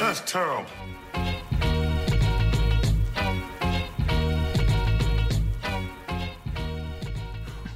That's 0.00 0.22
terrible. 0.22 0.64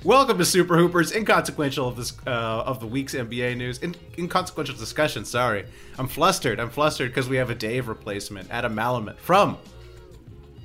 Welcome 0.03 0.39
to 0.39 0.45
Super 0.47 0.79
Hoopers, 0.79 1.13
inconsequential 1.13 1.87
of 1.87 1.97
this 1.97 2.15
uh, 2.27 2.31
of 2.31 2.81
the 2.81 2.87
week's 2.87 3.13
NBA 3.15 3.59
news. 3.59 3.77
In, 3.81 3.95
inconsequential 4.17 4.75
discussion. 4.75 5.27
Sorry, 5.27 5.67
I'm 5.99 6.09
flustered. 6.09 6.61
I'm 6.61 6.71
flustered 6.71 7.11
because 7.11 7.29
we 7.29 7.37
have 7.37 7.51
a 7.51 7.55
Dave 7.55 7.89
replacement, 7.89 8.51
Adam 8.51 8.75
Malamut 8.75 9.19
from 9.19 9.59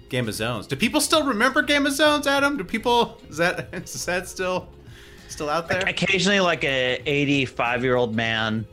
Game 0.08 0.30
of 0.30 0.36
Zones. 0.36 0.66
Do 0.66 0.78
people 0.78 1.02
still 1.02 1.26
remember 1.26 1.62
Game 1.62 1.86
of 1.86 1.92
Zones, 1.92 2.26
Adam? 2.26 2.56
Do 2.56 2.64
people 2.64 3.20
is 3.30 3.36
that 3.36 3.68
is 3.74 4.06
that 4.06 4.30
still 4.30 4.70
still 5.28 5.50
out 5.50 5.68
there? 5.68 5.82
occasionally 5.86 6.40
like 6.40 6.64
a 6.64 7.02
85 7.06 7.84
year 7.84 7.98
old 7.98 8.16
man 8.16 8.66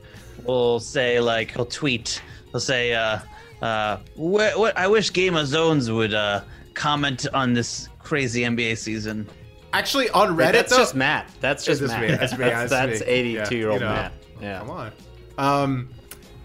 will 0.45 0.79
say 0.79 1.19
like 1.19 1.51
he'll 1.51 1.67
tweet 1.67 2.23
he'll 2.57 2.61
say 2.61 2.95
uh 2.95 3.19
uh 3.61 3.99
what, 4.15 4.59
what 4.59 4.77
i 4.79 4.87
wish 4.87 5.13
game 5.13 5.37
of 5.37 5.47
zones 5.47 5.91
would 5.91 6.15
uh 6.15 6.41
comment 6.73 7.27
on 7.35 7.53
this 7.53 7.89
crazy 7.99 8.43
nba 8.43 8.77
season 8.77 9.29
Actually, 9.73 10.09
on 10.11 10.35
Reddit, 10.39 10.53
that's 10.53 10.71
though, 10.71 10.79
just 10.79 10.95
Matt. 10.95 11.31
That's 11.41 11.63
just 11.63 11.83
Matt. 11.83 12.01
me, 12.01 12.07
that's 12.09 12.33
me, 12.33 12.39
That's, 12.39 12.71
that's 12.71 13.01
me. 13.01 13.07
82 13.07 13.57
year 13.57 13.69
old 13.69 13.81
you 13.81 13.87
know. 13.87 13.93
Matt. 13.93 14.13
Yeah. 14.41 14.59
Come 14.61 14.71
on. 14.71 14.93
Um, 15.37 15.89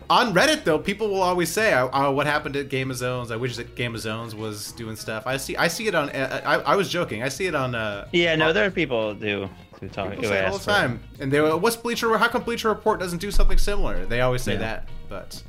on 0.09 0.33
Reddit 0.33 0.65
though, 0.65 0.77
people 0.79 1.07
will 1.07 1.21
always 1.21 1.49
say, 1.49 1.73
"Oh, 1.73 1.89
oh, 1.93 2.11
what 2.11 2.25
happened 2.27 2.57
at 2.57 2.67
Game 2.67 2.91
of 2.91 2.97
Zones? 2.97 3.31
I 3.31 3.37
wish 3.37 3.55
that 3.55 3.73
Game 3.75 3.95
of 3.95 4.01
Zones 4.01 4.35
was 4.35 4.73
doing 4.73 4.97
stuff." 4.97 5.25
I 5.27 5.37
see, 5.37 5.55
I 5.55 5.69
see 5.69 5.87
it 5.87 5.95
on. 5.95 6.09
uh, 6.09 6.41
I, 6.43 6.73
I 6.73 6.75
was 6.75 6.89
joking. 6.89 7.23
I 7.23 7.29
see 7.29 7.45
it 7.45 7.55
on. 7.55 7.73
Uh, 7.73 8.05
yeah 8.11 8.35
no 8.35 8.51
there 8.51 8.65
are 8.65 8.71
people 8.71 9.13
who 9.13 9.47
who 9.79 9.87
talk 9.87 10.09
people 10.09 10.23
who 10.23 10.29
say 10.29 10.39
it 10.39 10.45
all 10.47 10.53
the 10.57 10.59
for- 10.59 10.69
time, 10.71 10.99
and 11.21 11.31
they 11.31 11.39
were, 11.39 11.55
"What's 11.55 11.77
Bleacher? 11.77 12.17
How 12.17 12.27
come 12.27 12.43
Bleacher 12.43 12.67
Report 12.67 12.99
doesn't 12.99 13.19
do 13.19 13.31
something 13.31 13.57
similar?" 13.59 14.05
They 14.05 14.19
always 14.19 14.41
say 14.41 14.53
Yeah. 14.53 14.59
that, 14.59 14.89
but. 15.07 15.41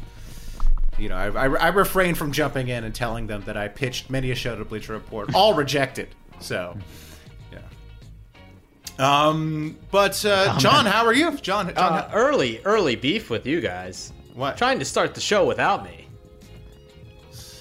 You 1.03 1.09
know, 1.09 1.17
I, 1.17 1.31
I, 1.31 1.47
I 1.47 1.69
refrain 1.71 2.15
from 2.15 2.31
jumping 2.31 2.69
in 2.69 2.85
and 2.85 2.95
telling 2.95 3.27
them 3.27 3.43
that 3.47 3.57
I 3.57 3.67
pitched 3.67 4.09
many 4.09 4.31
a 4.31 4.37
show 4.37 4.57
to 4.57 4.65
Bleacher 4.65 4.93
Report, 4.93 5.35
all 5.35 5.53
rejected. 5.53 6.15
So, 6.39 6.79
yeah. 7.51 7.59
Um, 9.01 9.77
but 9.91 10.25
uh, 10.25 10.57
John, 10.59 10.87
how 10.87 11.05
are 11.05 11.13
you, 11.13 11.37
John? 11.39 11.75
John 11.75 11.77
Uh, 11.77 12.09
early, 12.15 12.61
early 12.65 12.95
beef 12.95 13.31
with 13.31 13.47
you 13.47 13.61
guys. 13.61 14.13
What? 14.35 14.57
Trying 14.57 14.79
to 14.79 14.85
start 14.85 15.17
the 15.17 15.21
show 15.21 15.45
without 15.45 15.83
me. 15.83 16.07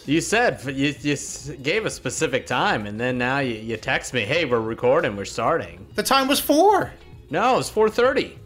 You 0.05 0.21
said 0.21 0.61
you, 0.65 0.93
you 1.01 1.17
gave 1.63 1.87
a 1.87 1.89
specific 1.89 2.45
time, 2.45 2.85
and 2.85 2.99
then 2.99 3.17
now 3.17 3.39
you, 3.39 3.55
you 3.55 3.75
text 3.75 4.13
me, 4.13 4.21
"Hey, 4.21 4.45
we're 4.45 4.59
recording. 4.61 5.15
We're 5.15 5.25
starting." 5.25 5.87
The 5.95 6.03
time 6.03 6.27
was 6.27 6.39
four. 6.39 6.91
No, 7.31 7.53
It 7.53 7.55
wasn't 7.55 7.73
four 7.73 7.89
thirty. 7.89 8.37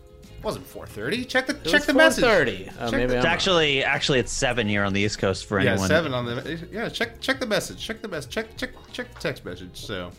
Check 0.45 1.47
the 1.47 1.55
It 1.55 1.63
check 1.63 1.73
was 1.73 1.85
the 1.85 1.93
message. 1.93 2.23
4:30. 2.23 2.69
Uh, 2.79 2.89
Check 2.89 2.91
maybe 2.91 3.07
the- 3.07 3.13
I'm 3.13 3.17
it's 3.19 3.25
actually 3.25 3.83
actually 3.83 4.19
it's 4.19 4.31
seven 4.31 4.67
here 4.67 4.83
on 4.83 4.93
the 4.93 5.01
east 5.01 5.17
coast 5.19 5.45
for 5.45 5.59
Yeah, 5.59 5.71
anyone 5.71 5.87
seven 5.87 6.13
on 6.13 6.25
the 6.25 6.67
yeah. 6.71 6.89
Check 6.89 7.19
check 7.19 7.39
the 7.39 7.45
message. 7.47 7.79
Check 7.85 8.01
the 8.01 8.07
message. 8.07 8.31
Check 8.31 8.55
check 8.57 8.71
check 8.93 9.13
the 9.13 9.19
text 9.19 9.43
message. 9.45 9.71
So 9.73 10.11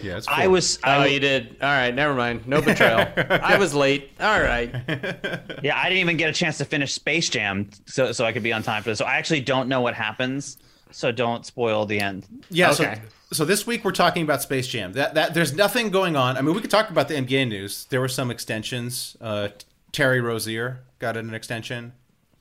yeah, 0.00 0.16
it's. 0.18 0.28
i 0.28 0.42
four. 0.44 0.50
was 0.52 0.78
Oh, 0.84 0.90
I, 0.90 1.06
you 1.06 1.20
did. 1.20 1.56
All 1.60 1.68
right, 1.68 1.94
never 1.94 2.14
mind. 2.14 2.46
No 2.46 2.62
betrayal. 2.62 3.06
I 3.16 3.58
was 3.58 3.74
late. 3.74 4.12
All 4.20 4.40
right. 4.40 4.70
yeah 5.62 5.76
i 5.78 5.84
didn't 5.84 5.98
even 5.98 6.16
get 6.16 6.30
a 6.30 6.32
chance 6.32 6.56
to 6.58 6.64
finish 6.64 6.92
space 6.94 7.28
jam 7.28 7.68
so 7.86 8.12
so 8.12 8.24
i 8.24 8.32
could 8.32 8.42
be 8.42 8.52
on 8.52 8.62
time 8.62 8.82
for 8.82 8.90
this 8.90 8.98
so 8.98 9.04
i 9.04 9.16
actually 9.16 9.40
don't 9.40 9.68
know 9.68 9.80
what 9.82 9.94
happens 9.94 10.56
so 10.90 11.12
don't 11.12 11.44
spoil 11.44 11.84
the 11.86 12.00
end 12.00 12.26
yeah. 12.50 12.70
Okay. 12.70 12.94
So 12.94 13.00
so 13.32 13.44
this 13.44 13.66
week 13.66 13.84
we're 13.84 13.92
talking 13.92 14.22
about 14.22 14.42
Space 14.42 14.66
Jam. 14.68 14.92
That 14.94 15.14
that 15.14 15.34
there's 15.34 15.54
nothing 15.54 15.90
going 15.90 16.16
on. 16.16 16.36
I 16.36 16.40
mean, 16.42 16.54
we 16.54 16.60
could 16.60 16.70
talk 16.70 16.90
about 16.90 17.08
the 17.08 17.14
NBA 17.14 17.48
news. 17.48 17.84
There 17.90 18.00
were 18.00 18.08
some 18.08 18.30
extensions. 18.30 19.16
Uh, 19.20 19.48
Terry 19.92 20.20
Rozier 20.20 20.80
got 20.98 21.16
an 21.16 21.32
extension. 21.34 21.92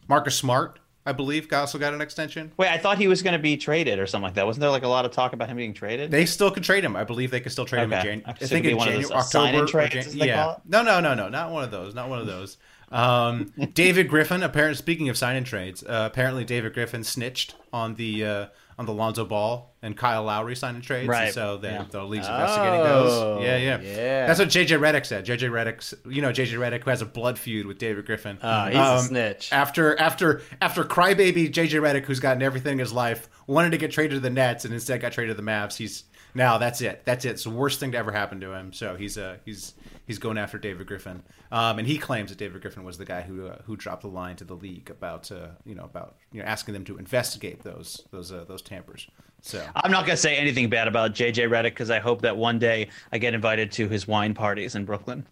Marcus 0.07 0.35
Smart, 0.35 0.79
I 1.05 1.11
believe, 1.11 1.51
also 1.53 1.77
got 1.77 1.93
an 1.93 2.01
extension. 2.01 2.51
wait 2.57 2.69
i 2.69 2.77
thought 2.77 2.97
he 2.97 3.07
was 3.07 3.21
going 3.21 3.33
to 3.33 3.39
be 3.39 3.57
traded 3.57 3.99
or 3.99 4.07
something 4.07 4.23
like 4.25 4.33
that 4.35 4.45
wasn't 4.45 4.61
there 4.61 4.69
like 4.71 4.83
a 4.83 4.87
lot 4.87 5.05
of 5.05 5.11
talk 5.11 5.33
about 5.33 5.47
him 5.49 5.57
being 5.57 5.73
traded 5.73 6.09
They 6.11 6.25
still 6.25 6.49
could 6.51 6.63
trade 6.63 6.83
him. 6.83 6.95
I 6.95 7.03
believe 7.03 7.29
they 7.31 7.39
could 7.39 7.51
still 7.51 7.65
trade 7.65 7.83
him 7.83 7.93
in 7.93 7.99
Okay. 7.99 8.07
January. 8.07 8.25
I 8.25 8.29
I 8.29 8.33
thought 8.33 8.41
it 8.43 8.47
think 8.47 8.65
in 8.65 8.77
one 8.77 8.87
of 8.87 8.93
January, 8.95 9.15
October. 9.19 9.65
trades, 9.67 10.13
Jan- 10.15 10.27
yeah. 10.27 10.55
No, 10.67 10.81
no, 10.81 10.99
no, 10.99 11.13
no, 11.13 11.29
not 11.29 11.51
one 11.51 11.63
of 11.63 11.71
those. 11.71 11.93
Not 11.95 12.09
one 12.09 12.19
of 12.19 12.25
those. 12.27 12.57
Um, 12.91 13.53
David 13.73 14.09
Griffin. 14.09 14.41
Apparently, 14.43 14.75
speaking 14.75 15.09
of 15.09 15.17
sign-in 15.17 15.43
trades, 15.43 15.83
uh, 15.83 16.09
apparently 16.11 16.43
David 16.43 16.73
Griffin 16.73 17.03
snitched 17.03 17.53
on 17.71 17.93
the 17.95 18.25
uh, 18.25 18.45
on 18.79 18.85
the 18.85 18.93
Lonzo 18.93 19.25
Ball 19.25 19.75
and 19.81 19.95
Kyle 19.95 20.23
Lowry 20.23 20.55
sign-in 20.55 20.81
trades. 20.81 21.01
and 21.01 21.09
Right. 21.09 21.33
so 21.33 21.57
they, 21.57 21.69
Yeah. 21.71 21.83
the 21.91 22.01
league's 22.03 22.27
investigating 22.27 22.79
Oh, 22.79 22.83
those. 23.35 23.43
Yeah, 23.43 23.57
yeah, 23.57 23.79
yeah. 23.81 24.25
That's 24.25 24.39
what 24.39 24.47
JJ 24.47 24.77
Redick 24.79 25.05
said. 25.05 25.25
JJ 25.25 25.49
Redick, 25.49 25.93
you 26.11 26.21
know, 26.21 26.31
JJ 26.31 26.53
Redick 26.57 26.83
who 26.85 26.89
has 26.89 27.01
a 27.01 27.05
blood 27.05 27.37
feud 27.37 27.65
with 27.67 27.77
David 27.77 28.05
Griffin. 28.05 28.37
Oh, 28.41 28.65
he's 28.67 28.77
a 28.77 28.99
snitch. 29.07 29.49
After 29.51 29.99
after 29.99 30.41
after 30.61 30.83
crybaby 30.85 31.51
JJ 31.51 31.79
Redick, 31.81 32.05
who's 32.05 32.21
gotten 32.21 32.41
everything 32.41 32.73
in 32.73 32.79
his 32.79 32.93
life, 32.93 33.27
wanted 33.47 33.71
to 33.71 33.77
get 33.77 33.91
traded 33.91 34.11
to 34.15 34.19
the 34.21 34.29
Nets 34.29 34.63
and 34.63 34.73
instead 34.73 35.01
got 35.01 35.11
traded 35.11 35.35
to 35.35 35.41
the 35.43 35.47
Mavs. 35.47 35.75
He's 35.75 36.05
now 36.33 36.57
that's 36.57 36.79
it. 36.79 37.01
That's 37.03 37.25
it. 37.25 37.31
It's 37.31 37.43
the 37.43 37.49
worst 37.49 37.81
thing 37.81 37.91
to 37.91 37.97
ever 37.97 38.13
happen 38.13 38.39
to 38.39 38.53
him. 38.53 38.71
So 38.71 38.95
he's 38.95 39.17
uh 39.17 39.37
he's 39.43 39.73
he's 40.09 40.17
going 40.17 40.39
after 40.39 40.57
David 40.57 40.87
Griffin, 40.87 41.21
um, 41.51 41.77
and 41.77 41.87
he 41.87 41.99
claims 41.99 42.31
that 42.31 42.39
David 42.39 42.63
Griffin 42.63 42.83
was 42.83 42.97
the 42.97 43.05
guy 43.05 43.21
who 43.21 43.45
uh, 43.45 43.59
who 43.65 43.75
dropped 43.77 44.01
the 44.01 44.07
line 44.07 44.35
to 44.37 44.43
the 44.43 44.55
league 44.55 44.89
about 44.89 45.31
uh, 45.31 45.49
you 45.65 45.75
know 45.75 45.83
about 45.83 46.15
you 46.31 46.41
know 46.41 46.47
asking 46.47 46.73
them 46.73 46.83
to 46.85 46.97
investigate 46.97 47.61
those 47.61 48.03
those 48.11 48.31
uh, 48.31 48.43
those 48.47 48.63
tampers. 48.63 49.07
So 49.41 49.63
I'm 49.75 49.91
not 49.91 50.05
gonna 50.05 50.17
say 50.17 50.35
anything 50.35 50.67
bad 50.67 50.87
about 50.87 51.13
JJ 51.13 51.47
Redick 51.47 51.63
because 51.63 51.91
I 51.91 51.99
hope 51.99 52.23
that 52.23 52.35
one 52.35 52.57
day 52.57 52.89
I 53.11 53.19
get 53.19 53.35
invited 53.35 53.71
to 53.73 53.87
his 53.87 54.07
wine 54.07 54.33
parties 54.33 54.75
in 54.75 54.83
Brooklyn. 54.83 55.27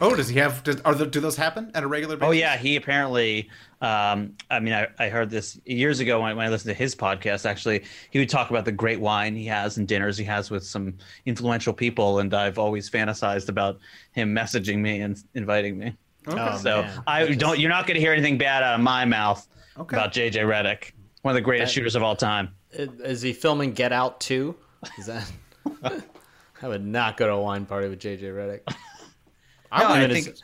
Oh, 0.00 0.14
does 0.14 0.28
he 0.28 0.38
have? 0.38 0.62
Does, 0.62 0.80
are 0.82 0.94
the, 0.94 1.06
do 1.06 1.20
those 1.20 1.36
happen 1.36 1.70
at 1.74 1.82
a 1.82 1.86
regular? 1.86 2.16
basis? 2.16 2.28
Oh 2.28 2.32
yeah, 2.32 2.56
he 2.56 2.76
apparently. 2.76 3.50
Um, 3.80 4.34
I 4.50 4.58
mean, 4.60 4.74
I, 4.74 4.88
I 4.98 5.08
heard 5.08 5.30
this 5.30 5.60
years 5.64 6.00
ago 6.00 6.20
when, 6.20 6.36
when 6.36 6.46
I 6.46 6.48
listened 6.50 6.74
to 6.74 6.78
his 6.78 6.94
podcast. 6.94 7.46
Actually, 7.46 7.84
he 8.10 8.18
would 8.18 8.28
talk 8.28 8.50
about 8.50 8.64
the 8.64 8.72
great 8.72 9.00
wine 9.00 9.36
he 9.36 9.46
has 9.46 9.76
and 9.76 9.86
dinners 9.86 10.16
he 10.18 10.24
has 10.24 10.50
with 10.50 10.64
some 10.64 10.94
influential 11.26 11.72
people, 11.72 12.18
and 12.18 12.34
I've 12.34 12.58
always 12.58 12.90
fantasized 12.90 13.48
about 13.48 13.78
him 14.12 14.34
messaging 14.34 14.78
me 14.78 15.00
and 15.00 15.22
inviting 15.34 15.78
me. 15.78 15.96
Oh, 16.26 16.58
so 16.58 16.82
man. 16.82 17.02
I 17.06 17.26
don't. 17.34 17.58
You're 17.58 17.70
not 17.70 17.86
going 17.86 17.94
to 17.94 18.00
hear 18.00 18.12
anything 18.12 18.36
bad 18.38 18.62
out 18.62 18.74
of 18.74 18.80
my 18.80 19.04
mouth 19.04 19.46
Okay. 19.78 19.96
about 19.96 20.12
JJ 20.12 20.34
Redick, 20.44 20.92
one 21.22 21.32
of 21.32 21.36
the 21.36 21.40
greatest 21.40 21.72
shooters 21.72 21.94
of 21.94 22.02
all 22.02 22.16
time. 22.16 22.50
Is 22.72 23.22
he 23.22 23.32
filming 23.32 23.72
Get 23.72 23.92
Out 23.92 24.20
too? 24.20 24.56
Is 24.98 25.06
that? 25.06 25.30
I 26.62 26.66
would 26.68 26.84
not 26.84 27.16
go 27.16 27.26
to 27.28 27.32
a 27.34 27.40
wine 27.40 27.64
party 27.64 27.88
with 27.88 28.00
JJ 28.00 28.22
Redick. 28.22 28.74
I 29.70 29.82
No, 29.82 29.88
I 29.90 30.08
think- 30.08 30.28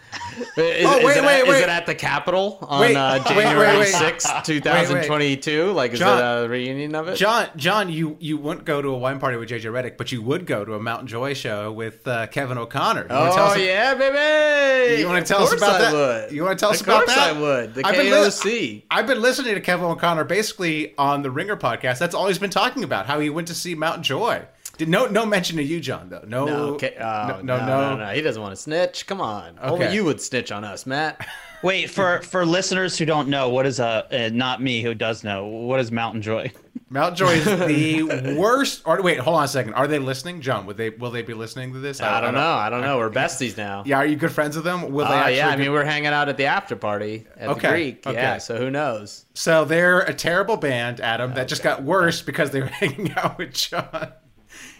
Is, 0.56 0.86
Oh, 0.86 0.98
is 0.98 1.04
wait, 1.04 1.16
it 1.16 1.22
wait, 1.24 1.40
at, 1.40 1.46
wait. 1.48 1.56
Is 1.56 1.62
it 1.62 1.68
at 1.68 1.86
the 1.86 1.94
Capitol 1.94 2.58
on 2.62 2.80
Wait, 2.80 2.96
uh, 2.96 3.22
wait, 3.26 3.36
wait, 3.36 3.42
January 3.44 3.78
wait. 3.78 3.88
6th, 3.94 4.44
2022? 4.44 5.72
Like, 5.72 5.92
is 5.92 5.98
John- 6.00 6.18
it 6.18 6.44
a 6.44 6.48
reunion 6.48 6.94
of 6.94 7.08
it? 7.08 7.16
John, 7.16 7.48
John, 7.56 7.88
you 7.88 8.16
you 8.20 8.36
wouldn't 8.36 8.64
go 8.66 8.82
to 8.82 8.88
a 8.88 8.98
wine 8.98 9.18
party 9.20 9.36
with 9.36 9.48
JJ 9.48 9.62
Redick, 9.72 9.96
but 9.96 10.12
you 10.12 10.20
would 10.22 10.44
go 10.46 10.64
to 10.64 10.74
a 10.74 10.80
Mount 10.80 11.06
Joy 11.06 11.34
show 11.34 11.72
with 11.72 12.06
uh, 12.06 12.26
Kevin 12.26 12.58
O'Connor. 12.58 13.02
You 13.02 13.06
Oh 13.10 13.24
us- 13.24 13.58
yeah, 13.58 13.94
baby! 13.94 15.00
You 15.00 15.06
want 15.08 15.24
to 15.26 15.32
tell 15.32 15.42
us 15.42 15.52
about 15.52 15.80
I 15.80 15.90
that? 15.90 15.92
Would. 16.28 16.32
You 16.32 16.42
want 16.44 16.58
to 16.58 16.62
tell 16.62 16.70
us 16.72 16.80
of 16.80 16.86
about 16.86 17.04
course 17.04 17.14
that? 17.14 17.36
I 17.36 17.40
would. 17.40 17.74
The 17.74 17.86
I've 17.86 17.94
been 17.96 18.06
li- 18.06 18.12
KOC. 18.28 18.82
I've 18.90 19.06
been 19.06 19.22
listening 19.22 19.54
to 19.54 19.60
Kevin 19.60 19.86
O'Connor 19.86 20.24
basically 20.24 20.94
on 20.98 21.22
the 21.22 21.30
Ringer 21.30 21.56
podcast. 21.56 21.98
That's 21.98 22.14
all 22.14 22.26
he's 22.28 22.38
been 22.38 22.50
talking 22.50 22.84
about. 22.84 23.06
How 23.06 23.20
he 23.20 23.30
went 23.30 23.48
to 23.48 23.54
see 23.54 23.74
Mount 23.74 24.02
Joy. 24.02 24.42
Did 24.76 24.88
no 24.88 25.06
no 25.06 25.24
mention 25.24 25.56
to 25.58 25.62
you, 25.62 25.80
John 25.80 26.08
though. 26.08 26.24
No, 26.26 26.44
no, 26.46 26.54
okay. 26.74 26.96
oh, 27.00 27.40
no, 27.42 27.56
no, 27.58 27.66
no, 27.66 27.96
no, 27.96 28.06
He 28.12 28.20
doesn't 28.20 28.40
want 28.42 28.54
to 28.54 28.60
snitch. 28.60 29.06
Come 29.06 29.20
on. 29.20 29.58
Only 29.62 29.86
Okay. 29.86 29.94
you 29.94 30.04
would 30.04 30.20
snitch 30.20 30.50
on 30.52 30.64
us, 30.64 30.84
Matt. 30.86 31.26
Wait 31.62 31.88
for 31.90 32.20
for 32.22 32.44
listeners 32.44 32.98
who 32.98 33.04
don't 33.06 33.28
know 33.28 33.48
what 33.48 33.64
is 33.66 33.80
a 33.80 34.06
uh, 34.26 34.30
not 34.32 34.60
me 34.62 34.82
who 34.82 34.92
does 34.94 35.24
know 35.24 35.46
what 35.46 35.80
is 35.80 35.90
Mount 35.90 36.20
Joy. 36.22 36.52
Mount 36.90 37.16
Joy 37.16 37.30
is 37.32 37.44
the 37.46 38.36
worst. 38.38 38.82
Or 38.84 39.00
wait, 39.02 39.18
hold 39.18 39.38
on 39.38 39.44
a 39.44 39.48
second. 39.48 39.72
Are 39.74 39.86
they 39.88 39.98
listening, 39.98 40.42
John? 40.42 40.66
Would 40.66 40.76
they 40.76 40.90
will 40.90 41.10
they 41.10 41.22
be 41.22 41.32
listening 41.32 41.72
to 41.72 41.78
this? 41.80 42.00
I 42.02 42.20
don't 42.20 42.34
know. 42.34 42.52
I 42.52 42.68
don't 42.68 42.82
know. 42.82 42.98
We're 42.98 43.10
besties 43.10 43.56
now. 43.56 43.82
Yeah, 43.86 43.96
are 43.96 44.06
you 44.06 44.14
good 44.16 44.30
friends 44.30 44.54
with 44.56 44.64
them? 44.66 44.92
Will 44.92 45.06
they 45.06 45.12
Oh 45.12 45.16
actually? 45.16 45.36
yeah, 45.38 45.48
I 45.48 45.56
be- 45.56 45.62
mean 45.62 45.72
we're 45.72 45.84
hanging 45.84 46.08
out 46.08 46.28
at 46.28 46.36
the 46.36 46.44
after 46.44 46.76
party 46.76 47.26
at 47.36 47.48
Okay, 47.48 47.60
the 47.60 47.68
Greek. 47.72 48.06
okay. 48.06 48.16
Yeah, 48.16 48.38
so 48.38 48.58
who 48.58 48.70
knows? 48.70 49.24
So 49.32 49.64
they're 49.64 50.00
a 50.00 50.12
terrible 50.14 50.58
band, 50.58 51.00
Adam, 51.00 51.32
that 51.34 51.48
just 51.48 51.62
got 51.62 51.82
worse 51.82 52.20
because 52.20 52.50
they 52.50 52.60
were 52.60 52.66
hanging 52.82 53.10
out 53.12 53.38
with 53.38 53.54
John. 53.54 54.12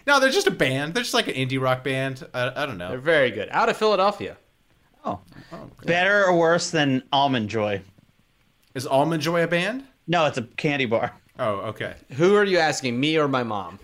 No, 0.07 0.19
they're 0.19 0.29
just 0.29 0.47
a 0.47 0.51
band. 0.51 0.93
They're 0.93 1.03
just 1.03 1.13
like 1.15 1.27
an 1.27 1.33
indie 1.33 1.59
rock 1.59 1.83
band. 1.83 2.25
I, 2.33 2.51
I 2.63 2.65
don't 2.65 2.77
know. 2.77 2.89
They're 2.89 2.97
very 2.99 3.31
good. 3.31 3.49
Out 3.51 3.69
of 3.69 3.77
Philadelphia. 3.77 4.37
Oh, 5.03 5.19
better 5.85 6.25
or 6.25 6.35
worse 6.37 6.71
than 6.71 7.03
Almond 7.13 7.49
Joy? 7.49 7.81
Is 8.73 8.87
Almond 8.87 9.21
Joy 9.21 9.43
a 9.43 9.47
band? 9.47 9.83
No, 10.07 10.25
it's 10.25 10.37
a 10.37 10.43
candy 10.43 10.85
bar. 10.85 11.13
Oh, 11.37 11.55
okay. 11.69 11.95
Who 12.13 12.35
are 12.35 12.43
you 12.43 12.57
asking, 12.57 12.99
me 12.99 13.17
or 13.17 13.27
my 13.27 13.43
mom? 13.43 13.79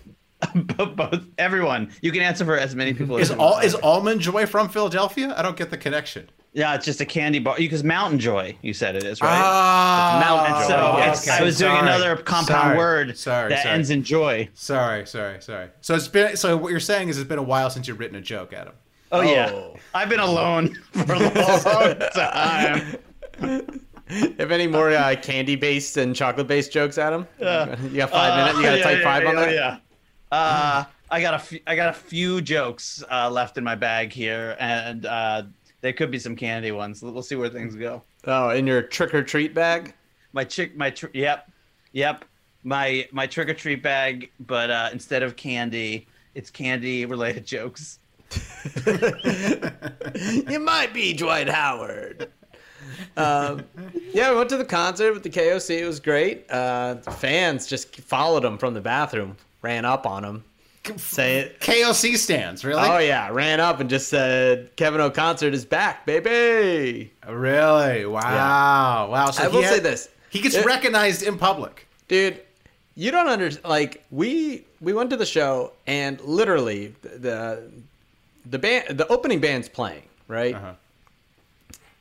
Both, 0.54 1.24
everyone. 1.38 1.92
You 2.00 2.10
can 2.10 2.22
answer 2.22 2.44
for 2.44 2.56
as 2.56 2.74
many 2.74 2.94
people 2.94 3.16
Is 3.18 3.30
as 3.30 3.36
you 3.36 3.42
all 3.42 3.52
want. 3.52 3.64
is 3.64 3.74
Almond 3.76 4.20
Joy 4.20 4.46
from 4.46 4.68
Philadelphia? 4.68 5.32
I 5.36 5.42
don't 5.42 5.56
get 5.56 5.70
the 5.70 5.76
connection. 5.76 6.28
Yeah, 6.54 6.74
it's 6.74 6.84
just 6.84 7.00
a 7.00 7.06
candy 7.06 7.38
bar. 7.38 7.54
Because 7.56 7.82
Mount 7.82 8.20
Joy, 8.20 8.54
you 8.60 8.74
said 8.74 8.94
it 8.94 9.04
is, 9.04 9.22
right? 9.22 9.30
Ah, 9.32 10.20
Mountain 10.22 10.68
so 10.68 10.76
Joy. 10.76 11.00
it's- 11.00 11.28
I 11.28 11.42
was 11.42 11.56
doing 11.58 11.76
another 11.78 12.14
compound 12.16 12.46
Sorry. 12.62 12.76
word 12.76 13.16
Sorry, 13.16 13.48
that 13.48 13.62
sorry. 13.62 13.74
ends 13.74 13.88
in 13.88 14.02
joy. 14.02 14.48
Sorry, 14.52 15.06
sorry, 15.06 15.40
sorry. 15.40 15.68
So 15.80 15.94
it's 15.94 16.08
been. 16.08 16.36
So 16.36 16.56
what 16.58 16.70
you're 16.70 16.80
saying 16.80 17.08
is 17.08 17.18
it's 17.18 17.26
been 17.28 17.38
a 17.38 17.42
while 17.42 17.70
since 17.70 17.88
you've 17.88 17.98
written 17.98 18.16
a 18.16 18.20
joke, 18.20 18.52
Adam. 18.52 18.74
Oh, 19.12 19.22
yeah. 19.22 19.50
Oh. 19.50 19.76
I've 19.94 20.08
been 20.10 20.20
alone 20.20 20.74
for 20.92 21.14
a 21.14 21.18
long 21.20 21.98
time. 22.14 22.96
Have 24.38 24.50
any 24.50 24.66
more 24.66 24.90
uh, 24.90 25.16
candy-based 25.22 25.96
and 25.96 26.14
chocolate-based 26.14 26.70
jokes, 26.70 26.98
Adam? 26.98 27.26
you 27.38 27.46
got 27.46 28.10
five 28.10 28.36
minutes. 28.36 28.58
You 28.58 28.62
got 28.64 28.70
to 28.72 28.76
yeah, 28.78 28.82
type 28.84 28.98
yeah, 28.98 29.04
five 29.04 29.26
on 29.26 29.34
yeah, 29.36 29.40
that. 29.40 29.54
Yeah. 29.54 29.76
Uh, 30.30 30.84
I 31.10 31.20
got 31.20 31.34
a 31.34 31.38
few, 31.38 31.60
got 31.60 31.88
a 31.90 31.92
few 31.92 32.40
jokes 32.40 33.02
uh, 33.10 33.30
left 33.30 33.56
in 33.58 33.64
my 33.64 33.74
bag 33.74 34.12
here, 34.12 34.56
and 34.58 35.04
uh, 35.06 35.42
there 35.82 35.92
could 35.92 36.10
be 36.10 36.18
some 36.18 36.34
candy 36.34 36.72
ones. 36.72 37.02
We'll 37.02 37.22
see 37.22 37.34
where 37.36 37.50
things 37.50 37.76
go. 37.76 38.02
Oh, 38.24 38.50
in 38.50 38.66
your 38.66 38.82
trick 38.82 39.12
or 39.14 39.22
treat 39.22 39.52
bag. 39.52 39.92
My 40.32 40.44
chick, 40.44 40.74
my 40.76 40.88
tr- 40.90 41.08
yep, 41.12 41.50
yep, 41.92 42.24
my 42.64 43.06
my 43.12 43.26
trick 43.26 43.50
or 43.50 43.54
treat 43.54 43.82
bag, 43.82 44.30
but 44.40 44.70
uh, 44.70 44.88
instead 44.92 45.22
of 45.22 45.36
candy, 45.36 46.06
it's 46.34 46.50
candy 46.50 47.04
related 47.04 47.44
jokes. 47.54 47.98
You 50.46 50.58
might 50.60 50.94
be 50.94 51.12
Dwight 51.12 51.48
Howard. 51.48 52.30
Um, 53.16 53.64
yeah, 54.12 54.30
we 54.30 54.38
went 54.38 54.48
to 54.50 54.56
the 54.56 54.64
concert 54.64 55.12
with 55.12 55.22
the 55.22 55.30
KOC. 55.30 55.80
It 55.80 55.86
was 55.86 56.00
great. 56.00 56.46
Uh, 56.50 56.94
the 56.94 57.10
fans 57.10 57.66
just 57.66 57.94
followed 58.00 58.44
him 58.44 58.56
from 58.56 58.72
the 58.74 58.80
bathroom, 58.80 59.36
ran 59.60 59.84
up 59.84 60.06
on 60.06 60.24
him, 60.24 60.44
say 60.96 61.38
it. 61.38 61.60
KOC 61.60 62.16
stands, 62.16 62.64
really? 62.64 62.82
Oh 62.82 62.98
yeah, 62.98 63.28
ran 63.30 63.60
up 63.60 63.80
and 63.80 63.88
just 63.88 64.08
said, 64.08 64.74
"Kevin 64.76 65.00
O 65.00 65.10
concert 65.10 65.54
is 65.54 65.64
back, 65.64 66.04
baby." 66.06 67.12
Really? 67.28 68.04
Wow. 68.06 69.08
Wow. 69.10 69.30
So 69.30 69.44
I 69.44 69.48
will 69.48 69.62
had- 69.62 69.74
say 69.74 69.80
this, 69.80 70.08
He 70.30 70.40
gets 70.40 70.54
It- 70.56 70.64
recognized 70.64 71.22
in 71.22 71.38
public. 71.38 71.86
dude. 72.08 72.40
You 72.94 73.10
don't 73.10 73.28
understand. 73.28 73.64
Like 73.64 74.04
we 74.10 74.64
we 74.82 74.92
went 74.92 75.08
to 75.10 75.16
the 75.16 75.24
show 75.26 75.72
and 75.86 76.20
literally 76.20 76.94
the 77.02 77.62
the 78.50 78.58
band 78.58 78.98
the 78.98 79.06
opening 79.08 79.40
band's 79.40 79.68
playing 79.68 80.02
right. 80.28 80.54
Uh-huh. 80.54 80.72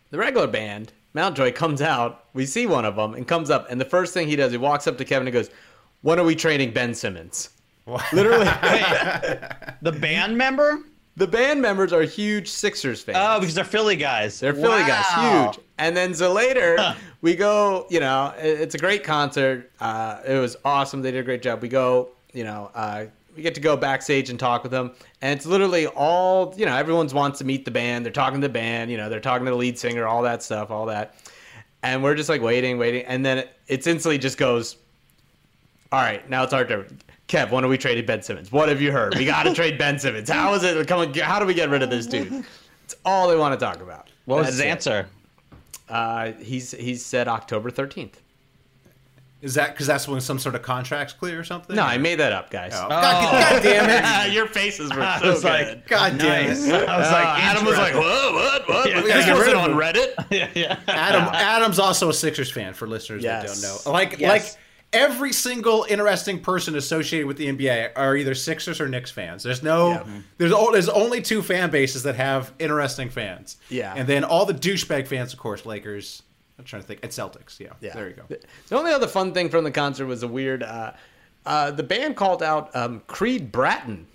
The 0.09 0.17
regular 0.17 0.47
band, 0.47 0.91
Mountjoy, 1.13 1.53
comes 1.53 1.81
out. 1.81 2.25
We 2.33 2.45
see 2.45 2.65
one 2.65 2.83
of 2.83 2.97
them 2.97 3.13
and 3.13 3.25
comes 3.25 3.49
up, 3.49 3.69
and 3.71 3.79
the 3.79 3.85
first 3.85 4.13
thing 4.13 4.27
he 4.27 4.35
does, 4.35 4.51
he 4.51 4.57
walks 4.57 4.85
up 4.87 4.97
to 4.97 5.05
Kevin 5.05 5.27
and 5.27 5.33
goes, 5.33 5.49
"When 6.01 6.19
are 6.19 6.25
we 6.25 6.35
training 6.35 6.71
Ben 6.73 6.93
Simmons?" 6.93 7.49
Literally, 8.13 8.45
The 9.81 9.91
band 9.91 10.37
member? 10.37 10.79
the 11.17 11.27
band 11.27 11.61
members 11.61 11.91
are 11.91 12.01
huge 12.03 12.47
Sixers 12.47 13.03
fans. 13.03 13.17
Oh, 13.19 13.39
because 13.39 13.53
they're 13.53 13.63
Philly 13.63 13.95
guys. 13.95 14.39
They're 14.39 14.53
Philly 14.53 14.83
guys, 14.83 15.05
huge. 15.55 15.63
And 15.77 15.95
then 15.95 16.13
so 16.13 16.31
later, 16.31 16.95
we 17.21 17.35
go. 17.35 17.85
You 17.89 17.99
know, 17.99 18.33
it's 18.37 18.75
a 18.75 18.77
great 18.77 19.03
concert. 19.03 19.71
Uh, 19.79 20.21
it 20.25 20.39
was 20.39 20.55
awesome. 20.63 21.01
They 21.01 21.11
did 21.11 21.19
a 21.19 21.23
great 21.23 21.41
job. 21.41 21.61
We 21.61 21.67
go. 21.67 22.09
You 22.33 22.45
know, 22.45 22.71
uh, 22.73 23.05
we 23.35 23.43
get 23.43 23.55
to 23.55 23.61
go 23.61 23.75
backstage 23.75 24.29
and 24.29 24.39
talk 24.39 24.63
with 24.63 24.71
them. 24.71 24.91
And 25.21 25.37
it's 25.37 25.45
literally 25.45 25.87
all. 25.87 26.53
You 26.57 26.65
know, 26.65 26.75
everyone 26.75 27.07
wants 27.09 27.39
to 27.39 27.45
meet 27.45 27.65
the 27.65 27.71
band. 27.71 28.05
They're 28.05 28.13
talking 28.13 28.39
to 28.39 28.47
the 28.47 28.53
band. 28.53 28.89
You 28.89 28.97
know, 28.97 29.09
they're 29.09 29.19
talking 29.19 29.45
to 29.45 29.51
the 29.51 29.57
lead 29.57 29.77
singer. 29.77 30.07
All 30.07 30.21
that 30.23 30.41
stuff. 30.43 30.71
All 30.71 30.85
that. 30.85 31.15
And 31.83 32.03
we're 32.03 32.15
just 32.15 32.29
like 32.29 32.41
waiting, 32.41 32.77
waiting, 32.77 33.03
and 33.05 33.25
then 33.25 33.39
it, 33.39 33.53
it's 33.67 33.87
instantly 33.87 34.17
just 34.17 34.37
goes. 34.37 34.77
All 35.91 35.99
right, 35.99 36.27
now 36.29 36.43
it's 36.43 36.53
our 36.53 36.63
turn. 36.63 36.99
Kev, 37.31 37.49
when 37.49 37.63
are 37.63 37.69
we 37.69 37.77
trading 37.77 38.05
Ben 38.05 38.21
Simmons? 38.21 38.51
What 38.51 38.67
have 38.67 38.81
you 38.81 38.91
heard? 38.91 39.15
We 39.15 39.23
got 39.25 39.43
to 39.43 39.53
trade 39.55 39.77
Ben 39.77 39.97
Simmons. 39.97 40.29
How 40.29 40.53
is 40.53 40.63
it? 40.63 40.85
Come 40.87 40.99
on, 40.99 41.13
how 41.13 41.39
do 41.39 41.45
we 41.45 41.53
get 41.53 41.69
rid 41.69 41.81
of 41.81 41.89
this 41.89 42.05
dude? 42.05 42.43
It's 42.83 42.95
all 43.05 43.29
they 43.29 43.37
want 43.37 43.57
to 43.57 43.65
talk 43.65 43.81
about. 43.81 44.09
What 44.25 44.39
was 44.39 44.45
That's 44.47 44.57
his 44.57 44.65
it. 44.65 44.67
answer? 44.67 45.07
Uh, 45.87 46.31
he's 46.41 46.71
he's 46.71 47.05
said 47.05 47.27
October 47.29 47.69
thirteenth. 47.71 48.21
Is 49.41 49.55
that 49.55 49.71
because 49.71 49.87
that's 49.87 50.07
when 50.07 50.21
some 50.21 50.37
sort 50.37 50.53
of 50.55 50.61
contract's 50.61 51.13
clear 51.13 51.39
or 51.39 51.43
something? 51.43 51.75
No, 51.75 51.81
I 51.83 51.97
made 51.97 52.19
that 52.19 52.31
up, 52.31 52.51
guys. 52.51 52.73
Oh, 52.75 52.87
God, 52.87 53.01
God 53.31 53.63
damn 53.63 54.27
it! 54.27 54.33
Your 54.33 54.45
faces 54.45 54.93
were 54.93 55.01
I 55.01 55.19
so 55.19 55.29
was 55.31 55.41
good. 55.41 55.47
like, 55.49 55.87
God 55.87 56.17
damn 56.19 56.47
nice. 56.49 56.67
it! 56.67 56.73
I 56.87 56.97
was 56.99 57.07
Uh, 57.07 57.11
like, 57.11 57.27
Adam 57.43 57.65
was 57.65 57.77
like, 57.77 57.93
interesting. 57.95 58.11
"Whoa, 58.11 58.33
what? 58.33 58.69
What? 58.69 58.89
Yeah, 58.89 59.01
this 59.01 59.25
get 59.25 59.33
wasn't 59.35 59.47
rid 59.47 59.55
on. 59.55 59.71
Reddit." 59.71 60.13
yeah, 60.31 60.49
yeah. 60.53 60.79
Adam 60.87 61.23
Adam's 61.33 61.79
also 61.79 62.09
a 62.09 62.13
Sixers 62.13 62.51
fan 62.51 62.73
for 62.73 62.87
listeners 62.87 63.23
Yes. 63.23 63.59
that 63.61 63.67
don't 63.67 63.85
know. 63.85 63.91
Like 63.91 64.19
Yes. 64.19 64.29
like 64.53 64.60
every 64.93 65.31
single 65.33 65.85
interesting 65.89 66.39
person 66.41 66.75
associated 66.75 67.27
with 67.27 67.37
the 67.37 67.47
NBA 67.47 67.91
are 67.95 68.15
either 68.15 68.33
Sixers 68.35 68.81
or 68.81 68.87
Knicks 68.89 69.11
fans. 69.11 69.43
There's 69.43 69.63
no 69.63 69.91
Yeah. 69.91 70.03
there's 70.37 70.51
o- 70.51 70.71
there's 70.71 70.89
only 70.89 71.21
two 71.21 71.41
fan 71.41 71.69
bases 71.69 72.03
that 72.03 72.15
have 72.15 72.51
interesting 72.59 73.09
fans. 73.09 73.57
Yeah. 73.69 73.93
And 73.95 74.07
then 74.07 74.23
all 74.23 74.45
the 74.45 74.53
douchebag 74.53 75.07
fans, 75.07 75.33
of 75.33 75.39
course, 75.39 75.65
Lakers. 75.65 76.23
I'm 76.59 76.65
trying 76.65 76.81
to 76.83 76.87
think. 76.87 76.99
And 77.03 77.11
Celtics. 77.11 77.59
Yeah. 77.59 77.69
Yeah. 77.81 77.93
There 77.93 78.07
you 78.07 78.13
go. 78.15 78.23
The 78.67 78.77
only 78.77 78.91
other 78.91 79.07
fun 79.07 79.33
thing 79.33 79.49
from 79.49 79.63
the 79.63 79.71
concert 79.71 80.05
was 80.05 80.23
a 80.23 80.27
weird. 80.27 80.61
Uh, 80.63 80.91
uh, 81.45 81.71
the 81.71 81.81
band 81.83 82.15
called 82.15 82.43
out 82.43 82.75
um, 82.75 83.01
Creed 83.07 83.51
Bratton 83.51 84.05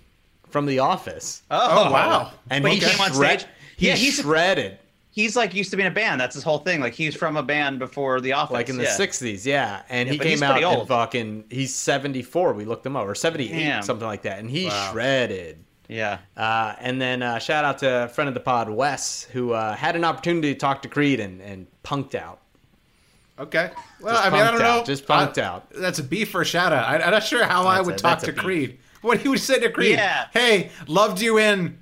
from 0.49 0.65
The 0.65 0.79
Office, 0.79 1.41
Oh, 1.51 1.91
wow. 1.91 2.31
and 2.49 2.63
Wait, 2.63 2.75
he, 2.75 2.79
he 2.79 2.85
came 2.89 3.01
on 3.01 3.13
shred- 3.13 3.41
stage? 3.41 3.51
He 3.75 3.87
Yeah, 3.89 3.95
he's- 3.95 4.21
shredded 4.21 4.77
He's 5.17 5.35
like 5.35 5.55
used 5.55 5.71
to 5.71 5.77
be 5.77 5.81
in 5.81 5.87
a 5.87 5.95
band. 5.95 6.21
That's 6.21 6.35
his 6.35 6.43
whole 6.43 6.59
thing. 6.59 6.79
Like 6.79 6.93
he's 6.93 7.15
from 7.15 7.37
a 7.37 7.41
band 7.41 7.79
before 7.79 8.21
The 8.21 8.33
Office. 8.33 8.53
like 8.53 8.69
in 8.69 8.77
the 8.77 8.83
yeah. 8.83 8.95
'60s, 8.97 9.45
yeah. 9.45 9.81
And 9.89 10.07
Yeah, 10.07 10.13
he 10.13 10.19
came 10.19 10.43
out 10.43 10.51
pretty 10.51 10.67
and 10.67 10.87
fucking. 10.87 11.45
He's 11.49 11.73
74. 11.73 12.53
We 12.53 12.65
looked 12.65 12.85
him 12.85 12.95
up, 12.95 13.03
or 13.07 13.15
78, 13.15 13.51
Damn. 13.51 13.81
something 13.81 14.05
like 14.05 14.21
that, 14.21 14.37
and 14.37 14.47
he 14.47 14.65
Wow. 14.67 14.89
shredded. 14.91 15.57
Yeah. 15.87 16.19
Uh, 16.37 16.75
and 16.79 17.01
then 17.01 17.23
uh, 17.23 17.39
shout 17.39 17.65
out 17.65 17.79
to 17.79 18.03
a 18.03 18.07
friend 18.09 18.27
of 18.27 18.35
the 18.35 18.39
pod, 18.41 18.69
Wes, 18.69 19.23
who 19.31 19.53
uh, 19.53 19.73
had 19.75 19.95
an 19.95 20.03
opportunity 20.03 20.53
to 20.53 20.59
talk 20.59 20.83
to 20.83 20.87
Creed 20.87 21.19
and, 21.19 21.41
and 21.41 21.65
punked 21.83 22.13
out. 22.13 22.41
Okay. 23.39 23.71
Well, 24.01 24.13
Just 24.13 24.25
I 24.27 24.29
mean, 24.29 24.41
I 24.41 24.51
don't 24.51 24.61
out. 24.61 24.79
know. 24.79 24.83
Just 24.85 25.07
punked 25.07 25.37
I- 25.37 25.45
out. 25.45 25.69
That's 25.71 25.97
a 25.99 26.03
B 26.03 26.25
for 26.25 26.41
a 26.41 26.45
shout 26.45 26.73
out. 26.73 26.85
I, 26.87 27.03
I'm 27.03 27.11
not 27.11 27.23
sure 27.23 27.43
how 27.43 27.63
I 27.63 27.81
would 27.81 27.95
a- 27.95 27.97
talk 27.97 28.19
to 28.19 28.31
beef. 28.33 28.41
Creed. 28.41 28.79
What 29.01 29.19
he 29.19 29.29
would 29.29 29.39
say 29.39 29.59
to 29.59 29.69
Creed? 29.71 29.91
Yeah. 29.95 30.27
Hey, 30.33 30.69
loved 30.87 31.21
you 31.21 31.37
in 31.39 31.77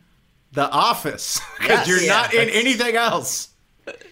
The 0.55 0.69
Office 0.69 1.39
because 1.59 1.79
Yes. 1.79 1.87
you're 1.87 2.01
Yeah, 2.01 2.13
not 2.13 2.33
in 2.33 2.49
anything 2.49 2.95
else. 2.95 3.49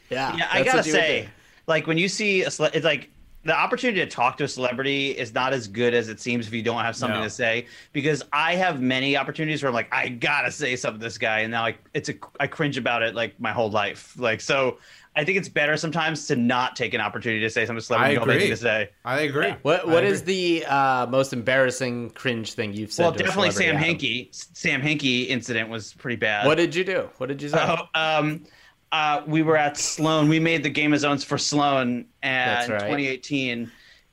Yeah, 0.10 0.36
Yeah, 0.38 0.48
I 0.52 0.64
gotta 0.64 0.78
what 0.78 0.86
you 0.86 0.94
would 0.94 1.00
say, 1.00 1.30
like 1.68 1.88
when 1.88 1.98
you 1.98 2.08
see 2.08 2.44
a 2.44 2.48
it's 2.48 2.60
like 2.86 3.10
the 3.46 3.54
opportunity 3.56 4.00
to 4.00 4.08
talk 4.08 4.38
to 4.38 4.46
a 4.46 4.48
celebrity 4.48 5.12
is 5.12 5.34
not 5.34 5.52
as 5.54 5.68
good 5.68 5.94
as 5.94 6.08
it 6.08 6.20
seems 6.20 6.48
if 6.48 6.54
you 6.54 6.64
don't 6.64 6.82
have 6.84 6.96
something 6.96 7.20
No. 7.20 7.26
to 7.26 7.30
say. 7.30 7.68
Because 7.92 8.24
I 8.32 8.56
have 8.56 8.82
many 8.82 9.18
opportunities 9.18 9.62
where 9.62 9.68
I'm 9.68 9.74
like, 9.74 9.94
I 9.94 10.10
gotta 10.10 10.52
say 10.52 10.76
something 10.76 11.00
to 11.00 11.04
this 11.06 11.18
guy, 11.18 11.40
and 11.42 11.52
now 11.52 11.62
like 11.64 11.78
it's 11.94 12.10
a 12.10 12.14
I 12.40 12.48
cringe 12.48 12.78
about 12.78 13.04
it 13.04 13.16
like 13.16 13.40
my 13.40 13.52
whole 13.52 13.70
life. 13.70 14.18
Like 14.18 14.40
so, 14.40 14.78
I 15.16 15.24
think 15.26 15.38
it's 15.38 15.50
better 15.50 15.76
sometimes 15.78 16.26
to 16.28 16.36
not 16.38 16.76
take 16.76 16.94
an 16.94 17.02
opportunity 17.02 17.42
to 17.42 17.50
say 17.50 17.66
something 17.66 17.76
to 17.76 17.80
a 17.80 17.86
celebrity 17.86 18.10
I 18.10 18.12
you 18.14 18.20
don't 18.20 18.30
agree. 18.30 18.36
anything 18.36 18.56
to 18.56 18.62
say. 18.62 18.90
I 19.04 19.20
agree. 19.22 19.54
What 19.62 19.82
I 19.84 19.86
what 19.88 19.98
agree. 20.04 20.08
is 20.10 20.24
the 20.24 20.66
uh, 20.66 21.08
most 21.08 21.34
embarrassing 21.34 22.12
cringe 22.12 22.54
thing 22.54 22.74
you've 22.74 22.94
said? 22.94 23.04
Well, 23.04 23.12
to 23.12 23.24
a 23.24 23.28
definitely 23.28 23.52
Sam 23.52 23.76
celebrity, 23.78 24.30
Hinkie. 24.32 24.48
Sam 24.58 24.82
Hinkie 24.82 25.28
incident 25.28 25.70
was 25.70 25.94
pretty 25.94 26.16
bad. 26.16 26.48
What 26.48 26.56
did 26.56 26.74
you 26.74 26.84
do? 26.86 27.10
What 27.18 27.28
did 27.28 27.42
you 27.42 27.50
say? 27.50 27.60
Oh, 27.60 27.88
um, 27.94 28.46
uh, 28.94 29.24
we 29.28 29.42
were 29.42 29.58
at 29.58 29.76
Sloan. 29.78 30.30
We 30.30 30.40
made 30.40 30.64
the 30.64 30.70
Game 30.70 30.94
of 30.94 31.00
Zones 31.02 31.24
for 31.26 31.38
Sloan 31.38 32.06
That's 32.22 32.70
and 32.70 32.74
right. 32.74 32.80
2018, 32.82 33.70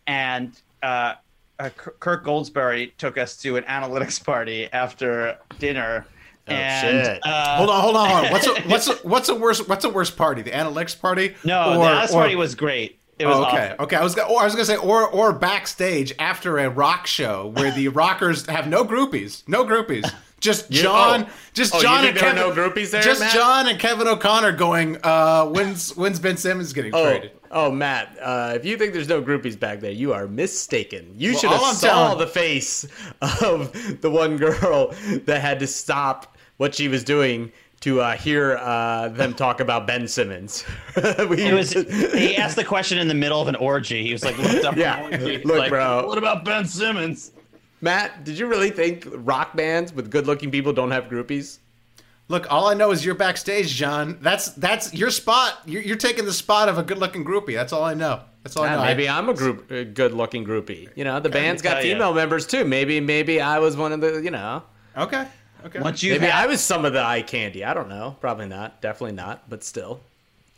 and 0.09 0.61
uh, 0.83 1.15
uh, 1.61 1.69
Kirk 1.77 2.25
Goldsberry 2.25 2.91
took 2.97 3.17
us 3.19 3.37
to 3.39 3.57
an 3.57 3.65
analytics 3.65 4.23
party 4.25 4.69
after 4.73 5.37
dinner. 5.61 6.07
Oh, 6.49 6.53
and 6.53 7.07
shit. 7.07 7.21
Uh, 7.23 7.57
Hold 7.59 7.71
on, 7.71 7.81
hold 7.83 7.97
on, 7.97 8.09
hold 8.11 8.25
on. 8.27 8.33
What's 8.33 8.47
a, 8.47 8.55
what's 8.69 8.89
a, 8.89 8.95
what's 9.07 9.29
a 9.29 9.35
worse 9.35 9.69
what's 9.69 9.85
a 9.85 9.91
worse 9.91 10.11
party? 10.11 10.43
The 10.43 10.51
analytics 10.51 10.99
party? 11.01 11.35
no, 11.45 11.61
Or- 11.75 11.75
the 11.75 11.81
analytics 11.85 12.09
or- 12.11 12.13
party 12.13 12.35
was 12.37 12.55
great. 12.57 12.97
It 13.21 13.27
was 13.27 13.37
Oh, 13.37 13.45
okay, 13.49 13.67
awesome. 13.73 13.81
okay. 13.85 13.97
I 13.97 14.03
was 14.03 14.15
gonna, 14.15 14.33
or 14.33 14.41
I 14.41 14.45
was 14.45 14.55
gonna 14.55 14.65
say, 14.65 14.77
or 14.77 15.07
or 15.07 15.35
backstage 15.35 16.15
after 16.19 16.59
a 16.59 16.71
rock 16.71 17.07
show 17.07 17.49
where 17.49 17.71
the 17.71 17.89
rockers 18.03 18.47
have 18.47 18.67
no 18.67 18.83
groupies, 18.83 19.47
no 19.47 19.63
groupies, 19.67 20.11
just 20.41 20.71
You- 20.73 20.83
John, 20.83 21.27
oh. 21.29 21.33
just 21.55 21.75
Oh, 21.75 21.81
John 21.83 22.03
think 22.03 22.17
and 22.17 22.19
Kevin, 22.19 22.37
no 22.37 22.51
groupies 22.53 22.91
there, 22.91 23.03
just 23.03 23.21
Matt? 23.21 23.33
John 23.35 23.69
and 23.69 23.79
Kevin 23.79 24.09
O'Connor 24.09 24.53
going, 24.53 24.97
uh, 25.03 25.45
when's 25.47 25.97
when's 25.97 26.19
Ben 26.19 26.37
Simmons 26.37 26.73
getting 26.73 26.95
Oh, 26.95 27.05
traded? 27.05 27.33
oh, 27.51 27.71
Matt! 27.71 28.17
Uh, 28.21 28.53
if 28.57 28.65
you 28.65 28.77
think 28.79 28.93
there's 28.93 29.09
no 29.09 29.23
groupies 29.23 29.59
back 29.59 29.81
there, 29.81 29.91
you 29.93 30.13
are 30.13 30.27
mistaken. 30.27 31.15
You 31.17 31.33
Well, 31.33 31.41
should 31.41 31.51
have 31.51 31.63
I'm 31.63 31.75
saw 31.75 32.15
the 32.15 32.27
face 32.27 32.87
of 33.21 34.01
the 34.01 34.11
one 34.11 34.37
girl 34.37 34.95
that 35.27 35.41
had 35.41 35.59
to 35.61 35.67
stop 35.67 36.37
what 36.57 36.75
she 36.75 36.89
was 36.89 37.05
doing 37.05 37.53
to 37.81 37.99
uh, 38.03 38.15
hear 38.15 38.59
uh, 38.59 39.09
them 39.09 39.33
talk 39.33 39.61
about 39.61 39.87
Ben 39.87 40.07
Simmons. 40.07 40.65
we, 41.31 41.43
It 41.43 41.55
was. 41.55 41.73
He 41.73 42.37
asked 42.39 42.57
the 42.57 42.65
question 42.65 42.99
in 42.99 43.09
the 43.09 43.15
middle 43.15 43.41
of 43.41 43.49
an 43.49 43.57
orgy. 43.57 44.03
He 44.05 44.13
was 44.13 44.23
like, 44.23 44.37
looked 44.37 44.67
up. 44.67 44.77
Yeah. 44.77 44.99
an 45.07 45.15
orgy. 45.15 45.37
He's 45.39 45.45
Look, 45.47 45.59
like, 45.59 45.71
bro. 45.71 46.07
What 46.07 46.19
about 46.19 46.45
Ben 46.45 46.67
Simmons? 46.67 47.33
Matt, 47.81 48.25
did 48.25 48.39
you 48.39 48.47
really 48.47 48.71
think 48.71 49.07
rock 49.11 49.57
bands 49.57 49.93
with 49.93 50.11
good-looking 50.11 50.51
people 50.51 50.73
don't 50.73 50.91
have 50.91 51.05
groupies? 51.05 51.59
Look, 52.29 52.47
all 52.53 52.69
I 52.69 52.75
know 52.75 52.93
is 52.93 53.05
you're 53.05 53.15
backstage, 53.17 53.75
John. 53.75 54.19
That's 54.21 54.53
that's 54.53 54.95
your 54.95 55.11
spot. 55.11 55.63
You're, 55.67 55.83
you're 55.83 55.97
taking 55.97 56.27
the 56.27 56.33
spot 56.33 56.69
of 56.69 56.79
a 56.79 56.83
good-looking 56.83 57.25
groupie. 57.25 57.55
That's 57.55 57.73
all 57.73 57.83
I 57.83 57.95
know. 57.95 58.21
That's 58.45 58.57
all 58.57 58.65
I 58.65 58.77
know. 58.77 58.85
maybe 58.85 59.09
I, 59.09 59.19
I'm 59.19 59.29
a 59.29 59.35
group, 59.35 59.71
a 59.71 59.85
good-looking 59.85 60.45
groupie. 60.45 60.89
You 60.95 61.05
know, 61.05 61.19
the 61.19 61.29
band's 61.29 61.61
got 61.61 61.75
tell 61.75 61.85
ya. 61.85 61.95
female 61.95 62.15
members 62.15 62.47
too. 62.47 62.65
Maybe, 62.65 63.01
maybe 63.01 63.41
I 63.41 63.59
was 63.59 63.77
one 63.77 63.93
of 63.93 64.01
the. 64.01 64.21
You 64.23 64.31
know, 64.31 64.63
okay. 64.97 65.27
Okay. 65.65 65.81
Once 65.81 66.03
you 66.03 66.13
maybe 66.13 66.27
have, 66.27 66.45
I 66.45 66.47
was 66.47 66.61
some 66.61 66.85
of 66.85 66.93
the 66.93 67.03
eye 67.03 67.23
candy. 67.23 67.65
I 67.65 67.75
don't 67.75 67.89
know. 67.89 68.17
Probably 68.21 68.47
not. 68.47 68.81
Definitely 68.81 69.17
not. 69.17 69.49
But 69.51 69.65
still, 69.65 70.01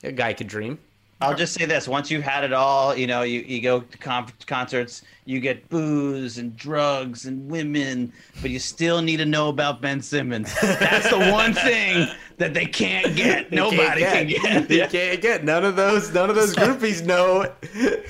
a 0.04 0.12
guy 0.12 0.34
could 0.34 0.48
dream. 0.48 0.78
I'll 1.22 1.34
just 1.34 1.54
say 1.54 1.64
this: 1.64 1.88
once 1.88 2.10
you've 2.10 2.22
had 2.22 2.44
it 2.44 2.52
all, 2.52 2.94
you 2.94 3.06
know, 3.06 3.22
you, 3.22 3.40
you 3.40 3.62
go 3.62 3.80
to 3.80 3.98
con- 3.98 4.30
concerts, 4.46 5.02
you 5.24 5.38
get 5.38 5.68
booze 5.68 6.38
and 6.38 6.56
drugs 6.56 7.26
and 7.26 7.48
women, 7.48 8.12
but 8.40 8.50
you 8.50 8.58
still 8.58 9.00
need 9.02 9.18
to 9.18 9.24
know 9.24 9.48
about 9.48 9.80
Ben 9.80 10.02
Simmons. 10.02 10.52
That's 10.60 11.08
the 11.10 11.30
one 11.30 11.54
thing 11.54 12.08
that 12.38 12.54
they 12.54 12.66
can't 12.66 13.14
get. 13.14 13.52
Nobody 13.52 14.00
Can't 14.00 14.28
can 14.28 14.66
get. 14.66 14.70
You 14.70 14.86
can't 14.88 15.20
get 15.20 15.44
none 15.44 15.64
of 15.64 15.76
those. 15.76 16.12
None 16.12 16.28
of 16.28 16.34
those 16.36 16.56
groupies 16.56 17.04
know. 17.04 17.52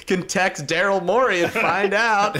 Can 0.06 0.26
text 0.26 0.66
Daryl 0.66 1.04
Morey 1.04 1.42
and 1.42 1.52
find 1.52 1.92
out. 1.92 2.34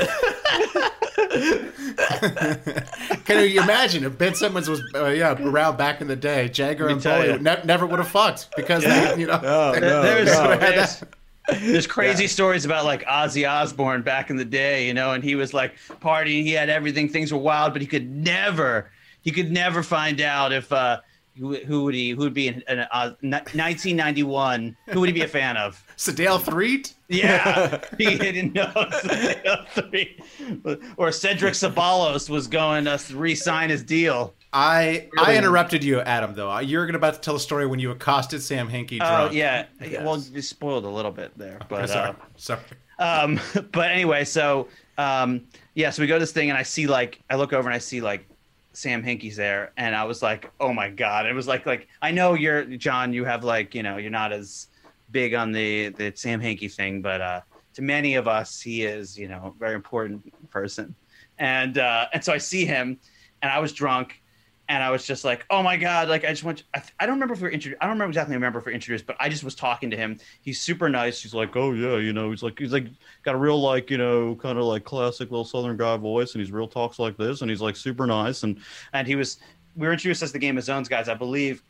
Can 3.25 3.49
you 3.49 3.63
imagine 3.63 4.05
if 4.05 4.17
Ben 4.17 4.35
Simmons 4.35 4.69
was 4.69 4.83
uh, 4.95 5.09
yeah 5.09 5.33
around 5.41 5.77
back 5.77 6.01
in 6.01 6.09
the 6.09 6.17
day? 6.17 6.49
Jagger 6.49 6.89
and 6.89 7.01
tell 7.01 7.21
Bowie 7.21 7.29
ya. 7.29 7.37
ne- 7.37 7.63
never 7.65 7.87
would 7.87 7.99
have 7.99 8.09
fucked 8.09 8.49
because 8.57 8.85
they, 8.85 9.17
you 9.19 9.27
know. 9.27 9.41
Oh, 9.43 9.79
no, 9.79 10.03
there's, 10.03 10.27
no. 10.27 10.57
there's, 10.57 11.05
there's 11.49 11.87
crazy 11.89 12.27
stories 12.27 12.65
about 12.65 12.85
like 12.85 13.05
Ozzy 13.05 13.49
Osbourne 13.49 14.03
back 14.03 14.31
in 14.31 14.37
the 14.37 14.45
day, 14.45 14.87
you 14.87 14.95
know, 14.95 15.13
and 15.13 15.23
he 15.23 15.35
was 15.35 15.53
like 15.53 15.77
partying, 16.01 16.43
he 16.43 16.53
had 16.53 16.69
everything, 16.69 17.09
things 17.09 17.33
were 17.33 17.39
wild, 17.39 17.73
but 17.73 17.83
he 17.83 17.89
could 17.89 18.11
never, 18.11 18.91
he 19.23 19.31
could 19.31 19.51
never 19.51 19.83
find 19.83 20.21
out 20.21 20.53
if 20.53 20.73
uh, 20.73 21.01
who, 21.39 21.57
who 21.57 21.85
would 21.85 21.95
he, 21.95 22.11
who 22.11 22.19
would 22.19 22.35
be 22.35 22.49
in, 22.49 22.63
in 22.69 22.81
uh, 22.81 23.15
1991, 23.23 24.77
who 24.89 25.01
would 25.01 25.09
he 25.09 25.13
be 25.13 25.23
a 25.23 25.29
fan 25.29 25.57
of? 25.57 25.83
Sedale 25.97 26.41
Threatt. 26.41 26.95
Yeah, 27.09 27.81
he 27.99 28.17
didn't 28.19 28.53
know. 28.55 28.71
Three. 29.71 30.19
Or 30.97 31.13
Cedric 31.13 31.55
Ceballos 31.55 32.29
was 32.29 32.47
going 32.47 32.85
to 32.85 32.99
re-sign 33.15 33.71
his 33.71 33.83
deal. 33.83 34.35
I 34.53 35.09
I 35.19 35.37
interrupted 35.37 35.83
you, 35.83 36.01
Adam. 36.01 36.35
Though 36.35 36.59
you're 36.59 36.87
gonna 36.87 36.99
about 36.99 37.15
to 37.15 37.21
tell 37.21 37.37
a 37.37 37.41
story 37.41 37.67
when 37.67 37.79
you 37.79 37.91
accosted 37.91 38.43
Sam 38.43 38.69
Hinkie. 38.69 38.99
Oh 39.01 39.29
Drunk. 39.29 39.33
yeah, 39.33 39.67
well, 40.03 40.19
you 40.19 40.43
spoiled 40.43 40.85
a 40.85 40.91
little 40.91 41.11
bit 41.11 41.37
there, 41.39 41.59
but 41.69 41.89
sorry, 41.89 42.11
uh, 42.11 42.15
sorry. 42.37 42.61
um 42.99 43.41
but 43.73 43.91
anyway 43.91 44.25
so 44.25 44.69
um 44.99 45.43
yeah 45.75 45.91
so 45.91 46.03
we 46.03 46.07
go 46.07 46.15
to 46.15 46.21
this 46.21 46.33
thing 46.33 46.51
and 46.51 46.59
i 46.59 46.63
see 46.63 46.87
like 46.87 47.21
i 47.31 47.35
look 47.35 47.53
over 47.53 47.69
and 47.69 47.75
i 47.75 47.79
see 47.79 48.01
like 48.01 48.27
sam 48.75 49.03
hinkie's 49.03 49.37
there 49.37 49.73
and 49.77 49.97
i 49.97 50.05
was 50.05 50.23
like 50.23 50.51
oh 50.61 50.73
my 50.73 50.89
god 50.89 51.27
it 51.27 51.33
was 51.33 51.49
like 51.49 51.67
like 51.67 51.89
i 52.03 52.11
know 52.11 52.35
you're 52.35 52.65
john 52.65 53.13
you 53.13 53.25
have 53.25 53.45
like 53.45 53.75
you 53.75 53.83
know 53.83 53.97
you're 53.97 54.11
not 54.11 54.33
as 54.33 54.69
big 55.11 55.35
on 55.35 55.53
the 55.53 55.89
the 55.91 56.13
sam 56.15 56.41
hinkie 56.41 56.73
thing 56.73 57.03
but 57.03 57.21
uh 57.21 57.41
to 57.75 57.83
many 57.83 58.15
of 58.15 58.29
us 58.29 58.61
he 58.61 58.85
is 58.85 59.19
you 59.19 59.29
know 59.29 59.53
a 59.55 59.59
very 59.59 59.75
important 59.75 60.23
person 60.51 60.95
and 61.39 61.79
uh 61.79 62.07
and 62.13 62.23
so 62.25 62.33
i 62.33 62.39
see 62.39 62.65
him 62.65 62.99
and 63.43 63.51
i 63.51 63.59
was 63.59 63.73
drunk 63.73 64.22
and 64.73 64.83
I 64.83 64.89
was 64.91 65.05
just 65.05 65.23
like, 65.23 65.45
"Oh 65.51 65.63
my 65.63 65.77
god!" 65.77 66.09
Like 66.09 66.25
I 66.25 66.29
just 66.29 66.45
went. 66.45 66.63
I, 66.75 66.83
I 66.99 67.05
don't 67.05 67.17
remember 67.17 67.35
if 67.35 67.41
we 67.41 67.45
were 67.45 67.51
introduced. 67.51 67.79
I 67.83 67.85
don't 67.85 67.93
remember 67.93 68.11
exactly 68.11 68.35
remember 68.35 68.59
if 68.59 68.65
we 68.65 68.71
were 68.71 68.75
introduced, 68.75 69.05
but 69.05 69.17
I 69.21 69.29
just 69.29 69.45
was 69.45 69.55
talking 69.55 69.91
to 69.91 69.99
him. 69.99 70.19
He's 70.41 70.63
super 70.63 70.89
nice. 70.89 71.23
He's 71.23 71.35
like, 71.35 71.55
"Oh 71.57 71.73
yeah, 71.73 71.99
you 71.99 72.15
know," 72.15 72.31
he's 72.31 72.43
like, 72.43 72.59
he's 72.59 72.73
like 72.73 72.87
got 73.23 73.35
a 73.35 73.39
real 73.39 73.61
like 73.61 73.91
you 73.91 73.99
know 73.99 74.35
kind 74.37 74.57
of 74.57 74.65
like 74.65 74.85
classic 74.85 75.31
little 75.31 75.45
Southern 75.45 75.77
guy 75.77 75.99
voice, 75.99 76.33
and 76.33 76.41
he's 76.41 76.51
real 76.51 76.67
talks 76.67 76.99
like 76.99 77.19
this, 77.19 77.43
and 77.43 77.51
he's 77.51 77.61
like 77.61 77.77
super 77.77 78.07
nice, 78.07 78.45
and 78.45 78.59
and 78.95 79.07
he 79.07 79.15
was. 79.15 79.39
We 79.77 79.87
were 79.87 79.93
introduced 79.93 80.23
as 80.23 80.33
the 80.33 80.39
Game 80.39 80.57
of 80.57 80.65
Zones 80.65 80.89
guys, 80.89 81.09
I 81.09 81.15
believe, 81.15 81.63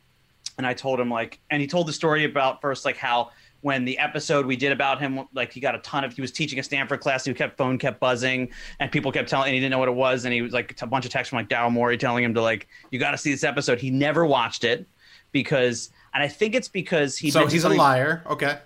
and 0.59 0.67
I 0.67 0.73
told 0.73 1.01
him 1.01 1.11
like, 1.11 1.41
and 1.51 1.61
he 1.61 1.67
told 1.67 1.89
the 1.89 1.93
story 1.93 2.25
about 2.25 2.61
first 2.61 2.85
like 2.85 2.97
how 2.97 3.31
when 3.63 3.85
the 3.85 3.99
episode 3.99 4.45
we 4.45 4.57
did 4.57 4.73
about 4.73 5.01
him, 5.01 5.27
like 5.33 5.53
he 5.53 5.61
got 5.61 5.75
a 5.75 5.79
ton 5.79 6.05
of, 6.05 6.13
he 6.13 6.21
was 6.21 6.31
teaching 6.31 6.59
a 6.59 6.63
Stanford 6.63 7.01
class, 7.01 7.25
he 7.25 7.33
kept 7.33 7.57
phone 7.57 7.79
kept 7.79 8.01
buzzing, 8.01 8.51
and 8.81 8.93
people 8.93 9.11
kept 9.11 9.29
telling, 9.29 9.49
and 9.49 9.55
he 9.55 9.61
didn't 9.61 9.71
know 9.71 9.79
what 9.79 9.89
it 9.89 9.95
was, 9.95 10.25
and 10.25 10.35
he 10.35 10.43
was 10.43 10.53
like 10.53 10.81
a 10.83 10.87
bunch 10.87 11.07
of 11.07 11.13
texts 11.13 11.31
from 11.31 11.39
like 11.39 11.49
Daryl 11.49 11.71
Morey 11.71 11.97
telling 11.97 12.25
him 12.25 12.35
to 12.35 12.43
like, 12.43 12.69
you 12.91 12.99
got 12.99 13.13
to 13.13 13.19
see 13.19 13.31
this 13.31 13.45
episode. 13.45 13.81
He 13.81 13.91
never 13.91 14.27
watched 14.27 14.65
it 14.65 14.87
because, 15.31 15.91
and 16.13 16.23
I 16.23 16.29
think 16.29 16.55
it's 16.55 16.69
because 16.69 17.17
he. 17.17 17.31
So 17.31 17.47
he's 17.47 17.65
a 17.65 17.69
liar. 17.69 18.23
Okay. 18.27 18.59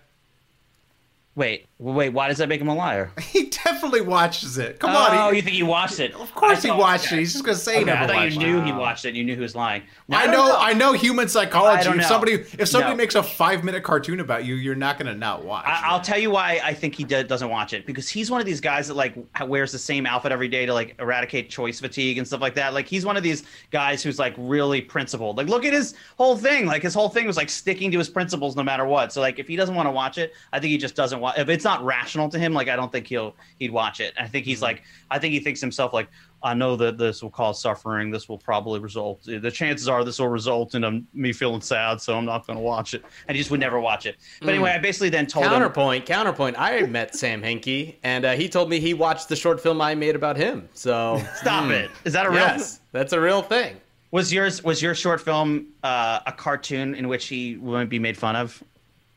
Wait, 1.34 1.66
wait, 1.78 2.10
why 2.10 2.28
does 2.28 2.38
that 2.38 2.48
make 2.48 2.60
him 2.60 2.68
a 2.68 2.74
liar? 2.74 3.10
He 3.36 3.50
definitely 3.50 4.00
watches 4.00 4.56
it. 4.56 4.78
Come 4.78 4.90
oh, 4.90 4.96
on. 4.98 5.12
He, 5.12 5.18
oh, 5.18 5.30
you 5.30 5.42
think 5.42 5.56
he 5.56 5.62
watched 5.62 5.98
it? 5.98 6.14
of 6.14 6.32
course 6.34 6.62
he 6.62 6.70
watched 6.70 7.06
okay. 7.08 7.16
it. 7.16 7.18
He's 7.18 7.32
just 7.32 7.44
gonna 7.44 7.56
say 7.56 7.80
he 7.80 7.84
never 7.84 8.04
I 8.04 8.06
thought 8.06 8.32
you 8.32 8.40
it. 8.40 8.44
knew 8.44 8.62
he 8.62 8.72
watched 8.72 9.04
it. 9.04 9.08
And 9.08 9.16
you 9.16 9.24
knew 9.24 9.34
he 9.34 9.40
was 9.40 9.56
lying. 9.56 9.82
Now, 10.08 10.18
I 10.18 10.26
don't 10.26 10.32
know, 10.34 10.56
I 10.58 10.72
know 10.72 10.92
human 10.92 11.28
psychology. 11.28 11.80
I 11.80 11.82
don't 11.82 11.94
If 11.94 12.02
know. 12.02 12.08
somebody 12.08 12.32
if 12.34 12.68
somebody 12.68 12.92
No. 12.92 12.96
makes 12.96 13.16
a 13.16 13.22
five 13.22 13.64
minute 13.64 13.82
cartoon 13.82 14.20
about 14.20 14.44
you, 14.44 14.54
you're 14.54 14.76
not 14.76 14.98
gonna 14.98 15.14
not 15.14 15.44
watch. 15.44 15.64
I, 15.66 15.82
I'll 15.84 16.00
tell 16.00 16.18
you 16.18 16.30
why 16.30 16.60
I 16.62 16.72
think 16.72 16.94
he 16.94 17.02
do, 17.04 17.22
doesn't 17.24 17.50
watch 17.50 17.72
it 17.72 17.84
because 17.84 18.08
he's 18.08 18.30
one 18.30 18.40
of 18.40 18.46
these 18.46 18.60
guys 18.60 18.86
that 18.88 18.94
like 18.94 19.16
wears 19.46 19.72
the 19.72 19.78
same 19.78 20.06
outfit 20.06 20.30
every 20.32 20.48
day 20.48 20.64
to 20.64 20.72
like 20.72 20.94
eradicate 21.00 21.50
choice 21.50 21.80
fatigue 21.80 22.16
and 22.18 22.26
stuff 22.26 22.40
like 22.40 22.54
that. 22.54 22.72
Like 22.72 22.86
he's 22.86 23.04
one 23.04 23.16
of 23.16 23.24
these 23.24 23.42
guys 23.72 24.02
who's 24.02 24.18
like 24.18 24.34
really 24.38 24.80
principled. 24.80 25.36
Like 25.36 25.48
look 25.48 25.64
at 25.64 25.72
his 25.72 25.94
whole 26.16 26.36
thing. 26.36 26.66
Like 26.66 26.82
his 26.82 26.94
whole 26.94 27.08
thing 27.08 27.26
was 27.26 27.36
like 27.36 27.50
sticking 27.50 27.90
to 27.90 27.98
his 27.98 28.08
principles 28.08 28.54
no 28.56 28.62
matter 28.62 28.86
what. 28.86 29.12
So 29.12 29.20
like 29.20 29.38
if 29.40 29.48
he 29.48 29.56
doesn't 29.56 29.74
want 29.74 29.88
to 29.88 29.92
watch 29.92 30.16
it, 30.16 30.32
I 30.52 30.60
think 30.60 30.70
he 30.70 30.78
just 30.78 30.94
doesn't 30.94 31.20
watch. 31.20 31.36
If 31.38 31.48
it's 31.48 31.65
not 31.66 31.84
rational 31.84 32.28
to 32.30 32.38
him, 32.38 32.54
like 32.54 32.68
I 32.68 32.76
don't 32.76 32.90
think 32.90 33.06
he'll 33.08 33.34
he'd 33.58 33.70
watch 33.70 34.00
it. 34.00 34.14
I 34.18 34.26
think 34.26 34.46
he's 34.46 34.62
like 34.62 34.82
I 35.10 35.18
think 35.18 35.32
he 35.34 35.40
thinks 35.40 35.60
himself 35.60 35.92
like 35.92 36.08
I 36.42 36.54
know 36.54 36.76
that 36.76 36.96
this 36.96 37.22
will 37.22 37.30
cause 37.30 37.60
suffering. 37.60 38.10
This 38.10 38.28
will 38.28 38.38
probably 38.38 38.78
result. 38.78 39.24
The 39.24 39.50
chances 39.50 39.88
are 39.88 40.04
this 40.04 40.20
will 40.20 40.28
result 40.28 40.76
in 40.76 40.84
um, 40.84 41.06
me 41.12 41.32
feeling 41.32 41.60
sad, 41.60 42.00
so 42.00 42.16
I'm 42.16 42.24
not 42.24 42.46
going 42.46 42.56
to 42.56 42.62
watch 42.62 42.94
it. 42.94 43.04
And 43.26 43.34
he 43.34 43.40
just 43.40 43.50
would 43.50 43.58
never 43.58 43.80
watch 43.80 44.06
it. 44.06 44.16
But 44.40 44.50
anyway, 44.50 44.70
I 44.70 44.78
basically 44.78 45.08
then 45.08 45.26
told 45.26 45.46
him. 45.46 45.50
Counterpoint, 45.50 46.06
counterpoint. 46.06 46.56
I 46.58 46.82
met 46.82 47.16
Sam 47.16 47.42
Hinkie, 47.42 47.96
and 48.04 48.24
uh, 48.24 48.34
he 48.34 48.48
told 48.48 48.70
me 48.70 48.78
he 48.78 48.94
watched 48.94 49.28
the 49.28 49.34
short 49.34 49.60
film 49.60 49.80
I 49.80 49.94
made 49.96 50.14
about 50.14 50.36
him. 50.36 50.68
So 50.74 51.20
Stop 51.36 51.70
it! 51.70 51.90
Is 52.04 52.12
that 52.12 52.26
a 52.26 52.30
real? 52.30 52.38
yes, 52.38 52.80
that's 52.92 53.12
a 53.12 53.20
real 53.20 53.42
thing. 53.42 53.76
Was 54.12 54.32
yours 54.32 54.62
was 54.62 54.80
your 54.80 54.94
short 54.94 55.20
film 55.20 55.66
uh, 55.82 56.20
a 56.26 56.32
cartoon 56.32 56.94
in 56.94 57.08
which 57.08 57.26
he 57.26 57.56
wouldn't 57.56 57.90
be 57.90 57.98
made 57.98 58.16
fun 58.16 58.36
of? 58.36 58.62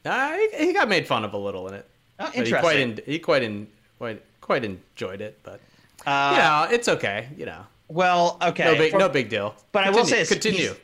Uh, 0.04 0.36
he, 0.36 0.68
he 0.68 0.74
got 0.74 0.90
made 0.90 1.06
fun 1.06 1.24
of 1.24 1.34
a 1.34 1.38
little 1.38 1.68
in 1.68 1.76
it. 1.76 1.88
Oh, 2.20 2.30
he 2.32 2.52
quite 2.52 2.78
en- 2.78 3.00
he 3.06 3.20
quite 3.20 3.44
en- 3.44 3.68
quite 3.98 4.22
quite 4.42 4.64
enjoyed 4.66 5.22
it, 5.22 5.40
but 5.44 5.60
Uh, 6.06 6.32
you 6.36 6.42
know 6.42 6.68
it's 6.76 6.88
okay. 6.88 7.28
You 7.38 7.46
know, 7.46 7.62
Well, 7.88 8.38
okay. 8.42 8.66
no 8.66 8.76
big 8.76 8.92
For- 8.92 9.00
no 9.00 9.10
big 9.10 9.30
deal. 9.30 9.56
But 9.72 9.84
I 9.86 9.90
will 9.90 10.06
say 10.06 10.20
this, 10.20 10.30
continue. 10.30 10.76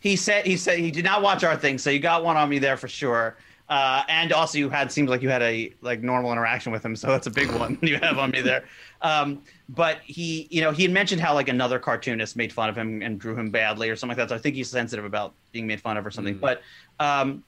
He 0.00 0.16
said 0.16 0.46
he 0.46 0.56
said 0.56 0.78
he 0.78 0.90
did 0.90 1.04
not 1.04 1.22
watch 1.22 1.42
our 1.44 1.56
thing, 1.56 1.78
so 1.78 1.90
you 1.90 1.98
got 1.98 2.24
one 2.24 2.36
on 2.36 2.48
me 2.48 2.58
there 2.58 2.76
for 2.76 2.88
sure. 2.88 3.36
Uh, 3.66 4.02
and 4.10 4.30
also, 4.30 4.58
you 4.58 4.68
had 4.68 4.92
seems 4.92 5.08
like 5.08 5.22
you 5.22 5.30
had 5.30 5.40
a 5.40 5.72
like 5.80 6.02
normal 6.02 6.30
interaction 6.30 6.70
with 6.70 6.84
him, 6.84 6.94
so 6.94 7.06
that's 7.08 7.26
a 7.26 7.30
big 7.30 7.50
one 7.52 7.78
you 7.82 7.96
have 7.98 8.18
on 8.18 8.30
me 8.30 8.42
there. 8.42 8.64
Um, 9.00 9.40
but 9.70 10.00
he, 10.04 10.46
you 10.50 10.60
know, 10.60 10.70
he 10.70 10.82
had 10.82 10.92
mentioned 10.92 11.22
how 11.22 11.32
like 11.32 11.48
another 11.48 11.78
cartoonist 11.78 12.36
made 12.36 12.52
fun 12.52 12.68
of 12.68 12.76
him 12.76 13.00
and 13.00 13.18
drew 13.18 13.34
him 13.34 13.48
badly 13.50 13.88
or 13.88 13.96
something 13.96 14.18
like 14.18 14.28
that. 14.28 14.34
So 14.34 14.36
I 14.36 14.38
think 14.38 14.54
he's 14.54 14.68
sensitive 14.68 15.06
about 15.06 15.32
being 15.52 15.66
made 15.66 15.80
fun 15.80 15.96
of 15.96 16.04
or 16.04 16.10
something. 16.10 16.36
But 16.36 16.60
um, 17.00 17.42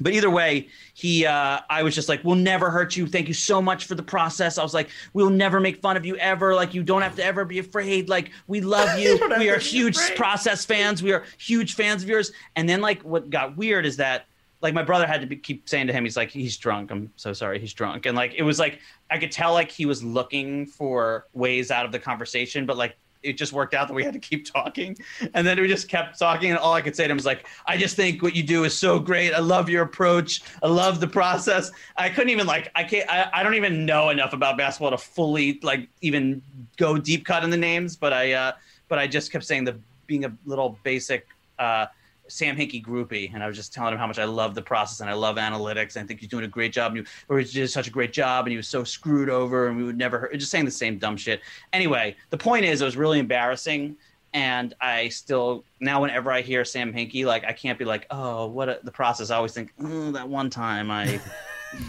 but 0.00 0.12
either 0.12 0.30
way, 0.30 0.68
he 0.94 1.26
uh, 1.26 1.60
I 1.68 1.82
was 1.82 1.94
just 1.94 2.08
like, 2.08 2.22
"We'll 2.24 2.36
never 2.36 2.70
hurt 2.70 2.96
you. 2.96 3.06
Thank 3.06 3.28
you 3.28 3.34
so 3.34 3.62
much 3.62 3.86
for 3.86 3.94
the 3.94 4.02
process." 4.02 4.58
I 4.58 4.62
was 4.62 4.74
like, 4.74 4.90
"We'll 5.12 5.30
never 5.30 5.60
make 5.60 5.80
fun 5.80 5.96
of 5.96 6.04
you 6.04 6.16
ever. 6.16 6.54
Like 6.54 6.74
you 6.74 6.82
don't 6.82 7.02
have 7.02 7.16
to 7.16 7.24
ever 7.24 7.44
be 7.44 7.58
afraid. 7.58 8.08
Like 8.08 8.30
we 8.46 8.60
love 8.60 8.98
you. 8.98 9.18
don't 9.18 9.38
we 9.38 9.50
are 9.50 9.58
huge 9.58 9.96
afraid." 9.96 10.16
process 10.16 10.64
fans. 10.64 11.02
We 11.02 11.12
are 11.12 11.24
huge 11.38 11.74
fans 11.74 12.02
of 12.02 12.08
yours." 12.08 12.32
And 12.56 12.68
then 12.68 12.80
like 12.80 13.02
what 13.02 13.30
got 13.30 13.56
weird 13.56 13.86
is 13.86 13.96
that 13.96 14.26
like 14.62 14.74
my 14.74 14.82
brother 14.82 15.06
had 15.06 15.20
to 15.20 15.26
be, 15.26 15.36
keep 15.36 15.68
saying 15.68 15.86
to 15.86 15.92
him, 15.92 16.04
he's 16.04 16.16
like, 16.16 16.30
"He's 16.30 16.56
drunk. 16.56 16.90
I'm 16.90 17.12
so 17.16 17.32
sorry. 17.32 17.58
He's 17.58 17.72
drunk." 17.72 18.06
And 18.06 18.16
like 18.16 18.34
it 18.34 18.42
was 18.42 18.58
like 18.58 18.80
I 19.10 19.18
could 19.18 19.30
tell 19.30 19.52
like 19.52 19.70
he 19.70 19.86
was 19.86 20.02
looking 20.02 20.66
for 20.66 21.26
ways 21.32 21.70
out 21.70 21.86
of 21.86 21.92
the 21.92 21.98
conversation, 21.98 22.66
but 22.66 22.76
like 22.76 22.96
it 23.26 23.36
just 23.36 23.52
worked 23.52 23.74
out 23.74 23.88
that 23.88 23.94
we 23.94 24.04
had 24.04 24.12
to 24.12 24.18
keep 24.18 24.44
talking. 24.44 24.96
And 25.34 25.46
then 25.46 25.60
we 25.60 25.68
just 25.68 25.88
kept 25.88 26.18
talking. 26.18 26.50
And 26.50 26.58
all 26.58 26.72
I 26.72 26.80
could 26.80 26.94
say 26.94 27.04
to 27.04 27.10
him 27.10 27.16
was 27.16 27.26
like, 27.26 27.46
I 27.66 27.76
just 27.76 27.96
think 27.96 28.22
what 28.22 28.36
you 28.36 28.42
do 28.42 28.64
is 28.64 28.76
so 28.76 28.98
great. 28.98 29.32
I 29.32 29.40
love 29.40 29.68
your 29.68 29.82
approach. 29.82 30.42
I 30.62 30.68
love 30.68 31.00
the 31.00 31.06
process. 31.08 31.70
I 31.96 32.08
couldn't 32.08 32.30
even 32.30 32.46
like, 32.46 32.70
I 32.74 32.84
can't, 32.84 33.08
I, 33.10 33.28
I 33.32 33.42
don't 33.42 33.54
even 33.54 33.84
know 33.84 34.10
enough 34.10 34.32
about 34.32 34.56
basketball 34.56 34.92
to 34.92 34.98
fully 34.98 35.58
like 35.62 35.88
even 36.00 36.40
go 36.76 36.96
deep 36.98 37.24
cut 37.24 37.42
in 37.44 37.50
the 37.50 37.56
names. 37.56 37.96
But 37.96 38.12
I, 38.12 38.32
uh, 38.32 38.52
but 38.88 38.98
I 38.98 39.06
just 39.06 39.32
kept 39.32 39.44
saying 39.44 39.64
the 39.64 39.76
being 40.06 40.24
a 40.24 40.32
little 40.44 40.78
basic, 40.84 41.26
uh, 41.58 41.86
Sam 42.28 42.56
Hinkie 42.56 42.84
groupie, 42.84 43.32
and 43.32 43.42
I 43.42 43.46
was 43.46 43.56
just 43.56 43.72
telling 43.72 43.92
him 43.92 43.98
how 43.98 44.06
much 44.06 44.18
I 44.18 44.24
love 44.24 44.54
the 44.54 44.62
process 44.62 45.00
and 45.00 45.08
I 45.08 45.14
love 45.14 45.36
analytics. 45.36 45.96
And 45.96 46.04
I 46.04 46.06
think 46.06 46.20
he's 46.20 46.28
doing 46.28 46.44
a 46.44 46.48
great 46.48 46.72
job, 46.72 46.92
and 46.92 46.98
you 46.98 47.04
or 47.28 47.38
he 47.38 47.44
did 47.44 47.68
such 47.70 47.88
a 47.88 47.90
great 47.90 48.12
job, 48.12 48.46
and 48.46 48.50
he 48.50 48.56
was 48.56 48.68
so 48.68 48.84
screwed 48.84 49.28
over, 49.28 49.68
and 49.68 49.76
we 49.76 49.84
would 49.84 49.98
never 49.98 50.30
just 50.34 50.50
saying 50.50 50.64
the 50.64 50.70
same 50.70 50.98
dumb 50.98 51.16
shit. 51.16 51.40
Anyway, 51.72 52.16
the 52.30 52.38
point 52.38 52.64
is, 52.64 52.80
it 52.80 52.84
was 52.84 52.96
really 52.96 53.18
embarrassing, 53.18 53.96
and 54.32 54.74
I 54.80 55.08
still 55.08 55.64
now 55.80 56.02
whenever 56.02 56.30
I 56.30 56.42
hear 56.42 56.64
Sam 56.64 56.92
Hinkie, 56.92 57.24
like 57.24 57.44
I 57.44 57.52
can't 57.52 57.78
be 57.78 57.84
like, 57.84 58.06
oh, 58.10 58.46
what 58.46 58.68
a, 58.68 58.80
the 58.82 58.92
process. 58.92 59.30
I 59.30 59.36
always 59.36 59.52
think, 59.52 59.72
oh, 59.82 60.12
that 60.12 60.28
one 60.28 60.50
time 60.50 60.90
I 60.90 61.20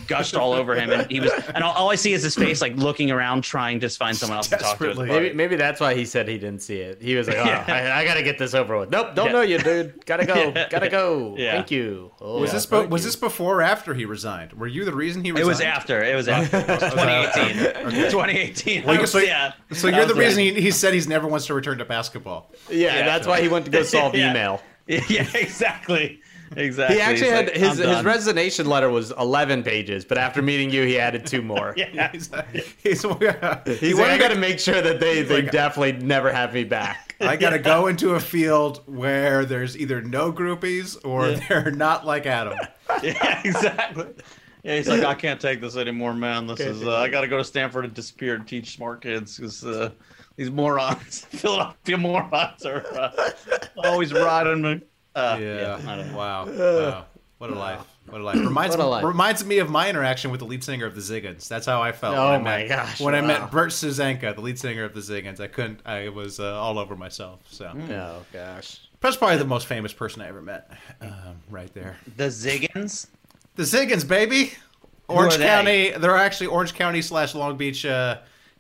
gushed 0.08 0.36
all 0.36 0.54
over 0.54 0.76
him, 0.76 0.90
and 0.92 1.10
he 1.10 1.20
was, 1.20 1.32
and 1.54 1.64
all, 1.64 1.74
all 1.74 1.90
I 1.92 1.96
see 1.96 2.12
is 2.14 2.24
his 2.24 2.36
face 2.36 2.62
like 2.62 2.76
looking 2.76 3.10
around, 3.12 3.44
trying 3.44 3.80
to 3.82 3.90
find 3.90 4.16
someone 4.18 4.38
else 4.38 4.48
to 4.50 4.58
talk 4.58 4.62
to. 4.62 4.66
at 4.66 4.80
the 4.80 4.86
Desperately. 4.86 5.08
party. 5.08 5.24
Maybe, 5.26 5.36
maybe 5.36 5.56
that's 5.56 5.80
why 5.80 5.94
he 5.96 6.06
said 6.06 6.28
he 6.28 6.38
didn't 6.38 6.62
see 6.62 6.78
it. 6.80 7.02
He 7.02 7.16
was 7.16 7.28
like, 7.28 7.38
oh, 7.38 7.44
Yeah. 7.46 7.64
I, 7.68 8.02
I 8.02 8.06
gotta 8.06 8.24
get 8.24 8.38
this 8.38 8.54
over 8.54 8.78
with. 8.80 8.90
Nope, 8.90 9.16
don't 9.16 9.28
Yeah. 9.28 9.32
know 9.32 9.42
you, 9.42 9.60
dude. 9.60 10.06
Gotta 10.06 10.26
go. 10.26 10.36
Yeah. 10.56 10.68
Gotta 10.70 10.90
go. 10.90 11.36
Yeah. 11.38 11.54
Thank 11.54 11.72
you. 11.72 12.12
Oh, 12.20 12.40
Was 12.42 12.50
yeah, 12.50 12.54
this 12.56 12.66
be- 12.66 12.86
was 12.88 13.02
you. 13.04 13.08
this 13.08 13.16
before 13.16 13.60
or 13.60 13.62
after 13.62 13.94
he 13.94 14.06
resigned? 14.06 14.54
Were 14.54 14.68
you 14.68 14.84
the 14.86 14.94
reason 14.96 15.24
he 15.24 15.32
resigned? 15.32 15.46
It 15.46 15.50
was 15.50 15.62
after. 15.62 16.04
It 16.04 16.16
was 16.16 16.28
after. 16.28 16.62
2018. 16.62 17.92
2018. 18.12 18.84
Well, 18.86 19.00
was- 19.02 19.12
so, 19.12 19.20
yeah. 19.20 19.54
so 19.72 19.88
you're 19.88 20.06
the 20.06 20.16
was 20.16 20.18
reason 20.26 20.44
he, 20.44 20.62
he 20.62 20.72
said 20.72 20.94
he's 20.94 21.08
never 21.08 21.28
wants 21.28 21.46
to 21.48 21.54
return 21.54 21.78
to 21.78 21.86
basketball. 21.86 22.52
Yeah, 22.70 22.96
Yeah. 23.00 23.06
that's 23.06 23.28
why 23.28 23.42
he 23.42 23.48
went 23.48 23.66
to 23.66 23.72
go 23.72 23.84
solve 23.84 24.16
Yeah. 24.16 24.32
email. 24.32 24.62
Yeah, 24.88 25.28
exactly. 25.34 26.22
Exactly. 26.56 26.96
He 26.98 27.02
actually 27.02 27.26
He's 27.26 27.30
had 27.34 27.46
like, 27.48 27.56
his 27.56 27.78
his 27.78 28.04
resignation 28.04 28.68
letter 28.68 28.90
was 28.90 29.12
11 29.12 29.64
pages, 29.64 30.06
but 30.06 30.18
after 30.18 30.42
meeting 30.42 30.70
you, 30.70 30.84
he 30.84 30.98
added 31.00 31.26
two 31.26 31.42
more. 31.54 31.74
Yeah. 31.76 32.12
He's, 32.12 32.30
he's, 32.82 33.06
yeah. 33.22 33.62
He's 33.66 33.80
He's 33.80 33.96
like, 33.96 34.08
I 34.08 34.12
like, 34.12 34.20
got 34.22 34.28
to 34.30 34.36
make 34.40 34.60
sure 34.60 34.82
that 34.82 35.00
they, 35.00 35.22
they 35.24 35.42
like- 35.44 35.52
definitely 35.52 36.06
never 36.06 36.32
have 36.32 36.54
me 36.54 36.64
back. 36.64 37.16
I 37.22 37.36
gotta 37.36 37.58
go 37.58 37.88
into 37.88 38.14
a 38.14 38.20
field 38.20 38.82
where 38.86 39.44
there's 39.44 39.76
either 39.76 40.02
no 40.04 40.32
groupies 40.32 41.04
or 41.04 41.32
they're 41.50 41.72
not 41.72 42.06
like 42.06 42.28
Adam. 42.28 42.58
Yeah, 43.02 43.42
exactly. 43.44 44.06
Yeah, 44.64 44.76
he's 44.76 44.88
like, 44.88 45.04
I 45.04 45.16
can't 45.16 45.40
take 45.42 45.60
this 45.60 45.78
anymore, 45.78 46.14
man. 46.14 46.46
This 46.46 46.60
is, 46.60 46.84
uh, 46.84 46.98
I 46.98 47.08
got 47.10 47.22
to 47.22 47.28
go 47.28 47.38
to 47.38 47.44
Stanford 47.44 47.86
and 47.86 47.94
disappear 47.94 48.36
and 48.36 48.48
teach 48.48 48.76
smart 48.76 49.02
kids 49.02 49.38
because 49.38 49.64
uh, 49.64 49.90
these 50.36 50.52
morons, 50.52 51.26
Philadelphia 51.30 51.98
morons, 51.98 52.66
are 52.66 52.86
uh, 52.96 53.32
always 53.78 54.14
riding 54.14 54.62
me. 54.62 54.82
Uh, 55.18 55.38
Yeah. 55.40 55.80
I. 55.86 56.14
Wow. 56.16 56.46
Wow. 56.46 57.06
What 57.40 57.52
a 57.52 57.56
life. 57.56 57.80
What 58.08 58.20
a 58.22 58.24
life. 58.24 58.36
Reminds 58.38 58.76
What 58.76 58.82
a 58.84 58.86
me, 58.86 58.90
life. 58.90 59.04
reminds 59.04 59.46
me 59.46 59.58
of 59.60 59.70
my 59.70 59.90
interaction 59.90 60.32
with 60.32 60.40
the 60.40 60.46
lead 60.48 60.64
singer 60.64 60.86
of 60.88 60.96
the 60.96 61.02
Ziggens. 61.02 61.48
That's 61.48 61.66
how 61.68 61.84
I 61.84 61.92
felt. 61.92 62.16
Oh 62.18 62.32
when 62.32 62.36
I 62.36 62.38
my 62.40 62.58
met, 62.60 62.70
gosh, 62.70 63.00
When 63.02 63.14
I 63.14 63.22
met 63.22 63.52
Bert 63.52 63.70
Susanka, 63.72 64.34
the 64.34 64.42
lead 64.42 64.58
singer 64.58 64.84
of 64.86 64.94
the 64.96 65.02
Ziggens, 65.02 65.40
I 65.40 65.46
couldn't. 65.48 65.82
I 65.86 66.10
was 66.10 66.40
uh, 66.40 66.56
all 66.60 66.80
over 66.80 66.96
myself. 66.96 67.42
So 67.50 67.72
Oh, 67.92 68.26
gosh. 68.34 68.80
that's 69.02 69.18
probably 69.18 69.38
the 69.38 69.46
most 69.46 69.68
famous 69.68 69.94
person 69.94 70.22
I 70.24 70.28
ever 70.30 70.42
met. 70.42 70.72
Um, 71.02 71.42
right 71.52 71.72
there. 71.76 71.98
The 72.16 72.26
Ziggens. 72.30 73.08
The 73.56 73.64
Ziggens, 73.64 74.08
baby. 74.08 74.54
Orange 75.08 75.36
are 75.36 75.38
they? 75.38 75.46
County. 75.46 75.92
They're 75.92 76.18
actually 76.18 76.48
Orange 76.48 76.74
County 76.74 77.02
slash 77.04 77.36
Long 77.36 77.56
Beach, 77.56 77.86
uh, 77.86 78.18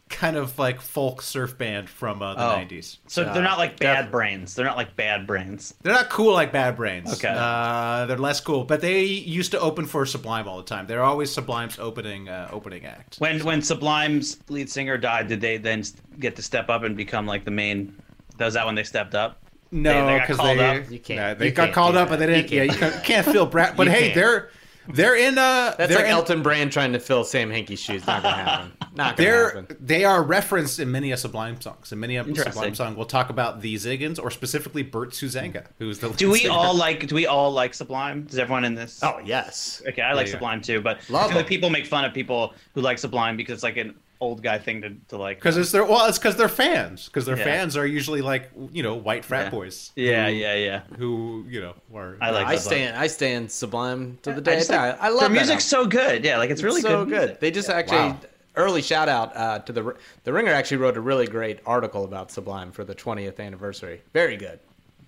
kind 0.10 0.38
of 0.38 0.58
like 0.58 0.80
folk 0.82 1.22
surf 1.22 1.58
band 1.58 1.90
from 1.90 2.22
uh, 2.22 2.34
the 2.36 2.42
Oh. 2.42 2.56
'90s. 2.58 2.98
So 3.08 3.24
they're 3.24 3.42
not 3.44 3.58
like 3.58 3.78
bad 3.80 4.04
def- 4.04 4.12
brains. 4.12 4.56
They're 4.56 4.66
not 4.66 4.78
like 4.78 4.96
bad 4.96 5.28
brains. 5.28 5.74
They're 5.82 5.94
not 5.94 6.10
cool 6.10 6.34
like 6.34 6.52
Bad 6.52 6.76
Brains. 6.78 7.14
Okay. 7.14 7.34
Uh, 7.36 8.06
they're 8.06 8.18
less 8.18 8.40
cool, 8.40 8.64
but 8.64 8.82
they 8.82 9.04
used 9.04 9.52
to 9.52 9.60
open 9.60 9.86
for 9.86 10.06
Sublime 10.06 10.48
all 10.48 10.58
the 10.58 10.64
time. 10.64 10.88
They're 10.88 11.04
always 11.04 11.32
Sublime's 11.32 11.78
opening 11.80 12.30
uh, 12.30 12.50
opening 12.52 12.86
act. 12.86 13.18
When 13.20 13.44
when 13.44 13.62
Sublime's 13.62 14.38
lead 14.50 14.70
singer 14.70 14.98
died, 14.98 15.28
did 15.28 15.42
they 15.42 15.58
then 15.58 15.84
get 16.20 16.36
to 16.38 16.42
step 16.42 16.70
up 16.70 16.84
and 16.84 16.96
become 16.96 17.26
like 17.26 17.44
the 17.46 17.52
main? 17.52 17.96
Was 18.40 18.54
that 18.54 18.66
when 18.66 18.76
they 18.76 18.84
stepped 18.84 19.16
up? 19.16 19.40
No, 19.72 19.92
They- 19.92 20.00
they 20.14 20.18
got 20.20 20.22
because 20.28 20.38
called 20.38 20.58
they, 20.60 20.78
up? 20.78 20.92
You 20.92 21.00
can't- 21.00 21.20
nah, 21.20 21.34
they 21.34 21.46
you 21.48 21.52
got 21.52 21.64
can't 21.64 21.76
called 21.76 21.94
do 21.96 22.00
up, 22.00 22.10
but 22.10 22.20
that. 22.20 22.28
they 22.28 22.42
didn't. 22.44 22.52
You 22.52 22.62
yeah, 22.62 22.68
can't. 22.68 22.82
you 22.82 22.90
can't, 22.92 23.04
can't 23.04 23.26
feel 23.26 23.46
brat. 23.46 23.76
But 23.78 23.88
You 23.88 23.92
hey, 23.94 24.02
can't. 24.04 24.16
they're 24.16 24.50
they're 24.94 25.16
in. 25.16 25.38
Uh, 25.38 25.76
That's 25.78 25.90
they're 25.90 25.98
like 26.00 26.08
in, 26.08 26.12
Elton 26.12 26.42
Brand 26.42 26.72
trying 26.72 26.94
to 26.94 27.00
fill 27.00 27.24
Sam 27.24 27.50
Hinkie's 27.50 27.80
shoes. 27.80 28.06
Not 28.08 28.24
gonna 28.24 28.36
happen. 28.36 28.72
Not 28.96 29.16
gonna 29.16 29.30
They're 29.30 29.56
happen. 29.62 29.78
they 29.80 30.04
are 30.06 30.24
referenced 30.24 30.80
in 30.80 30.92
many 30.92 31.12
a 31.12 31.18
Sublime 31.18 31.62
songs. 31.62 31.92
In 31.92 32.00
many 32.00 32.18
a 32.18 32.24
Sublime 32.24 32.74
song, 32.76 32.96
we'll 32.96 33.06
talk 33.06 33.30
about 33.30 33.62
the 33.62 33.76
Ziggens 33.76 34.22
or 34.22 34.32
specifically 34.32 34.84
Bert 34.84 35.12
Susanka, 35.12 35.66
who's 35.80 36.00
the. 36.00 36.10
Do 36.10 36.28
lead 36.28 36.32
we 36.32 36.40
singer. 36.40 36.54
all 36.54 36.74
like? 36.76 37.08
Do 37.08 37.16
we 37.16 37.28
all 37.28 37.52
like 37.52 37.74
Sublime? 37.74 38.24
Does 38.24 38.40
everyone 38.40 38.64
in 38.64 38.76
this? 38.76 39.00
Oh 39.04 39.20
yes. 39.24 39.82
Okay, 39.88 40.02
I 40.02 40.14
like 40.14 40.28
yeah. 40.28 40.34
Sublime 40.34 40.62
too, 40.62 40.82
but 40.82 40.98
I 41.10 41.14
Love 41.14 41.28
feel 41.30 41.38
like 41.38 41.48
people 41.48 41.70
make 41.70 41.86
fun 41.86 42.06
of 42.06 42.14
people 42.14 42.54
who 42.74 42.82
like 42.82 42.98
Sublime 42.98 43.38
because 43.38 43.54
it's 43.54 43.64
like 43.64 43.78
an 43.78 43.96
old 44.20 44.42
guy 44.42 44.58
thing 44.58 44.82
to, 44.82 44.90
to 45.10 45.18
like. 45.18 45.38
Because 45.38 45.58
it's 45.58 45.72
their 45.72 45.84
well, 45.86 46.08
it's 46.08 46.18
because 46.18 46.36
they're 46.36 46.48
fans. 46.50 47.06
Because 47.08 47.26
their 47.26 47.38
Yeah. 47.38 47.44
fans 47.44 47.78
are 47.78 47.86
usually 47.86 48.22
like 48.22 48.50
you 48.72 48.84
know 48.84 48.96
white 48.96 49.24
frat 49.26 49.46
Yeah. 49.46 49.50
boys. 49.52 49.92
Yeah, 49.96 50.28
who, 50.30 50.34
yeah, 50.36 50.54
yeah. 50.56 50.82
Who 50.98 51.46
you 51.48 51.62
know 51.62 51.74
are. 51.94 52.18
I 52.22 52.32
like 52.32 52.48
I 52.48 52.56
Sublime. 52.56 52.78
stand. 52.80 52.98
I 52.98 53.08
stand 53.08 53.52
Sublime 53.52 54.18
to 54.24 54.34
the 54.34 54.42
day 54.42 54.54
I, 54.54 54.56
just 54.58 54.70
die. 54.70 54.90
like- 54.92 55.02
I 55.02 55.10
love 55.10 55.20
their 55.20 55.30
that 55.30 55.34
music's 55.34 55.72
album. 55.74 55.92
so 55.92 55.98
good. 56.00 56.26
Yeah, 56.26 56.38
like 56.38 56.50
it's 56.50 56.64
really 56.64 56.82
so 56.82 57.06
good. 57.06 57.28
good. 57.30 57.40
They 57.40 57.52
just 57.52 57.70
actually 57.70 57.98
Wow. 57.98 58.20
early 58.56 58.82
shout 58.82 59.10
out 59.10 59.36
uh, 59.38 59.60
to 59.60 59.72
the 59.72 59.96
the 60.24 60.34
Ringer. 60.34 60.52
Actually 60.52 60.78
wrote 60.78 60.98
a 60.98 61.02
really 61.02 61.28
great 61.28 61.60
article 61.66 62.04
about 62.04 62.32
Sublime 62.32 62.72
for 62.72 62.84
the 62.84 62.96
20th 62.96 63.40
anniversary. 63.40 64.02
Very 64.14 64.38
good. 64.38 64.60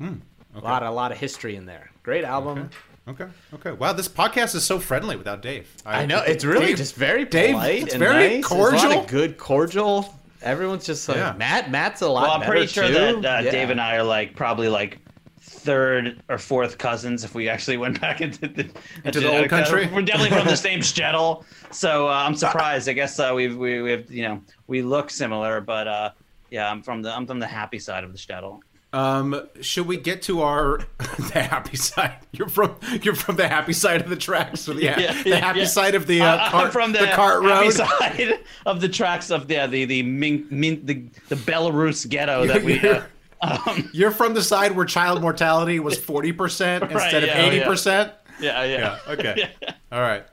A 0.02 0.60
lot 0.62 0.84
a 0.84 0.90
lot 0.92 1.12
of 1.12 1.18
history 1.18 1.56
in 1.56 1.66
there. 1.66 1.92
Great 2.04 2.24
album. 2.24 2.60
Okay. 2.60 2.70
Okay. 3.10 3.28
Okay. 3.56 3.72
Wow, 3.72 3.94
this 3.94 4.08
podcast 4.08 4.54
is 4.56 4.64
so 4.64 4.80
friendly 4.80 5.16
without 5.16 5.42
Dave. 5.42 5.68
I 5.86 6.06
know 6.06 6.20
it's 6.20 6.46
really 6.46 6.68
Dave- 6.68 6.78
just 6.78 6.96
very 6.96 7.26
Dave, 7.26 7.52
polite 7.54 7.84
it's 7.84 7.94
and 7.94 8.00
very 8.04 8.40
nice. 8.42 8.50
There's 8.50 8.52
a 8.52 8.56
lot 8.56 8.72
cordial. 8.82 9.02
of 9.02 9.08
good 9.08 9.38
cordial. 9.38 10.16
Everyone's 10.42 10.86
just 10.86 11.08
like 11.10 11.18
Yeah. 11.18 11.34
Matt. 11.38 11.72
Matt's 11.72 12.02
a 12.02 12.08
lot. 12.10 12.24
Well, 12.24 12.32
I'm 12.32 12.42
pretty 12.48 12.68
sure 12.68 12.88
too. 12.88 12.94
that 12.94 13.16
uh, 13.26 13.42
Yeah. 13.44 13.52
Dave 13.52 13.70
and 13.72 13.82
I 13.82 13.96
are 13.98 14.04
like 14.04 14.36
probably 14.36 14.70
like 14.70 15.00
third 15.42 16.22
or 16.30 16.38
fourth 16.38 16.78
cousins 16.78 17.24
if 17.24 17.34
we 17.36 17.50
actually 17.50 17.78
went 17.78 18.00
back 18.00 18.22
into 18.22 18.48
the 18.48 18.70
Into 19.04 19.20
the 19.22 19.40
old 19.40 19.50
country? 19.50 19.88
We're 19.88 20.02
definitely 20.04 20.38
from 20.38 20.48
the 20.48 20.56
same 20.70 20.80
shtetl, 20.80 21.44
so 21.72 22.08
uh, 22.08 22.12
I'm 22.12 22.36
surprised. 22.36 22.88
I 22.88 22.94
guess 22.94 23.20
uh, 23.20 23.32
we've 23.36 23.58
we, 23.58 23.82
we've 23.82 24.10
you 24.12 24.24
know 24.24 24.42
we 24.68 24.82
look 24.82 25.10
similar, 25.10 25.60
but 25.62 25.88
uh, 25.88 26.12
yeah, 26.52 26.70
I'm 26.72 26.82
from 26.84 27.02
the 27.02 27.14
I'm 27.14 27.26
from 27.28 27.40
the 27.40 27.48
happy 27.48 27.80
side 27.80 28.04
of 28.04 28.12
the 28.14 28.18
shtetl. 28.18 28.60
Um, 28.92 29.48
should 29.62 29.86
we 29.86 29.98
get 29.98 30.24
to 30.24 30.42
our 30.42 30.80
the 30.98 31.42
happy 31.44 31.78
side? 31.78 32.18
You're 32.32 32.50
from 32.50 32.76
you're 33.04 33.14
from 33.16 33.36
the 33.36 33.48
happy 33.48 33.74
side 33.74 34.02
of 34.02 34.10
the 34.10 34.16
tracks, 34.16 34.68
or 34.68 34.74
the, 34.74 34.84
Yeah, 34.84 35.22
the 35.24 35.40
happy 35.40 35.60
yeah. 35.60 35.66
side 35.66 35.94
of 35.94 36.08
the 36.08 36.22
uh, 36.22 36.38
I- 36.38 36.50
cart, 36.50 36.66
I'm 36.66 36.72
from 36.72 36.92
the, 36.94 37.00
the 37.00 37.08
cart 37.08 37.44
happy 37.44 37.66
road. 37.66 37.72
side 37.74 38.40
of 38.66 38.82
the 38.82 38.90
tracks 38.90 39.30
of 39.30 39.48
the 39.48 39.68
the 39.68 39.86
the 39.86 40.02
Min, 40.04 40.48
Min, 40.50 40.86
the, 40.86 41.04
the 41.28 41.36
Belarus 41.36 42.10
ghetto 42.10 42.48
that 42.48 42.64
we. 42.64 42.80
Uh, 42.80 43.04
um, 43.42 43.90
You're 43.94 44.12
from 44.12 44.34
the 44.34 44.42
side 44.44 44.76
where 44.76 44.86
child 44.86 45.22
mortality 45.22 45.80
was 45.80 45.98
forty 46.04 46.32
percent 46.34 46.84
instead 46.92 47.24
yeah, 47.24 47.30
of 47.30 47.36
oh, 47.36 47.40
yeah. 47.42 47.46
eighty 47.46 47.64
percent. 47.66 48.12
yeah, 48.42 48.64
yeah, 48.64 48.78
Yeah. 49.08 49.14
Okay. 49.14 49.52
All 49.92 50.02
right. 50.02 50.24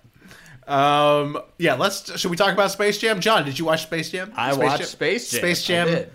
Um. 0.66 1.38
Yeah. 1.58 1.74
Let's. 1.74 2.18
Should 2.18 2.30
we 2.30 2.36
talk 2.38 2.52
about 2.54 2.70
Space 2.72 2.98
Jam? 2.98 3.20
John, 3.20 3.44
did 3.44 3.58
you 3.58 3.66
watch 3.66 3.82
Space 3.82 4.10
Jam? 4.10 4.32
I 4.34 4.52
Space 4.52 4.64
watched 4.64 4.78
Jam? 4.78 4.86
Space 4.88 5.30
Jam. 5.30 5.40
Space 5.40 5.62
Jam. 5.62 6.06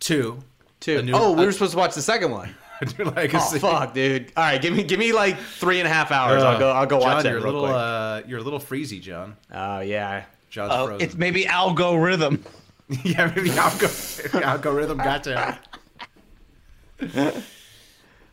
Two. 0.00 0.42
Two. 0.84 0.98
A 0.98 1.02
new- 1.02 1.14
oh, 1.14 1.32
we 1.32 1.42
uh, 1.42 1.46
were 1.46 1.52
supposed 1.52 1.72
to 1.72 1.78
watch 1.78 1.94
the 1.94 2.02
second 2.02 2.30
one. 2.30 2.54
New 2.98 3.04
Oh 3.06 3.38
fuck, 3.58 3.94
dude! 3.94 4.30
All 4.36 4.42
right, 4.44 4.60
give 4.60 4.74
me 4.74 4.82
give 4.82 4.98
me 4.98 5.12
like 5.12 5.38
three 5.38 5.78
and 5.78 5.88
a 5.88 5.90
half 5.90 6.10
hours. 6.10 6.42
I'll 6.42 6.58
go. 6.58 6.70
I'll 6.72 6.84
go 6.84 7.00
John, 7.00 7.08
watch 7.14 7.22
that 7.22 7.30
you're 7.30 7.38
a 7.38 7.42
real 7.42 7.52
little. 7.54 7.68
quick. 7.68 7.74
Uh, 7.74 8.22
you're 8.26 8.38
a 8.40 8.42
little 8.42 8.58
freezy, 8.58 9.00
John. 9.00 9.34
Oh 9.50 9.80
yeah. 9.80 10.24
John's 10.50 10.72
Oh, 10.74 10.86
frozen. 10.88 11.06
it's 11.06 11.14
maybe 11.14 11.46
algorithm. 11.46 12.44
yeah, 13.02 13.32
maybe 13.34 13.48
algo- 13.50 14.34
maybe 14.34 14.44
algorithm 14.44 14.98
got 15.08 15.24
to. 15.24 15.58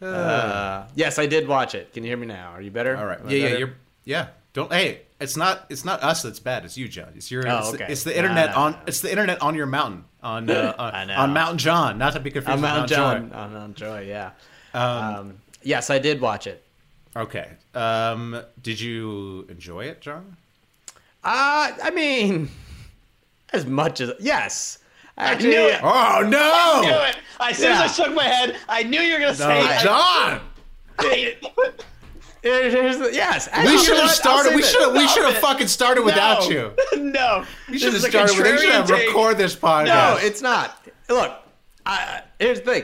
Uh, 0.02 0.88
yes, 0.96 1.20
I 1.20 1.28
did 1.28 1.48
watch 1.48 1.74
it. 1.76 1.94
Can 1.94 2.04
you 2.04 2.10
hear 2.10 2.18
me 2.18 2.28
now? 2.28 2.52
Are 2.52 2.62
you 2.62 2.72
better? 2.72 2.98
All 2.98 3.06
right. 3.06 3.20
Am 3.20 3.28
I 3.28 3.32
Yeah, 3.32 3.48
yeah. 3.50 3.58
You're. 3.58 3.74
Yeah. 4.04 4.28
Don't. 4.54 4.72
Hey, 4.74 5.02
it's 5.22 5.38
not. 5.38 5.66
It's 5.70 5.86
not 5.86 6.04
us 6.04 6.22
that's 6.24 6.40
bad. 6.40 6.66
It's 6.66 6.78
you, 6.78 6.88
John. 6.88 7.14
It's 7.16 7.32
your. 7.32 7.48
Oh, 7.48 7.60
it's, 7.60 7.74
okay. 7.74 7.86
it's 7.90 8.04
the 8.04 8.12
No, 8.12 8.18
internet 8.18 8.50
no, 8.52 8.56
on. 8.58 8.72
no. 8.74 8.78
It's 8.88 9.02
the 9.02 9.10
internet 9.10 9.42
on 9.42 9.56
your 9.56 9.66
mountain 9.68 10.04
on. 10.22 10.50
Uh, 10.50 10.74
on, 10.78 10.94
I 10.96 11.06
know. 11.06 11.16
on 11.16 11.34
Mountain 11.34 11.58
John, 11.60 11.98
not 11.98 12.14
to 12.14 12.20
be 12.20 12.32
confused 12.32 12.50
I'm 12.50 12.62
with 12.62 12.64
Mount 12.64 12.78
Mount 12.80 12.90
John. 12.90 13.30
Joy. 13.30 13.36
I'm 13.38 13.54
Mount 13.54 13.76
Joy. 13.76 14.02
Yeah. 14.08 14.32
Um, 14.74 15.38
yes, 15.64 15.90
I 15.90 16.00
did 16.00 16.20
watch 16.22 16.48
it. 16.48 16.64
Okay. 17.16 17.50
Um. 17.76 18.42
Did 18.62 18.80
you 18.80 19.46
enjoy 19.50 19.86
it, 19.86 20.02
John? 20.02 20.38
Uh, 21.24 21.72
I 21.84 21.92
mean, 21.94 22.50
as 23.54 23.66
much 23.66 24.02
as 24.02 24.12
yes. 24.20 24.80
Actually, 25.18 25.50
knew 25.50 25.68
it. 25.68 25.80
Oh 25.84 26.26
no, 26.28 26.40
I 26.42 26.82
knew 26.82 27.10
it. 27.10 27.18
I, 27.40 27.50
as 27.52 27.58
soon 27.58 27.72
Yeah. 27.72 27.84
as 27.84 27.92
I 28.00 28.04
shook 28.04 28.16
my 28.16 28.24
head, 28.24 28.56
I 28.68 28.84
knew 28.84 29.00
you 29.02 29.14
were 29.14 29.20
gonna 29.20 29.36
say 29.36 29.62
No, 29.62 29.72
it. 29.72 29.80
John. 29.84 30.42
I 32.44 32.48
hate 32.48 32.66
it. 32.66 32.72
Here's- 32.72 32.74
here's 32.74 32.98
the- 32.98 33.14
yes. 33.14 33.50
We 33.66 33.78
should 33.84 33.98
have 33.98 34.12
started. 34.12 34.56
We 34.56 34.64
should 34.64 34.82
have. 34.82 34.94
We 34.94 35.08
should 35.08 35.26
have 35.26 35.38
fucking 35.38 35.68
started 35.68 36.04
without 36.04 36.44
No. 36.44 36.50
you. 36.50 36.74
no, 36.98 37.46
We 37.70 37.78
should 37.80 37.94
have 37.94 38.02
started 38.02 38.38
with. 38.38 38.52
We 38.52 38.58
should 38.60 38.74
have 38.74 38.90
record 38.90 39.38
this 39.38 39.56
podcast. 39.56 39.86
No, 39.86 40.18
it's 40.20 40.42
not. 40.42 40.86
Look, 41.10 41.32
I, 41.86 42.22
here's 42.40 42.62
the 42.62 42.72
thing. 42.74 42.84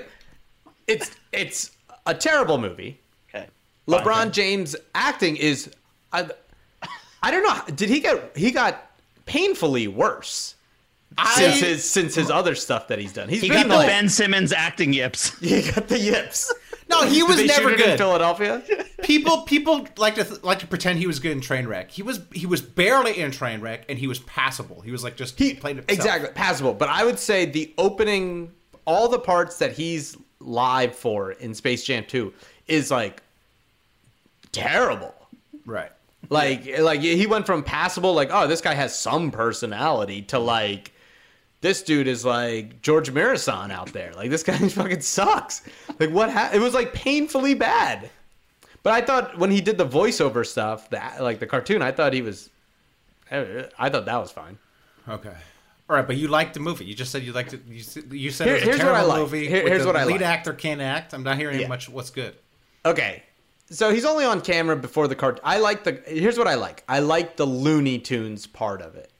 It's 0.88 1.12
it's 1.32 1.72
a 2.06 2.14
terrible 2.14 2.58
movie. 2.58 3.00
Okay. 3.30 3.48
LeBron 3.88 4.32
James 4.32 4.76
acting 4.96 5.36
is, 5.38 5.70
I, 6.14 6.30
I 7.24 7.32
don't 7.32 7.44
know. 7.44 7.76
Did 7.76 7.90
he 7.90 8.00
get? 8.00 8.36
He 8.38 8.52
got 8.52 8.92
painfully 9.26 9.88
worse 9.88 10.56
since 11.36 11.60
his 11.60 11.90
since 11.90 12.16
his 12.16 12.30
other 12.30 12.54
stuff 12.56 12.88
that 12.90 13.00
he's 13.00 13.12
done. 13.14 13.28
He's 13.28 13.42
He 13.42 13.50
been 13.50 13.64
got 13.64 13.70
the 13.70 13.76
like, 13.76 13.88
Ben 13.88 14.08
Simmons 14.10 14.54
acting 14.54 14.94
yips. 14.94 15.38
he 15.40 15.64
got 15.72 15.88
the 15.88 16.00
yips. 16.00 16.54
No, 16.90 17.04
he 17.06 17.24
was 17.24 17.38
they 17.38 17.48
never 17.48 17.76
good 17.76 17.90
in. 17.90 17.98
Philadelphia. 17.98 18.64
people 19.04 19.42
people 19.44 19.88
like 19.98 20.16
to 20.16 20.24
th- 20.24 20.44
like 20.44 20.60
to 20.60 20.68
pretend 20.68 21.00
he 21.00 21.08
was 21.08 21.20
good 21.20 21.32
in 21.32 21.42
Trainwreck. 21.42 21.90
He 21.92 22.02
was 22.04 22.22
he 22.34 22.46
was 22.46 22.62
barely 22.62 23.20
in 23.20 23.32
Trainwreck, 23.32 23.82
and 23.90 23.98
he 24.00 24.08
was 24.08 24.20
passable. 24.20 24.82
He 24.82 24.92
was 24.92 25.04
like 25.04 25.16
just 25.18 25.38
He 25.38 25.54
played 25.54 25.78
himself. 25.78 25.98
exactly 25.98 26.30
passable, 26.34 26.74
but 26.74 26.90
I 26.90 27.04
would 27.04 27.20
say 27.20 27.46
the 27.46 27.74
opening, 27.78 28.52
all 28.86 29.08
the 29.10 29.20
parts 29.20 29.58
that 29.60 29.74
he's 29.74 30.16
live 30.40 30.96
for 30.96 31.32
in 31.32 31.54
Space 31.54 31.84
Jam 31.84 32.06
2 32.08 32.34
is 32.68 32.92
like 32.92 33.22
terrible. 34.52 35.14
right. 35.66 35.92
Like 36.30 36.80
like 36.80 37.00
he 37.00 37.26
went 37.26 37.46
from 37.46 37.64
passable 37.64 38.14
like 38.14 38.30
oh 38.34 38.48
this 38.48 38.60
guy 38.60 38.74
has 38.74 38.98
some 38.98 39.32
personality 39.32 40.24
to 40.24 40.40
like 40.40 40.92
this 41.62 41.82
dude 41.84 42.08
is 42.08 42.24
like 42.26 42.82
George 42.82 43.12
Marason 43.12 43.72
out 43.72 43.92
there. 43.94 44.14
Like 44.16 44.30
this 44.30 44.44
guy 44.44 44.58
fucking 44.70 45.02
sucks. 45.02 45.64
Like 46.00 46.12
what 46.12 46.30
ha- 46.32 46.52
it 46.54 46.60
was 46.60 46.74
like 46.74 46.94
painfully 46.94 47.54
bad. 47.56 48.10
But 48.84 48.94
I 48.94 49.02
thought 49.02 49.38
when 49.38 49.52
he 49.52 49.60
did 49.62 49.78
the 49.78 49.86
voiceover 49.88 50.46
stuff, 50.46 50.90
that 50.92 51.22
like 51.22 51.40
the 51.40 51.48
cartoon, 51.48 51.82
I 51.82 51.92
thought 51.92 52.14
he 52.14 52.22
was 52.22 52.50
I, 53.30 53.90
thought 53.90 54.06
that 54.06 54.18
was 54.18 54.32
fine. 54.32 54.58
Okay. 55.10 55.34
All 55.90 55.96
right, 55.96 56.06
but 56.06 56.18
you 56.18 56.28
liked 56.28 56.54
the 56.54 56.60
movie. 56.60 56.86
You 56.86 56.94
just 56.94 57.12
said 57.12 57.24
you 57.24 57.32
liked 57.34 57.54
it. 57.54 57.62
You, 57.68 57.84
you 58.12 58.32
said 58.32 58.48
Here- 58.48 58.56
it 58.58 58.60
was 58.60 58.64
a 58.64 58.66
here's 58.66 58.80
what 58.80 58.88
I 58.88 58.94
terrible 59.00 59.08
like. 59.10 59.20
movie. 59.20 59.48
Here- 59.48 59.68
here's 59.68 59.82
the 59.82 59.88
what 59.88 59.96
I 59.96 60.04
lead 60.06 60.14
like. 60.14 60.22
actor 60.22 60.54
can't 60.54 60.82
act. 60.82 61.14
I'm 61.14 61.24
not 61.24 61.38
hearing 61.38 61.60
Yeah. 61.60 61.68
much. 61.68 61.90
What's 61.90 62.10
good? 62.10 62.36
Okay. 62.86 63.24
So 63.70 63.94
he's 63.94 64.06
only 64.06 64.24
on 64.24 64.40
camera 64.42 64.76
before 64.78 65.08
the 65.10 65.16
cart. 65.16 65.40
I 65.44 65.60
like 65.60 65.84
the. 65.84 66.02
Here's 66.06 66.38
what 66.38 66.48
I 66.48 66.56
like. 66.56 66.84
I 66.88 67.00
like 67.00 67.36
the 67.36 67.46
Looney 67.46 68.00
Tunes 68.00 68.48
part 68.48 68.82
of 68.82 68.96
it. 68.96 69.12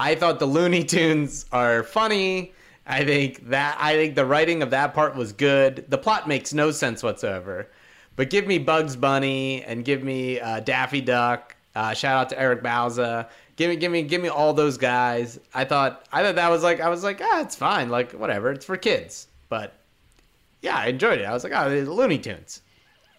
I 0.00 0.14
thought 0.14 0.38
the 0.38 0.46
Looney 0.46 0.82
Tunes 0.82 1.44
are 1.52 1.82
funny. 1.82 2.54
I 2.86 3.04
think 3.04 3.50
that 3.50 3.76
I 3.78 3.92
think 3.92 4.14
the 4.14 4.24
writing 4.24 4.62
of 4.62 4.70
that 4.70 4.94
part 4.94 5.14
was 5.14 5.34
good. 5.34 5.84
The 5.90 5.98
plot 5.98 6.26
makes 6.26 6.54
no 6.54 6.70
sense 6.70 7.02
whatsoever. 7.02 7.68
But 8.16 8.30
give 8.30 8.46
me 8.46 8.56
Bugs 8.56 8.96
Bunny 8.96 9.62
and 9.62 9.84
give 9.84 10.02
me 10.02 10.40
uh, 10.40 10.60
Daffy 10.60 11.02
Duck. 11.02 11.54
Uh, 11.74 11.92
shout 11.92 12.16
out 12.16 12.30
to 12.30 12.40
Eric 12.40 12.62
Bauza. 12.62 13.28
Give 13.56 13.68
me, 13.68 13.76
give 13.76 13.92
me, 13.92 14.02
give 14.02 14.22
me 14.22 14.30
all 14.30 14.54
those 14.54 14.78
guys. 14.78 15.38
I 15.52 15.66
thought, 15.66 16.06
I 16.10 16.22
thought 16.22 16.36
that 16.36 16.48
was 16.48 16.62
like, 16.62 16.80
I 16.80 16.88
was 16.88 17.04
like, 17.04 17.20
ah, 17.22 17.42
it's 17.42 17.54
fine. 17.54 17.90
Like 17.90 18.12
whatever, 18.12 18.50
it's 18.52 18.64
for 18.64 18.78
kids. 18.78 19.28
But 19.50 19.74
yeah, 20.62 20.76
I 20.76 20.86
enjoyed 20.86 21.20
it. 21.20 21.24
I 21.24 21.34
was 21.34 21.44
like, 21.44 21.52
oh, 21.54 21.68
it's 21.68 21.90
Looney 21.90 22.18
Tunes. 22.18 22.62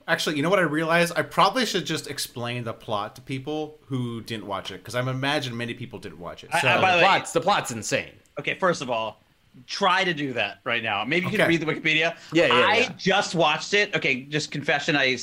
Actually, 0.08 0.38
you 0.38 0.44
know 0.44 0.50
what 0.50 0.60
I 0.60 0.64
realized? 0.64 1.14
I 1.16 1.22
probably 1.22 1.66
should 1.66 1.86
just 1.86 2.10
explain 2.10 2.64
the 2.64 2.74
plot 2.74 3.16
to 3.16 3.22
people 3.22 3.80
who 3.86 4.22
didn't 4.22 4.46
watch 4.48 4.72
it 4.72 4.76
because 4.80 4.96
I'm 4.96 5.08
imagine 5.08 5.56
many 5.56 5.74
people 5.74 6.00
didn't 6.00 6.20
watch 6.20 6.44
it. 6.44 6.50
So, 6.62 6.68
I- 6.68 6.82
by 6.82 6.92
The 6.92 6.98
the 6.98 7.04
way- 7.04 7.08
plot's 7.10 7.32
the 7.34 7.42
plot's 7.42 7.72
insane. 7.72 8.12
Okay, 8.40 8.56
first 8.56 8.82
of 8.82 8.90
all, 8.90 9.22
try 9.68 10.04
to 10.04 10.14
do 10.14 10.34
that 10.34 10.60
right 10.64 10.82
now. 10.82 11.04
Maybe 11.04 11.28
you 11.28 11.38
can 11.38 11.48
read 11.48 11.62
the 11.62 11.66
Wikipedia. 11.66 12.16
Yeah, 12.34 12.46
yeah, 12.48 12.54
I 12.54 12.78
yeah. 12.78 12.90
just 12.98 13.36
watched 13.36 13.74
it. 13.74 13.94
Okay, 13.96 14.22
just 14.24 14.52
confession. 14.52 14.96
I 14.96 15.18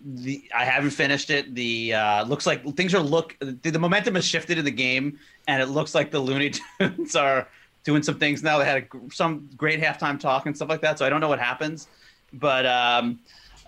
the 0.00 0.42
I 0.54 0.64
haven't 0.64 0.90
finished 0.90 1.30
it. 1.30 1.54
The 1.54 1.92
uh, 1.94 2.24
looks 2.24 2.46
like 2.46 2.64
things 2.76 2.94
are 2.94 3.00
look. 3.02 3.36
The, 3.40 3.70
the 3.70 3.78
momentum 3.78 4.14
has 4.14 4.24
shifted 4.24 4.58
in 4.58 4.64
the 4.64 4.70
game, 4.70 5.18
and 5.46 5.60
it 5.62 5.66
looks 5.66 5.94
like 5.94 6.10
the 6.10 6.20
Looney 6.20 6.52
Tunes 6.80 7.14
are 7.16 7.46
doing 7.84 8.02
some 8.02 8.18
things 8.18 8.42
now. 8.42 8.58
They 8.58 8.64
had 8.64 8.86
a, 8.92 9.10
some 9.14 9.48
great 9.56 9.80
halftime 9.80 10.18
talk 10.18 10.46
and 10.46 10.54
stuff 10.56 10.68
like 10.68 10.80
that. 10.82 10.98
So 10.98 11.04
I 11.04 11.08
don't 11.10 11.20
know 11.20 11.28
what 11.28 11.38
happens, 11.40 11.88
but 12.32 12.64
um, 12.66 13.18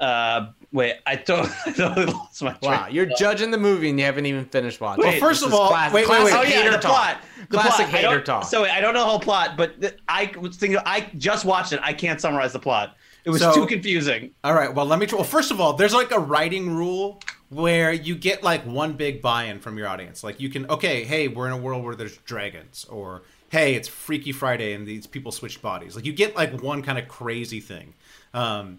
uh, 0.01 0.51
wait, 0.73 0.95
I 1.07 1.17
thought 1.17 1.49
I 1.67 1.73
totally 1.73 2.07
lost 2.07 2.43
my 2.43 2.57
Wow, 2.63 2.89
you're 2.91 3.07
judging 3.19 3.51
the 3.51 3.59
movie 3.59 3.91
and 3.91 3.99
you 3.99 4.05
haven't 4.07 4.27
even 4.27 4.45
finished 4.47 4.81
watching. 4.81 5.05
Well, 5.05 5.19
first 5.21 5.45
of 5.45 5.53
all, 5.55 5.69
class- 5.69 5.93
wait, 5.93 6.09
wait, 6.09 6.25
wait. 6.25 6.33
Oh 6.35 6.43
yeah, 6.43 6.65
the 6.71 6.79
talk. 6.79 6.83
plot. 6.83 7.23
The 7.51 7.59
classic 7.59 7.87
plot. 7.89 8.03
Hater 8.03 8.21
talk. 8.23 8.45
So 8.45 8.65
I 8.65 8.81
don't 8.81 8.95
know 8.95 9.01
the 9.01 9.07
whole 9.11 9.21
plot, 9.21 9.57
but 9.57 9.81
th- 9.81 9.97
I 10.09 10.33
was 10.41 10.57
thinking 10.57 10.79
I 10.87 11.11
just 11.19 11.45
watched 11.45 11.73
it. 11.73 11.81
I 11.83 11.93
can't 11.93 12.21
summarize 12.21 12.53
the 12.53 12.59
plot. 12.59 12.97
It 13.25 13.31
was 13.31 13.41
So- 13.43 13.53
too 13.55 13.67
confusing. 13.67 14.31
all 14.43 14.55
right. 14.55 14.75
Well, 14.75 14.87
let 14.87 14.99
me. 14.99 15.07
Try. 15.07 15.19
Well, 15.19 15.27
first 15.27 15.51
of 15.51 15.61
all, 15.61 15.75
there's 15.75 15.93
like 15.95 16.11
a 16.13 16.19
writing 16.19 16.75
rule 16.75 17.21
where 17.51 17.93
you 17.93 18.15
get 18.15 18.43
like 18.43 18.65
one 18.65 18.93
big 18.95 19.21
buy-in 19.21 19.59
from 19.61 19.77
your 19.77 19.89
audience. 19.89 20.23
Like 20.25 20.41
you 20.41 20.49
can, 20.49 20.71
okay, 20.71 21.03
hey, 21.05 21.27
we're 21.29 21.47
in 21.49 21.53
a 21.53 21.57
world 21.59 21.85
where 21.85 21.97
there's 21.97 22.17
dragons, 22.19 22.87
or 22.89 23.23
hey, 23.51 23.75
it's 23.75 23.89
Freaky 23.89 24.31
Friday 24.33 24.73
and 24.73 24.87
these 24.87 25.07
people 25.09 25.33
switch 25.33 25.61
bodies. 25.61 25.97
Like 25.97 26.07
you 26.07 26.13
get 26.13 26.37
like 26.37 26.63
one 26.63 26.81
kind 26.83 26.97
of 26.99 27.09
crazy 27.09 27.59
thing. 27.61 27.93
Um, 28.33 28.79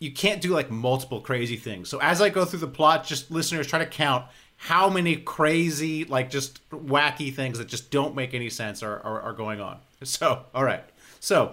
you 0.00 0.10
can't 0.10 0.40
do 0.40 0.48
like 0.48 0.70
multiple 0.70 1.20
crazy 1.20 1.56
things. 1.56 1.88
So 1.88 2.00
as 2.00 2.20
I 2.20 2.30
go 2.30 2.44
through 2.44 2.60
the 2.60 2.66
plot, 2.66 3.06
just 3.06 3.30
listeners 3.30 3.66
try 3.66 3.78
to 3.78 3.86
count 3.86 4.24
how 4.56 4.90
many 4.90 5.16
crazy, 5.16 6.04
like 6.04 6.30
just 6.30 6.68
wacky 6.70 7.32
things 7.32 7.58
that 7.58 7.68
just 7.68 7.90
don't 7.90 8.16
make 8.16 8.34
any 8.34 8.50
sense 8.50 8.82
are, 8.82 8.98
are, 9.00 9.20
are 9.20 9.32
going 9.32 9.60
on. 9.60 9.78
So, 10.02 10.46
all 10.54 10.64
right. 10.64 10.82
So 11.20 11.52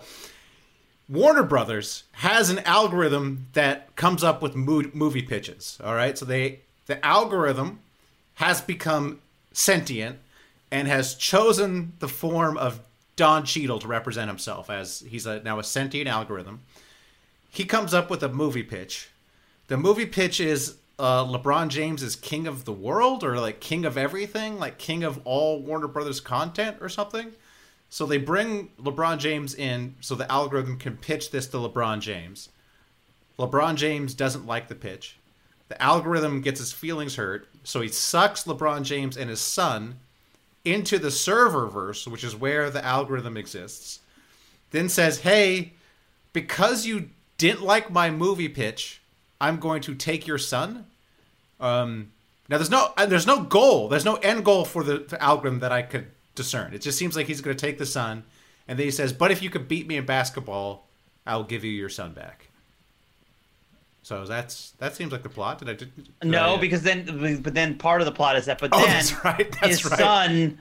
Warner 1.10 1.44
Brothers 1.44 2.04
has 2.14 2.50
an 2.50 2.60
algorithm 2.60 3.48
that 3.52 3.94
comes 3.98 4.24
up 4.24 4.42
with 4.42 4.56
mo- 4.56 4.90
movie 4.94 5.22
pitches. 5.22 5.78
All 5.84 5.94
right. 5.94 6.18
So 6.18 6.24
they, 6.24 6.62
the 6.86 7.06
algorithm 7.06 7.80
has 8.36 8.62
become 8.62 9.20
sentient 9.52 10.20
and 10.72 10.88
has 10.88 11.16
chosen 11.16 11.92
the 12.00 12.08
form 12.08 12.58
of 12.58 12.80
Don 13.18 13.44
Cheadle 13.44 13.80
to 13.80 13.88
represent 13.88 14.30
himself 14.30 14.70
as 14.70 15.04
he's 15.10 15.26
a, 15.26 15.44
now 15.44 15.60
a 15.60 15.64
sentient 15.66 16.08
algorithm 16.08 16.62
he 17.50 17.66
comes 17.66 17.94
up 17.94 18.10
with 18.10 18.24
a 18.24 18.30
movie 18.30 18.64
pitch. 18.64 19.10
The 19.68 19.78
movie 19.78 20.06
pitch 20.06 20.40
is 20.40 20.78
uh, 21.00 21.26
LeBron 21.26 21.70
James 21.70 22.02
is 22.02 22.16
king 22.16 22.48
of 22.48 22.66
the 22.66 22.74
world 22.74 23.24
or 23.24 23.40
like 23.40 23.60
king 23.60 23.86
of 23.86 23.98
everything, 23.98 24.60
like 24.60 24.78
king 24.78 25.04
of 25.04 25.20
all 25.26 25.62
Warner 25.62 25.88
Brothers 25.88 26.20
content 26.20 26.78
or 26.82 26.90
something. 26.90 27.32
So 27.90 28.06
they 28.06 28.18
bring 28.18 28.70
LeBron 28.82 29.20
James 29.20 29.56
in 29.56 29.96
so 30.02 30.16
the 30.16 30.30
algorithm 30.32 30.78
can 30.78 30.98
pitch 30.98 31.32
this 31.32 31.48
to 31.48 31.58
LeBron 31.58 32.02
James. 32.02 32.50
LeBron 33.38 33.76
James 33.76 34.14
doesn't 34.14 34.48
like 34.48 34.68
the 34.68 34.76
pitch. 34.76 35.18
The 35.70 35.82
algorithm 35.82 36.42
gets 36.42 36.60
his 36.60 36.72
feelings 36.72 37.16
hurt, 37.16 37.48
so 37.64 37.82
he 37.82 37.90
sucks 37.90 38.46
LeBron 38.46 38.84
James 38.84 39.18
and 39.18 39.30
his 39.30 39.42
son 39.42 40.00
into 40.66 40.98
the 40.98 41.10
serververse, 41.10 42.08
which 42.08 42.24
is 42.24 42.36
where 42.36 42.70
the 42.70 42.84
algorithm 42.84 43.38
exists. 43.38 44.00
Then 44.72 44.90
says, 44.90 45.20
"Hey, 45.20 45.74
because 46.34 46.86
you 46.86 47.10
didn't 47.38 47.62
like 47.64 47.92
my 47.92 48.10
movie 48.10 48.50
pitch, 48.50 49.02
I'm 49.40 49.60
going 49.60 49.82
to 49.84 49.96
take 49.96 50.26
your 50.28 50.38
son. 50.38 50.86
Um, 51.60 52.12
now 52.50 52.58
there's 52.58 52.70
no 52.72 52.94
uh, 52.98 53.06
there's 53.06 53.28
no 53.28 53.42
goal, 53.44 53.88
there's 53.90 54.06
no 54.06 54.16
end 54.16 54.46
goal 54.46 54.66
for 54.66 54.84
the, 54.84 55.00
the 55.00 55.22
algorithm 55.22 55.60
that 55.60 55.72
I 55.72 55.82
could 55.82 56.08
discern. 56.36 56.74
It 56.74 56.82
just 56.82 56.98
seems 56.98 57.16
like 57.16 57.28
he's 57.28 57.42
going 57.42 57.56
to 57.56 57.60
take 57.66 57.78
the 57.78 57.86
son, 57.86 58.24
and 58.68 58.78
then 58.80 58.86
he 58.86 58.92
says, 58.92 59.12
"But 59.14 59.32
if 59.32 59.42
you 59.42 59.50
could 59.50 59.68
beat 59.68 59.88
me 59.88 59.98
in 59.98 60.06
basketball, 60.06 60.86
I'll 61.26 61.44
give 61.44 61.64
you 61.64 61.72
your 61.72 61.90
son 61.90 62.14
back." 62.14 62.48
So 64.04 64.24
that's 64.26 64.72
that 64.80 64.96
seems 64.96 65.12
like 65.12 65.24
the 65.24 65.30
plot. 65.30 65.60
Did 65.60 65.70
I? 65.70 65.74
Did, 65.74 65.96
did 65.96 66.10
No, 66.30 66.56
I- 66.56 66.60
because 66.60 66.82
then, 66.84 67.42
but 67.42 67.54
then 67.54 67.76
part 67.78 68.02
of 68.02 68.06
the 68.06 68.12
plot 68.14 68.38
is 68.38 68.46
that, 68.46 68.60
but 68.60 68.70
Oh, 68.74 68.80
then 68.80 68.90
that's 68.90 69.24
right, 69.26 69.52
that's 69.62 69.68
his 69.82 69.86
right. 69.86 70.00
son, 70.00 70.60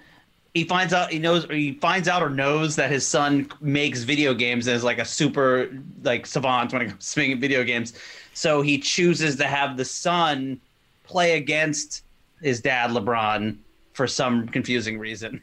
he 0.57 0.65
finds 0.65 0.95
out, 0.95 1.11
he 1.11 1.19
knows, 1.19 1.45
or 1.51 1.53
he 1.53 1.75
finds 1.75 2.09
out 2.09 2.23
or 2.23 2.31
knows 2.31 2.77
that 2.77 2.91
his 2.91 3.07
son 3.07 3.47
makes 3.61 4.05
video 4.05 4.33
games 4.33 4.67
and 4.67 4.75
is 4.75 4.83
like 4.83 4.99
a 4.99 5.05
super 5.05 5.69
like 6.03 6.25
savant 6.25 6.73
when 6.73 6.81
it 6.81 6.89
comes 6.89 7.13
to 7.13 7.21
making 7.21 7.39
video 7.39 7.63
games. 7.63 7.93
So 8.33 8.63
he 8.63 8.79
chooses 8.79 9.37
to 9.37 9.45
have 9.45 9.77
the 9.77 9.85
son 9.85 10.59
play 11.05 11.37
against 11.37 12.05
his 12.41 12.63
dad, 12.63 12.91
LeBron, 12.91 13.59
for 13.93 14.07
some 14.07 14.49
confusing 14.49 14.99
reason. 14.99 15.43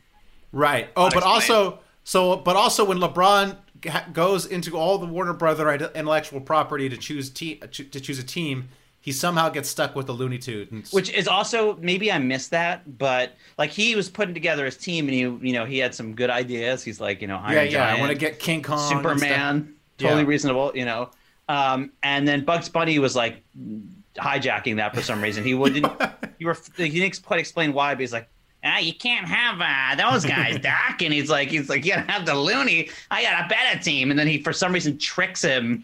Right. 0.52 0.90
Oh, 0.98 1.12
but 1.14 1.22
also 1.22 1.78
so 2.04 2.38
but 2.38 2.56
also 2.56 2.84
when 2.84 2.98
LeBron 2.98 3.56
goes 4.14 4.48
into 4.48 4.76
all 4.76 4.98
the 4.98 5.06
Warner 5.06 5.34
Brother 5.34 5.72
intellectual 5.94 6.42
property 6.42 6.90
to 6.90 6.98
choose 6.98 7.30
te- 7.30 7.58
to 7.58 7.84
choose 7.84 8.18
a 8.18 8.24
team, 8.24 8.68
he 9.04 9.12
somehow 9.12 9.50
gets 9.50 9.68
stuck 9.68 9.98
with 9.98 10.08
the 10.08 10.14
Looney 10.14 10.38
Tunes. 10.38 10.94
which 10.94 11.12
is 11.12 11.28
also 11.28 11.76
maybe 11.82 12.10
I 12.10 12.20
missed 12.20 12.52
that, 12.52 12.98
but 12.98 13.34
like 13.58 13.70
he 13.70 13.96
was 13.96 14.10
putting 14.10 14.34
together 14.34 14.64
his 14.64 14.78
team 14.78 15.06
and 15.10 15.14
he 15.14 15.20
you 15.20 15.54
know 15.54 15.66
he 15.66 15.78
had 15.78 15.94
some 15.94 16.16
good 16.16 16.30
ideas. 16.30 16.84
He's 16.86 17.02
like 17.02 17.22
you 17.22 17.28
know 17.28 17.36
Iron 17.38 17.54
yeah, 17.54 17.62
yeah, 17.64 17.70
Giant, 17.72 17.98
I 17.98 18.02
want 18.02 18.12
to 18.14 18.18
get 18.18 18.40
King 18.40 18.64
Kong. 18.64 18.80
Superman, 18.90 19.74
totally 19.98 20.22
Yeah. 20.22 20.28
reasonable, 20.28 20.72
you 20.74 20.86
know. 20.86 21.10
Um, 21.50 21.92
and 22.02 22.26
then 22.26 22.46
Bugs 22.46 22.70
Bunny 22.70 22.98
was 22.98 23.14
like 23.14 23.44
hijacking 24.16 24.78
that 24.78 24.96
for 24.96 25.02
some 25.02 25.22
reason. 25.22 25.44
He 25.44 25.54
wouldn't. 25.54 25.86
he 26.40 26.46
were 26.46 26.58
he 26.78 26.90
didn't 26.90 27.22
quite 27.24 27.40
explain 27.42 27.74
why, 27.74 27.94
but 27.94 28.00
he's 28.02 28.14
like. 28.14 28.30
Ah, 28.66 28.78
you 28.80 28.94
can't 28.94 29.28
have 29.28 29.60
uh, 29.60 30.10
those 30.10 30.24
guys, 30.24 30.58
Doc. 30.62 31.02
And 31.02 31.14
he's 31.14 31.30
like, 31.30 31.50
he's 31.50 31.68
like, 31.68 31.84
you 31.84 31.92
gotta 31.96 32.10
have 32.10 32.26
the 32.26 32.34
loony. 32.34 32.90
I 33.12 33.22
got 33.22 33.44
a 33.46 33.50
better 33.50 33.78
team. 33.84 34.10
And 34.10 34.18
then 34.18 34.26
he, 34.26 34.42
for 34.42 34.54
some 34.54 34.72
reason, 34.72 34.98
tricks 34.98 35.42
him. 35.42 35.84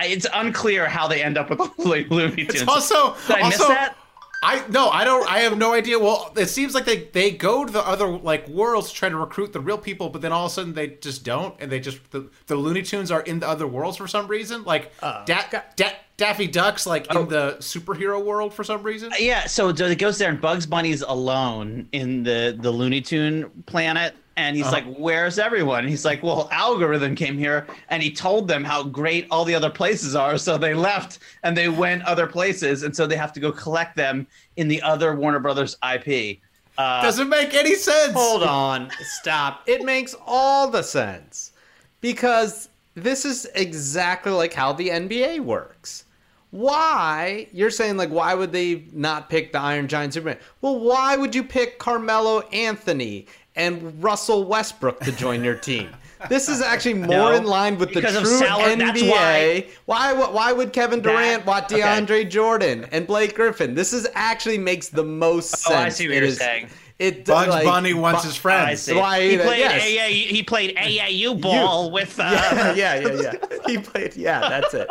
I- 0.00 0.06
It's 0.06 0.26
unclear 0.32 0.88
how 0.88 1.06
they 1.08 1.22
end 1.22 1.38
up 1.38 1.50
with 1.50 1.58
the 1.58 2.06
Looney 2.10 2.34
Tunes. 2.46 2.62
It's 2.62 2.68
also 2.68 3.14
Did 3.26 3.36
I 3.36 3.48
miss 3.48 3.58
that? 3.58 3.96
I 4.42 4.64
no, 4.70 4.88
I 4.88 5.04
don't. 5.04 5.30
I 5.30 5.40
have 5.40 5.58
no 5.58 5.74
idea. 5.74 5.98
Well, 5.98 6.32
it 6.34 6.46
seems 6.48 6.72
like 6.74 6.86
they 6.86 7.04
they 7.12 7.30
go 7.30 7.66
to 7.66 7.70
the 7.70 7.86
other 7.86 8.06
like 8.06 8.48
worlds 8.48 8.88
to 8.88 8.94
try 8.94 9.10
to 9.10 9.16
recruit 9.16 9.52
the 9.52 9.60
real 9.60 9.76
people, 9.76 10.08
but 10.08 10.22
then 10.22 10.32
all 10.32 10.46
of 10.46 10.50
a 10.52 10.54
sudden 10.54 10.72
they 10.72 10.86
just 11.02 11.24
don't, 11.24 11.54
and 11.60 11.70
they 11.70 11.78
just 11.78 11.98
the, 12.10 12.30
the 12.46 12.56
Looney 12.56 12.80
Tunes 12.80 13.10
are 13.10 13.20
in 13.20 13.40
the 13.40 13.46
other 13.46 13.66
worlds 13.66 13.98
for 13.98 14.08
some 14.08 14.26
reason. 14.28 14.64
Like 14.64 14.92
Uh, 15.02 15.26
da- 15.26 15.44
da- 15.76 15.92
Daffy 16.16 16.46
Duck's 16.46 16.86
like 16.86 17.06
Oh. 17.10 17.22
in 17.24 17.28
the 17.28 17.56
superhero 17.60 18.24
world 18.24 18.54
for 18.54 18.64
some 18.64 18.82
reason. 18.82 19.12
Yeah, 19.18 19.44
so 19.46 19.68
it 19.68 19.98
goes 19.98 20.16
there, 20.16 20.30
and 20.30 20.40
Bugs 20.40 20.64
Bunny's 20.64 21.02
alone 21.02 21.88
in 21.92 22.22
the 22.22 22.56
the 22.58 22.70
Looney 22.70 23.02
Tune 23.02 23.50
planet, 23.66 24.14
and 24.36 24.56
he's 24.56 24.70
like, 24.72 24.84
"Where's 24.96 25.38
everyone?" 25.38 25.80
And 25.80 25.88
he's 25.88 26.04
like, 26.04 26.22
"Well, 26.22 26.48
algorithm 26.52 27.14
came 27.14 27.36
here, 27.36 27.66
and 27.88 28.02
he 28.02 28.10
told 28.10 28.48
them 28.48 28.64
how 28.64 28.82
great 28.82 29.26
all 29.30 29.44
the 29.44 29.54
other 29.54 29.70
places 29.70 30.14
are, 30.14 30.38
so 30.38 30.56
they 30.56 30.74
left 30.74 31.18
and 31.42 31.56
they 31.56 31.68
went 31.68 32.02
other 32.04 32.26
places, 32.26 32.82
and 32.82 32.94
so 32.94 33.06
they 33.06 33.16
have 33.16 33.32
to 33.34 33.40
go 33.40 33.52
collect 33.52 33.96
them 33.96 34.26
in 34.56 34.68
the 34.68 34.80
other 34.82 35.14
Warner 35.14 35.40
Brothers 35.40 35.76
IP." 35.82 36.38
Uh, 36.78 37.02
Doesn't 37.02 37.28
make 37.28 37.52
any 37.52 37.74
sense. 37.74 38.14
Hold 38.14 38.42
on, 38.42 38.90
stop. 39.02 39.62
It 39.66 39.84
makes 39.84 40.14
all 40.26 40.70
the 40.70 40.82
sense 40.82 41.52
because 42.00 42.70
this 42.94 43.24
is 43.26 43.46
exactly 43.54 44.32
like 44.32 44.54
how 44.54 44.72
the 44.72 44.88
NBA 44.88 45.40
works. 45.40 46.04
why 46.52 47.46
you're 47.52 47.70
saying 47.70 47.96
like 47.96 48.08
why 48.10 48.34
would 48.34 48.50
they 48.50 48.84
not 48.92 49.30
pick 49.30 49.52
the 49.52 49.60
Iron 49.60 49.86
Giant 49.88 50.14
Superman? 50.14 50.38
Well, 50.62 50.80
why 50.80 51.16
would 51.16 51.34
you 51.34 51.44
pick 51.44 51.78
Carmelo 51.78 52.40
Anthony 52.52 53.26
and 53.60 54.02
Russell 54.02 54.44
Westbrook 54.44 55.00
to 55.00 55.12
join 55.12 55.44
your 55.44 55.54
team? 55.54 55.88
This 56.28 56.48
is 56.48 56.60
actually 56.60 56.94
more 57.08 57.08
No, 57.08 57.28
in 57.32 57.44
line 57.44 57.78
with 57.78 57.90
the 57.94 58.00
because 58.00 58.18
true 58.18 58.38
salary- 58.38 58.74
NBA. 58.76 59.10
why- 59.10 59.66
why 59.86 60.12
why 60.12 60.30
why 60.30 60.52
would 60.52 60.72
Kevin 60.72 61.00
Durant 61.00 61.44
That- 61.44 61.46
want 61.46 61.72
okay. 61.72 61.80
DeAndre 61.82 62.28
Jordan 62.28 62.86
and 62.92 63.06
Blake 63.06 63.34
Griffin? 63.34 63.74
This 63.74 63.92
is 63.92 64.06
actually 64.14 64.58
makes 64.58 64.88
the 64.88 65.04
most 65.04 65.50
sense. 65.50 65.66
Oh, 65.70 65.74
I 65.74 65.88
see 65.88 66.08
what 66.08 66.16
It 66.16 66.18
you're 66.18 66.26
is- 66.26 66.38
saying. 66.38 66.68
It 66.98 67.24
Bugs 67.24 67.48
like, 67.48 67.64
Bunny 67.64 67.94
wants 67.94 68.20
Bu- 68.20 68.28
his 68.28 68.36
I 68.36 68.40
friends. 68.40 68.82
see. 68.82 68.94
Why 68.94 69.22
he 69.30 69.36
that- 69.36 69.46
played 69.46 69.58
yes. 69.60 69.82
AA, 69.82 70.34
he 70.34 70.42
played 70.42 70.76
AAU 70.76 71.40
ball 71.40 71.90
with 71.90 72.20
uh, 72.20 72.24
yeah, 72.24 72.74
yeah, 72.76 72.98
yeah, 73.00 73.22
yeah. 73.22 73.56
He 73.66 73.78
played. 73.78 74.14
Yeah, 74.16 74.40
that's 74.40 74.74
it. 74.74 74.90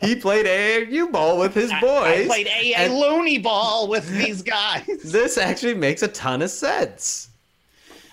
He 0.00 0.16
played 0.16 0.46
AAU 0.46 1.12
ball 1.12 1.36
with 1.36 1.52
his 1.54 1.70
boys. 1.82 2.24
I 2.24 2.24
played 2.26 2.46
AA 2.48 2.78
and 2.78 2.94
loony 2.94 3.36
ball 3.36 3.88
with 3.88 4.08
these 4.08 4.40
guys. 4.40 4.86
This 5.04 5.36
actually 5.36 5.74
makes 5.74 6.02
a 6.02 6.08
ton 6.08 6.40
of 6.40 6.48
sense. 6.50 7.28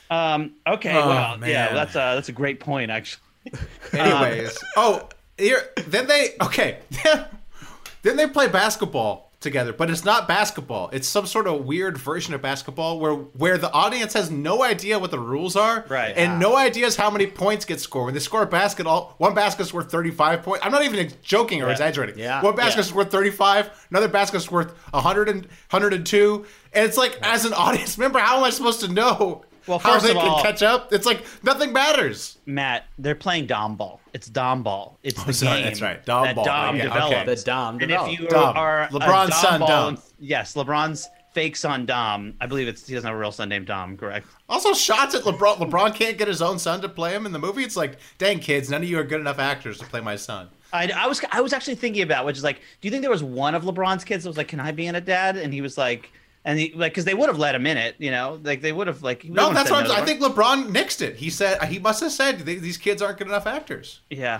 Um, 0.09 0.53
okay, 0.65 0.95
Oh, 0.95 1.09
well, 1.09 1.37
man. 1.37 1.49
yeah, 1.49 1.73
that's 1.73 1.95
a 1.95 2.15
that's 2.15 2.29
a 2.29 2.33
great 2.33 2.59
point 2.59 2.91
actually. 2.91 3.21
Anyways, 3.93 4.57
oh, 4.75 5.07
here 5.37 5.61
then 5.87 6.07
they 6.07 6.35
okay. 6.41 6.79
then 8.03 8.15
they 8.17 8.27
play 8.27 8.47
basketball 8.47 9.25
together, 9.39 9.71
but 9.71 9.89
it's 9.91 10.03
not 10.03 10.27
basketball. 10.27 10.89
It's 10.91 11.07
some 11.07 11.27
sort 11.27 11.45
of 11.45 11.63
weird 11.65 11.95
version 11.97 12.33
of 12.33 12.41
basketball 12.41 12.99
where 12.99 13.13
where 13.13 13.57
the 13.57 13.71
audience 13.71 14.13
has 14.13 14.31
no 14.31 14.63
idea 14.63 14.97
what 14.97 15.11
the 15.11 15.19
rules 15.19 15.55
are, 15.55 15.85
Right. 15.87 16.13
And 16.17 16.39
no 16.39 16.55
ideas 16.57 16.95
how 16.95 17.09
many 17.11 17.27
points 17.27 17.63
get 17.63 17.79
scored. 17.79 18.05
When 18.05 18.13
they 18.15 18.19
score 18.19 18.41
a 18.43 18.47
basket, 18.47 18.87
all 18.87 19.13
one 19.19 19.35
basket's 19.35 19.73
worth 19.73 19.91
thirty 19.91 20.11
five 20.11 20.41
points. 20.43 20.65
I'm 20.65 20.71
not 20.71 20.83
even 20.83 21.11
joking 21.21 21.61
or 21.61 21.69
exaggerating. 21.69 22.17
Yeah. 22.17 22.41
one 22.41 22.55
basket's 22.55 22.89
Yeah. 22.89 22.95
worth 22.95 23.11
thirty 23.11 23.29
five. 23.31 23.69
Another 23.91 24.07
basket's 24.07 24.49
worth 24.51 24.73
100 24.91 25.29
and 25.29 25.45
102. 25.69 26.45
And 26.73 26.85
it's 26.85 26.97
like, 26.97 27.17
as 27.21 27.45
an 27.45 27.53
audience 27.65 27.97
member, 27.97 28.19
how 28.19 28.37
am 28.39 28.43
I 28.43 28.49
supposed 28.49 28.81
to 28.81 28.87
know? 28.89 29.43
Well, 29.67 29.79
how 29.79 29.93
first 29.93 30.05
they 30.05 30.11
of 30.11 30.17
can 30.17 30.41
catch 30.43 30.63
up? 30.63 30.93
It's 30.93 31.05
like 31.05 31.25
nothing 31.43 31.73
matters. 31.73 32.37
Matt, 32.45 32.85
they're 32.97 33.15
playing 33.15 33.47
Dom 33.47 33.75
ball. 33.75 33.99
It's 34.13 34.27
Dom 34.27 34.63
ball. 34.63 34.97
It's 35.03 35.19
oh, 35.21 35.25
the 35.25 35.33
sorry, 35.33 35.57
game. 35.57 35.63
that's 35.65 35.81
right. 35.81 36.05
Dom 36.05 36.23
that 36.23 36.35
ball. 36.35 36.45
Dom 36.45 36.75
Yeah, 36.77 36.85
okay. 36.85 36.93
developed. 36.93 37.25
The 37.25 37.45
Dom 37.45 37.79
And 37.81 37.91
if 37.91 38.19
you 38.19 38.27
Dom. 38.27 38.55
are 38.57 38.87
LeBron's 38.89 39.29
Dom 39.29 39.41
son, 39.41 39.59
ball, 39.59 39.67
Dom. 39.67 39.97
yes, 40.19 40.53
LeBron's 40.53 41.07
fake 41.33 41.55
son 41.55 41.85
Dom. 41.85 42.33
I 42.41 42.47
believe 42.47 42.67
it's 42.67 42.87
he 42.87 42.95
doesn't 42.95 43.07
have 43.07 43.15
a 43.15 43.19
real 43.19 43.31
son 43.31 43.49
named 43.49 43.67
Dom. 43.67 43.97
Correct. 43.97 44.25
Also, 44.49 44.73
shots 44.73 45.13
at 45.13 45.23
LeBron. 45.23 45.57
LeBron 45.57 45.93
can't 45.93 46.17
get 46.17 46.27
his 46.27 46.41
own 46.41 46.57
son 46.57 46.81
to 46.81 46.89
play 46.89 47.13
him 47.13 47.25
in 47.25 47.31
the 47.31 47.39
movie. 47.39 47.63
It's 47.63 47.77
like, 47.77 47.99
dang 48.17 48.39
kids, 48.39 48.69
none 48.69 48.81
of 48.81 48.89
you 48.89 48.97
are 48.99 49.03
good 49.03 49.19
enough 49.21 49.37
actors 49.37 49.77
to 49.79 49.85
play 49.85 50.01
my 50.01 50.15
son. 50.15 50.49
I, 50.73 50.89
I 50.95 51.07
was 51.07 51.21
I 51.31 51.41
was 51.41 51.53
actually 51.53 51.75
thinking 51.75 52.01
about 52.03 52.25
which 52.25 52.37
is 52.37 52.43
like, 52.43 52.57
do 52.81 52.87
you 52.87 52.91
think 52.91 53.01
there 53.01 53.11
was 53.11 53.23
one 53.23 53.55
of 53.55 53.63
LeBron's 53.63 54.03
kids 54.03 54.23
that 54.23 54.29
was 54.29 54.37
like, 54.37 54.47
"Can 54.49 54.59
I 54.59 54.71
be 54.71 54.87
in 54.87 54.95
a 54.95 55.01
dad?" 55.01 55.37
And 55.37 55.53
he 55.53 55.61
was 55.61 55.77
like, 55.77 56.11
and 56.47 56.57
he 56.57 56.71
like 56.73 56.93
because 56.93 57.03
they 57.03 57.13
would 57.13 57.27
have 57.27 57.37
let 57.37 57.53
him 57.53 57.67
in 57.67 57.75
it, 57.77 57.95
you 57.99 58.09
know, 58.09 58.39
like 58.41 58.61
they 58.61 58.71
would 58.71 58.87
have 58.87 59.03
like. 59.03 59.25
No, 59.25 59.53
that's 59.53 59.69
what 59.69 59.85
no 59.85 59.93
I 59.93 60.05
think 60.05 60.21
LeBron 60.21 60.69
nixed 60.69 61.01
it. 61.01 61.17
He 61.17 61.29
said 61.29 61.61
he 61.65 61.77
must 61.77 61.99
have 61.99 62.11
said 62.13 62.39
these 62.39 62.77
kids 62.77 63.01
aren't 63.01 63.17
good 63.17 63.27
enough 63.27 63.45
actors. 63.45 63.99
Yeah, 64.09 64.39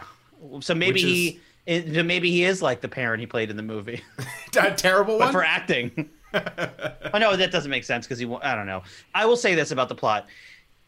so 0.61 0.73
maybe 0.73 0.93
Which 0.93 1.01
he. 1.03 1.39
it- 1.65 2.05
maybe 2.05 2.31
he 2.31 2.45
is 2.45 2.61
like 2.61 2.79
the 2.79 2.87
parent 2.87 3.19
he 3.19 3.27
played 3.27 3.49
in 3.49 3.57
the 3.57 3.63
movie, 3.63 4.01
A 4.57 4.71
terrible 4.71 5.19
one. 5.19 5.33
for 5.33 5.43
acting. 5.43 6.09
oh 6.33 7.17
no, 7.19 7.35
that 7.35 7.51
doesn't 7.51 7.69
make 7.69 7.83
sense 7.83 8.05
because 8.07 8.19
he. 8.19 8.25
I 8.41 8.55
don't 8.55 8.67
know. 8.67 8.83
I 9.13 9.25
will 9.25 9.37
say 9.37 9.53
this 9.53 9.71
about 9.71 9.89
the 9.89 9.95
plot: 9.95 10.27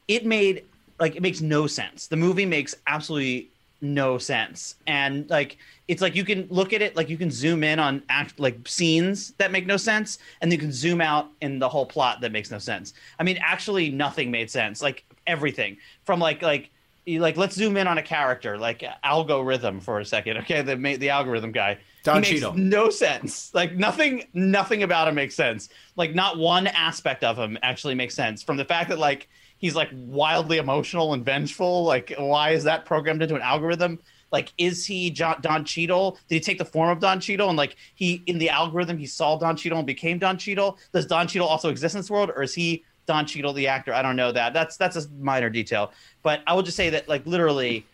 it 0.07 0.25
made 0.25 0.63
like 1.01 1.17
it 1.17 1.21
makes 1.21 1.41
no 1.41 1.67
sense. 1.67 2.07
The 2.07 2.15
movie 2.17 2.45
makes 2.45 2.75
absolutely 2.87 3.49
no 3.81 4.17
sense, 4.17 4.75
and 4.87 5.29
like 5.29 5.57
it's 5.87 6.01
like 6.01 6.15
you 6.15 6.23
can 6.25 6.47
look 6.49 6.73
at 6.73 6.81
it 6.81 6.95
like 6.95 7.09
you 7.09 7.17
can 7.17 7.31
zoom 7.31 7.63
in 7.63 7.79
on 7.79 8.03
act 8.09 8.39
like 8.39 8.57
scenes 8.67 9.31
that 9.37 9.51
make 9.51 9.65
no 9.65 9.77
sense, 9.77 10.19
and 10.41 10.51
you 10.51 10.57
can 10.57 10.71
zoom 10.71 11.01
out 11.01 11.29
in 11.41 11.59
the 11.59 11.69
whole 11.69 11.85
plot 11.85 12.21
that 12.21 12.31
makes 12.31 12.51
no 12.51 12.59
sense. 12.59 12.93
I 13.19 13.23
mean, 13.23 13.37
actually, 13.41 13.89
nothing 13.89 14.31
made 14.31 14.49
sense. 14.51 14.81
Like 14.81 15.03
everything 15.27 15.77
from 16.03 16.19
like 16.19 16.41
like. 16.41 16.69
you- 17.05 17.19
Like 17.21 17.37
let's 17.37 17.55
zoom 17.55 17.75
in 17.77 17.87
on 17.87 17.97
a 17.97 18.03
character 18.03 18.55
like 18.57 18.83
algorithm 19.03 19.79
for 19.79 19.99
a 19.99 20.05
second. 20.05 20.37
Okay, 20.37 20.61
the 20.61 20.75
the 20.97 21.09
algorithm 21.09 21.51
guy. 21.51 21.77
Don 22.03 22.15
he 22.23 22.31
makes 22.31 22.41
Cheadle. 22.41 22.53
no 22.55 22.89
sense. 22.89 23.51
Like 23.53 23.73
nothing, 23.75 24.23
nothing 24.33 24.83
about 24.83 25.07
him 25.07 25.15
makes 25.15 25.35
sense. 25.35 25.69
Like 25.95 26.13
not 26.15 26.37
one 26.37 26.67
aspect 26.67 27.23
of 27.23 27.37
him 27.37 27.57
actually 27.63 27.95
makes 27.95 28.13
sense. 28.15 28.43
From 28.43 28.57
the 28.57 28.63
fact 28.65 28.89
that 28.89 28.99
like 28.99 29.27
he's 29.59 29.75
like 29.75 29.89
wildly 29.93 30.57
emotional 30.57 31.13
and 31.13 31.23
vengeful. 31.23 31.83
Like 31.83 32.13
why 32.17 32.51
is 32.51 32.63
that 32.63 32.85
programmed 32.85 33.21
into 33.21 33.35
an 33.35 33.41
algorithm? 33.41 33.99
Like 34.31 34.51
is 34.57 34.85
he 34.85 35.11
John, 35.11 35.37
Don 35.41 35.63
Cheadle? 35.63 36.17
Did 36.27 36.35
he 36.35 36.39
take 36.39 36.57
the 36.57 36.65
form 36.65 36.89
of 36.89 36.99
Don 36.99 37.19
Cheadle 37.19 37.49
and 37.49 37.57
like 37.57 37.75
he 37.95 38.23
in 38.25 38.37
the 38.37 38.49
algorithm 38.49 38.97
he 38.97 39.05
saw 39.05 39.37
Don 39.37 39.55
Cheadle 39.55 39.77
and 39.77 39.87
became 39.87 40.17
Don 40.17 40.37
Cheadle? 40.37 40.77
Does 40.91 41.05
Don 41.05 41.27
Cheadle 41.27 41.47
also 41.47 41.69
exist 41.69 41.95
in 41.95 41.99
this 41.99 42.09
world, 42.09 42.31
or 42.35 42.43
is 42.43 42.53
he 42.53 42.83
Don 43.05 43.25
Cheadle 43.25 43.53
the 43.53 43.67
actor? 43.67 43.93
I 43.93 44.01
don't 44.01 44.15
know 44.15 44.31
that. 44.31 44.53
That's 44.53 44.77
that's 44.77 44.95
a 44.95 45.09
minor 45.19 45.49
detail. 45.49 45.91
But 46.23 46.41
I 46.47 46.53
will 46.53 46.63
just 46.63 46.77
say 46.77 46.89
that 46.89 47.07
like 47.07 47.25
literally 47.25 47.85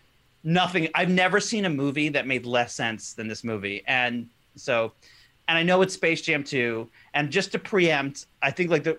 nothing 0.45 0.87
i've 0.93 1.09
never 1.09 1.39
seen 1.39 1.65
a 1.65 1.69
movie 1.69 2.07
that 2.07 2.27
made 2.27 2.45
less 2.45 2.73
sense 2.73 3.13
than 3.13 3.27
this 3.27 3.43
movie 3.43 3.83
and 3.87 4.29
so 4.55 4.93
and 5.47 5.57
i 5.57 5.63
know 5.63 5.81
it's 5.81 5.93
space 5.93 6.21
jam 6.21 6.43
2 6.43 6.89
and 7.13 7.29
just 7.29 7.51
to 7.51 7.59
preempt 7.59 8.27
i 8.41 8.51
think 8.51 8.69
like 8.69 8.83
the 8.83 8.95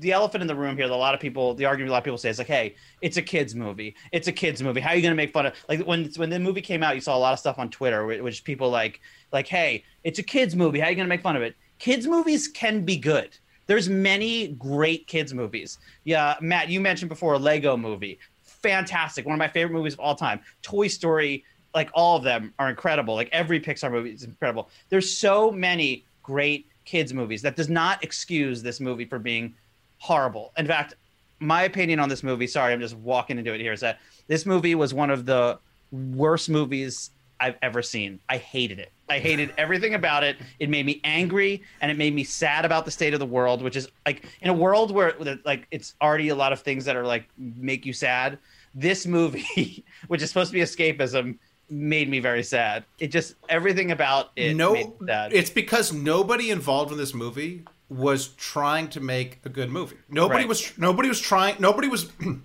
the 0.00 0.12
elephant 0.12 0.42
in 0.42 0.46
the 0.46 0.54
room 0.54 0.76
here 0.76 0.86
that 0.86 0.94
a 0.94 0.96
lot 0.96 1.14
of 1.14 1.20
people 1.20 1.54
the 1.54 1.64
argument 1.64 1.88
a 1.88 1.92
lot 1.92 1.98
of 1.98 2.04
people 2.04 2.18
say 2.18 2.28
is 2.28 2.38
like 2.38 2.46
hey 2.46 2.74
it's 3.00 3.16
a 3.16 3.22
kids 3.22 3.54
movie. 3.54 3.94
It's 4.12 4.28
a 4.28 4.32
kids 4.32 4.62
movie. 4.62 4.80
How 4.80 4.90
are 4.90 4.96
you 4.96 5.02
going 5.02 5.12
to 5.12 5.16
make 5.16 5.32
fun 5.32 5.46
of 5.46 5.54
like 5.68 5.80
when 5.86 6.10
when 6.16 6.30
the 6.30 6.38
movie 6.38 6.60
came 6.62 6.82
out 6.82 6.94
you 6.94 7.00
saw 7.00 7.16
a 7.16 7.18
lot 7.18 7.32
of 7.32 7.38
stuff 7.38 7.58
on 7.58 7.70
twitter 7.70 8.06
which 8.06 8.44
people 8.44 8.70
like 8.70 9.00
like 9.32 9.46
hey 9.46 9.84
it's 10.04 10.18
a 10.18 10.22
kids 10.22 10.54
movie. 10.54 10.78
How 10.78 10.86
are 10.86 10.90
you 10.90 10.96
going 10.96 11.06
to 11.06 11.08
make 11.08 11.22
fun 11.22 11.36
of 11.36 11.42
it? 11.42 11.54
Kids 11.78 12.06
movies 12.06 12.48
can 12.48 12.84
be 12.84 12.96
good. 12.96 13.36
There's 13.66 13.88
many 13.88 14.48
great 14.48 15.06
kids 15.06 15.34
movies. 15.34 15.78
Yeah 16.04 16.36
matt 16.40 16.68
you 16.68 16.80
mentioned 16.80 17.08
before 17.08 17.34
a 17.34 17.38
lego 17.38 17.76
movie. 17.76 18.18
Fantastic. 18.42 19.26
One 19.26 19.34
of 19.34 19.38
my 19.38 19.48
favorite 19.48 19.74
movies 19.74 19.94
of 19.94 20.00
all 20.00 20.14
time. 20.14 20.40
Toy 20.62 20.88
Story, 20.88 21.44
like 21.74 21.90
all 21.92 22.16
of 22.16 22.22
them 22.22 22.54
are 22.58 22.70
incredible. 22.70 23.14
Like 23.14 23.28
every 23.32 23.60
Pixar 23.60 23.90
movie 23.90 24.10
is 24.10 24.22
incredible. 24.22 24.68
There's 24.88 25.10
so 25.10 25.50
many 25.50 26.04
great 26.22 26.66
kids 26.84 27.12
movies 27.12 27.42
that 27.42 27.56
does 27.56 27.68
not 27.68 28.02
excuse 28.04 28.62
this 28.62 28.80
movie 28.80 29.04
for 29.04 29.18
being 29.18 29.54
horrible. 29.98 30.52
In 30.56 30.66
fact, 30.66 30.94
my 31.40 31.64
opinion 31.64 31.98
on 31.98 32.08
this 32.08 32.22
movie, 32.22 32.46
sorry, 32.46 32.72
I'm 32.72 32.80
just 32.80 32.96
walking 32.96 33.38
into 33.38 33.52
it 33.52 33.60
here, 33.60 33.72
is 33.72 33.80
that 33.80 33.98
this 34.28 34.46
movie 34.46 34.74
was 34.74 34.94
one 34.94 35.10
of 35.10 35.26
the 35.26 35.58
worst 35.90 36.48
movies 36.48 37.10
I've 37.40 37.56
ever 37.62 37.82
seen. 37.82 38.20
I 38.28 38.38
hated 38.38 38.78
it. 38.78 38.92
I 39.08 39.18
hated 39.18 39.52
everything 39.58 39.94
about 39.94 40.24
it. 40.24 40.36
It 40.60 40.70
made 40.70 40.86
me 40.86 41.00
angry 41.04 41.62
and 41.80 41.90
it 41.90 41.98
made 41.98 42.14
me 42.14 42.24
sad 42.24 42.64
about 42.64 42.84
the 42.84 42.90
state 42.90 43.12
of 43.12 43.20
the 43.20 43.26
world, 43.26 43.60
which 43.60 43.76
is 43.76 43.88
like 44.06 44.24
in 44.40 44.48
a 44.48 44.54
world 44.54 44.92
where 44.92 45.14
like 45.44 45.66
it's 45.70 45.94
already 46.00 46.28
a 46.28 46.34
lot 46.34 46.52
of 46.52 46.60
things 46.60 46.84
that 46.86 46.96
are 46.96 47.04
like 47.04 47.28
make 47.36 47.84
you 47.84 47.92
sad. 47.92 48.38
This 48.74 49.06
movie, 49.06 49.84
which 50.08 50.22
is 50.22 50.30
supposed 50.30 50.50
to 50.50 50.54
be 50.54 50.60
escapism, 50.60 51.38
made 51.70 52.08
me 52.08 52.20
very 52.20 52.42
sad. 52.42 52.84
It 52.98 53.08
just 53.08 53.34
everything 53.48 53.90
about 53.90 54.30
it 54.36 54.54
no, 54.54 54.74
it's 55.08 55.50
because 55.50 55.92
nobody 55.92 56.50
involved 56.50 56.92
in 56.92 56.98
this 56.98 57.14
movie 57.14 57.64
was 57.88 58.28
trying 58.28 58.88
to 58.88 59.00
make 59.00 59.40
a 59.44 59.48
good 59.48 59.70
movie. 59.70 59.96
Nobody 60.08 60.40
Right. 60.40 60.48
was. 60.48 60.76
Nobody 60.78 61.08
was 61.08 61.20
trying. 61.20 61.56
Nobody 61.58 61.88
was. 61.88 62.10
let 62.20 62.36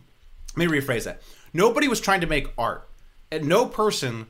me 0.58 0.68
rephrase 0.68 1.06
that. 1.06 1.22
Nobody 1.54 1.88
was 1.88 2.00
trying 2.00 2.22
to 2.22 2.28
make 2.28 2.48
art, 2.58 2.88
and 3.32 3.48
no 3.48 3.66
person 3.66 4.28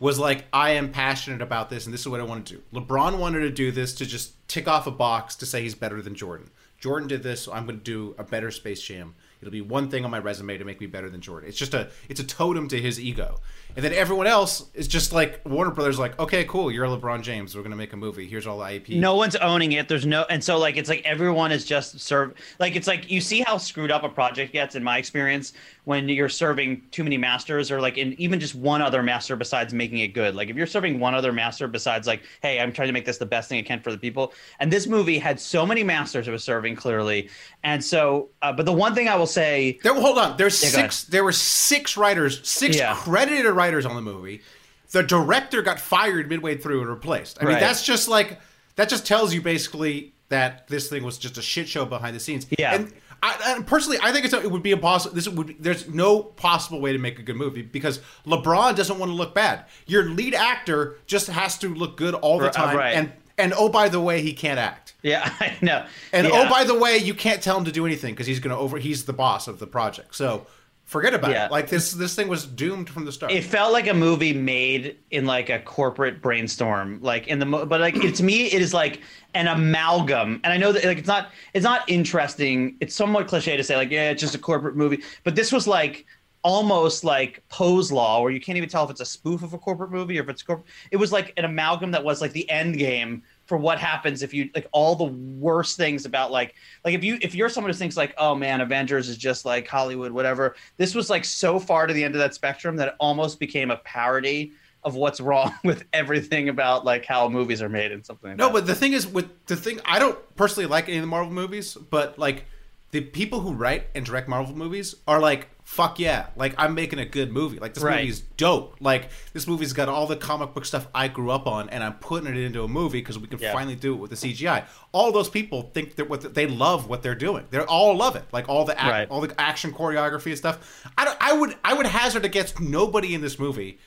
was 0.00 0.18
like, 0.18 0.44
"I 0.52 0.70
am 0.70 0.90
passionate 0.90 1.42
about 1.42 1.70
this, 1.70 1.84
and 1.86 1.92
this 1.92 2.00
is 2.02 2.08
what 2.08 2.20
I 2.20 2.24
want 2.24 2.46
to 2.46 2.54
do." 2.54 2.62
LeBron 2.72 3.18
wanted 3.18 3.40
to 3.40 3.50
do 3.50 3.70
this 3.70 3.94
to 3.96 4.06
just 4.06 4.46
tick 4.48 4.68
off 4.68 4.86
a 4.86 4.90
box 4.90 5.34
to 5.36 5.46
say 5.46 5.62
he's 5.62 5.74
better 5.74 6.00
than 6.00 6.14
Jordan. 6.14 6.50
Jordan 6.78 7.08
did 7.08 7.22
this, 7.22 7.42
so 7.42 7.52
I'm 7.52 7.64
going 7.66 7.78
to 7.78 7.84
do 7.84 8.14
a 8.18 8.24
better 8.24 8.50
Space 8.50 8.82
Jam. 8.82 9.14
It'll 9.40 9.52
be 9.52 9.60
one 9.62 9.88
thing 9.88 10.04
on 10.04 10.10
my 10.10 10.18
resume 10.18 10.58
to 10.58 10.64
make 10.64 10.80
me 10.80 10.86
better 10.86 11.08
than 11.08 11.20
Jordan. 11.20 11.48
It's 11.48 11.58
just 11.58 11.74
a 11.74 11.90
it's 12.08 12.20
a 12.20 12.24
totem 12.24 12.68
to 12.68 12.80
his 12.80 13.00
ego. 13.00 13.40
And 13.76 13.84
then 13.84 13.92
everyone 13.92 14.26
else 14.28 14.66
is 14.74 14.86
just 14.86 15.12
like 15.12 15.40
Warner 15.44 15.72
Brothers 15.72 15.98
like, 15.98 16.16
"Okay, 16.20 16.44
cool, 16.44 16.70
you're 16.70 16.86
LeBron 16.86 17.22
James. 17.22 17.56
We're 17.56 17.62
going 17.62 17.72
to 17.72 17.76
make 17.76 17.92
a 17.92 17.96
movie. 17.96 18.26
Here's 18.26 18.46
all 18.46 18.58
the 18.60 18.72
IP." 18.74 18.90
no 18.90 19.16
one's 19.16 19.34
owning 19.36 19.72
it. 19.72 19.88
There's 19.88 20.06
no, 20.06 20.24
and 20.30 20.42
so 20.42 20.58
like 20.58 20.76
it's 20.76 20.88
like 20.88 21.02
everyone 21.04 21.50
is 21.50 21.64
just 21.64 21.98
serve. 21.98 22.34
Like 22.60 22.76
it's 22.76 22.86
like 22.86 23.10
you 23.10 23.20
see 23.20 23.40
how 23.40 23.58
screwed 23.58 23.90
up 23.90 24.04
a 24.04 24.08
project 24.08 24.52
gets. 24.52 24.76
In 24.76 24.84
my 24.84 24.98
experience, 24.98 25.54
when 25.84 26.08
you're 26.08 26.28
serving 26.28 26.82
too 26.92 27.02
many 27.02 27.16
masters, 27.18 27.72
or 27.72 27.80
like 27.80 27.98
in 27.98 28.14
even 28.20 28.38
just 28.38 28.54
one 28.54 28.80
other 28.80 29.02
master 29.02 29.34
besides 29.34 29.74
making 29.74 29.98
it 29.98 30.08
good. 30.08 30.36
Like 30.36 30.50
if 30.50 30.56
you're 30.56 30.68
serving 30.68 31.00
one 31.00 31.14
other 31.16 31.32
master 31.32 31.66
besides 31.66 32.06
like, 32.06 32.22
hey, 32.42 32.60
I'm 32.60 32.72
trying 32.72 32.88
to 32.88 32.92
make 32.92 33.04
this 33.04 33.18
the 33.18 33.26
best 33.26 33.48
thing 33.48 33.58
I 33.58 33.62
can 33.62 33.80
for 33.80 33.90
the 33.90 33.98
people. 33.98 34.32
And 34.60 34.72
this 34.72 34.86
movie 34.86 35.18
had 35.18 35.40
so 35.40 35.66
many 35.66 35.82
masters 35.82 36.28
it 36.28 36.30
was 36.30 36.44
serving 36.44 36.76
clearly. 36.76 37.28
And 37.64 37.82
so, 37.82 38.28
uh, 38.40 38.52
but 38.52 38.66
the 38.66 38.72
one 38.72 38.94
thing 38.94 39.08
I 39.08 39.16
will 39.16 39.26
say, 39.26 39.80
There, 39.82 39.94
hold 39.94 40.18
on. 40.18 40.36
There's 40.36 40.62
Yeah, 40.62 40.68
six. 40.68 41.04
There 41.04 41.24
were 41.24 41.32
six 41.32 41.96
writers, 41.96 42.48
six 42.48 42.76
Yeah. 42.76 42.94
credited 42.94 43.46
writers 43.46 43.63
on 43.72 43.96
the 43.96 44.02
movie. 44.02 44.42
The 44.90 45.02
director 45.02 45.62
got 45.62 45.80
fired 45.80 46.28
midway 46.28 46.56
through 46.56 46.80
and 46.80 46.90
replaced. 46.90 47.42
I 47.42 47.46
mean, 47.46 47.58
that's 47.58 47.84
just 47.84 48.08
like 48.08 48.38
that. 48.76 48.88
Just 48.88 49.06
tells 49.06 49.34
you 49.34 49.42
basically 49.42 50.12
that 50.28 50.68
this 50.68 50.88
thing 50.88 51.02
was 51.02 51.18
just 51.18 51.38
a 51.38 51.42
shit 51.42 51.68
show 51.68 51.84
behind 51.84 52.14
the 52.14 52.20
scenes. 52.20 52.46
Yeah. 52.58 52.74
And 52.74 52.92
I, 53.22 53.54
and 53.54 53.66
personally, 53.66 53.98
I 54.02 54.12
think 54.12 54.24
it's 54.26 54.34
it 54.34 54.50
would 54.50 54.62
be 54.62 54.72
impossible. 54.72 55.14
This 55.14 55.28
would 55.28 55.46
be, 55.46 55.56
there's 55.58 55.88
no 55.88 56.22
possible 56.22 56.80
way 56.80 56.92
to 56.92 56.98
make 56.98 57.18
a 57.18 57.22
good 57.22 57.36
movie 57.36 57.62
because 57.62 58.00
LeBron 58.26 58.76
doesn't 58.76 58.98
want 58.98 59.10
to 59.10 59.14
look 59.14 59.34
bad. 59.34 59.64
Your 59.86 60.04
lead 60.10 60.34
actor 60.34 60.98
just 61.06 61.28
has 61.28 61.56
to 61.58 61.74
look 61.74 61.96
good 61.96 62.14
all 62.14 62.38
the 62.38 62.48
uh, 62.48 62.52
time, 62.52 62.76
right. 62.76 62.94
and 62.94 63.12
and 63.38 63.54
oh 63.56 63.68
by 63.68 63.88
the 63.88 64.00
way, 64.00 64.20
he 64.20 64.34
can't 64.34 64.58
act. 64.58 64.94
Yeah, 65.02 65.32
I 65.40 65.56
know. 65.62 65.86
And 66.12 66.26
oh, 66.26 66.30
yeah. 66.30 66.46
oh 66.46 66.50
by 66.50 66.64
the 66.64 66.78
way, 66.78 66.98
you 66.98 67.14
can't 67.14 67.42
tell 67.42 67.56
him 67.56 67.64
to 67.64 67.72
do 67.72 67.86
anything 67.86 68.14
because 68.14 68.26
he's 68.26 68.40
going 68.40 68.54
to 68.54 68.60
over. 68.60 68.78
He's 68.78 69.06
the 69.06 69.14
boss 69.14 69.48
of 69.48 69.58
the 69.58 69.66
project, 69.66 70.14
so 70.14 70.46
forget 70.84 71.14
about 71.14 71.30
Yeah. 71.30 71.46
it. 71.46 71.50
Like 71.50 71.68
this, 71.68 71.92
this 71.92 72.14
thing 72.14 72.28
was 72.28 72.46
doomed 72.46 72.88
from 72.90 73.04
the 73.04 73.12
start. 73.12 73.32
it 73.32 73.42
felt 73.44 73.72
like 73.72 73.86
a 73.88 73.94
movie 73.94 74.32
made 74.34 74.98
in 75.10 75.24
like 75.26 75.48
a 75.50 75.58
corporate 75.58 76.20
brainstorm 76.22 76.98
like 77.02 77.26
in 77.28 77.38
the 77.38 77.46
mo- 77.46 77.64
but 77.66 77.80
like 77.80 77.96
it, 77.96 78.14
to 78.16 78.22
me 78.22 78.46
it 78.52 78.60
is 78.60 78.74
like 78.74 79.00
an 79.34 79.46
amalgam 79.48 80.40
and 80.44 80.52
i 80.52 80.56
know 80.56 80.72
that 80.72 80.84
like 80.84 80.98
it's 80.98 81.08
not 81.08 81.30
it's 81.54 81.64
not 81.64 81.88
interesting 81.88 82.76
it's 82.80 82.94
somewhat 82.94 83.26
cliche 83.26 83.56
to 83.56 83.64
say 83.64 83.76
like 83.76 83.90
yeah 83.90 84.10
it's 84.10 84.20
just 84.20 84.34
a 84.34 84.38
corporate 84.38 84.76
movie 84.76 85.02
but 85.24 85.34
this 85.34 85.50
was 85.52 85.66
like 85.66 86.04
almost 86.42 87.04
like 87.04 87.42
Poe's 87.48 87.90
law 87.90 88.20
where 88.20 88.30
you 88.30 88.38
can't 88.38 88.58
even 88.58 88.68
tell 88.68 88.84
if 88.84 88.90
it's 88.90 89.00
a 89.00 89.06
spoof 89.06 89.42
of 89.42 89.54
a 89.54 89.58
corporate 89.58 89.90
movie 89.90 90.18
or 90.18 90.22
if 90.22 90.28
it's 90.28 90.42
corp- 90.42 90.66
it 90.90 90.96
was 90.98 91.10
like 91.10 91.32
an 91.38 91.46
amalgam 91.46 91.90
that 91.92 92.04
was 92.04 92.20
like 92.20 92.32
the 92.32 92.48
end 92.50 92.76
game 92.76 93.22
for 93.46 93.58
what 93.58 93.78
happens 93.78 94.22
if 94.22 94.32
you 94.32 94.48
like 94.54 94.66
all 94.72 94.94
the 94.96 95.04
worst 95.04 95.76
things 95.76 96.06
about 96.06 96.30
like 96.30 96.54
like 96.84 96.94
if 96.94 97.04
you 97.04 97.18
if 97.20 97.34
you're 97.34 97.48
someone 97.48 97.70
who 97.70 97.76
thinks 97.76 97.96
like 97.96 98.14
oh 98.18 98.34
man 98.34 98.60
avengers 98.60 99.08
is 99.08 99.16
just 99.18 99.44
like 99.44 99.68
hollywood 99.68 100.12
whatever 100.12 100.56
this 100.78 100.94
was 100.94 101.10
like 101.10 101.24
so 101.24 101.58
far 101.58 101.86
to 101.86 101.92
the 101.92 102.02
end 102.02 102.14
of 102.14 102.18
that 102.20 102.34
spectrum 102.34 102.76
that 102.76 102.88
it 102.88 102.94
almost 102.98 103.38
became 103.38 103.70
a 103.70 103.76
parody 103.78 104.52
of 104.82 104.94
what's 104.94 105.20
wrong 105.20 105.52
with 105.64 105.84
everything 105.92 106.48
about 106.48 106.84
like 106.84 107.04
how 107.04 107.28
movies 107.28 107.60
are 107.62 107.68
made 107.68 107.90
and 107.92 108.04
something 108.04 108.30
like 108.30 108.38
No, 108.38 108.46
that. 108.48 108.52
but 108.52 108.66
the 108.66 108.74
thing 108.74 108.92
is, 108.92 109.06
with 109.06 109.30
the 109.46 109.56
thing, 109.56 109.80
I 109.86 109.98
don't 109.98 110.18
personally 110.36 110.66
like 110.66 110.88
any 110.88 110.98
of 110.98 111.02
the 111.02 111.06
Marvel 111.06 111.32
movies, 111.32 111.74
but 111.74 112.18
like 112.18 112.44
the 112.90 113.00
people 113.00 113.40
who 113.40 113.54
write 113.54 113.86
and 113.94 114.04
direct 114.04 114.28
Marvel 114.28 114.54
movies 114.54 114.94
are 115.08 115.20
like, 115.20 115.48
fuck 115.74 115.98
yeah, 115.98 116.26
like 116.36 116.54
I'm 116.56 116.74
making 116.74 117.00
a 117.00 117.04
good 117.04 117.32
movie. 117.32 117.58
Like 117.58 117.74
this 117.74 117.82
Right. 117.82 118.06
is 118.08 118.20
dope. 118.36 118.76
Like 118.80 119.08
this 119.32 119.46
movie's 119.48 119.72
got 119.72 119.88
all 119.88 120.06
the 120.06 120.16
comic 120.16 120.54
book 120.54 120.64
stuff 120.64 120.86
I 120.94 121.08
grew 121.08 121.30
up 121.30 121.46
on, 121.46 121.68
and 121.70 121.82
I'm 121.82 121.94
putting 121.94 122.28
it 122.30 122.36
into 122.36 122.62
a 122.62 122.68
movie 122.68 123.00
because 123.00 123.18
we 123.18 123.26
can 123.26 123.38
Yeah. 123.40 123.52
finally 123.52 123.74
do 123.74 123.92
it 123.92 123.96
with 123.96 124.10
the 124.10 124.16
CGI. 124.16 124.64
All 124.92 125.10
those 125.10 125.28
people 125.28 125.70
think 125.74 125.96
that 125.96 126.08
what 126.08 126.34
they 126.34 126.46
love 126.46 126.88
what 126.88 127.02
they're 127.02 127.14
doing. 127.14 127.46
They 127.50 127.58
all 127.60 127.96
love 127.96 128.14
it. 128.16 128.24
Like 128.32 128.48
all 128.48 128.64
the 128.64 128.74
ac- 128.80 128.88
Right. 128.88 129.08
all 129.10 129.20
the 129.20 129.34
action 129.40 129.72
choreography 129.72 130.26
and 130.26 130.38
stuff. 130.38 130.84
I 130.96 131.04
don't, 131.04 131.18
I 131.20 131.32
would 131.32 131.56
I 131.64 131.74
would 131.74 131.86
hazard 131.86 132.24
against 132.24 132.60
nobody 132.60 133.12
in 133.14 133.20
this 133.20 133.38
movie 133.38 133.78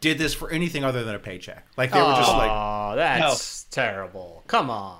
did 0.00 0.18
this 0.18 0.34
for 0.34 0.50
anything 0.50 0.84
other 0.84 1.04
than 1.04 1.14
a 1.14 1.18
paycheck. 1.18 1.66
Like 1.76 1.90
they 1.92 2.00
were 2.00 2.14
just 2.14 2.32
like. 2.32 2.50
Oh, 2.50 2.92
that's 2.96 3.64
terrible. 3.64 4.42
Come 4.46 4.70
on. 4.70 4.98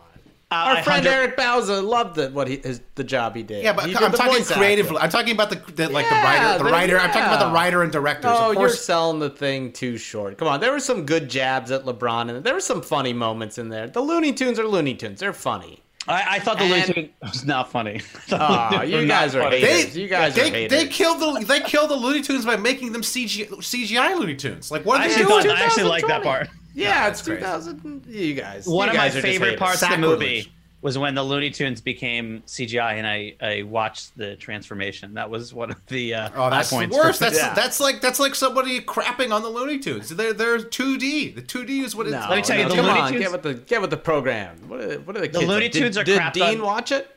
Uh, 0.52 0.54
Our 0.54 0.72
I 0.76 0.82
friend 0.82 1.06
hundred- 1.06 1.18
Eric 1.18 1.36
Bauza 1.38 1.82
loved 1.82 2.18
it, 2.18 2.32
what 2.32 2.46
he 2.46 2.58
his, 2.58 2.82
the 2.94 3.04
job 3.04 3.34
he 3.34 3.42
did. 3.42 3.64
Yeah, 3.64 3.72
but 3.72 3.86
He 3.86 3.96
I'm 3.96 4.02
did 4.02 4.12
the 4.12 4.16
talking 4.18 4.32
voice 4.34 4.50
creatively. 4.52 4.96
acting. 4.96 5.02
I'm 5.04 5.10
talking 5.10 5.32
about 5.34 5.48
the, 5.50 5.72
the 5.72 5.88
like 5.90 6.04
Yeah, 6.10 6.18
the 6.18 6.24
writer, 6.24 6.58
the 6.58 6.64
then- 6.64 6.72
writer. 6.72 7.00
I'm 7.00 7.10
talking 7.10 7.22
about 7.34 7.48
the 7.48 7.54
writer 7.54 7.82
and 7.82 7.90
directors. 7.90 8.30
Oh, 8.34 8.48
of 8.50 8.54
you're 8.56 8.68
course, 8.68 8.84
selling 8.84 9.18
the 9.18 9.30
thing 9.30 9.72
too 9.72 9.96
short. 9.96 10.36
Come 10.36 10.48
on, 10.48 10.60
there 10.60 10.72
were 10.72 10.80
some 10.80 11.06
good 11.06 11.30
jabs 11.30 11.70
at 11.70 11.84
LeBron, 11.84 12.28
and 12.28 12.44
there 12.44 12.52
were 12.54 12.60
some 12.60 12.82
funny 12.82 13.12
moments 13.14 13.56
in 13.56 13.70
there. 13.70 13.86
The 13.88 14.00
Looney 14.02 14.32
Tunes 14.34 14.58
are 14.58 14.66
Looney 14.66 14.94
Tunes; 14.94 15.20
they're 15.20 15.32
funny. 15.32 15.78
I, 16.08 16.24
I 16.36 16.38
thought 16.40 16.58
the 16.58 16.64
Looney 16.64 16.82
And- 16.82 16.94
Tunes 16.94 17.10
was 17.22 17.44
not 17.46 17.70
funny. 17.70 17.94
I 17.94 17.98
thought 18.00 18.70
the 18.72 18.76
Aw, 18.76 18.80
Looney 18.80 18.90
Tunes 18.90 19.02
you 19.02 19.08
guys 19.08 19.34
are 19.36 19.42
funny. 19.42 19.60
haters. 19.60 19.94
they 19.94 20.00
You 20.02 20.08
guys 20.08 20.34
they, 20.34 20.42
are 20.42 20.52
haters. 20.52 20.78
they 20.82 20.88
killed 20.88 21.20
the 21.20 21.44
they 21.46 21.60
killed 21.60 21.90
the 21.90 21.96
Looney 21.96 22.20
Tunes 22.22 22.44
by 22.44 22.56
making 22.56 22.92
them 22.92 23.02
CGI, 23.02 23.48
CGI 23.48 24.18
Looney 24.18 24.34
Tunes. 24.34 24.70
Like 24.70 24.84
what 24.84 25.00
I 25.00 25.04
are 25.04 25.08
they 25.08 25.14
actually, 25.14 25.28
doing? 25.28 25.44
thought, 25.46 25.56
I 25.58 25.64
actually 25.64 25.84
like 25.84 26.06
that 26.08 26.22
part. 26.22 26.48
Yeah, 26.74 27.04
that's 27.08 27.20
it's 27.20 27.28
crazy. 27.28 27.40
2000. 27.42 28.04
You 28.08 28.34
guys. 28.34 28.66
One 28.66 28.86
you 28.86 28.90
of 28.92 28.96
my 28.96 29.02
guys 29.04 29.16
are 29.16 29.20
just 29.20 29.26
favorite 29.26 29.46
haters. 29.50 29.58
parts 29.60 29.82
of 29.82 29.90
the 29.90 29.98
movie 29.98 30.52
was 30.80 30.98
when 30.98 31.14
the 31.14 31.22
Looney 31.22 31.50
Tunes 31.50 31.80
became 31.80 32.42
CGI, 32.46 32.94
and 32.94 33.06
I, 33.06 33.34
I 33.40 33.62
watched 33.62 34.16
the 34.18 34.34
transformation. 34.36 35.14
That 35.14 35.30
was 35.30 35.54
one 35.54 35.70
of 35.70 35.86
the 35.86 36.14
uh, 36.14 36.30
Oh, 36.34 36.50
that's 36.50 36.70
the 36.70 36.76
points. 36.76 36.96
worst. 36.96 37.20
That's 37.20 37.36
Yeah. 37.36 37.54
that's 37.54 37.78
like 37.78 38.00
that's 38.00 38.18
like 38.18 38.34
somebody 38.34 38.80
crapping 38.80 39.32
on 39.32 39.42
the 39.42 39.48
Looney 39.48 39.78
Tunes. 39.78 40.08
They're 40.08 40.32
they're 40.32 40.58
2D. 40.58 41.34
The 41.36 41.42
2D 41.42 41.84
is 41.84 41.94
what 41.94 42.06
it's. 42.06 42.14
No, 42.14 42.26
Let 42.28 42.36
me 42.36 42.42
tell 42.42 42.56
you, 42.56 42.64
no, 42.64 42.68
the 42.70 42.74
come 42.76 42.86
Looney 42.86 43.00
on, 43.00 43.12
Tunes- 43.12 43.22
get 43.22 43.32
with 43.32 43.42
the 43.42 43.54
get 43.54 43.80
with 43.80 43.90
the 43.90 43.96
program. 43.96 44.56
What 44.68 44.80
are, 44.80 44.98
what 45.00 45.16
are 45.16 45.20
the 45.20 45.28
The 45.28 45.38
kids 45.38 45.48
Looney 45.48 45.66
like? 45.66 45.72
Tunes 45.72 45.96
did, 45.96 46.08
are 46.18 46.30
Did 46.32 46.32
Dean 46.32 46.60
on- 46.60 46.66
watch 46.66 46.90
it? 46.92 47.08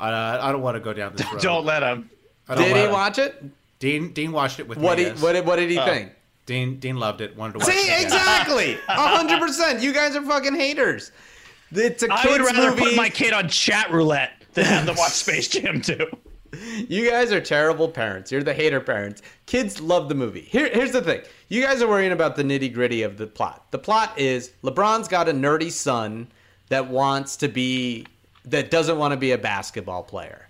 Uh, 0.00 0.38
I 0.42 0.52
don't 0.52 0.62
want 0.62 0.74
to 0.76 0.80
go 0.80 0.92
down 0.92 1.14
this 1.16 1.26
road. 1.32 1.40
Don't 1.42 1.64
let 1.64 1.82
him. 1.82 2.10
I 2.48 2.54
don't 2.54 2.64
Did 2.64 2.76
he 2.76 2.82
wanna- 2.82 2.92
watch 2.92 3.18
it? 3.18 3.42
Dean 3.78 4.12
Dean 4.12 4.30
watched 4.30 4.60
it 4.60 4.68
with 4.68 4.78
What 4.78 4.98
me. 4.98 5.04
he 5.04 5.10
yes. 5.10 5.20
what 5.22 5.32
did, 5.32 5.44
what 5.46 5.56
did 5.56 5.68
he 5.70 5.76
think? 5.76 6.12
Dean 6.46 6.78
Dean 6.80 6.96
loved 6.96 7.20
it. 7.20 7.36
Wanted 7.36 7.54
to 7.54 7.58
watch 7.60 7.68
See, 7.68 7.78
it. 7.78 7.84
again. 7.84 8.04
exactly, 8.04 8.74
hundred 8.88 9.40
percent. 9.40 9.82
You 9.82 9.92
guys 9.92 10.16
are 10.16 10.22
fucking 10.22 10.54
haters. 10.54 11.12
It's 11.72 12.02
a 12.02 12.12
I 12.12 12.22
kids 12.22 12.38
would 12.38 12.46
rather 12.56 12.70
movie. 12.70 12.82
put 12.82 12.96
my 12.96 13.08
kid 13.08 13.32
on 13.32 13.48
chat 13.48 13.90
roulette 13.90 14.32
than 14.54 14.64
have 14.66 14.86
them 14.86 14.96
watch 14.96 15.12
Space 15.12 15.48
Jam 15.48 15.80
2. 15.80 16.06
You 16.86 17.08
guys 17.08 17.32
are 17.32 17.40
terrible 17.40 17.88
parents. 17.88 18.30
You're 18.30 18.42
the 18.42 18.52
hater 18.52 18.78
parents. 18.80 19.22
Kids 19.46 19.80
love 19.80 20.10
the 20.10 20.14
movie. 20.14 20.42
Here, 20.42 20.68
here's 20.68 20.92
the 20.92 21.00
thing. 21.00 21.22
You 21.48 21.62
guys 21.62 21.80
are 21.80 21.88
worrying 21.88 22.12
about 22.12 22.36
the 22.36 22.42
nitty 22.42 22.74
gritty 22.74 23.02
of 23.04 23.16
the 23.16 23.26
plot. 23.26 23.64
The 23.70 23.78
plot 23.78 24.18
is 24.18 24.52
LeBron's 24.62 25.08
got 25.08 25.30
a 25.30 25.32
nerdy 25.32 25.70
son 25.72 26.28
that 26.68 26.88
wants 26.88 27.36
to 27.38 27.48
be, 27.48 28.04
that 28.44 28.70
doesn't 28.70 28.98
want 28.98 29.12
to 29.12 29.16
be 29.16 29.32
a 29.32 29.38
basketball 29.38 30.02
player. 30.02 30.46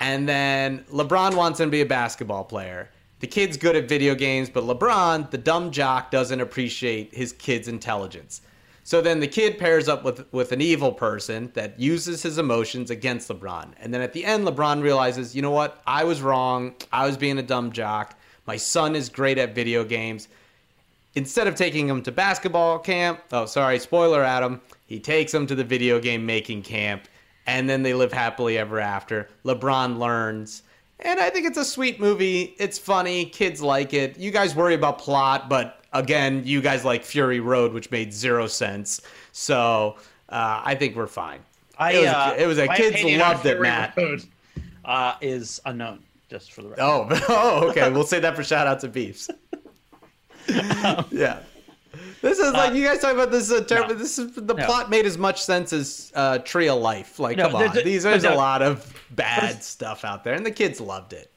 And 0.00 0.28
then 0.28 0.80
LeBron 0.90 1.36
wants 1.36 1.60
him 1.60 1.68
to 1.68 1.70
be 1.70 1.82
a 1.82 1.86
basketball 1.86 2.42
player. 2.42 2.90
The 3.20 3.26
kid's 3.26 3.56
good 3.56 3.74
at 3.74 3.88
video 3.88 4.14
games, 4.14 4.48
but 4.48 4.64
LeBron, 4.64 5.30
the 5.30 5.38
dumb 5.38 5.72
jock, 5.72 6.10
doesn't 6.10 6.40
appreciate 6.40 7.12
his 7.14 7.32
kid's 7.32 7.66
intelligence. 7.66 8.42
So 8.84 9.02
then 9.02 9.20
the 9.20 9.26
kid 9.26 9.58
pairs 9.58 9.86
up 9.86 10.02
with 10.02 10.32
with 10.32 10.52
an 10.52 10.62
evil 10.62 10.92
person 10.92 11.50
that 11.52 11.78
uses 11.78 12.22
his 12.22 12.38
emotions 12.38 12.90
against 12.90 13.28
LeBron. 13.28 13.72
And 13.80 13.92
then 13.92 14.00
at 14.00 14.14
the 14.14 14.24
end, 14.24 14.46
LeBron 14.46 14.82
realizes, 14.82 15.36
you 15.36 15.42
know 15.42 15.50
what? 15.50 15.82
I 15.86 16.04
was 16.04 16.22
wrong. 16.22 16.74
I 16.90 17.06
was 17.06 17.16
being 17.18 17.38
a 17.38 17.42
dumb 17.42 17.72
jock. 17.72 18.18
My 18.46 18.56
son 18.56 18.96
is 18.96 19.10
great 19.10 19.36
at 19.36 19.54
video 19.54 19.84
games. 19.84 20.28
Instead 21.14 21.48
of 21.48 21.54
taking 21.54 21.86
him 21.86 22.02
to 22.02 22.12
basketball 22.12 22.78
camp, 22.78 23.20
oh, 23.32 23.44
sorry, 23.44 23.78
spoiler, 23.78 24.22
Adam, 24.22 24.60
he 24.86 24.98
takes 24.98 25.34
him 25.34 25.46
to 25.48 25.54
the 25.54 25.64
video 25.64 26.00
game 26.00 26.24
making 26.24 26.62
camp. 26.62 27.08
And 27.46 27.68
then 27.68 27.82
they 27.82 27.92
live 27.92 28.12
happily 28.12 28.56
ever 28.56 28.80
after. 28.80 29.28
LeBron 29.44 29.98
learns. 29.98 30.62
And 31.00 31.20
I 31.20 31.30
think 31.30 31.46
it's 31.46 31.58
a 31.58 31.64
sweet 31.64 32.00
movie. 32.00 32.54
It's 32.58 32.78
funny. 32.78 33.26
Kids 33.26 33.62
like 33.62 33.94
it. 33.94 34.18
You 34.18 34.30
guys 34.30 34.54
worry 34.54 34.74
about 34.74 34.98
plot, 34.98 35.48
but 35.48 35.84
again, 35.92 36.42
you 36.44 36.60
guys 36.60 36.84
like 36.84 37.04
Fury 37.04 37.40
Road, 37.40 37.72
which 37.72 37.90
made 37.90 38.12
zero 38.12 38.46
sense. 38.46 39.00
So 39.32 39.96
uh, 40.28 40.60
I 40.64 40.74
think 40.74 40.96
we're 40.96 41.06
fine. 41.06 41.40
I, 41.78 41.92
it 41.92 41.98
was, 41.98 42.06
uh, 42.08 42.36
it 42.38 42.46
was 42.46 42.58
a 42.58 42.66
kids 42.68 43.04
loved 43.04 43.46
it, 43.46 43.60
Matt. 43.60 43.96
Road, 43.96 44.24
Uh, 44.84 45.14
is 45.20 45.60
unknown, 45.64 46.02
just 46.28 46.52
for 46.52 46.62
the 46.62 46.68
record. 46.70 46.82
Oh, 46.82 47.06
oh, 47.28 47.68
okay. 47.70 47.88
We'll 47.90 48.04
say 48.04 48.18
that 48.20 48.34
for 48.34 48.42
shout 48.42 48.66
out 48.66 48.80
to 48.80 48.88
Beefs. 48.88 49.30
yeah. 50.48 51.40
This 52.20 52.38
is 52.38 52.52
like 52.52 52.74
you 52.74 52.84
guys 52.84 52.98
talk 53.00 53.12
about 53.14 53.30
this. 53.30 53.50
Uh, 53.50 53.64
no. 53.70 53.94
This 53.94 54.18
is 54.18 54.32
the 54.34 54.54
No. 54.54 54.66
plot 54.66 54.90
made 54.90 55.06
as 55.06 55.16
much 55.18 55.42
sense 55.42 55.72
as 55.72 56.12
uh, 56.14 56.38
Tree 56.38 56.68
of 56.68 56.80
Life. 56.80 57.18
Like, 57.18 57.36
No, 57.36 57.44
come 57.46 57.54
on, 57.56 57.60
there's 57.62 57.76
a- 57.76 57.82
these 57.82 58.02
there's 58.02 58.24
a 58.24 58.34
lot 58.34 58.62
of 58.62 58.92
bad 59.10 59.62
stuff 59.62 60.04
out 60.04 60.24
there, 60.24 60.34
and 60.34 60.44
the 60.44 60.50
kids 60.50 60.80
loved 60.80 61.12
it. 61.12 61.30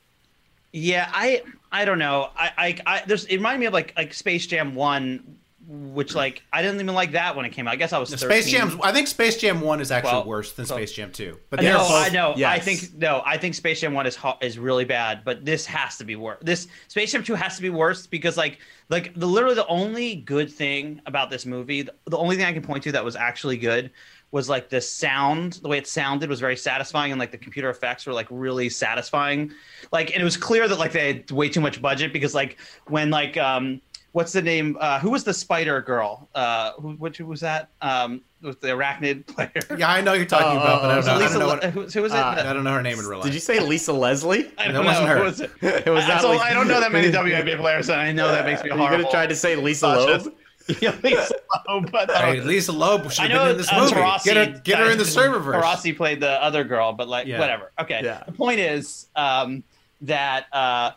Yeah, 0.74 1.10
I 1.14 1.44
I 1.72 1.86
don't 1.86 2.00
know. 2.00 2.30
I 2.36 2.52
I, 2.58 2.78
I 2.86 3.04
there's 3.06 3.26
it 3.26 3.36
reminded 3.38 3.60
me 3.60 3.66
of 3.68 3.74
like 3.74 3.94
like 3.98 4.14
Space 4.14 4.48
Jam 4.48 4.74
one, 4.74 5.38
which 5.72 6.16
like 6.16 6.44
I 6.52 6.62
didn't 6.62 6.82
even 6.82 6.94
like 6.94 7.14
that 7.14 7.36
when 7.36 7.46
it 7.46 7.52
came 7.52 7.68
out. 7.68 7.74
I 7.74 7.78
guess 7.78 7.94
I 7.94 7.98
was 7.98 8.10
13. 8.10 8.30
Space 8.30 8.52
Jam. 8.52 8.80
I 8.84 8.92
think 8.92 9.08
Space 9.08 9.38
Jam 9.38 9.62
One 9.62 9.80
is 9.80 9.90
actually 9.90 10.12
Well, 10.14 10.26
worse 10.26 10.52
than 10.52 10.66
so- 10.66 10.76
Space 10.76 10.92
Jam 10.92 11.12
Two. 11.12 11.38
But 11.50 11.62
No, 11.62 11.78
both. 11.78 11.92
I 11.92 12.10
know. 12.10 12.34
I 12.46 12.60
think 12.60 12.94
no. 12.98 13.22
I 13.26 13.38
think 13.38 13.56
Space 13.56 13.80
Jam 13.80 13.94
One 13.94 14.06
is 14.06 14.18
is 14.42 14.60
really 14.60 14.84
bad, 14.86 15.24
but 15.24 15.46
this 15.46 15.66
has 15.66 15.98
to 15.98 16.04
be 16.04 16.16
worse. 16.18 16.40
This 16.42 16.68
Space 16.90 17.14
Jam 17.14 17.24
Two 17.24 17.36
has 17.36 17.56
to 17.56 17.62
be 17.62 17.70
worse 17.70 18.06
because 18.06 18.36
like 18.36 18.60
like 18.90 19.14
the 19.16 19.26
literally 19.26 19.56
the 19.56 19.68
only 19.68 20.16
good 20.16 20.52
thing 20.52 21.02
about 21.06 21.30
this 21.30 21.46
movie, 21.46 21.84
the, 21.84 21.94
the 22.08 22.18
only 22.18 22.36
thing 22.36 22.46
I 22.46 22.52
can 22.54 22.64
point 22.64 22.84
to 22.84 22.92
that 22.92 23.06
was 23.06 23.16
actually 23.16 23.58
good 23.58 23.92
was 24.32 24.50
like 24.50 24.70
the 24.70 24.82
sound. 24.82 25.54
The 25.62 25.70
way 25.70 25.78
it 25.78 25.88
sounded 25.88 26.30
was 26.30 26.42
very 26.42 26.58
satisfying, 26.58 27.12
and 27.14 27.20
like 27.20 27.32
the 27.32 27.38
computer 27.38 27.70
effects 27.70 28.06
were 28.06 28.14
like 28.14 28.28
really 28.30 28.68
satisfying. 28.70 29.52
Like, 29.94 30.12
and 30.12 30.22
it 30.22 30.24
was 30.26 30.36
clear 30.38 30.68
that 30.68 30.80
like 30.80 30.92
they 30.92 31.14
had 31.14 31.32
way 31.32 31.48
too 31.50 31.62
much 31.62 31.82
budget 31.82 32.12
because 32.12 32.36
like 32.36 32.58
when 32.88 33.10
like 33.10 33.38
um 33.38 33.82
what's 34.14 34.32
the 34.34 34.42
name? 34.42 34.78
Uh, 34.80 35.00
who 35.00 35.10
was 35.12 35.24
the 35.24 35.34
Spider 35.34 35.82
Girl? 35.82 36.30
Uh, 36.36 36.74
who 36.74 36.92
which 36.94 37.18
who 37.18 37.26
was 37.26 37.40
that? 37.42 37.70
Um, 37.82 38.22
was 38.42 38.56
the 38.58 38.68
arachnid 38.70 39.26
player? 39.34 39.52
Yeah, 39.78 39.90
I 39.92 40.02
know 40.02 40.14
you're 40.14 40.26
talking 40.26 40.58
Oh, 40.58 40.62
about, 40.62 40.82
but 40.82 40.90
I 40.92 40.94
oh, 40.94 40.96
don't 41.02 41.06
know. 41.06 41.12
I 41.14 41.18
Lisa, 41.18 41.30
don't 41.34 41.40
know, 41.40 41.48
Le- 41.48 41.54
what, 41.54 41.64
who, 41.66 41.82
who 42.00 42.02
was 42.02 42.12
it? 42.14 42.18
I 42.18 42.54
don't 42.54 42.64
know 42.64 42.74
her 42.74 42.82
name 42.82 42.98
in 43.00 43.06
real 43.06 43.20
life. 43.20 43.26
Did 43.26 43.34
you 43.34 43.40
say 43.40 43.60
Lisa 43.60 43.94
Leslie? 43.94 44.52
I 44.58 44.72
don't 44.72 44.86
wasn't 44.86 45.08
know. 45.08 45.14
her. 45.14 45.18
Who 45.20 45.24
was 45.24 45.42
it? 45.42 45.52
It 45.62 45.90
was 45.90 46.06
That's 46.08 46.24
not 46.24 46.26
all- 46.26 46.32
Lisa- 46.32 46.44
I 46.46 46.54
don't 46.54 46.68
know 46.68 46.80
that 46.80 46.92
many 46.92 47.12
WNBA 47.12 47.58
players, 47.60 47.90
and 47.90 48.00
I 48.02 48.12
know 48.12 48.28
that 48.32 48.46
makes 48.46 48.64
me 48.64 48.70
Are 48.72 48.74
you 48.74 48.80
horrible. 48.82 49.04
gonna 49.04 49.12
try 49.12 49.28
to 49.28 49.36
say 49.36 49.56
Lisa 49.56 49.86
Cautious. 49.96 50.26
Loeb? 50.26 50.36
yeah, 50.82 50.96
Lisa 51.04 51.34
Loeb, 51.68 51.92
but 51.92 52.10
uh, 52.10 52.20
Hey, 52.22 52.40
Lisa 52.42 52.72
Loeb 52.72 53.12
should 53.12 53.20
I 53.26 53.28
have 53.28 53.32
know 53.32 53.42
been 53.46 53.52
in 53.52 53.58
this 53.58 53.72
uh, 53.72 53.80
movie. 53.80 53.94
Taurasi, 53.94 54.24
get 54.26 54.38
her, 54.38 54.60
get 54.64 54.80
her 54.80 54.92
in 54.92 54.98
the 54.98 55.04
serververse. 55.04 55.62
Taurasi 55.62 55.96
played 55.98 56.20
the 56.20 56.32
other 56.44 56.64
girl, 56.64 56.94
but 56.94 57.08
like 57.08 57.28
Yeah. 57.28 57.40
whatever. 57.40 57.72
Okay. 57.80 58.02
Yeah. 58.04 58.24
The 58.26 58.32
point 58.32 58.60
is 58.60 59.08
um, 59.16 59.64
that 60.02 60.46
uh, 60.54 60.92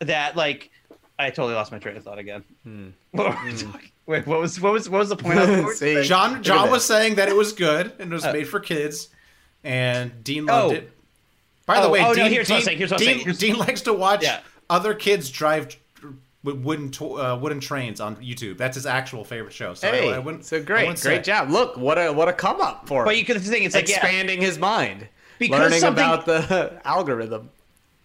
that 0.00 0.36
like 0.36 0.70
I 1.18 1.30
totally 1.30 1.54
lost 1.54 1.72
my 1.72 1.78
train 1.78 1.96
of 1.96 2.04
thought 2.04 2.18
again. 2.18 2.44
Hmm. 2.64 2.88
What 3.12 3.28
were 3.44 3.44
we 3.50 3.54
Wait, 4.06 4.26
what 4.26 4.40
was 4.40 4.60
what 4.60 4.72
was 4.72 4.88
what 4.88 4.98
was 4.98 5.08
the 5.08 5.16
point? 5.16 5.38
of 5.38 5.68
See, 5.74 6.02
John 6.04 6.30
look 6.30 6.38
at 6.38 6.44
John 6.44 6.66
that. 6.66 6.72
was 6.72 6.84
saying 6.84 7.16
that 7.16 7.28
it 7.28 7.36
was 7.36 7.52
good 7.52 7.92
and 7.98 8.10
it 8.12 8.14
was 8.14 8.24
Uh, 8.24 8.32
made 8.32 8.48
for 8.48 8.60
kids, 8.60 9.08
and 9.64 10.22
Dean 10.24 10.46
loved 10.46 10.72
Oh. 10.74 10.76
it. 10.76 10.92
By 11.66 11.80
the 11.80 11.88
Oh, 11.88 11.90
way, 11.90 12.00
oh, 12.00 12.08
no, 12.08 12.14
Dean, 12.14 12.30
here's 12.32 12.48
what 12.48 12.56
I'm 12.56 12.62
saying, 12.62 12.78
here's 12.78 12.90
what 12.90 13.00
I'm 13.00 13.06
Dean- 13.06 13.14
saying, 13.16 13.24
here's- 13.24 13.38
Dean 13.38 13.58
likes 13.58 13.82
to 13.82 13.92
watch 13.92 14.22
Yeah. 14.22 14.40
other 14.70 14.94
kids 14.94 15.28
drive 15.30 15.76
wooden 16.44 16.90
to- 16.92 17.20
uh, 17.20 17.36
wooden 17.36 17.60
trains 17.60 18.00
on 18.00 18.16
YouTube. 18.16 18.56
That's 18.56 18.76
his 18.76 18.86
actual 18.86 19.24
favorite 19.24 19.52
show. 19.52 19.74
So 19.74 19.90
Hey, 19.90 20.10
I, 20.14 20.18
wouldn't, 20.18 20.46
so 20.46 20.62
great, 20.62 20.86
wouldn't 20.86 21.02
great 21.02 21.26
say. 21.26 21.30
job. 21.32 21.50
Look, 21.50 21.76
what 21.76 21.98
a 21.98 22.10
what 22.12 22.28
a 22.28 22.32
come 22.32 22.60
up 22.62 22.86
for 22.88 23.04
But 23.04 23.14
him. 23.14 23.18
you 23.18 23.24
could 23.26 23.42
think 23.42 23.66
it's 23.66 23.74
like 23.74 23.88
yeah, 23.88 23.96
expanding 23.96 24.40
his 24.40 24.58
mind, 24.58 25.08
Because 25.38 25.58
learning 25.60 25.84
about 25.84 26.24
the 26.24 26.80
algorithm. 26.86 27.50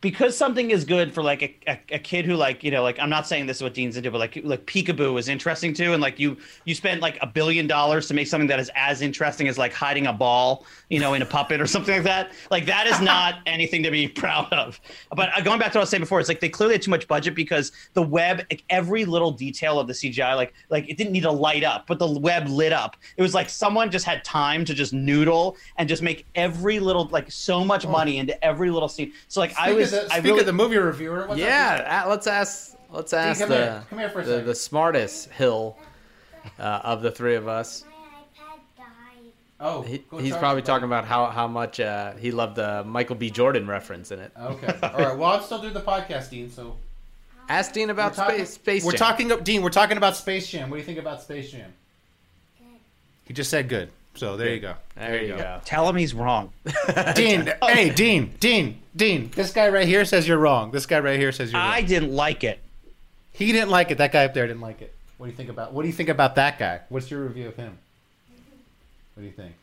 Because 0.04 0.36
something 0.36 0.70
is 0.70 0.84
good 0.84 1.14
for 1.14 1.24
like 1.24 1.42
a, 1.42 1.56
a, 1.66 1.80
a 1.96 2.00
kid 2.00 2.26
who 2.26 2.36
like 2.36 2.62
you 2.62 2.70
know 2.70 2.84
like 2.84 3.00
I'm 3.00 3.10
not 3.10 3.26
saying 3.26 3.46
this 3.46 3.58
is 3.58 3.64
what 3.64 3.74
Dean's 3.74 3.96
into, 3.96 4.12
but 4.12 4.18
like 4.18 4.38
like 4.44 4.66
Peekaboo 4.66 5.18
is 5.18 5.30
interesting 5.30 5.74
too, 5.74 5.94
and 5.94 6.02
like 6.02 6.20
you 6.20 6.36
you 6.66 6.76
spend 6.76 7.02
like 7.02 7.18
a 7.22 7.26
billion 7.26 7.68
dollars 7.68 8.10
to 8.10 8.14
make 8.14 8.28
something 8.28 8.50
that 8.50 8.60
is 8.60 8.70
as 8.76 9.02
interesting 9.02 9.48
as 9.48 9.58
like 9.58 9.72
hiding 9.72 10.06
a 10.08 10.14
ball, 10.14 10.66
you 10.90 11.00
know, 11.00 11.14
in 11.14 11.22
a 11.22 11.26
puppet 11.26 11.62
or 11.62 11.66
something 11.66 11.96
like 11.96 12.04
that. 12.04 12.34
Like 12.52 12.66
that 12.66 12.86
is 12.86 13.00
not 13.00 13.36
anything 13.46 13.82
to 13.84 13.92
be 13.92 14.10
proud 14.10 14.52
of. 14.52 14.80
But 15.16 15.30
uh, 15.38 15.42
going 15.42 15.58
back 15.58 15.72
to 15.72 15.78
what 15.78 15.82
I 15.82 15.84
was 15.84 15.90
saying 15.90 16.02
before, 16.04 16.20
it's 16.20 16.28
like 16.28 16.42
they 16.42 16.50
clearly 16.50 16.74
had 16.74 16.82
too 16.82 16.92
much 16.92 17.08
budget 17.08 17.34
because 17.34 17.72
the 17.94 18.02
web, 18.02 18.40
like 18.52 18.66
every 18.70 19.06
little 19.06 19.32
detail 19.32 19.80
of 19.80 19.88
the 19.88 19.94
CGI, 19.94 20.36
like 20.36 20.54
like 20.70 20.90
it 20.90 20.98
didn't 20.98 21.14
need 21.14 21.24
to 21.24 21.32
light 21.32 21.64
up, 21.64 21.88
but 21.88 21.98
the 21.98 22.20
web 22.20 22.50
lit 22.50 22.74
up. 22.74 22.98
It 23.16 23.22
was 23.22 23.34
like 23.34 23.50
someone 23.50 23.90
just 23.90 24.06
had 24.06 24.26
time 24.26 24.66
to 24.66 24.74
just 24.74 24.92
noodle 24.92 25.56
and 25.78 25.88
just 25.88 26.02
make 26.02 26.26
every 26.36 26.80
little 26.80 27.06
like 27.06 27.32
so 27.32 27.64
much 27.64 27.88
money 27.88 28.18
into 28.18 28.44
every 28.44 28.70
little 28.70 28.90
scene. 28.90 29.14
So 29.30 29.40
like 29.40 29.58
I 29.58 29.72
was, 29.72 29.93
of 29.94 30.08
the, 30.10 30.14
I 30.14 30.18
speak 30.20 30.26
really, 30.26 30.40
of 30.42 30.46
the 30.46 30.54
movie 30.54 30.78
reviewer. 30.78 31.28
What's 31.28 31.32
up, 31.34 31.38
Yeah, 31.38 32.04
uh, 32.06 32.10
let's 32.10 32.28
ask 32.28 32.76
let's 32.90 33.14
ask 33.14 33.40
come 33.40 33.50
the, 33.50 33.56
here. 33.56 33.84
Come 33.90 34.00
here 34.00 34.10
for 34.10 34.22
a 34.22 34.26
the 34.26 34.42
the 34.42 34.56
smartest 34.56 35.30
hill 35.30 35.78
uh, 36.60 36.82
of 36.84 37.02
the 37.02 37.12
three 37.12 37.36
of 37.36 37.48
us. 37.48 37.86
Oh, 39.60 39.82
He, 39.82 40.04
he's 40.20 40.36
probably 40.36 40.62
it, 40.62 40.66
talking 40.66 40.86
about 40.86 41.06
how 41.06 41.28
how 41.28 41.48
much 41.48 41.80
uh, 41.80 42.14
he 42.14 42.32
loved 42.32 42.58
the 42.58 42.84
Michael 42.84 43.16
B. 43.16 43.30
Jordan 43.30 43.66
reference 43.66 44.12
in 44.12 44.20
it. 44.20 44.32
Okay. 44.38 44.78
All 44.84 45.00
right. 45.00 45.18
Well, 45.18 45.32
I'm 45.32 45.42
still 45.44 45.62
doing 45.62 45.74
the 45.74 45.80
podcast, 45.82 46.30
Dean. 46.32 46.50
So 46.50 46.76
Ask 47.50 47.74
Dean 47.74 47.90
about 47.90 48.12
we're 48.12 48.16
talking, 48.24 48.36
space 48.40 48.54
space. 48.54 48.86
We're 48.86 48.92
Jam. 48.92 49.00
talking, 49.00 49.44
Dean. 49.44 49.62
We're 49.62 49.70
talking 49.70 49.98
about 49.98 50.16
Space 50.16 50.50
Jam. 50.50 50.70
What 50.70 50.78
do 50.78 50.80
you 50.80 50.86
think 50.86 51.00
about 51.00 51.22
Space 51.22 51.52
Jam? 51.52 51.74
He 53.26 53.34
just 53.34 53.50
said 53.50 53.70
good. 53.70 53.90
So 54.16 54.38
there 54.38 54.54
you 54.54 54.60
go. 54.60 54.76
There 54.96 55.22
you 55.24 55.36
go. 55.36 55.60
tell 55.66 55.90
him 55.90 55.96
he's 55.96 56.14
wrong. 56.14 56.52
Dean, 57.16 57.52
hey, 57.64 57.90
Dean, 57.90 58.34
Dean, 58.40 58.80
Dean. 58.96 59.32
This 59.36 59.52
guy 59.52 59.70
right 59.70 59.88
here 59.88 60.06
says 60.06 60.28
you're 60.28 60.38
wrong. 60.38 60.72
This 60.72 60.86
guy 60.86 61.00
right 61.00 61.20
here 61.20 61.32
says 61.32 61.52
you're 61.52 61.60
wrong. 61.60 61.72
I 61.72 61.82
didn't 61.82 62.14
like 62.14 62.44
it. 62.44 62.60
He 63.32 63.52
didn't 63.52 63.70
like 63.70 63.90
it. 63.90 63.98
That 63.98 64.12
guy 64.12 64.26
up 64.26 64.34
there 64.36 64.46
didn't 64.46 64.62
like 64.62 64.82
it. 64.84 64.94
What 65.18 65.26
do 65.26 65.32
you 65.32 65.36
think 65.38 65.50
about? 65.50 65.74
What 65.74 65.82
do 65.82 65.88
you 65.88 65.94
think 65.94 66.10
about 66.10 66.36
that 66.36 66.60
guy? 66.60 66.82
What's 66.90 67.10
your 67.10 67.24
review 67.24 67.48
of 67.48 67.56
him? 67.56 67.78
What 69.16 69.22
do 69.22 69.26
you 69.26 69.32
think? 69.32 69.54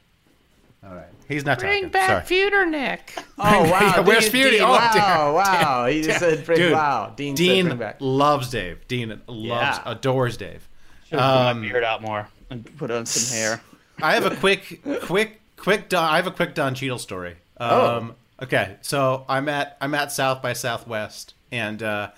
All 0.84 0.94
right, 0.94 1.06
he's 1.28 1.44
not 1.44 1.58
talking. 1.60 1.92
Sorry. 1.92 2.22
Future 2.24 2.64
Nick. 2.66 3.14
Oh 3.38 3.70
wow, 3.70 4.02
Where's 4.02 4.30
Dean- 4.30 4.44
Feudy? 4.46 4.50
Dean, 4.52 4.62
Oh, 4.62 4.70
wow, 4.72 4.90
damn, 4.94 5.34
wow. 5.34 5.86
He 5.86 6.02
just 6.02 6.18
said, 6.18 6.44
bring, 6.44 6.58
Dude, 6.58 6.72
"Wow." 6.72 7.12
Dean, 7.16 7.36
said, 7.36 7.42
Dean 7.42 7.66
bring 7.66 7.78
back. 7.78 7.96
loves 8.00 8.50
Dave. 8.50 8.86
Dean 8.88 9.08
loves, 9.26 9.78
Yeah. 9.78 9.82
adores 9.86 10.36
Dave. 10.38 10.66
Should 11.08 11.18
have 11.18 11.46
um, 11.56 11.60
my 11.62 11.68
beard 11.68 11.84
out 11.84 12.00
more 12.02 12.28
and 12.50 12.76
put 12.78 12.90
on 12.90 13.04
some 13.06 13.36
hair. 13.38 13.60
I 14.02 14.14
have 14.14 14.26
a 14.26 14.36
quick, 14.36 14.82
quick, 15.02 15.40
quick. 15.56 15.88
Don, 15.88 16.04
I 16.04 16.16
have 16.16 16.26
a 16.26 16.30
quick 16.30 16.54
Don 16.54 16.74
Cheadle 16.74 16.98
story. 16.98 17.36
Um, 17.58 17.70
Oh. 17.70 18.14
Okay, 18.42 18.76
so 18.80 19.26
I'm 19.28 19.50
at 19.50 19.76
I'm 19.82 19.94
at 19.94 20.12
South 20.12 20.40
by 20.40 20.54
Southwest, 20.54 21.34
and 21.52 21.82
uh, 21.82 22.10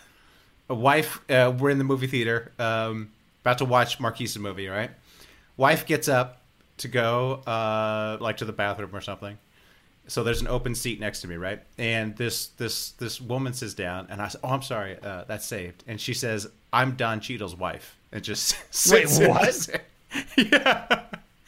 a 0.69 0.75
wife. 0.75 1.21
Uh, 1.29 1.53
we're 1.59 1.71
in 1.71 1.79
the 1.79 1.85
movie 1.85 2.07
theater, 2.07 2.53
um, 2.61 3.11
about 3.43 3.59
to 3.59 3.65
watch 3.65 3.99
Marquise 3.99 4.39
movie. 4.39 4.69
Right, 4.69 4.91
wife 5.57 5.85
gets 5.85 6.07
up 6.09 6.41
to 6.79 6.87
go 6.87 7.43
uh, 7.45 8.19
like 8.21 8.37
to 8.37 8.45
the 8.45 8.53
bathroom 8.53 8.95
or 8.95 9.01
something. 9.01 9.37
So 10.07 10.23
there's 10.23 10.41
an 10.41 10.47
open 10.47 10.77
seat 10.77 11.01
next 11.01 11.23
to 11.23 11.29
me, 11.29 11.35
right? 11.35 11.61
And 11.77 12.17
this 12.17 12.47
this 12.57 12.93
this 12.93 13.21
woman 13.21 13.53
sits 13.53 13.75
down, 13.75 14.07
and 14.09 14.23
I 14.23 14.29
said, 14.29 14.41
"Oh, 14.45 14.51
I'm 14.51 14.63
sorry, 14.63 14.99
uh, 15.03 15.25
that's 15.27 15.45
saved." 15.45 15.83
And 15.89 16.01
she 16.01 16.15
says, 16.15 16.47
"I'm 16.73 16.93
Don 16.95 17.19
Cheadle's 17.21 17.57
wife," 17.57 17.97
and 18.13 18.23
just 18.23 18.55
Wait, 18.93 19.09
sits 19.09 19.19
in 19.19 19.25
the 19.25 19.29
what? 19.29 19.81
Yeah, 20.37 21.03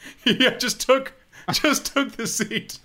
yeah, 0.25 0.57
just 0.57 0.81
took 0.81 1.13
just 1.51 1.93
took 1.93 2.13
the 2.13 2.27
seat. 2.27 2.79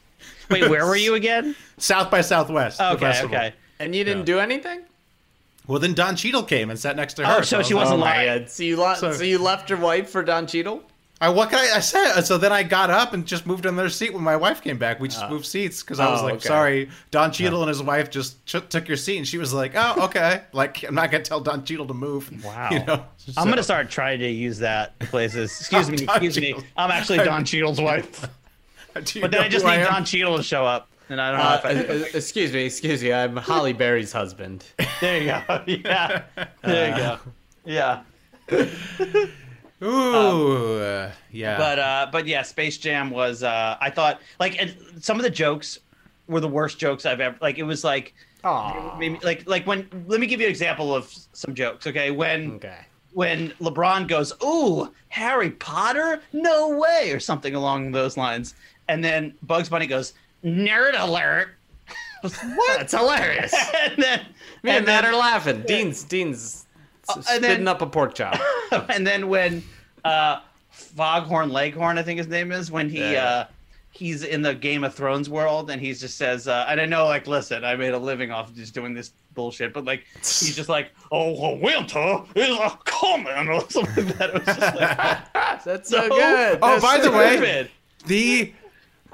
Wait, 0.50 0.68
where 0.68 0.84
were 0.86 0.96
you 0.96 1.14
again? 1.14 1.54
South 1.78 2.10
by 2.10 2.20
Southwest. 2.20 2.80
Okay, 2.80 3.22
okay. 3.24 3.52
And 3.78 3.94
you 3.94 4.04
didn't 4.04 4.20
Yeah. 4.20 4.34
do 4.34 4.40
anything? 4.40 4.82
Well, 5.66 5.78
then 5.78 5.94
Don 5.94 6.16
Cheadle 6.16 6.42
came 6.42 6.68
and 6.70 6.78
sat 6.78 6.96
next 6.96 7.14
to 7.14 7.22
oh, 7.22 7.26
her. 7.26 7.38
Oh, 7.38 7.42
so 7.42 7.60
I 7.60 7.62
she 7.62 7.74
was 7.74 7.82
wasn't 7.84 8.00
like, 8.00 8.14
lying. 8.16 8.28
Oh, 8.28 8.38
God. 8.40 8.50
So 8.50 8.62
you, 8.64 8.76
le- 8.76 8.96
so, 8.96 9.12
So- 9.12 9.22
you 9.22 9.38
left 9.38 9.70
your 9.70 9.78
wife 9.78 10.10
for 10.10 10.22
Don 10.22 10.46
Cheadle? 10.46 10.82
I, 11.22 11.28
what 11.28 11.50
can 11.50 11.58
I, 11.58 11.76
I 11.76 11.80
said? 11.80 12.22
So 12.22 12.38
then 12.38 12.50
I 12.50 12.62
got 12.62 12.88
up 12.88 13.12
and 13.12 13.26
just 13.26 13.44
moved 13.46 13.66
another 13.66 13.90
seat 13.90 14.14
when 14.14 14.22
my 14.24 14.36
wife 14.36 14.62
came 14.62 14.78
back. 14.78 15.00
We 15.00 15.08
just 15.08 15.28
moved 15.28 15.44
seats 15.44 15.82
because 15.82 16.00
I 16.00 16.10
was 16.10 16.22
Oh, 16.22 16.24
like, 16.24 16.34
okay. 16.36 16.48
sorry, 16.48 16.88
Don 17.10 17.30
Cheadle 17.30 17.60
and 17.62 17.68
his 17.68 17.82
wife 17.82 18.08
just 18.08 18.44
ch- 18.46 18.66
took 18.70 18.88
your 18.88 18.96
seat, 18.96 19.18
and 19.18 19.28
she 19.28 19.36
was 19.36 19.52
like, 19.52 19.72
oh, 19.74 20.04
okay. 20.06 20.42
like 20.54 20.82
I'm 20.82 20.94
not 20.94 21.10
gonna 21.10 21.22
tell 21.22 21.40
Don 21.40 21.62
Cheadle 21.64 21.86
to 21.88 21.94
move. 21.94 22.30
Wow. 22.44 22.68
You 22.70 22.84
know. 22.84 23.04
I'm 23.36 23.48
gonna 23.50 23.62
start 23.62 23.90
trying 23.90 24.20
to 24.20 24.28
use 24.30 24.58
that 24.60 24.98
places. 24.98 25.50
Excuse 25.60 25.90
me, 25.90 25.96
Don 25.98 26.16
excuse 26.24 26.40
me. 26.40 26.54
I'm 26.76 26.90
actually 26.90 27.18
Don 27.18 27.44
Cheadle's 27.44 27.80
wife. 27.80 28.26
But 28.94 29.30
then 29.30 29.34
I 29.42 29.48
just 29.48 29.64
need 29.64 29.72
am? 29.72 29.86
Don 29.92 30.04
Cheadle 30.04 30.36
to 30.38 30.42
show 30.42 30.64
up, 30.66 30.88
and 31.10 31.20
I 31.20 31.30
don't 31.30 31.38
know 31.38 31.44
Uh, 31.44 31.80
if 31.82 31.90
I. 31.90 31.94
uh, 31.94 32.06
excuse 32.18 32.52
me, 32.52 32.64
excuse 32.64 33.02
me. 33.02 33.12
I'm 33.12 33.36
Halle 33.36 33.72
Berry's 33.72 34.10
husband. 34.12 34.64
There 35.00 35.18
you 35.20 35.26
go. 35.26 35.62
Yeah. 35.66 36.22
There 36.64 36.90
you 36.90 36.96
go. 36.96 37.18
Yeah. 37.64 38.02
Ooh, 39.82 40.78
uh, 40.78 41.10
yeah. 41.30 41.56
But 41.56 41.78
uh, 41.78 42.08
but 42.12 42.26
yeah, 42.26 42.42
Space 42.42 42.78
Jam 42.78 43.10
was. 43.10 43.42
Uh, 43.42 43.76
I 43.80 43.90
thought 43.90 44.20
like 44.38 44.60
and 44.60 44.74
some 45.00 45.16
of 45.16 45.22
the 45.22 45.30
jokes 45.30 45.78
were 46.28 46.40
the 46.40 46.48
worst 46.48 46.78
jokes 46.78 47.06
I've 47.06 47.20
ever. 47.20 47.36
Like 47.40 47.58
it 47.58 47.64
was 47.64 47.84
like. 47.84 48.14
Maybe, 48.98 49.18
like 49.22 49.46
like 49.46 49.66
when 49.66 49.86
let 50.06 50.18
me 50.18 50.26
give 50.26 50.40
you 50.40 50.46
an 50.46 50.50
example 50.50 50.94
of 50.94 51.12
some 51.34 51.54
jokes 51.54 51.86
okay 51.86 52.10
when 52.10 52.52
Okay. 52.52 52.78
when 53.12 53.50
lebron 53.60 54.08
goes 54.08 54.32
ooh 54.42 54.90
harry 55.10 55.50
potter 55.50 56.22
no 56.32 56.70
way 56.78 57.12
or 57.12 57.20
something 57.20 57.54
along 57.54 57.92
those 57.92 58.16
lines 58.16 58.54
and 58.88 59.04
then 59.04 59.34
bugs 59.42 59.68
bunny 59.68 59.86
goes 59.86 60.14
nerd 60.42 60.98
alert 60.98 61.50
what 62.22 62.78
That's 62.78 62.94
hilarious. 62.94 63.52
and 63.84 64.02
then 64.02 64.20
Me 64.62 64.70
and 64.70 64.76
and 64.78 64.86
Matt 64.86 65.04
then, 65.04 65.12
are 65.12 65.18
laughing. 65.18 65.62
Dean's 65.66 66.02
Dean's 66.04 66.64
s- 67.11 67.16
and 67.16 67.24
spitting 67.44 67.48
then- 67.64 67.68
up 67.68 67.82
a 67.82 67.86
pork 67.86 68.14
chop. 68.14 68.38
and 68.88 69.06
then 69.06 69.28
when 69.28 69.62
uh 70.04 70.40
foghorn 70.70 71.50
leghorn 71.50 71.98
i 71.98 72.02
think 72.02 72.16
his 72.18 72.28
name 72.28 72.52
is 72.52 72.70
when 72.70 72.88
he 72.88 73.00
Yeah. 73.12 73.24
uh 73.24 73.46
he's 73.92 74.22
in 74.22 74.40
the 74.42 74.54
game 74.54 74.84
of 74.84 74.94
thrones 74.94 75.28
world 75.28 75.68
and 75.70 75.80
he 75.82 75.92
just 75.92 76.16
says 76.16 76.46
uh 76.48 76.64
and 76.68 76.80
i 76.80 76.86
know 76.86 77.06
like 77.06 77.26
listen 77.26 77.64
i 77.64 77.74
made 77.76 77.92
a 77.92 77.98
living 77.98 78.30
off 78.30 78.48
of 78.48 78.54
just 78.54 78.72
doing 78.72 78.94
this 78.94 79.11
bullshit 79.34 79.74
but 79.74 79.84
like 79.84 80.04
he's 80.18 80.54
just 80.56 80.68
like 80.68 80.92
oh 81.12 81.38
well, 81.40 81.56
winter 81.58 82.22
is 82.36 82.56
a 82.56 82.78
coming 82.84 83.48
or 83.48 83.68
something 83.68 84.06
like 84.06 84.16
that 84.18 84.30
it 84.30 84.34
was 84.34 84.56
just 84.56 84.76
like 84.76 85.32
That's 85.64 85.90
so 85.90 86.00
So- 86.02 86.08
good. 86.08 86.58
Oh, 86.62 86.68
That's 86.70 86.82
by 86.82 86.96
so 86.98 87.11
the 87.11 87.16
way- 87.18 87.36
stupid. 87.36 87.70
the 88.06 88.52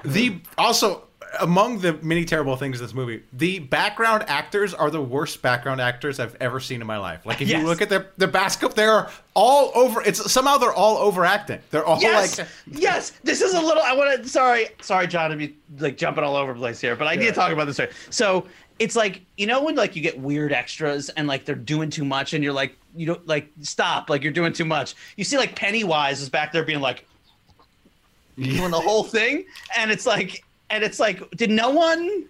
the 0.05 0.39
also 0.57 1.06
among 1.39 1.79
the 1.79 1.93
many 2.01 2.25
terrible 2.25 2.55
things 2.55 2.79
in 2.79 2.85
this 2.85 2.93
movie, 2.93 3.23
the 3.33 3.59
background 3.59 4.23
actors 4.27 4.73
are 4.73 4.89
the 4.89 5.01
worst 5.01 5.41
background 5.41 5.81
actors 5.81 6.19
I've 6.19 6.35
ever 6.39 6.59
seen 6.59 6.81
in 6.81 6.87
my 6.87 6.97
life. 6.97 7.25
Like 7.25 7.41
if 7.41 7.47
Yes. 7.47 7.61
you 7.61 7.65
look 7.67 7.81
at 7.81 7.89
their 7.89 8.07
the 8.17 8.27
basketball, 8.27 8.75
they're 8.75 9.09
all 9.33 9.71
over. 9.75 10.01
It's 10.01 10.31
somehow 10.31 10.57
they're 10.57 10.73
all 10.73 10.97
overacting. 10.97 11.59
They're 11.71 11.85
all 11.85 11.99
Yes, 12.01 12.39
like 12.39 12.47
yes. 12.71 13.11
This 13.23 13.41
is 13.41 13.53
a 13.53 13.61
little. 13.61 13.83
I 13.83 13.93
want 13.93 14.23
to. 14.23 14.29
Sorry, 14.29 14.67
sorry, 14.81 15.07
John, 15.07 15.31
to 15.31 15.35
be 15.37 15.55
like 15.79 15.97
jumping 15.97 16.23
all 16.23 16.35
over 16.35 16.53
the 16.53 16.59
place 16.59 16.79
here, 16.81 16.95
but 16.95 17.07
I 17.07 17.15
need 17.15 17.25
to 17.27 17.31
talk 17.33 17.51
about 17.51 17.65
this. 17.65 17.75
Story. 17.77 17.89
So 18.09 18.45
it's 18.79 18.95
like 18.95 19.21
you 19.37 19.47
know 19.47 19.63
when 19.63 19.75
like 19.75 19.95
you 19.95 20.01
get 20.01 20.19
weird 20.19 20.53
extras 20.53 21.09
and 21.09 21.27
like 21.27 21.45
they're 21.45 21.55
doing 21.55 21.89
too 21.89 22.05
much, 22.05 22.33
and 22.33 22.43
you're 22.43 22.53
like 22.53 22.75
you 22.95 23.05
don't 23.05 23.27
like 23.27 23.49
stop, 23.61 24.09
like 24.09 24.23
you're 24.23 24.31
doing 24.33 24.53
too 24.53 24.65
much. 24.65 24.95
You 25.15 25.23
see 25.23 25.37
like 25.37 25.55
Pennywise 25.55 26.21
is 26.21 26.29
back 26.29 26.51
there 26.51 26.63
being 26.63 26.81
like 26.81 27.05
doing 28.37 28.71
the 28.71 28.79
whole 28.79 29.03
thing, 29.03 29.45
and 29.75 29.89
it's 29.89 30.05
like, 30.05 30.43
and 30.69 30.83
it's 30.83 30.99
like, 30.99 31.29
did 31.31 31.49
no 31.49 31.69
one 31.69 32.25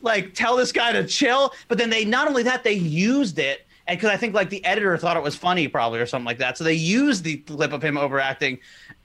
like 0.00 0.34
tell 0.34 0.56
this 0.56 0.72
guy 0.72 0.92
to 0.92 1.06
chill? 1.06 1.52
But 1.68 1.78
then 1.78 1.90
they 1.90 2.04
not 2.04 2.28
only 2.28 2.42
that 2.44 2.64
they 2.64 2.72
used 2.72 3.38
it. 3.38 3.66
And 3.86 3.98
because 3.98 4.10
I 4.10 4.16
think 4.16 4.34
like 4.34 4.48
the 4.48 4.64
editor 4.64 4.96
thought 4.96 5.16
it 5.16 5.22
was 5.22 5.34
funny, 5.34 5.66
probably 5.66 5.98
or 5.98 6.06
something 6.06 6.26
like 6.26 6.38
that, 6.38 6.56
so 6.56 6.62
they 6.62 6.74
used 6.74 7.24
the 7.24 7.38
clip 7.38 7.72
of 7.72 7.82
him 7.82 7.98
overacting. 7.98 8.58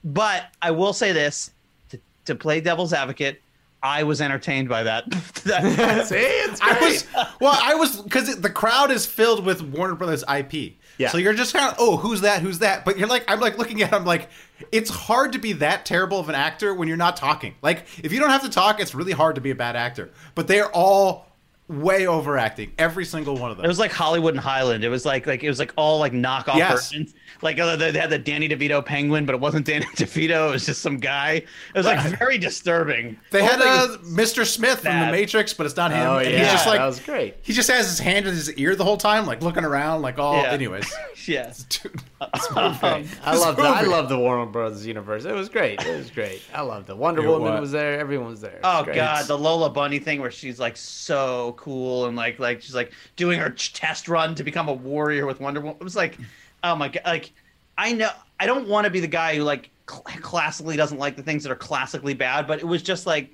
But 0.04 0.46
I 0.62 0.70
will 0.70 0.92
say 0.92 1.10
this: 1.10 1.50
to, 1.90 1.98
to 2.26 2.36
play 2.36 2.60
devil's 2.60 2.92
advocate, 2.92 3.42
I 3.82 4.04
was 4.04 4.20
entertained 4.20 4.68
by 4.68 4.84
that. 4.84 5.04
That- 5.44 6.06
See, 6.06 6.16
it's 6.16 6.60
I 6.60 6.78
was 6.80 7.06
well, 7.40 7.58
I 7.60 7.74
was 7.74 8.02
because 8.02 8.38
the 8.40 8.50
crowd 8.50 8.90
is 8.90 9.06
filled 9.06 9.44
with 9.44 9.62
Warner 9.62 9.94
Brothers 9.94 10.22
IP. 10.32 10.74
Yeah. 10.98 11.08
So 11.08 11.18
you're 11.18 11.32
just 11.32 11.54
kind 11.54 11.70
of 11.70 11.76
oh, 11.78 11.96
who's 11.96 12.20
that? 12.20 12.42
Who's 12.42 12.58
that? 12.58 12.84
But 12.84 12.98
you're 12.98 13.08
like, 13.08 13.24
I'm 13.28 13.40
like 13.40 13.56
looking 13.56 13.82
at, 13.82 13.92
him 13.92 14.04
like, 14.04 14.28
it's 14.72 14.90
hard 14.90 15.32
to 15.32 15.38
be 15.38 15.52
that 15.54 15.84
terrible 15.86 16.18
of 16.18 16.28
an 16.28 16.34
actor 16.34 16.74
when 16.74 16.88
you're 16.88 16.96
not 16.96 17.16
talking. 17.16 17.54
Like, 17.62 17.86
if 18.04 18.12
you 18.12 18.20
don't 18.20 18.30
have 18.30 18.42
to 18.42 18.50
talk, 18.50 18.80
it's 18.80 18.94
really 18.94 19.12
hard 19.12 19.34
to 19.36 19.40
be 19.40 19.50
a 19.50 19.54
bad 19.54 19.76
actor. 19.76 20.10
But 20.34 20.48
they're 20.48 20.70
all 20.74 21.26
way 21.68 22.06
overacting. 22.06 22.72
Every 22.78 23.04
single 23.04 23.36
one 23.36 23.50
of 23.50 23.58
them. 23.58 23.66
It 23.66 23.68
was 23.68 23.78
like 23.78 23.92
Hollywood 23.92 24.32
and 24.32 24.40
Highland. 24.42 24.84
It 24.84 24.88
was 24.88 25.04
like 25.04 25.26
like 25.26 25.44
it 25.44 25.50
was 25.50 25.58
like 25.58 25.70
all 25.76 25.98
like 25.98 26.14
knockoff 26.14 26.56
Yes. 26.56 26.90
versions. 26.90 27.14
Like 27.42 27.58
uh, 27.60 27.76
they 27.76 27.92
had 27.92 28.08
the 28.08 28.18
Danny 28.18 28.48
DeVito 28.48 28.82
penguin, 28.82 29.26
but 29.26 29.34
it 29.34 29.40
wasn't 29.40 29.66
Danny 29.66 29.84
DeVito. 29.84 30.48
It 30.48 30.52
was 30.52 30.64
just 30.64 30.80
some 30.80 30.96
guy. 30.96 31.32
It 31.32 31.46
was 31.74 31.84
like 31.84 32.00
very 32.18 32.38
disturbing. 32.38 33.18
they 33.32 33.42
had 33.44 33.60
whole 33.60 33.68
uh, 33.94 33.98
Mr. 33.98 34.46
Smith 34.46 34.80
from 34.80 34.92
The. 34.92 35.12
Matrix, 35.12 35.52
but 35.52 35.66
it's 35.66 35.76
not 35.76 35.90
him. 35.90 36.08
Oh 36.08 36.18
yeah, 36.20 36.38
he's 36.38 36.52
just 36.52 36.66
like 36.66 36.78
that 36.78 36.86
was 36.86 37.00
great. 37.00 37.34
he 37.42 37.52
just 37.52 37.70
has 37.70 37.86
his 37.86 37.98
hand 37.98 38.26
in 38.26 38.32
his 38.34 38.50
ear 38.54 38.74
the 38.74 38.84
whole 38.84 38.96
time, 38.96 39.26
like 39.26 39.42
looking 39.42 39.64
around, 39.64 40.00
like 40.00 40.18
all. 40.18 40.40
Yeah. 40.40 40.50
Anyways, 40.52 40.90
yes. 41.26 41.64
dude, 41.64 42.00
I 42.20 43.36
love 43.36 43.56
the 43.56 43.62
I 43.62 43.82
love 43.82 44.08
the 44.08 44.18
Warner 44.18 44.46
Brothers 44.46 44.84
universe. 44.86 45.24
It 45.24 45.34
was 45.34 45.48
great. 45.48 45.80
It 45.84 45.96
was 45.96 46.10
great. 46.10 46.42
I 46.52 46.62
loved 46.62 46.90
it. 46.90 46.96
Wonder 46.96 47.22
It 47.22 47.28
Woman 47.28 47.52
was. 47.52 47.60
was 47.60 47.72
there. 47.72 47.98
Everyone 48.00 48.28
was 48.30 48.40
there. 48.40 48.56
It 48.56 48.62
was 48.62 48.88
Oh 48.88 48.92
god, 48.92 49.26
the 49.26 49.38
Lola 49.38 49.70
Bunny 49.70 49.98
thing 50.00 50.20
where 50.20 50.30
she's 50.30 50.58
like 50.58 50.76
so 50.76 51.54
cool 51.56 52.06
and 52.06 52.16
like 52.16 52.38
like 52.38 52.60
she's 52.62 52.74
like 52.74 52.92
doing 53.16 53.38
her 53.38 53.50
test 53.50 54.08
run 54.08 54.34
to 54.34 54.42
become 54.42 54.68
a 54.68 54.72
warrior 54.72 55.26
with 55.26 55.40
Wonder 55.40 55.60
Woman. 55.60 55.76
It 55.80 55.84
was 55.84 55.94
like, 55.96 56.18
oh 56.64 56.74
my 56.74 56.88
god, 56.88 57.02
like 57.04 57.30
I 57.76 57.92
know 57.92 58.10
I 58.40 58.46
don't 58.46 58.66
want 58.68 58.84
to 58.84 58.90
be 58.90 59.00
the 59.00 59.06
guy 59.06 59.36
who 59.36 59.42
like 59.44 59.70
cl- 59.88 60.02
classically 60.20 60.76
doesn't 60.76 60.98
like 60.98 61.14
the 61.14 61.22
things 61.22 61.44
that 61.44 61.52
are 61.52 61.56
classically 61.56 62.14
bad, 62.14 62.46
but 62.48 62.58
it 62.58 62.66
was 62.66 62.82
just 62.82 63.06
like 63.06 63.30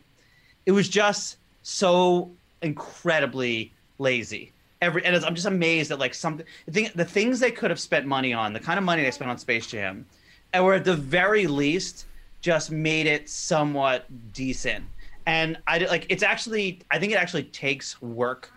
it 0.67 0.73
was 0.73 0.89
just 0.91 1.39
so 1.63 2.31
incredibly 2.61 3.73
lazy. 3.99 4.53
Every 4.81 5.05
and 5.05 5.17
I'm 5.25 5.35
just 5.35 5.47
amazed 5.47 5.91
at 5.91 5.99
like 5.99 6.15
something 6.15 6.47
the, 6.67 6.89
the 6.95 7.05
things 7.05 7.41
they 7.41 7.51
could 7.51 7.71
have 7.71 7.81
spent 7.81 8.07
money 8.07 8.33
on, 8.33 8.53
the 8.53 8.61
kind 8.61 8.79
of 8.79 8.85
money 8.85 9.03
they 9.03 9.11
spent 9.11 9.31
on 9.31 9.39
Space 9.39 9.67
Jam, 9.67 10.05
and 10.53 10.65
were 10.65 10.75
at 10.75 10.85
the 10.85 10.97
very 10.97 11.47
least 11.47 12.07
just 12.41 12.71
made 12.71 13.07
it 13.07 13.29
somewhat 13.31 14.05
decent. 14.33 14.85
And 15.27 15.57
I 15.67 15.79
like 15.79 16.07
it's 16.11 16.23
actually 16.23 16.81
I 16.91 16.99
think 16.99 17.13
it 17.13 17.17
actually 17.17 17.45
takes 17.45 18.01
work 18.03 18.53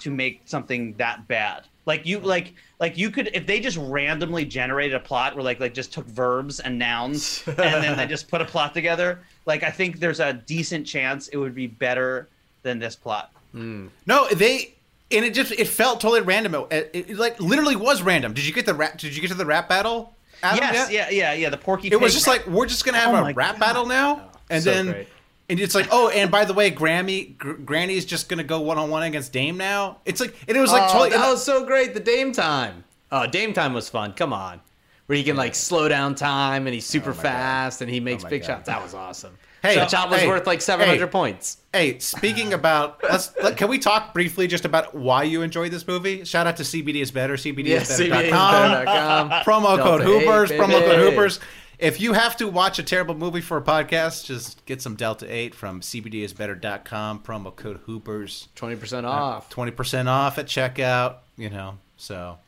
to 0.00 0.10
make 0.10 0.42
something 0.44 0.94
that 0.94 1.26
bad. 1.28 1.66
Like 1.86 2.04
you 2.04 2.20
like 2.20 2.54
like 2.78 2.98
you 2.98 3.10
could 3.10 3.30
if 3.32 3.46
they 3.46 3.58
just 3.58 3.78
randomly 3.78 4.44
generated 4.44 4.94
a 4.94 5.00
plot 5.00 5.34
where 5.34 5.42
like 5.42 5.60
like 5.60 5.72
just 5.72 5.92
took 5.92 6.06
verbs 6.06 6.60
and 6.60 6.78
nouns 6.78 7.42
and 7.46 7.56
then 7.56 7.96
they 7.96 8.06
just 8.06 8.28
put 8.28 8.40
a 8.40 8.44
plot 8.44 8.74
together. 8.74 9.20
Like 9.46 9.62
I 9.62 9.70
think 9.70 9.98
there's 9.98 10.20
a 10.20 10.34
decent 10.34 10.86
chance 10.86 11.28
it 11.28 11.38
would 11.38 11.54
be 11.54 11.66
better 11.66 12.28
than 12.62 12.78
this 12.78 12.96
plot. 12.96 13.32
Hmm. 13.52 13.88
no, 14.06 14.28
they 14.28 14.74
and 15.12 15.24
it 15.24 15.34
just 15.34 15.52
it 15.52 15.66
felt 15.68 16.00
totally 16.00 16.20
random. 16.22 16.54
It, 16.70 16.90
it, 16.92 17.10
it, 17.10 17.16
like 17.16 17.40
literally 17.40 17.76
was 17.76 18.02
random. 18.02 18.32
Did 18.34 18.46
you 18.46 18.52
get 18.52 18.66
the 18.66 18.74
rap? 18.74 18.98
Did 18.98 19.14
you 19.14 19.20
get 19.20 19.28
to 19.28 19.34
the 19.34 19.46
rap 19.46 19.68
battle? 19.68 20.14
Adam, 20.42 20.58
yes, 20.62 20.90
yet? 20.90 21.12
yeah, 21.12 21.32
yeah, 21.32 21.34
yeah. 21.34 21.50
The 21.50 21.58
Porky. 21.58 21.88
It 21.88 22.00
was 22.00 22.14
just 22.14 22.26
rap. 22.26 22.46
like 22.46 22.54
we're 22.54 22.66
just 22.66 22.84
gonna 22.84 22.98
have 22.98 23.14
Oh 23.14 23.18
a 23.18 23.22
my 23.22 23.32
rap 23.32 23.54
God. 23.56 23.60
battle 23.60 23.86
now, 23.86 24.30
and 24.48 24.62
so 24.62 24.70
then 24.72 24.86
great. 24.86 25.08
and 25.50 25.60
it's 25.60 25.74
like 25.74 25.88
oh, 25.90 26.08
and 26.08 26.30
by 26.30 26.44
the 26.44 26.54
way, 26.54 26.70
Grammy 26.70 27.36
Gr- 27.36 27.52
Granny's 27.54 28.04
just 28.06 28.28
gonna 28.28 28.44
go 28.44 28.60
one 28.60 28.78
on 28.78 28.88
one 28.90 29.02
against 29.02 29.32
Dame 29.32 29.56
now. 29.58 29.98
It's 30.06 30.20
like 30.20 30.34
and 30.48 30.56
it 30.56 30.60
was 30.60 30.72
like 30.72 30.84
oh, 30.84 30.92
totally. 30.92 31.10
that 31.10 31.30
was 31.30 31.44
so 31.44 31.66
great. 31.66 31.92
The 31.94 32.00
Dame 32.00 32.32
time. 32.32 32.84
Oh, 33.12 33.26
Dame 33.26 33.52
time 33.52 33.74
was 33.74 33.88
fun. 33.90 34.12
Come 34.14 34.32
on, 34.32 34.60
where 35.06 35.18
he 35.18 35.24
can 35.24 35.36
like 35.36 35.54
slow 35.54 35.88
down 35.88 36.14
time 36.14 36.66
and 36.66 36.72
he's 36.72 36.86
super 36.86 37.10
oh 37.10 37.14
fast 37.14 37.82
and 37.82 37.90
he 37.90 38.00
makes 38.00 38.24
Oh 38.24 38.28
big 38.30 38.40
God. 38.42 38.46
shots. 38.46 38.66
That 38.66 38.82
was 38.82 38.94
awesome. 38.94 39.36
Hey, 39.62 39.74
that 39.74 39.90
shot 39.90 40.08
was 40.10 40.20
hey, 40.20 40.28
worth 40.28 40.46
like 40.46 40.62
700 40.62 40.98
hey. 40.98 41.10
points. 41.10 41.58
Hey, 41.72 41.98
speaking 41.98 42.54
about, 42.54 43.02
let's 43.02 43.32
let, 43.42 43.56
can 43.56 43.68
we 43.68 43.78
talk 43.78 44.14
briefly 44.14 44.46
just 44.46 44.64
about 44.64 44.94
why 44.94 45.24
you 45.24 45.42
enjoyed 45.42 45.70
this 45.70 45.86
movie? 45.86 46.24
Shout 46.24 46.46
out 46.46 46.56
to 46.56 46.62
CBD 46.62 47.02
is 47.02 47.10
better, 47.10 47.34
Yeah, 47.34 47.52
CBDisbetter.com. 47.52 48.86
CBDisbetter.com. 48.86 49.30
promo 49.44 49.78
code 49.78 50.00
Hoopers, 50.02 50.50
promo 50.50 50.80
code. 50.80 50.98
Hoopers. 50.98 51.40
If 51.78 52.00
you 52.00 52.12
have 52.12 52.36
to 52.38 52.48
watch 52.48 52.78
a 52.78 52.82
terrible 52.82 53.14
movie 53.14 53.40
for 53.40 53.56
a 53.56 53.62
podcast, 53.62 54.26
just 54.26 54.64
get 54.66 54.82
some 54.82 54.96
Delta 54.96 55.32
8 55.32 55.54
from 55.54 55.80
CBDisbetter.com, 55.80 57.20
promo 57.20 57.54
code 57.54 57.80
Hoopers. 57.86 58.48
20% 58.56 59.04
uh, 59.04 59.08
off. 59.08 59.50
20% 59.50 60.06
off 60.06 60.38
at 60.38 60.46
checkout, 60.46 61.16
you 61.36 61.48
know, 61.50 61.78
so. 61.96 62.38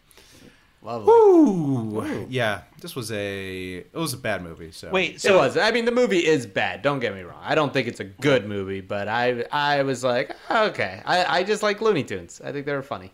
Lovely. 0.85 1.13
Ooh, 1.13 2.27
yeah, 2.29 2.63
this 2.81 2.97
was 2.97 3.13
a, 3.13 3.77
it 3.77 3.95
was 3.95 4.15
a 4.15 4.17
bad 4.17 4.43
movie, 4.43 4.73
so. 4.73 4.91
wait. 4.91 5.25
It 5.25 5.31
was. 5.33 5.57
I 5.57 5.71
mean, 5.71 5.85
the 5.85 5.93
movie 5.93 6.27
is 6.27 6.45
bad. 6.45 6.83
Don't 6.83 6.99
get 6.99 7.15
me 7.15 7.23
wrong. 7.23 7.39
I 7.41 7.55
don't 7.55 7.73
think 7.73 7.87
it's 7.87 8.01
a 8.01 8.05
good 8.05 8.49
movie, 8.49 8.81
but 8.81 9.07
I 9.07 9.45
I 9.53 9.83
was 9.85 10.03
like, 10.03 10.35
okay. 10.51 11.01
I, 11.07 11.39
I 11.39 11.43
just 11.45 11.63
like 11.63 11.81
Looney 11.81 12.03
Tunes. 12.03 12.41
I 12.45 12.51
think 12.51 12.67
they 12.67 12.73
were 12.73 12.83
funny. 12.83 13.13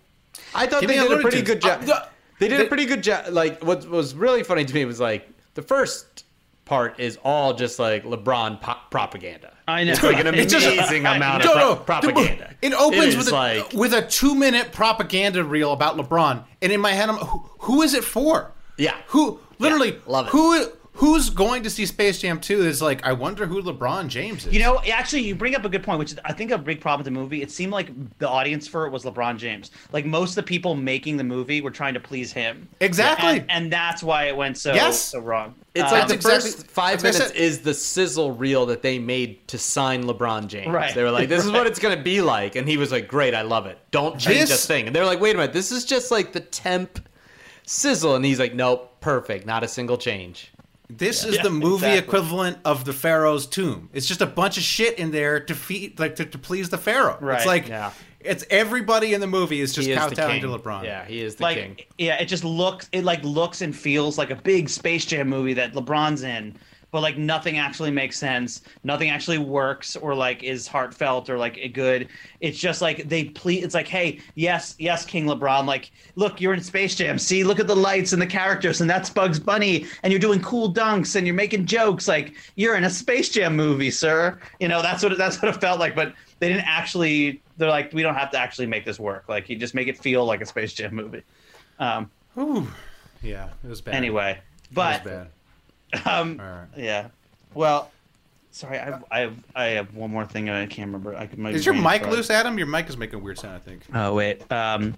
I 0.54 0.66
thought 0.66 0.80
Give 0.80 0.88
they 0.88 0.98
me 0.98 1.04
a 1.04 1.08
did 1.08 1.18
a 1.18 1.20
pretty 1.22 1.36
Tunes. 1.42 1.48
good 1.48 1.60
job. 1.62 1.82
Uh, 1.82 1.84
the- 1.84 2.08
They 2.38 2.48
did 2.48 2.60
they- 2.60 2.64
a 2.66 2.68
pretty 2.68 2.86
good 2.86 3.02
job. 3.02 3.32
Like, 3.32 3.62
what 3.62 3.86
was 3.88 4.14
really 4.14 4.42
funny 4.44 4.64
to 4.64 4.74
me 4.74 4.84
was 4.86 4.98
like 5.00 5.28
the 5.54 5.62
first 5.62 6.24
part 6.68 7.00
is 7.00 7.18
all 7.24 7.54
just 7.54 7.78
like 7.78 8.04
LeBron 8.04 8.60
po- 8.60 8.76
propaganda. 8.90 9.52
I 9.66 9.84
know. 9.84 9.92
It's 9.92 10.02
like 10.02 10.18
an 10.20 10.26
amazing 10.28 11.06
amount 11.06 11.44
of 11.44 11.84
pro- 11.86 12.00
propaganda. 12.00 12.54
It 12.62 12.72
opens 12.74 13.04
is 13.14 13.16
with 13.16 13.28
a, 13.28 13.32
like 13.32 13.72
with 13.72 13.92
a 13.94 14.02
two 14.02 14.34
minute 14.34 14.72
propaganda 14.72 15.42
reel 15.44 15.72
about 15.72 15.96
LeBron, 15.96 16.44
and 16.62 16.72
in 16.72 16.80
my 16.80 16.92
head, 16.92 17.08
I'm 17.08 17.16
who, 17.16 17.38
who 17.60 17.82
is 17.82 17.94
it 17.94 18.04
for? 18.04 18.52
Yeah. 18.76 18.96
who 19.08 19.40
literally 19.58 19.92
Yeah, 19.92 19.98
love 20.06 20.26
it. 20.26 20.30
Who 20.30 20.70
who's 20.98 21.30
going 21.30 21.62
to 21.62 21.70
see 21.70 21.86
Space 21.86 22.20
Jam 22.20 22.40
2 22.40 22.62
is 22.66 22.82
like, 22.82 23.06
I 23.06 23.12
wonder 23.12 23.46
who 23.46 23.62
LeBron 23.62 24.08
James 24.08 24.44
is. 24.46 24.52
You 24.52 24.58
know, 24.58 24.80
actually, 24.92 25.22
you 25.22 25.36
bring 25.36 25.54
up 25.54 25.64
a 25.64 25.68
good 25.68 25.84
point, 25.84 26.00
which 26.00 26.10
is, 26.12 26.18
I 26.24 26.32
think 26.32 26.50
a 26.50 26.58
big 26.58 26.80
problem 26.80 26.98
with 26.98 27.04
the 27.04 27.20
movie. 27.20 27.40
It 27.40 27.52
seemed 27.52 27.70
like 27.72 27.90
the 28.18 28.28
audience 28.28 28.66
for 28.66 28.84
it 28.84 28.90
was 28.90 29.04
LeBron 29.04 29.36
James. 29.38 29.70
Like 29.92 30.04
most 30.06 30.30
of 30.30 30.34
the 30.36 30.42
people 30.42 30.74
making 30.74 31.16
the 31.16 31.22
movie 31.24 31.60
were 31.60 31.70
trying 31.70 31.94
to 31.94 32.00
please 32.00 32.32
him. 32.32 32.68
Exactly. 32.80 33.38
and, 33.40 33.50
and 33.50 33.72
that's 33.72 34.02
why 34.02 34.24
it 34.24 34.36
went 34.36 34.58
so 34.58 34.74
Yes. 34.74 35.00
so 35.00 35.20
wrong. 35.20 35.54
It's 35.74 35.92
Uh, 35.92 35.94
like 35.96 36.08
the 36.08 36.14
exactly- 36.14 36.50
first 36.50 36.66
five 36.66 37.00
that's 37.00 37.18
what 37.20 37.26
I 37.26 37.28
minutes 37.28 37.38
said. 37.38 37.42
is 37.44 37.58
the 37.60 37.74
sizzle 37.74 38.32
reel 38.32 38.66
that 38.66 38.82
they 38.82 38.98
made 38.98 39.46
to 39.48 39.58
sign 39.58 40.02
LeBron 40.02 40.48
James. 40.48 40.66
Right. 40.72 40.92
They 40.92 41.04
were 41.04 41.12
like, 41.12 41.28
"This 41.28 41.44
is 41.44 41.46
Right. 41.52 41.58
what 41.58 41.66
it's 41.68 41.78
going 41.78 41.96
to 41.96 42.02
be 42.02 42.20
like," 42.20 42.56
and 42.56 42.68
he 42.68 42.76
was 42.76 42.90
like, 42.90 43.06
"Great, 43.06 43.34
I 43.34 43.42
love 43.42 43.66
it. 43.66 43.78
Don't 43.92 44.18
change 44.18 44.48
This- 44.48 44.64
a 44.64 44.66
thing." 44.66 44.88
And 44.88 44.96
they're 44.96 45.06
like, 45.06 45.20
"Wait 45.20 45.36
a 45.36 45.38
minute, 45.38 45.52
this 45.52 45.70
is 45.70 45.84
just 45.84 46.10
like 46.10 46.32
the 46.32 46.40
temp 46.40 47.06
sizzle," 47.64 48.16
and 48.16 48.24
he's 48.24 48.40
like, 48.40 48.54
"Nope, 48.54 49.00
perfect, 49.00 49.46
not 49.46 49.62
a 49.62 49.68
single 49.68 49.96
change." 49.98 50.50
This 50.88 51.24
is 51.24 51.36
Yeah, 51.36 51.42
the 51.42 51.50
movie 51.50 51.86
exactly. 51.86 51.98
equivalent 51.98 52.58
of 52.64 52.84
the 52.84 52.92
Pharaoh's 52.92 53.46
tomb. 53.46 53.90
It's 53.92 54.06
just 54.06 54.20
a 54.22 54.26
bunch 54.26 54.56
of 54.56 54.62
shit 54.62 54.98
in 54.98 55.10
there 55.10 55.38
to 55.40 55.54
feed, 55.54 55.98
like 55.98 56.16
to, 56.16 56.24
to 56.24 56.38
please 56.38 56.68
the 56.70 56.78
Pharaoh. 56.78 57.18
Right, 57.20 57.36
It's 57.38 57.46
like 57.46 57.68
yeah. 57.68 57.92
it's 58.20 58.44
everybody 58.50 59.12
in 59.14 59.20
the 59.20 59.26
movie 59.26 59.60
is 59.60 59.74
just 59.74 59.86
He 59.86 59.92
is 59.92 59.98
kowtowing 59.98 60.40
to 60.40 60.48
LeBron. 60.48 60.84
Yeah, 60.84 61.04
he 61.04 61.20
is 61.20 61.36
the 61.36 61.42
like 61.42 61.56
king. 61.58 61.76
yeah, 61.98 62.16
it 62.20 62.26
just 62.26 62.42
looks 62.44 62.88
it 62.92 63.04
like 63.04 63.22
looks 63.22 63.60
and 63.60 63.76
feels 63.76 64.16
like 64.18 64.30
a 64.30 64.36
big 64.36 64.68
Space 64.70 65.04
Jam 65.04 65.28
movie 65.28 65.54
that 65.54 65.74
LeBron's 65.74 66.22
in, 66.22 66.56
but 66.90 67.00
like 67.02 67.18
nothing 67.18 67.58
actually 67.58 67.90
makes 67.90 68.18
sense, 68.18 68.62
nothing 68.84 69.10
actually 69.10 69.38
works 69.38 69.96
or 69.96 70.14
like 70.14 70.42
is 70.42 70.66
heartfelt 70.66 71.28
or 71.28 71.36
like 71.36 71.72
good. 71.74 72.08
It's 72.40 72.58
just 72.58 72.80
like 72.80 73.08
they 73.08 73.24
please. 73.24 73.64
It's 73.64 73.74
like, 73.74 73.88
hey, 73.88 74.20
yes, 74.34 74.74
yes, 74.78 75.04
King 75.04 75.26
LeBron, 75.26 75.66
like 75.66 75.90
look, 76.16 76.40
you're 76.40 76.54
in 76.54 76.62
Space 76.62 76.94
Jam. 76.94 77.18
See, 77.18 77.44
look 77.44 77.60
at 77.60 77.66
the 77.66 77.76
lights 77.76 78.12
and 78.12 78.22
the 78.22 78.26
characters, 78.26 78.80
and 78.80 78.88
that's 78.88 79.10
Bugs 79.10 79.38
Bunny, 79.38 79.86
and 80.02 80.12
you're 80.12 80.20
doing 80.20 80.40
cool 80.40 80.72
dunks 80.72 81.16
and 81.16 81.26
you're 81.26 81.36
making 81.36 81.66
jokes. 81.66 82.08
Like 82.08 82.34
you're 82.56 82.76
in 82.76 82.84
a 82.84 82.90
Space 82.90 83.28
Jam 83.28 83.54
movie, 83.54 83.90
sir. 83.90 84.38
You 84.60 84.68
know 84.68 84.82
that's 84.82 85.02
what 85.02 85.12
it, 85.12 85.18
that's 85.18 85.40
what 85.42 85.54
it 85.54 85.60
felt 85.60 85.78
like, 85.80 85.94
but. 85.94 86.14
They 86.40 86.48
didn't 86.48 86.68
actually. 86.68 87.42
They're 87.56 87.68
like, 87.68 87.92
we 87.92 88.02
don't 88.02 88.14
have 88.14 88.30
to 88.30 88.38
actually 88.38 88.66
make 88.66 88.84
this 88.84 89.00
work. 89.00 89.28
Like, 89.28 89.48
you 89.48 89.56
just 89.56 89.74
make 89.74 89.88
it 89.88 89.98
feel 89.98 90.24
like 90.24 90.40
a 90.40 90.46
Space 90.46 90.72
Jam 90.72 90.94
movie. 90.94 91.24
Um, 91.80 92.12
yeah, 93.22 93.48
it 93.64 93.68
was 93.68 93.80
bad. 93.80 93.96
anyway, 93.96 94.32
it 94.32 94.74
but 94.74 95.04
was 95.04 95.12
bad. 95.12 95.26
um, 96.04 96.38
All 96.40 96.46
right. 96.46 96.66
yeah. 96.76 97.08
Well, 97.54 97.90
sorry, 98.50 98.78
I 98.78 98.84
have, 98.84 99.04
I 99.10 99.20
have 99.20 99.34
I 99.54 99.64
have 99.66 99.94
one 99.94 100.10
more 100.10 100.24
thing 100.26 100.50
I 100.50 100.66
can't 100.66 100.86
remember. 100.88 101.16
I 101.16 101.26
could. 101.26 101.38
my 101.38 101.50
Is 101.50 101.64
your 101.64 101.74
mic 101.74 102.02
fried. 102.02 102.12
loose, 102.12 102.30
Adam? 102.30 102.58
Your 102.58 102.66
mic 102.66 102.88
is 102.88 102.96
making 102.96 103.16
a 103.16 103.22
weird 103.22 103.38
sound. 103.38 103.54
I 103.54 103.58
think. 103.58 103.82
Oh 103.94 104.14
wait. 104.14 104.50
Um, 104.52 104.94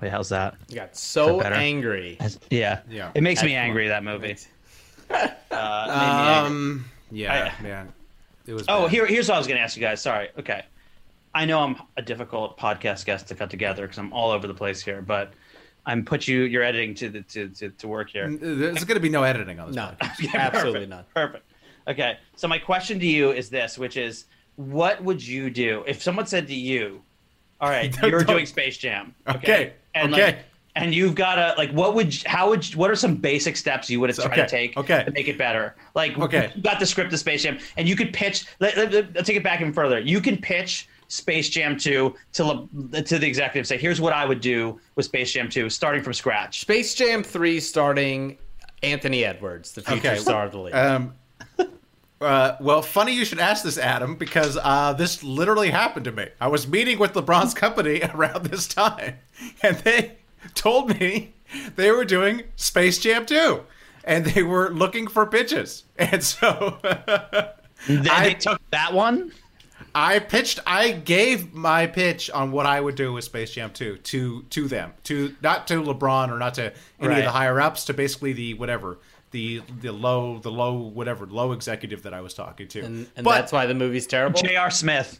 wait, 0.00 0.10
how's 0.10 0.28
that? 0.30 0.54
He 0.68 0.74
got 0.76 0.96
so 0.96 1.40
better? 1.40 1.54
angry. 1.54 2.18
Yeah. 2.50 2.80
Yeah. 2.88 3.10
It 3.14 3.22
makes 3.22 3.42
me 3.42 3.54
Excellent. 3.54 3.68
angry 3.68 3.88
that 3.88 4.04
movie. 4.04 4.36
Uh, 5.08 5.28
it 5.50 5.52
angry. 5.52 6.46
Um. 6.46 6.84
Yeah, 7.10 7.52
I- 7.58 7.62
man. 7.62 7.92
It 8.46 8.52
was. 8.54 8.64
Oh, 8.68 8.82
bad. 8.82 8.90
here, 8.90 9.06
here's 9.06 9.28
what 9.28 9.36
I 9.36 9.38
was 9.38 9.46
going 9.46 9.56
to 9.58 9.62
ask 9.62 9.76
you 9.76 9.80
guys. 9.80 10.02
Sorry. 10.02 10.28
Okay. 10.38 10.64
I 11.34 11.44
know 11.44 11.60
I'm 11.60 11.76
a 11.96 12.02
difficult 12.02 12.58
podcast 12.58 13.04
guest 13.04 13.28
to 13.28 13.34
cut 13.34 13.48
together 13.50 13.82
because 13.82 13.98
I'm 13.98 14.12
all 14.12 14.30
over 14.32 14.46
the 14.48 14.54
place 14.54 14.82
here, 14.82 15.00
but 15.02 15.32
I'm 15.86 16.04
put 16.04 16.26
you 16.26 16.42
your 16.42 16.62
editing 16.62 16.94
to 16.96 17.08
the 17.08 17.22
to, 17.22 17.48
to, 17.48 17.70
to 17.70 17.88
work 17.88 18.10
here. 18.10 18.28
There's 18.30 18.84
going 18.84 18.96
to 18.96 19.00
be 19.00 19.08
no 19.08 19.22
editing 19.22 19.60
on 19.60 19.68
this. 19.68 19.76
No, 19.76 19.92
podcast. 20.00 20.14
Yeah, 20.20 20.30
absolutely 20.36 20.86
perfect, 20.86 20.90
not. 20.90 21.14
Perfect. 21.14 21.44
Okay. 21.88 22.18
So 22.34 22.48
my 22.48 22.58
question 22.58 22.98
to 22.98 23.06
you 23.06 23.30
is 23.30 23.48
this, 23.48 23.78
which 23.78 23.96
is, 23.96 24.24
what 24.56 25.02
would 25.04 25.24
you 25.24 25.48
do 25.50 25.84
if 25.86 26.02
someone 26.02 26.26
said 26.26 26.46
to 26.48 26.54
you, 26.54 27.00
"All 27.60 27.70
right, 27.70 27.92
Don't- 27.92 28.10
you're 28.10 28.20
don't- 28.24 28.34
doing 28.36 28.46
Space 28.46 28.76
Jam." 28.78 29.14
Okay, 29.28 29.74
And 29.94 30.12
okay. 30.12 30.24
Like, 30.26 30.38
and 30.74 30.94
you've 30.94 31.14
got 31.14 31.36
to 31.36 31.54
like, 31.56 31.70
what 31.70 31.94
would, 31.94 32.14
how 32.26 32.50
would, 32.50 32.62
what 32.74 32.90
are 32.90 32.94
some 32.96 33.14
basic 33.14 33.56
steps 33.56 33.88
you 33.88 33.98
would 33.98 34.10
have 34.10 34.18
tried 34.18 34.32
Okay, 34.32 34.42
to 34.42 34.46
take 34.48 34.76
okay. 34.76 35.04
to 35.04 35.10
make 35.12 35.26
it 35.26 35.38
better? 35.38 35.74
Like, 35.94 36.18
Okay. 36.18 36.50
you 36.54 36.60
got 36.62 36.78
the 36.80 36.84
script 36.84 37.10
of 37.14 37.18
Space 37.18 37.44
Jam, 37.44 37.58
and 37.78 37.88
you 37.88 37.96
could 37.96 38.12
pitch. 38.12 38.44
Let, 38.60 38.76
let, 38.76 38.92
let- 38.92 39.14
let's 39.14 39.26
take 39.26 39.36
it 39.38 39.42
back 39.44 39.60
even 39.62 39.72
further. 39.72 39.98
You 40.00 40.20
can 40.20 40.36
pitch 40.36 40.86
Space 41.08 41.48
Jam 41.48 41.76
2 41.78 42.14
to 42.34 42.68
to 43.04 43.18
the 43.18 43.26
executive. 43.26 43.66
Say, 43.66 43.78
here's 43.78 44.00
what 44.00 44.12
I 44.12 44.24
would 44.24 44.40
do 44.40 44.80
with 44.96 45.04
Space 45.06 45.32
Jam 45.32 45.48
2, 45.48 45.70
starting 45.70 46.02
from 46.02 46.12
scratch. 46.14 46.60
Space 46.60 46.94
Jam 46.94 47.22
3 47.22 47.60
starting 47.60 48.38
Anthony 48.82 49.24
Edwards, 49.24 49.72
the 49.72 49.82
future 49.82 50.08
Okay. 50.12 50.18
star 50.18 50.44
of 50.46 50.52
the 50.52 50.58
league. 50.58 50.74
Um, 50.74 51.14
Uh, 52.18 52.56
well, 52.62 52.80
funny 52.80 53.12
you 53.12 53.26
should 53.26 53.38
ask 53.38 53.62
this, 53.62 53.76
Adam, 53.76 54.16
because 54.16 54.56
uh, 54.62 54.94
this 54.94 55.22
literally 55.22 55.68
happened 55.70 56.06
to 56.06 56.12
me. 56.12 56.26
I 56.40 56.48
was 56.48 56.66
meeting 56.66 56.98
with 56.98 57.12
LeBron's 57.12 57.52
company 57.52 58.00
around 58.14 58.46
this 58.46 58.66
time, 58.66 59.16
and 59.62 59.76
they 59.80 60.12
told 60.54 60.98
me 60.98 61.34
they 61.76 61.90
were 61.90 62.06
doing 62.06 62.44
Space 62.56 62.96
Jam 62.98 63.26
2, 63.26 63.60
and 64.04 64.24
they 64.24 64.42
were 64.42 64.70
looking 64.70 65.06
for 65.08 65.26
pitches. 65.26 65.84
And 65.98 66.24
so 66.24 66.78
Then 67.86 68.08
I- 68.08 68.28
they 68.28 68.34
took 68.34 68.62
that 68.70 68.94
one. 68.94 69.30
I 69.98 70.18
pitched, 70.18 70.60
I 70.66 70.92
gave 70.92 71.54
my 71.54 71.86
pitch 71.86 72.28
on 72.30 72.52
what 72.52 72.66
I 72.66 72.78
would 72.80 72.96
do 72.96 73.14
with 73.14 73.24
Space 73.24 73.50
Jam 73.52 73.70
2 73.72 73.96
to 73.96 74.42
to 74.50 74.68
them, 74.68 74.92
to 75.04 75.34
not 75.42 75.66
to 75.68 75.82
LeBron 75.82 76.30
or 76.30 76.38
not 76.38 76.54
to 76.54 76.72
any 77.00 77.08
Right. 77.08 77.18
of 77.20 77.24
the 77.24 77.30
higher 77.30 77.58
ups, 77.60 77.86
to 77.86 77.94
basically 77.94 78.32
the 78.34 78.54
whatever. 78.54 78.98
The, 79.32 79.60
the 79.80 79.92
low 79.92 80.38
the 80.38 80.50
low 80.52 80.74
whatever 80.74 81.26
low 81.26 81.52
executive 81.52 82.02
that 82.04 82.14
I 82.14 82.20
was 82.20 82.32
talking 82.32 82.68
to, 82.68 82.80
And, 82.80 83.06
and 83.16 83.24
but 83.24 83.32
that's 83.34 83.52
why 83.52 83.66
the 83.66 83.74
movie's 83.74 84.06
terrible. 84.06 84.40
J.R. 84.40 84.70
Smith. 84.70 85.18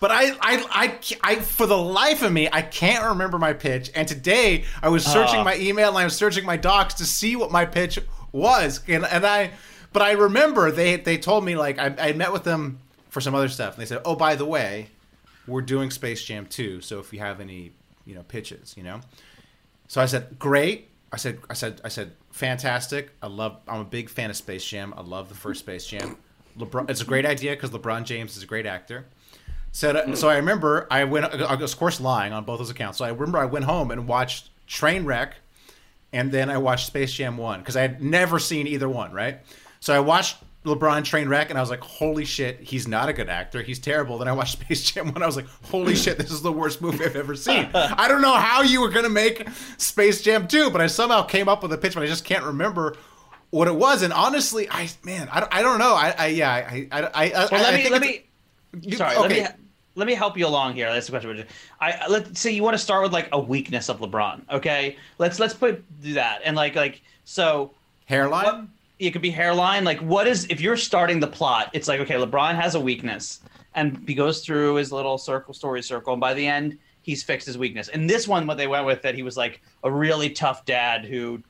But 0.00 0.10
I, 0.10 0.30
I, 0.40 0.64
I, 0.70 0.98
I, 1.22 1.34
for 1.36 1.66
the 1.66 1.76
life 1.78 2.22
of 2.22 2.32
me, 2.32 2.48
I 2.50 2.62
can't 2.62 3.04
remember 3.04 3.38
my 3.38 3.52
pitch. 3.52 3.90
And 3.94 4.08
today, 4.08 4.64
I 4.82 4.88
was 4.88 5.04
searching 5.04 5.40
Oh. 5.40 5.44
my 5.44 5.56
email 5.56 5.90
and 5.90 5.98
I 5.98 6.04
was 6.04 6.16
searching 6.16 6.44
my 6.46 6.56
docs 6.56 6.94
to 6.94 7.04
see 7.04 7.36
what 7.36 7.50
my 7.52 7.66
pitch 7.66 7.98
was. 8.32 8.80
And, 8.88 9.04
and 9.04 9.26
I, 9.26 9.50
but 9.92 10.00
I 10.02 10.12
remember 10.12 10.70
they, 10.70 10.96
they 10.96 11.16
told 11.18 11.44
me 11.44 11.54
like 11.54 11.78
I, 11.78 11.94
I 11.98 12.12
met 12.14 12.32
with 12.32 12.44
them 12.44 12.78
for 13.10 13.20
some 13.20 13.34
other 13.34 13.48
stuff, 13.48 13.74
and 13.74 13.82
they 13.82 13.86
said, 13.86 14.00
"Oh, 14.04 14.16
by 14.16 14.34
the 14.34 14.46
way, 14.46 14.88
we're 15.46 15.62
doing 15.62 15.90
Space 15.90 16.24
Jam 16.24 16.46
2, 16.46 16.80
so 16.80 16.98
if 16.98 17.12
you 17.12 17.18
have 17.18 17.40
any, 17.40 17.72
you 18.06 18.14
know, 18.14 18.22
pitches, 18.22 18.74
you 18.76 18.82
know." 18.82 19.00
So 19.88 20.00
I 20.00 20.06
said, 20.06 20.38
"Great." 20.38 20.88
I 21.12 21.16
said, 21.16 21.40
I 21.50 21.54
said, 21.54 21.80
I 21.84 21.88
said, 21.88 22.12
fantastic. 22.30 23.10
I 23.22 23.26
love. 23.26 23.58
I'm 23.68 23.80
a 23.80 23.84
big 23.84 24.08
fan 24.08 24.30
of 24.30 24.36
Space 24.36 24.64
Jam. 24.64 24.94
I 24.96 25.02
love 25.02 25.28
the 25.28 25.34
first 25.34 25.60
Space 25.60 25.86
Jam. 25.86 26.16
LeBron. 26.58 26.90
It's 26.90 27.00
a 27.00 27.04
great 27.04 27.26
idea 27.26 27.52
because 27.52 27.70
LeBron 27.70 28.04
James 28.04 28.36
is 28.36 28.42
a 28.42 28.46
great 28.46 28.66
actor. 28.66 29.06
So, 29.72 29.90
uh, 29.90 30.14
so 30.16 30.28
I 30.28 30.36
remember 30.36 30.86
I 30.90 31.04
went. 31.04 31.26
I 31.26 31.54
was 31.54 31.72
of 31.72 31.78
course 31.78 32.00
lying 32.00 32.32
on 32.32 32.44
both 32.44 32.58
those 32.58 32.70
accounts. 32.70 32.98
So 32.98 33.04
I 33.04 33.10
remember 33.10 33.38
I 33.38 33.44
went 33.44 33.64
home 33.64 33.90
and 33.90 34.06
watched 34.06 34.50
Trainwreck, 34.68 35.32
and 36.12 36.32
then 36.32 36.50
I 36.50 36.58
watched 36.58 36.86
Space 36.86 37.12
Jam 37.12 37.36
One 37.36 37.60
because 37.60 37.76
I 37.76 37.82
had 37.82 38.02
never 38.02 38.38
seen 38.38 38.66
either 38.66 38.88
one. 38.88 39.12
Right. 39.12 39.40
So 39.80 39.94
I 39.94 40.00
watched 40.00 40.38
LeBron 40.64 41.00
Trainwreck, 41.02 41.48
and 41.48 41.56
I 41.56 41.60
was 41.62 41.70
like, 41.70 41.80
"Holy 41.80 42.24
shit, 42.24 42.60
he's 42.60 42.86
not 42.86 43.08
a 43.08 43.12
good 43.14 43.28
actor. 43.30 43.62
He's 43.62 43.78
terrible." 43.78 44.18
Then 44.18 44.28
I 44.28 44.32
watched 44.32 44.52
Space 44.60 44.90
Jam 44.90 45.12
One. 45.12 45.22
I 45.22 45.26
was 45.26 45.36
like, 45.36 45.46
"Holy 45.70 45.94
shit, 45.96 46.18
this 46.18 46.30
is 46.30 46.42
the 46.42 46.52
worst 46.52 46.82
movie 46.82 47.04
I've 47.04 47.16
ever 47.16 47.34
seen." 47.34 47.68
I 47.74 48.08
don't 48.08 48.20
know 48.20 48.34
how 48.34 48.62
you 48.62 48.80
were 48.80 48.90
gonna 48.90 49.08
make 49.08 49.48
Space 49.78 50.20
Jam 50.22 50.46
Two, 50.48 50.70
but 50.70 50.80
I 50.80 50.86
somehow 50.86 51.22
came 51.22 51.48
up 51.48 51.62
with 51.62 51.72
a 51.72 51.78
pitch, 51.78 51.94
but 51.94 52.02
I 52.02 52.06
just 52.06 52.24
can't 52.24 52.44
remember. 52.44 52.96
What 53.52 53.66
it 53.66 53.74
was, 53.74 54.02
and 54.02 54.12
honestly, 54.12 54.68
I 54.70 54.88
man, 55.02 55.28
I, 55.32 55.40
don't- 55.40 55.52
I 55.52 55.62
don't 55.62 55.80
know. 55.80 55.92
I, 55.94 56.14
I 56.16 56.26
yeah, 56.28 56.52
I 56.52 56.86
I 56.92 57.00
I, 57.02 57.28
Well, 57.32 57.48
I 57.52 57.62
let 57.62 57.74
me 57.74 57.90
let 57.90 58.00
me. 58.00 58.24
you- 58.80 58.96
sorry, 58.96 59.16
okay. 59.16 59.42
let 59.42 59.58
me 59.58 59.64
let 59.96 60.06
me 60.06 60.14
help 60.14 60.38
you 60.38 60.46
along 60.46 60.74
here. 60.74 60.92
That's 60.92 61.06
the 61.06 61.10
question. 61.18 61.44
I 61.80 61.90
I- 61.92 62.06
let's 62.06 62.38
say 62.38 62.52
you 62.52 62.62
want 62.62 62.74
to 62.74 62.78
start 62.78 63.02
with 63.02 63.12
like 63.12 63.28
a 63.32 63.40
weakness 63.40 63.88
of 63.88 63.98
LeBron. 63.98 64.42
Okay, 64.52 64.96
let's 65.18 65.40
let's 65.40 65.52
put 65.52 65.82
do 66.00 66.12
that 66.12 66.42
and 66.44 66.54
like 66.54 66.76
like 66.76 67.02
so. 67.24 67.72
hairline. 68.04 68.44
What, 68.44 68.64
it 69.00 69.10
could 69.12 69.22
be 69.22 69.30
hairline. 69.30 69.84
Like, 69.84 69.98
what 70.00 70.26
is 70.26 70.46
if 70.50 70.60
you're 70.60 70.76
starting 70.76 71.20
the 71.20 71.26
plot? 71.26 71.70
It's 71.72 71.88
like 71.88 72.00
okay, 72.00 72.14
LeBron 72.14 72.54
has 72.54 72.74
a 72.74 72.80
weakness, 72.80 73.40
and 73.74 74.02
he 74.06 74.14
goes 74.14 74.44
through 74.44 74.76
his 74.76 74.92
little 74.92 75.18
circle 75.18 75.54
story 75.54 75.82
circle, 75.82 76.12
and 76.12 76.20
by 76.20 76.34
the 76.34 76.46
end, 76.46 76.78
he's 77.02 77.22
fixed 77.22 77.46
his 77.46 77.58
weakness. 77.58 77.88
And 77.88 78.08
this 78.08 78.28
one, 78.28 78.46
what 78.46 78.56
they 78.58 78.66
went 78.66 78.86
with, 78.86 79.02
that 79.02 79.14
he 79.14 79.22
was 79.22 79.36
like 79.36 79.60
a 79.82 79.90
really 79.90 80.30
tough 80.30 80.64
dad 80.64 81.04
who 81.04 81.42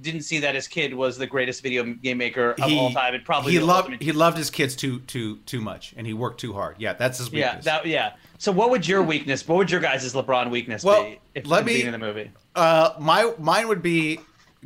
didn't 0.00 0.22
see 0.22 0.40
that 0.40 0.56
his 0.56 0.66
kid 0.66 0.92
was 0.92 1.16
the 1.16 1.26
greatest 1.26 1.62
video 1.62 1.84
game 1.84 2.18
maker 2.18 2.52
of 2.60 2.72
all 2.72 2.90
time. 2.92 3.14
It 3.14 3.24
probably 3.24 3.52
he 3.52 3.60
loved 3.60 4.02
he 4.02 4.10
loved 4.12 4.36
his 4.36 4.50
kids 4.50 4.74
too 4.74 5.00
too 5.00 5.36
too 5.46 5.60
much, 5.60 5.94
and 5.96 6.06
he 6.06 6.12
worked 6.14 6.40
too 6.40 6.52
hard. 6.52 6.76
Yeah, 6.78 6.94
that's 6.94 7.18
his 7.18 7.30
Yeah, 7.32 7.46
weakness. 7.50 7.64
that 7.66 7.86
yeah. 7.86 8.12
So 8.38 8.50
what 8.52 8.70
would 8.70 8.86
your 8.88 9.02
weakness? 9.02 9.46
What 9.46 9.56
would 9.58 9.70
your 9.70 9.80
guys' 9.80 10.12
LeBron 10.12 10.50
weakness 10.50 10.82
Well, 10.84 11.04
be? 11.04 11.20
If 11.34 11.46
let 11.46 11.64
me- 11.64 11.82
in 11.82 11.92
the 11.92 11.98
movie. 11.98 12.30
uh, 12.56 12.94
my 12.98 13.32
mine 13.38 13.68
would 13.68 13.82
be 13.82 14.18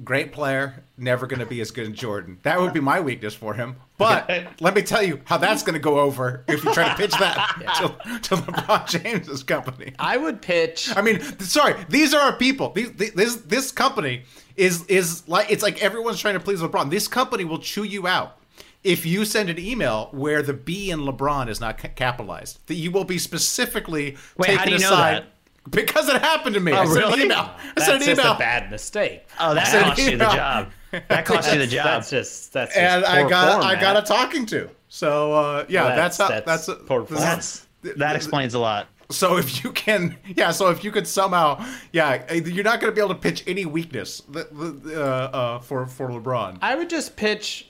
great 0.05 0.33
player, 0.33 0.83
never 0.97 1.27
going 1.27 1.41
to 1.41 1.47
be 1.47 1.61
as 1.61 1.71
good 1.71 1.91
as 1.91 1.99
Jordan. 1.99 2.39
That 2.43 2.61
would 2.61 2.73
be 2.73 2.81
my 2.81 3.01
weakness 3.01 3.35
for 3.35 3.55
him. 3.55 3.77
But 3.97 4.31
let 4.61 4.75
me 4.75 4.83
tell 4.83 5.03
you 5.03 5.21
how 5.25 5.39
that's 5.39 5.63
going 5.63 5.75
to 5.75 5.81
go 5.81 5.99
over 5.99 6.45
if 6.49 6.65
you 6.65 6.73
try 6.73 6.89
to 6.89 6.95
pitch 6.95 7.13
that 7.13 7.37
to, 7.79 8.19
to 8.21 8.43
LeBron 8.43 8.89
James's 8.89 9.43
company. 9.43 9.93
I 9.99 10.17
would 10.17 10.41
pitch. 10.41 10.95
I 10.97 11.03
mean, 11.03 11.21
sorry, 11.41 11.75
these 11.89 12.15
are 12.15 12.21
our 12.21 12.37
people. 12.37 12.71
These, 12.71 12.93
this 12.93 13.37
this 13.37 13.73
company 13.73 14.23
is 14.57 14.85
is 14.87 15.27
like 15.29 15.51
it's 15.51 15.63
like 15.63 15.83
everyone's 15.83 16.21
trying 16.21 16.35
to 16.35 16.41
please 16.41 16.61
LeBron. 16.61 16.91
This 16.91 17.09
company 17.09 17.45
will 17.45 17.59
chew 17.59 17.85
you 17.85 18.07
out 18.07 18.39
if 18.85 19.05
you 19.05 19.25
send 19.25 19.51
an 19.51 19.59
email 19.59 20.09
where 20.13 20.43
the 20.43 20.53
B 20.53 20.91
in 20.91 21.01
LeBron 21.01 21.49
is 21.49 21.61
not 21.61 21.79
ca- 21.79 21.89
capitalized. 21.89 22.59
That 22.67 22.75
you 22.75 22.91
will 22.91 23.05
be 23.05 23.19
specifically 23.19 24.17
Wait, 24.37 24.47
taken 24.47 24.59
how 24.59 24.65
do 24.65 24.71
you 24.71 24.79
know 24.79 24.91
that? 24.91 25.27
Because 25.71 26.09
it 26.09 26.21
happened 26.21 26.55
to 26.55 26.61
me. 26.61 26.73
I 26.73 26.85
sent 26.87 27.05
an 27.15 27.21
email. 27.21 27.39
I 27.39 27.73
That's 27.75 27.87
sent 27.87 28.03
an 28.03 28.09
just 28.09 28.21
email. 28.21 28.35
a 28.35 28.39
bad 28.39 28.71
mistake. 28.71 29.27
Oh, 29.41 29.55
that 29.55 29.67
cost 29.85 29.99
you 30.01 30.17
the 30.17 30.25
job. 30.25 30.69
That 31.09 31.27
cost 31.27 31.53
you 31.53 31.59
the 31.59 31.67
job. 31.67 31.85
That's 31.85 32.09
just 32.11 32.53
that's 32.55 32.73
just 32.75 32.81
and 32.83 33.05
I 33.05 33.29
got 33.29 33.53
form, 33.53 33.65
I 33.65 33.73
Matt. 33.75 33.83
got 33.83 33.97
a 34.03 34.03
talking 34.07 34.47
to. 34.47 34.71
So 34.89 35.33
uh, 35.35 35.67
yeah, 35.69 35.85
Well, 35.85 35.97
that's 35.97 36.17
that's- 36.17 36.41
how, 36.41 36.47
that's 36.47 36.67
that's 36.67 36.83
poor 36.87 37.05
form. 37.05 37.21
That's 37.21 37.67
that 37.97 38.17
explains 38.17 38.55
a 38.55 38.59
lot. 38.59 38.87
So 39.11 39.37
if 39.37 39.63
you 39.65 39.73
can, 39.73 40.17
yeah. 40.27 40.51
So 40.51 40.69
if 40.71 40.83
you 40.85 40.91
could 40.91 41.07
somehow, 41.07 41.63
yeah, 41.93 42.33
you're 42.33 42.65
not 42.65 42.81
going 42.81 42.91
to 42.91 42.95
be 42.95 43.03
able 43.03 43.15
to 43.15 43.21
pitch 43.21 43.45
any 43.47 43.67
weakness 43.67 44.23
the- 44.31 44.49
the- 44.51 45.03
uh, 45.05 45.07
uh, 45.07 45.59
for 45.61 45.87
for 45.87 46.09
LeBron. 46.09 46.59
I 46.63 46.75
would 46.75 46.89
just 46.89 47.17
pitch 47.17 47.69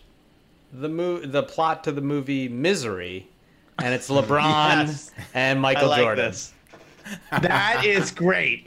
the 0.73 0.89
mo- 0.89 1.19
the 1.21 1.43
plot 1.43 1.83
to 1.85 1.93
the 1.93 2.01
movie 2.01 2.49
Misery, 2.49 3.29
and 3.79 3.93
it's 3.95 4.09
LeBron 4.17 4.87
Yes. 4.87 5.11
and 5.35 5.59
I 5.59 5.61
Michael 5.61 5.89
like 5.89 6.03
Jordan. 6.03 6.27
this. 6.27 6.53
That 7.43 7.85
is 7.85 8.11
great. 8.11 8.67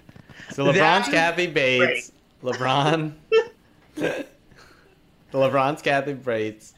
So 0.52 0.66
LeBron's 0.66 1.08
Kathy 1.10 1.48
Bates. 1.48 2.12
LeBron. 2.44 3.14
LeBron's 5.34 5.82
Kathy 5.82 6.14
Bates. 6.14 6.74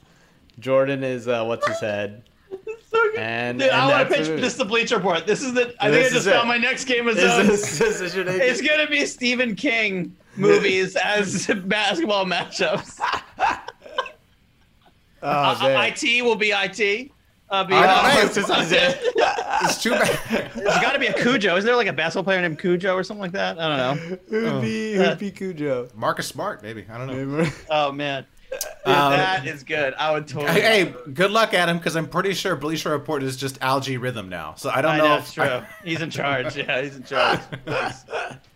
Jordan 0.60 1.04
is 1.04 1.28
uh, 1.28 1.44
what's 1.46 1.68
his 1.68 1.80
head. 1.80 2.24
And, 3.18 3.60
Dude, 3.60 3.70
I 3.70 3.88
want 3.88 4.08
to 4.10 4.16
pitch 4.16 4.28
this 4.40 4.56
to 4.58 4.66
Bleacher 4.66 4.98
Report. 4.98 5.26
This 5.28 5.42
is 5.44 5.54
the. 5.54 5.74
I 5.80 5.90
This 5.90 6.10
think 6.10 6.12
I 6.12 6.16
just 6.16 6.28
it. 6.28 6.32
found 6.32 6.48
my 6.48 6.58
next 6.58 6.86
game 6.86 7.08
of 7.08 7.18
Is 7.18 7.48
this, 7.48 7.82
is 7.82 8.00
this 8.00 8.16
your 8.16 8.24
name? 8.26 8.40
It's 8.40 8.62
gonna 8.62 8.88
be 8.88 9.06
Stephen 9.08 9.56
King 9.56 10.16
movies 10.36 10.96
as 10.96 11.48
basketball 11.66 12.26
matchups. 12.26 13.00
oh, 13.40 13.60
Uh. 15.22 15.90
IT 15.92 16.24
will 16.24 16.36
be 16.36 16.52
IT. 16.52 17.12
Uh, 17.54 17.64
be, 17.64 17.76
I 17.76 17.84
uh, 17.84 18.16
know, 18.16 18.64
This. 18.64 18.98
It's 19.66 19.82
too 19.82 19.92
bad. 19.92 20.20
There's 20.56 20.74
got 20.82 20.94
to 20.94 21.00
be 21.00 21.06
a 21.06 21.14
Cujo. 21.14 21.56
Isn't 21.56 21.68
there 21.68 21.76
like 21.76 21.88
a 21.88 21.94
basketball 21.94 22.24
player 22.24 22.42
named 22.42 22.60
Cujo 22.60 22.96
or 22.96 23.04
something 23.04 23.22
like 23.22 23.34
that? 23.34 23.60
I 23.60 23.70
don't 23.94 24.10
know. 24.10 24.18
Who'd 24.28 24.62
be, 24.64 24.94
who'd 24.96 25.20
be 25.20 25.30
Cujo? 25.30 25.88
Marcus 25.94 26.28
Smart, 26.28 26.64
maybe. 26.64 26.84
I 26.92 26.98
don't 26.98 27.08
know. 27.08 27.46
Oh 27.70 27.92
man, 27.92 28.26
Dude, 28.52 28.96
Um, 28.96 29.12
that 29.14 29.46
is 29.46 29.64
good. 29.64 29.94
I 29.94 30.12
would 30.12 30.28
totally. 30.28 30.60
Hey, 30.60 30.86
hey, 30.86 30.94
good 31.14 31.30
luck, 31.30 31.54
Adam, 31.54 31.78
because 31.78 31.96
I'm 31.96 32.08
pretty 32.08 32.34
sure 32.34 32.56
Bleacher 32.56 32.90
Report 32.90 33.22
is 33.22 33.38
just 33.38 33.62
algorithm 33.62 34.30
now. 34.30 34.56
So 34.56 34.72
I 34.72 34.82
don't 34.82 34.94
I 34.94 34.98
know. 34.98 35.08
know 35.10 35.16
if 35.18 35.24
it's 35.26 35.34
true. 35.34 35.62
He's 35.84 36.02
in 36.02 36.10
charge. 36.10 36.58
Yeah, 36.58 36.82
he's 36.82 36.96
in 36.96 37.04
charge. 37.04 37.40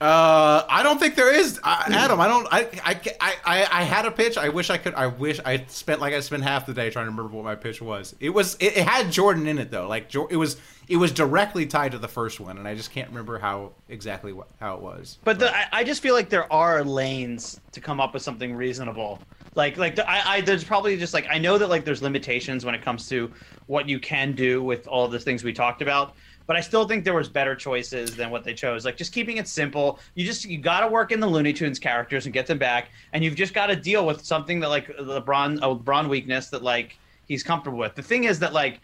Uh, 0.00 0.64
I 0.68 0.84
don't 0.84 1.00
think 1.00 1.16
there 1.16 1.34
is 1.34 1.58
uh, 1.64 1.82
Adam. 1.88 2.20
I 2.20 2.28
don't. 2.28 2.46
I, 2.52 2.68
I, 2.84 3.00
I, 3.20 3.68
I, 3.80 3.82
had 3.82 4.06
a 4.06 4.12
pitch. 4.12 4.38
I 4.38 4.48
wish 4.48 4.70
I 4.70 4.78
could. 4.78 4.94
I 4.94 5.08
wish 5.08 5.40
I 5.44 5.64
spent 5.66 6.00
like 6.00 6.14
I 6.14 6.20
spent 6.20 6.44
half 6.44 6.66
the 6.66 6.74
day 6.74 6.88
trying 6.88 7.06
to 7.06 7.10
remember 7.10 7.34
what 7.36 7.44
my 7.44 7.56
pitch 7.56 7.82
was. 7.82 8.14
It 8.20 8.30
was. 8.30 8.54
It, 8.60 8.76
it 8.76 8.86
had 8.86 9.10
Jordan 9.10 9.48
in 9.48 9.58
it 9.58 9.72
though. 9.72 9.88
Like 9.88 10.14
it 10.14 10.36
was. 10.36 10.56
It 10.86 10.96
was 10.96 11.12
directly 11.12 11.66
tied 11.66 11.92
to 11.92 11.98
the 11.98 12.08
first 12.08 12.40
one, 12.40 12.58
and 12.58 12.66
I 12.66 12.74
just 12.74 12.92
can't 12.92 13.08
remember 13.08 13.38
how 13.38 13.72
exactly 13.90 14.32
what, 14.32 14.48
how 14.58 14.76
it 14.76 14.80
was. 14.80 15.18
But 15.22 15.38
the, 15.38 15.54
I, 15.54 15.66
I 15.70 15.84
just 15.84 16.00
feel 16.00 16.14
like 16.14 16.30
there 16.30 16.50
are 16.50 16.82
lanes 16.82 17.60
to 17.72 17.80
come 17.80 18.00
up 18.00 18.14
with 18.14 18.22
something 18.22 18.54
reasonable. 18.54 19.18
Like, 19.54 19.76
like 19.76 19.96
the, 19.96 20.08
I, 20.08 20.36
I, 20.36 20.40
there's 20.40 20.64
probably 20.64 20.96
just 20.96 21.12
like 21.12 21.26
I 21.28 21.36
know 21.36 21.58
that 21.58 21.68
like 21.68 21.84
there's 21.84 22.00
limitations 22.00 22.64
when 22.64 22.74
it 22.74 22.82
comes 22.82 23.08
to 23.08 23.30
what 23.66 23.86
you 23.86 23.98
can 23.98 24.32
do 24.32 24.62
with 24.62 24.86
all 24.86 25.08
the 25.08 25.18
things 25.18 25.44
we 25.44 25.52
talked 25.52 25.82
about. 25.82 26.14
But 26.48 26.56
I 26.56 26.60
still 26.60 26.88
think 26.88 27.04
there 27.04 27.14
was 27.14 27.28
better 27.28 27.54
choices 27.54 28.16
than 28.16 28.30
what 28.30 28.42
they 28.42 28.54
chose. 28.54 28.86
Like 28.86 28.96
just 28.96 29.12
keeping 29.12 29.36
it 29.36 29.46
simple. 29.46 30.00
You 30.14 30.24
just 30.24 30.46
you 30.46 30.56
got 30.58 30.80
to 30.80 30.88
work 30.88 31.12
in 31.12 31.20
the 31.20 31.26
Looney 31.26 31.52
Tunes 31.52 31.78
characters 31.78 32.24
and 32.24 32.32
get 32.32 32.46
them 32.46 32.56
back, 32.58 32.88
and 33.12 33.22
you've 33.22 33.36
just 33.36 33.52
got 33.52 33.66
to 33.66 33.76
deal 33.76 34.06
with 34.06 34.24
something 34.24 34.58
that 34.60 34.70
like 34.70 34.88
LeBron, 34.96 35.58
a 35.58 35.76
LeBron 35.76 36.08
weakness 36.08 36.48
that 36.48 36.62
like 36.62 36.98
he's 37.26 37.42
comfortable 37.42 37.76
with. 37.76 37.94
The 37.94 38.02
thing 38.02 38.24
is 38.24 38.38
that 38.38 38.54
like 38.54 38.80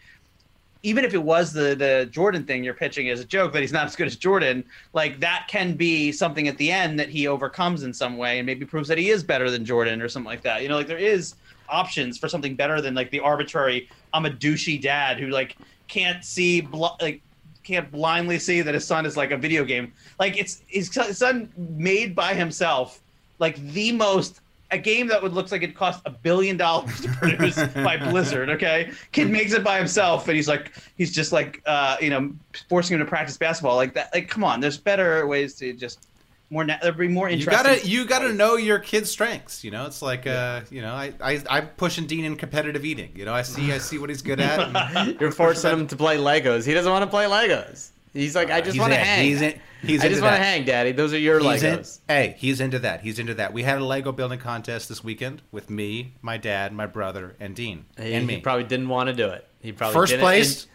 even 0.83 1.03
if 1.03 1.15
it 1.15 1.23
was 1.23 1.51
the 1.51 1.73
the 1.73 2.07
Jordan 2.11 2.43
thing 2.43 2.63
you're 2.63 2.75
pitching 2.75 3.09
as 3.09 3.19
a 3.19 3.25
joke 3.25 3.51
that 3.53 3.61
he's 3.61 3.73
not 3.73 3.87
as 3.87 3.95
good 3.95 4.05
as 4.05 4.15
Jordan, 4.15 4.63
like 4.93 5.19
that 5.19 5.47
can 5.49 5.73
be 5.73 6.11
something 6.11 6.47
at 6.47 6.59
the 6.59 6.71
end 6.71 6.99
that 6.99 7.09
he 7.09 7.25
overcomes 7.27 7.81
in 7.81 7.91
some 7.91 8.15
way 8.15 8.37
and 8.37 8.45
maybe 8.45 8.63
proves 8.63 8.87
that 8.89 8.99
he 8.99 9.09
is 9.09 9.23
better 9.23 9.49
than 9.49 9.65
Jordan 9.65 10.03
or 10.03 10.07
something 10.07 10.29
like 10.29 10.43
that. 10.43 10.61
You 10.61 10.69
know, 10.69 10.75
like 10.75 10.85
there 10.85 10.99
is 10.99 11.33
options 11.67 12.19
for 12.19 12.29
something 12.29 12.55
better 12.55 12.79
than 12.79 12.93
like 12.93 13.09
the 13.09 13.19
arbitrary 13.19 13.89
I'm 14.13 14.27
a 14.27 14.29
douchey 14.29 14.79
dad 14.79 15.19
who 15.19 15.29
like 15.29 15.57
can't 15.87 16.23
see 16.23 16.61
bl- 16.61 16.85
like 17.01 17.23
can't 17.65 17.91
blindly 17.91 18.39
see 18.39 18.61
that 18.61 18.73
his 18.73 18.85
son 18.85 19.05
is 19.05 19.17
like 19.17 19.31
a 19.31 19.37
video 19.37 19.65
game. 19.65 19.91
Like 20.19 20.37
it's 20.37 20.61
his 20.67 20.89
son 21.17 21.51
made 21.57 22.15
by 22.15 22.33
himself 22.33 23.01
like 23.39 23.57
the 23.73 23.91
most 23.91 24.41
a 24.71 24.77
game 24.77 25.07
that 25.07 25.21
would 25.21 25.33
looks 25.33 25.51
like 25.51 25.61
it 25.61 25.75
cost 25.75 26.01
a 26.05 26.09
billion 26.09 26.57
dollars 26.57 26.99
to 27.01 27.09
produce 27.09 27.55
by 27.75 27.97
Blizzard. 27.97 28.49
Okay, 28.49 28.91
kid 29.11 29.29
makes 29.29 29.53
it 29.53 29.63
by 29.63 29.77
himself, 29.77 30.27
and 30.27 30.35
he's 30.35 30.47
like, 30.47 30.71
he's 30.97 31.13
just 31.13 31.31
like, 31.31 31.61
uh, 31.65 31.97
you 32.01 32.09
know, 32.09 32.33
forcing 32.67 32.95
him 32.95 32.99
to 32.99 33.05
practice 33.05 33.37
basketball 33.37 33.75
like 33.75 33.93
that. 33.93 34.09
Like, 34.13 34.27
come 34.27 34.43
on, 34.43 34.59
there's 34.59 34.77
better 34.77 35.27
ways 35.27 35.53
to 35.55 35.73
just 35.73 36.07
more. 36.55 36.63
Na- 36.65 36.77
there'd 36.81 36.97
be 36.97 37.07
more 37.07 37.29
You 37.29 37.45
gotta 37.45 37.85
you 37.87 38.05
gotta 38.05 38.33
know 38.33 38.55
your 38.55 38.79
kid's 38.79 39.11
strengths. 39.11 39.63
You 39.63 39.71
know, 39.71 39.85
it's 39.85 40.01
like 40.01 40.25
uh, 40.25 40.61
you 40.71 40.81
know, 40.81 40.93
I, 40.93 41.13
I 41.21 41.41
I'm 41.49 41.67
pushing 41.77 42.07
Dean 42.07 42.25
in 42.25 42.35
competitive 42.35 42.83
eating. 42.85 43.11
You 43.15 43.25
know, 43.25 43.33
I 43.33 43.41
see 43.43 43.71
I 43.71 43.77
see 43.77 43.97
what 43.97 44.09
he's 44.09 44.21
good 44.21 44.39
at. 44.39 44.59
and- 44.95 45.19
You're 45.21 45.31
forcing 45.31 45.71
him 45.71 45.87
to 45.87 45.95
play 45.95 46.17
Legos. 46.17 46.65
He 46.65 46.73
doesn't 46.73 46.91
want 46.91 47.03
to 47.03 47.09
play 47.09 47.25
Legos. 47.25 47.91
He's 48.13 48.33
like, 48.33 48.49
I 48.49 48.61
just 48.61 48.79
want 48.79 48.93
to 48.93 48.97
hang. 48.97 49.25
He's 49.25 49.41
in, 49.41 49.59
he's 49.81 50.01
I 50.01 50.07
just 50.07 50.21
want 50.21 50.35
to 50.37 50.41
hang, 50.41 50.63
Daddy. 50.63 50.93
Those 50.93 51.13
are 51.13 51.17
your 51.17 51.39
He's 51.41 51.63
in, 51.63 51.79
Legos. 51.79 51.99
hey, 52.07 52.35
he's 52.37 52.61
into 52.61 52.79
that. 52.79 53.01
He's 53.01 53.19
into 53.19 53.33
that. 53.33 53.51
We 53.51 53.61
had 53.63 53.77
a 53.79 53.83
Lego 53.83 54.13
building 54.13 54.39
contest 54.39 54.87
this 54.87 55.03
weekend 55.03 55.41
with 55.51 55.69
me, 55.69 56.13
my 56.21 56.37
dad, 56.37 56.71
my 56.71 56.85
brother, 56.85 57.35
and 57.41 57.53
Dean, 57.53 57.83
He, 57.97 58.13
and 58.13 58.21
he 58.29 58.37
me. 58.37 58.41
probably 58.41 58.63
didn't 58.63 58.87
want 58.87 59.07
to 59.07 59.13
do 59.13 59.27
it. 59.27 59.45
He 59.59 59.73
probably 59.73 59.93
First 59.95 60.11
didn't. 60.11 60.21
place, 60.23 60.67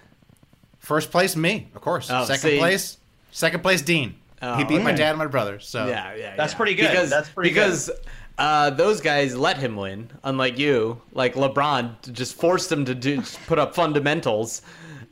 first 0.80 1.10
place, 1.10 1.34
me, 1.34 1.68
of 1.74 1.80
course. 1.80 2.10
Oh, 2.10 2.24
second 2.26 2.50
see. 2.50 2.58
place, 2.58 2.98
second 3.30 3.62
place, 3.62 3.80
Dean. 3.80 4.16
Oh, 4.42 4.56
he 4.56 4.64
beat 4.64 4.82
my 4.82 4.92
dad 4.92 5.10
and 5.10 5.18
my 5.18 5.26
brother. 5.26 5.60
So 5.60 5.80
And- 5.80 5.90
yeah, 5.90 6.14
yeah, 6.14 6.36
That's 6.36 6.52
yeah. 6.52 6.56
pretty 6.56 6.74
good. 6.74 6.88
Because, 6.90 7.10
That's 7.10 7.28
pretty 7.28 7.50
good. 7.50 7.54
because 7.66 7.90
Uh, 8.38 8.70
those 8.70 9.02
guys 9.02 9.36
let 9.36 9.58
him 9.58 9.76
win, 9.76 10.08
unlike 10.24 10.58
you. 10.58 10.98
Like 11.12 11.34
LeBron 11.34 12.12
just 12.12 12.36
forced 12.36 12.72
him 12.72 12.86
to 12.86 12.94
do 12.94 13.20
put 13.46 13.58
up 13.58 13.74
fundamentals 13.74 14.62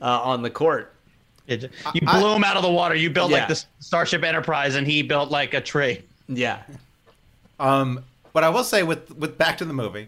uh, 0.01 0.19
on 0.23 0.41
the 0.41 0.49
court. 0.49 0.95
It, 1.45 1.71
you 1.93 2.01
blew 2.01 2.33
him 2.33 2.43
out 2.43 2.57
of 2.57 2.63
the 2.63 2.71
water. 2.71 2.95
You 2.95 3.09
built 3.11 3.29
Yeah. 3.29 3.39
like 3.39 3.47
the 3.49 3.63
Starship 3.79 4.23
Enterprise, 4.23 4.73
and 4.75 4.87
he 4.87 5.03
built 5.03 5.29
like 5.29 5.53
a 5.53 5.61
tree. 5.61 6.01
Yeah, 6.27 6.59
Um, 7.59 8.03
but 8.33 8.43
I 8.43 8.49
will 8.49 8.63
say 8.63 8.83
with 8.83 9.15
with 9.15 9.37
back 9.37 9.57
to 9.59 9.65
the 9.65 9.73
movie, 9.73 10.07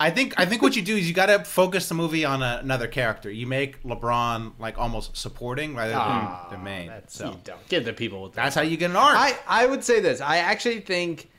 I 0.00 0.10
think 0.10 0.34
I 0.38 0.44
think 0.46 0.62
what 0.62 0.76
you 0.76 0.82
do 0.82 0.96
is 0.96 1.08
you 1.08 1.14
got 1.14 1.26
to 1.26 1.44
focus 1.44 1.88
the 1.88 1.94
movie 1.94 2.24
on 2.24 2.42
a, 2.42 2.60
another 2.62 2.86
character. 2.88 3.30
You 3.30 3.46
make 3.46 3.82
LeBron 3.82 4.52
like 4.58 4.78
almost 4.78 5.16
supporting 5.16 5.74
rather 5.74 5.92
than 5.92 6.00
Ah, 6.00 6.48
the 6.50 6.58
main. 6.58 6.88
that's 6.88 7.16
So 7.16 7.30
you 7.30 7.36
don't 7.44 7.68
give 7.68 7.84
the 7.84 7.92
people 7.92 8.22
what 8.22 8.32
they 8.32 8.42
that's 8.42 8.54
how 8.54 8.62
you 8.62 8.76
get 8.76 8.90
an 8.90 8.96
arc. 8.96 9.16
I, 9.16 9.36
I 9.46 9.66
would 9.66 9.82
say 9.84 10.00
this. 10.00 10.20
I 10.20 10.38
actually 10.38 10.80
think 10.80 11.30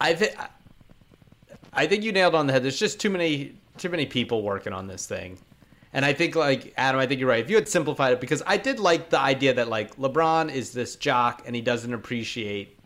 I 0.00 0.14
think 0.14 0.34
I 1.72 1.86
think 1.86 2.02
you 2.04 2.12
nailed 2.12 2.34
it 2.34 2.36
on 2.38 2.46
the 2.46 2.52
head. 2.52 2.62
There's 2.62 2.78
just 2.78 3.00
too 3.00 3.10
many 3.10 3.54
too 3.76 3.88
many 3.88 4.06
people 4.06 4.42
working 4.42 4.72
on 4.72 4.86
this 4.86 5.06
thing. 5.06 5.38
And 5.92 6.04
I 6.04 6.12
think 6.12 6.36
like 6.36 6.74
Adam, 6.76 7.00
I 7.00 7.06
think 7.06 7.18
you're 7.20 7.28
right. 7.30 7.42
If 7.42 7.48
you 7.48 7.56
had 7.56 7.68
simplified 7.68 8.12
it 8.12 8.20
because 8.20 8.42
I 8.46 8.56
did 8.56 8.78
like 8.78 9.10
the 9.10 9.18
idea 9.20 9.54
that 9.54 9.68
like 9.68 9.96
LeBron 9.96 10.52
is 10.52 10.72
this 10.72 10.96
jock 10.96 11.42
and 11.46 11.56
he 11.56 11.62
doesn't 11.62 11.94
appreciate 11.94 12.78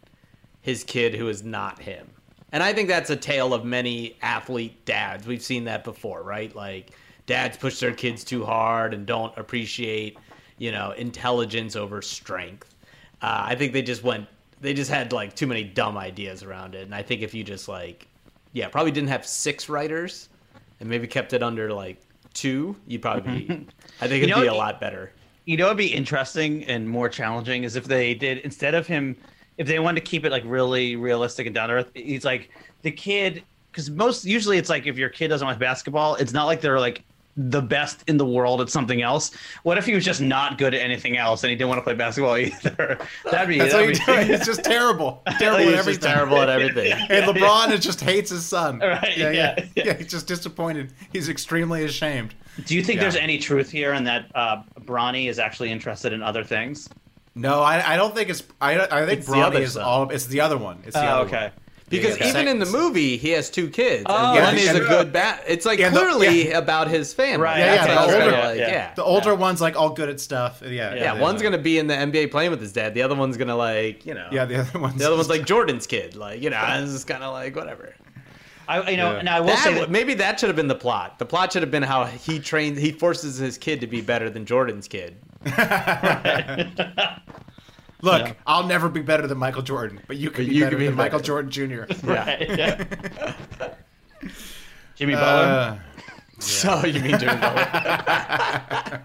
his 0.61 0.85
kid 0.85 1.15
who 1.15 1.29
is 1.29 1.43
not 1.43 1.81
him. 1.83 2.09
And 2.53 2.63
I 2.63 2.75
think 2.75 2.89
that's 2.89 3.09
a 3.11 3.17
tale 3.17 3.55
of 3.55 3.65
many 3.65 4.17
athlete 4.21 4.85
dads. 4.85 5.27
We've 5.27 5.43
seen 5.43 5.65
that 5.65 5.85
before, 5.85 6.23
right? 6.23 6.55
Like 6.55 6.91
dads 7.27 7.57
push 7.57 7.81
their 7.81 7.93
kids 7.93 8.25
too 8.25 8.45
hard 8.45 8.93
and 8.93 9.07
don't 9.07 9.37
appreciate, 9.39 10.19
you 10.59 10.71
know, 10.71 10.91
intelligence 10.93 11.77
over 11.77 12.03
strength. 12.03 12.75
Uh, 13.23 13.45
I 13.47 13.55
think 13.55 13.73
they 13.73 13.83
just 13.83 14.03
went, 14.03 14.27
they 14.61 14.75
just 14.75 14.91
had 14.91 15.13
like 15.13 15.35
too 15.35 15.47
many 15.47 15.65
dumb 15.65 15.97
ideas 15.97 16.43
around 16.43 16.75
it. 16.75 16.83
And 16.83 16.95
I 16.95 17.03
think 17.03 17.23
if 17.23 17.33
you 17.33 17.43
just 17.43 17.69
like, 17.69 18.07
yeah, 18.53 18.69
probably 18.69 18.93
didn't 18.93 19.09
have 19.09 19.27
six 19.27 19.71
writers 19.71 20.29
and 20.81 20.89
maybe 20.89 21.07
kept 21.07 21.33
it 21.33 21.43
under 21.43 21.73
like 21.73 22.03
two, 22.35 22.77
you'd 22.87 23.01
probably 23.01 23.39
be, 23.39 23.67
I 24.01 24.09
think 24.09 24.25
it'd 24.25 24.29
You 24.29 24.35
know, 24.35 24.43
be 24.43 24.49
a 24.49 24.55
lot 24.55 24.79
better. 24.79 25.13
You 25.47 25.57
know, 25.57 25.67
it'd 25.67 25.79
be 25.79 25.93
interesting 25.93 26.65
and 26.65 26.89
more 26.89 27.09
challenging 27.09 27.65
is 27.65 27.77
if 27.77 27.85
they 27.85 28.15
did 28.15 28.39
instead 28.39 28.75
of 28.75 28.87
him, 28.87 29.17
if 29.59 29.67
they 29.67 29.79
wanted 29.79 30.05
to 30.05 30.11
keep 30.11 30.25
it 30.25 30.33
like 30.33 30.43
really 30.47 30.97
realistic 30.97 31.47
and 31.47 31.55
down 31.55 31.69
to 31.69 31.75
earth. 31.77 31.89
He's 31.95 32.25
like 32.25 32.51
the 32.83 32.91
kid 32.91 33.45
because 33.71 33.91
most 33.91 34.25
usually 34.25 34.59
it's 34.59 34.69
like 34.71 34.87
if 34.87 34.97
your 34.99 35.09
kid 35.09 35.29
doesn't 35.29 35.47
like 35.47 35.59
basketball, 35.59 36.15
it's 36.17 36.33
not 36.33 36.45
like 36.47 36.61
they're 36.61 36.81
like 36.81 37.05
the 37.39 37.63
best 37.63 38.05
in 38.09 38.19
the 38.19 38.27
world 38.27 38.61
at 38.61 38.69
something 38.69 39.01
else. 39.01 39.31
What 39.63 39.79
if 39.79 39.87
he 39.87 39.95
was 39.95 40.05
just 40.05 40.21
not 40.21 40.59
good 40.59 40.75
at 40.75 40.83
anything 40.83 41.17
else 41.17 41.43
and 41.43 41.51
he 41.51 41.57
didn't 41.57 41.71
want 41.71 41.79
to 41.79 41.83
play 41.83 41.95
basketball 41.95 42.37
either? 42.37 42.99
That'd 43.31 43.49
be 43.49 43.57
that's 43.59 43.73
what 43.73 43.87
that'd 43.87 44.07
you're 44.07 44.27
be-. 44.27 44.33
It's 44.35 44.45
just 44.45 44.63
terrible. 44.65 45.23
Terrible 45.39 45.61
He's 45.65 45.73
at 45.73 45.79
everything. 45.79 46.03
Terrible 46.13 46.39
at 46.43 46.51
everything. 46.51 46.93
And 47.11 47.25
LeBron 47.25 47.73
is 47.73 47.81
just 47.81 48.03
hates 48.03 48.29
his 48.31 48.45
son. 48.45 48.81
Right, 48.81 49.17
Yeah, 49.17 49.31
yeah, 49.31 49.55
yeah, 49.59 49.65
yeah. 49.77 49.85
yeah. 49.87 49.93
He's 49.95 50.09
just 50.09 50.27
disappointed. 50.27 50.93
He's 51.15 51.31
extremely 51.31 51.85
ashamed. 51.85 52.35
Do 52.67 52.75
you 52.75 52.83
think 52.85 52.97
Yeah. 52.97 53.05
there's 53.05 53.17
any 53.17 53.39
truth 53.39 53.71
here 53.71 53.95
in 53.95 54.05
that 54.05 54.27
uh, 54.35 54.63
Bronny 54.81 55.31
is 55.31 55.39
actually 55.39 55.71
interested 55.73 56.13
in 56.13 56.23
other 56.23 56.45
things? 56.45 56.87
No, 57.35 57.61
I, 57.63 57.95
I 57.95 57.97
don't 57.97 58.15
think 58.15 58.29
it's. 58.31 58.43
I, 58.61 58.79
I 58.81 59.07
think 59.07 59.21
It's 59.21 59.27
the 59.27 59.33
Bronny 59.35 59.43
other 59.45 59.61
is 59.61 59.73
son. 59.73 59.83
all. 59.85 60.11
It's 60.11 60.27
the 60.27 60.41
other 60.41 60.59
one. 60.59 60.83
It's 60.85 60.95
the 60.95 61.03
Oh, 61.05 61.21
other 61.21 61.27
okay. 61.29 61.43
one. 61.45 61.53
Because 61.89 62.19
Yeah, 62.19 62.25
yeah. 62.25 62.31
even 62.31 62.49
in 62.49 62.59
the 62.59 62.67
movie, 62.67 63.17
he 63.19 63.31
has 63.31 63.51
two 63.51 63.69
kids. 63.69 64.05
Oh, 64.07 64.35
and 64.35 64.45
one 64.45 64.55
is 64.57 64.75
a 64.75 64.81
good 64.81 65.13
bat. 65.13 65.43
It's 65.47 65.67
like 65.67 65.79
And 65.81 65.95
the- 65.95 66.01
clearly 66.01 66.49
yeah. 66.49 66.57
about 66.59 66.89
his 66.89 67.13
family. 67.13 67.43
Right, 67.45 67.59
Yeah, 67.59 67.75
yeah, 67.75 67.87
the 67.87 68.01
older- 68.01 68.31
like, 68.33 68.59
yeah. 68.59 68.69
yeah. 68.69 68.95
The 68.95 69.05
older 69.05 69.35
one's 69.35 69.61
like 69.61 69.77
all 69.77 69.91
good 69.91 70.09
at 70.09 70.19
stuff. 70.19 70.63
Yeah, 70.63 70.71
yeah. 70.71 70.95
Yeah, 70.95 71.15
the- 71.17 71.21
one's 71.23 71.43
gonna 71.43 71.59
be 71.59 71.79
in 71.79 71.87
the 71.89 71.95
NBA 71.95 72.31
playing 72.31 72.51
with 72.51 72.61
his 72.63 72.73
dad. 72.73 72.95
The 72.95 73.03
other 73.03 73.15
one's 73.15 73.37
gonna 73.37 73.57
like, 73.57 74.07
you 74.07 74.15
know. 74.15 74.27
Yeah, 74.33 74.47
the 74.47 74.61
other 74.61 74.79
one's. 74.79 74.97
The 74.97 75.07
other 75.07 75.17
one's 75.17 75.29
like 75.29 75.45
Jordan's 75.45 75.87
kid. 75.87 76.17
Like, 76.17 76.41
you 76.43 76.49
know, 76.49 76.63
it's 76.79 76.93
just 76.93 77.07
kind 77.07 77.23
of 77.23 77.33
like 77.35 77.55
whatever. 77.57 77.95
I, 78.69 78.91
you 78.91 78.97
know, 78.97 79.17
Yeah. 79.17 79.23
now 79.23 79.37
I 79.37 79.41
will 79.41 79.49
That 79.49 79.59
say 79.65 79.75
that 79.75 79.91
maybe 79.91 80.15
that 80.15 80.39
should 80.41 80.49
have 80.49 80.57
been 80.57 80.69
the 80.69 80.75
plot. 80.75 81.19
The 81.19 81.27
plot 81.27 81.53
should 81.53 81.63
have 81.63 81.71
been 81.71 81.83
how 81.83 82.05
he 82.05 82.39
trains, 82.39 82.79
he 82.79 82.93
forces 82.93 83.37
his 83.37 83.59
kid 83.59 83.81
to 83.83 83.87
be 83.87 84.01
better 84.01 84.31
than 84.31 84.47
Jordan's 84.47 84.89
kid. 84.89 85.17
Look, 88.05 88.27
Yeah. 88.27 88.33
I'll 88.47 88.67
never 88.67 88.89
be 88.89 89.01
better 89.03 89.27
than 89.27 89.39
Michael 89.39 89.63
Jordan, 89.63 90.01
but 90.09 90.17
you 90.17 90.31
can 90.31 90.45
But 90.45 90.51
be 90.51 90.55
you 90.57 90.65
better 90.65 90.71
can 90.77 90.79
be 90.81 90.87
than 90.87 90.97
Michael 90.97 91.19
better. 91.21 91.27
Jordan 91.27 91.51
Jr. 91.51 91.85
Yeah. 92.07 92.43
Yeah. 92.55 93.35
Jimmy 94.97 95.15
Butler. 95.15 95.79
Uh, 95.79 95.79
So 96.41 96.85
you 96.85 97.01
mean 97.01 97.19
Jimmy 97.19 97.37
Butler? 97.37 99.03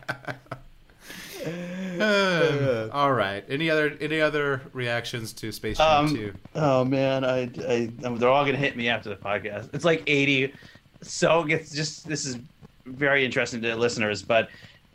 uh, 1.99 2.89
all 2.91 3.13
right. 3.13 3.43
Any 3.49 3.69
other 3.69 3.95
any 4.01 4.19
other 4.21 4.61
reactions 4.73 5.33
to 5.33 5.51
Space 5.51 5.77
Jam 5.77 6.05
Um, 6.05 6.15
2? 6.15 6.33
Oh 6.55 6.83
man, 6.85 7.23
I, 7.23 7.49
I 7.67 7.91
they're 7.99 8.29
all 8.29 8.45
gonna 8.45 8.57
hit 8.57 8.75
me 8.75 8.89
after 8.89 9.09
the 9.09 9.15
podcast. 9.15 9.69
It's 9.73 9.85
like 9.85 10.03
eighty. 10.07 10.53
So 11.01 11.45
it's 11.47 11.71
just 11.73 12.07
this 12.07 12.25
is 12.25 12.37
very 12.85 13.23
interesting 13.25 13.61
to 13.61 13.75
listeners, 13.75 14.21
but 14.23 14.49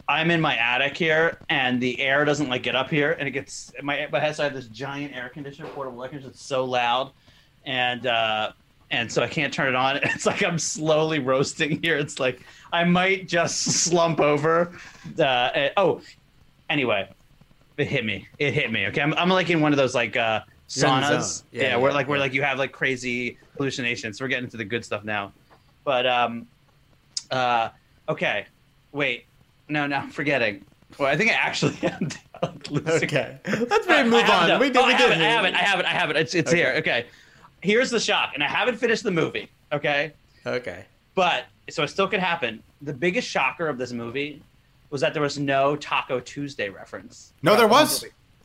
I'm 0.09 0.31
in 0.31 0.41
my 0.41 0.57
attic 0.57 0.97
here, 0.97 1.39
and 1.49 1.81
the 1.81 2.01
air 2.01 2.25
doesn't 2.25 2.49
like 2.49 2.63
get 2.63 2.75
up 2.75 2.91
here, 2.91 3.13
and 3.13 3.29
it 3.29 3.31
gets 3.31 3.73
my 3.83 4.09
my 4.11 4.21
house. 4.21 4.41
I 4.41 4.45
have 4.45 4.55
this 4.55 4.67
giant 4.67 5.15
air 5.15 5.29
conditioner, 5.29 5.69
portable 5.69 6.03
air 6.03 6.09
conditioner. 6.09 6.31
It's 6.33 6.43
so 6.43 6.65
loud, 6.65 7.13
and 7.65 8.07
uh, 8.07 8.53
and 8.91 9.11
so 9.11 9.23
I 9.23 9.29
can't 9.29 9.53
turn 9.53 9.69
it 9.69 9.75
on. 9.75 9.97
It's 10.03 10.27
like 10.27 10.43
I'm 10.43 10.59
slowly 10.59 11.19
roasting 11.19 11.81
here. 11.83 11.97
It's 11.97 12.21
like 12.21 12.43
I 12.73 12.85
might 12.85 13.27
just 13.27 13.63
slump 13.63 14.21
over. 14.21 14.79
Uh, 15.19 15.23
uh, 15.23 15.69
oh, 15.77 16.03
anyway, 16.69 17.09
it 17.79 17.87
hit 17.87 18.05
me. 18.05 18.29
It 18.39 18.53
hit 18.53 18.71
me. 18.71 18.87
Okay, 18.89 19.01
I'm, 19.01 19.15
I'm 19.15 19.29
like 19.29 19.51
in 19.51 19.61
one 19.61 19.73
of 19.73 19.79
those 19.79 19.95
like 19.95 20.17
uh, 20.17 20.43
You're 20.71 20.87
in 20.89 21.01
the 21.01 21.07
saunas. 21.07 21.43
Yeah, 21.53 21.63
Yeah, 21.63 21.77
where 21.77 21.91
yeah, 21.91 21.97
like 21.97 22.09
where 22.09 22.19
yeah. 22.19 22.23
like 22.23 22.35
you 22.35 22.43
have 22.43 22.59
like 22.59 22.73
crazy 22.73 23.39
hallucinations. 23.57 24.19
So 24.19 24.25
we're 24.25 24.29
getting 24.29 24.45
into 24.45 24.59
the 24.59 24.65
good 24.65 24.85
stuff 24.85 25.05
now. 25.05 25.33
But 25.85 26.07
um, 26.07 26.47
uh, 27.31 27.71
okay, 28.09 28.47
wait, 28.93 29.25
no, 29.73 29.87
no, 29.87 29.97
I'm 29.97 30.11
forgetting. 30.11 30.65
Well, 30.99 31.09
I 31.09 31.17
think 31.17 31.31
I 31.31 31.35
actually 31.35 31.77
am. 31.83 32.09
losing- 32.71 33.05
okay. 33.09 33.39
Let's 33.47 33.89
I- 33.89 34.03
maybe 34.03 34.11
move 34.11 34.25
I 34.25 34.45
on. 34.45 34.51
it. 34.51 34.61
We 34.61 34.67
did. 34.69 34.77
Oh, 34.77 34.87
we 34.87 34.95
I 34.95 34.99
did. 34.99 35.11
have 35.13 35.21
it. 35.21 35.23
I 35.23 35.29
have 35.29 35.45
it. 35.45 35.55
I 35.55 35.59
have 35.59 35.81
it. 35.81 35.87
I 35.87 35.91
have 35.91 36.11
it. 36.11 36.17
It's 36.17 36.35
it's 36.35 36.51
Okay. 36.51 36.59
here. 36.59 36.75
Okay. 36.79 37.07
Here's 37.63 37.91
the 37.91 38.01
shock, 38.01 38.33
and 38.35 38.43
I 38.43 38.49
haven't 38.49 38.77
finished 38.77 39.03
the 39.05 39.11
movie. 39.11 39.49
Okay. 39.73 40.13
Okay. 40.47 40.85
But 41.15 41.45
so 41.71 41.83
it 41.83 41.89
still 41.89 42.09
could 42.09 42.21
happen. 42.21 42.63
The 42.83 42.93
biggest 42.93 43.29
shocker 43.29 43.69
of 43.69 43.79
this 43.79 43.93
movie 43.93 44.43
was 44.91 45.01
that 45.01 45.13
there 45.15 45.23
was 45.23 45.39
no 45.39 45.77
Taco 45.77 46.21
Tuesday 46.21 46.69
reference. 46.69 47.33
No, 47.43 47.53
there 47.53 47.61
throughout 47.67 47.69
the 47.69 47.83
was. 47.85 48.01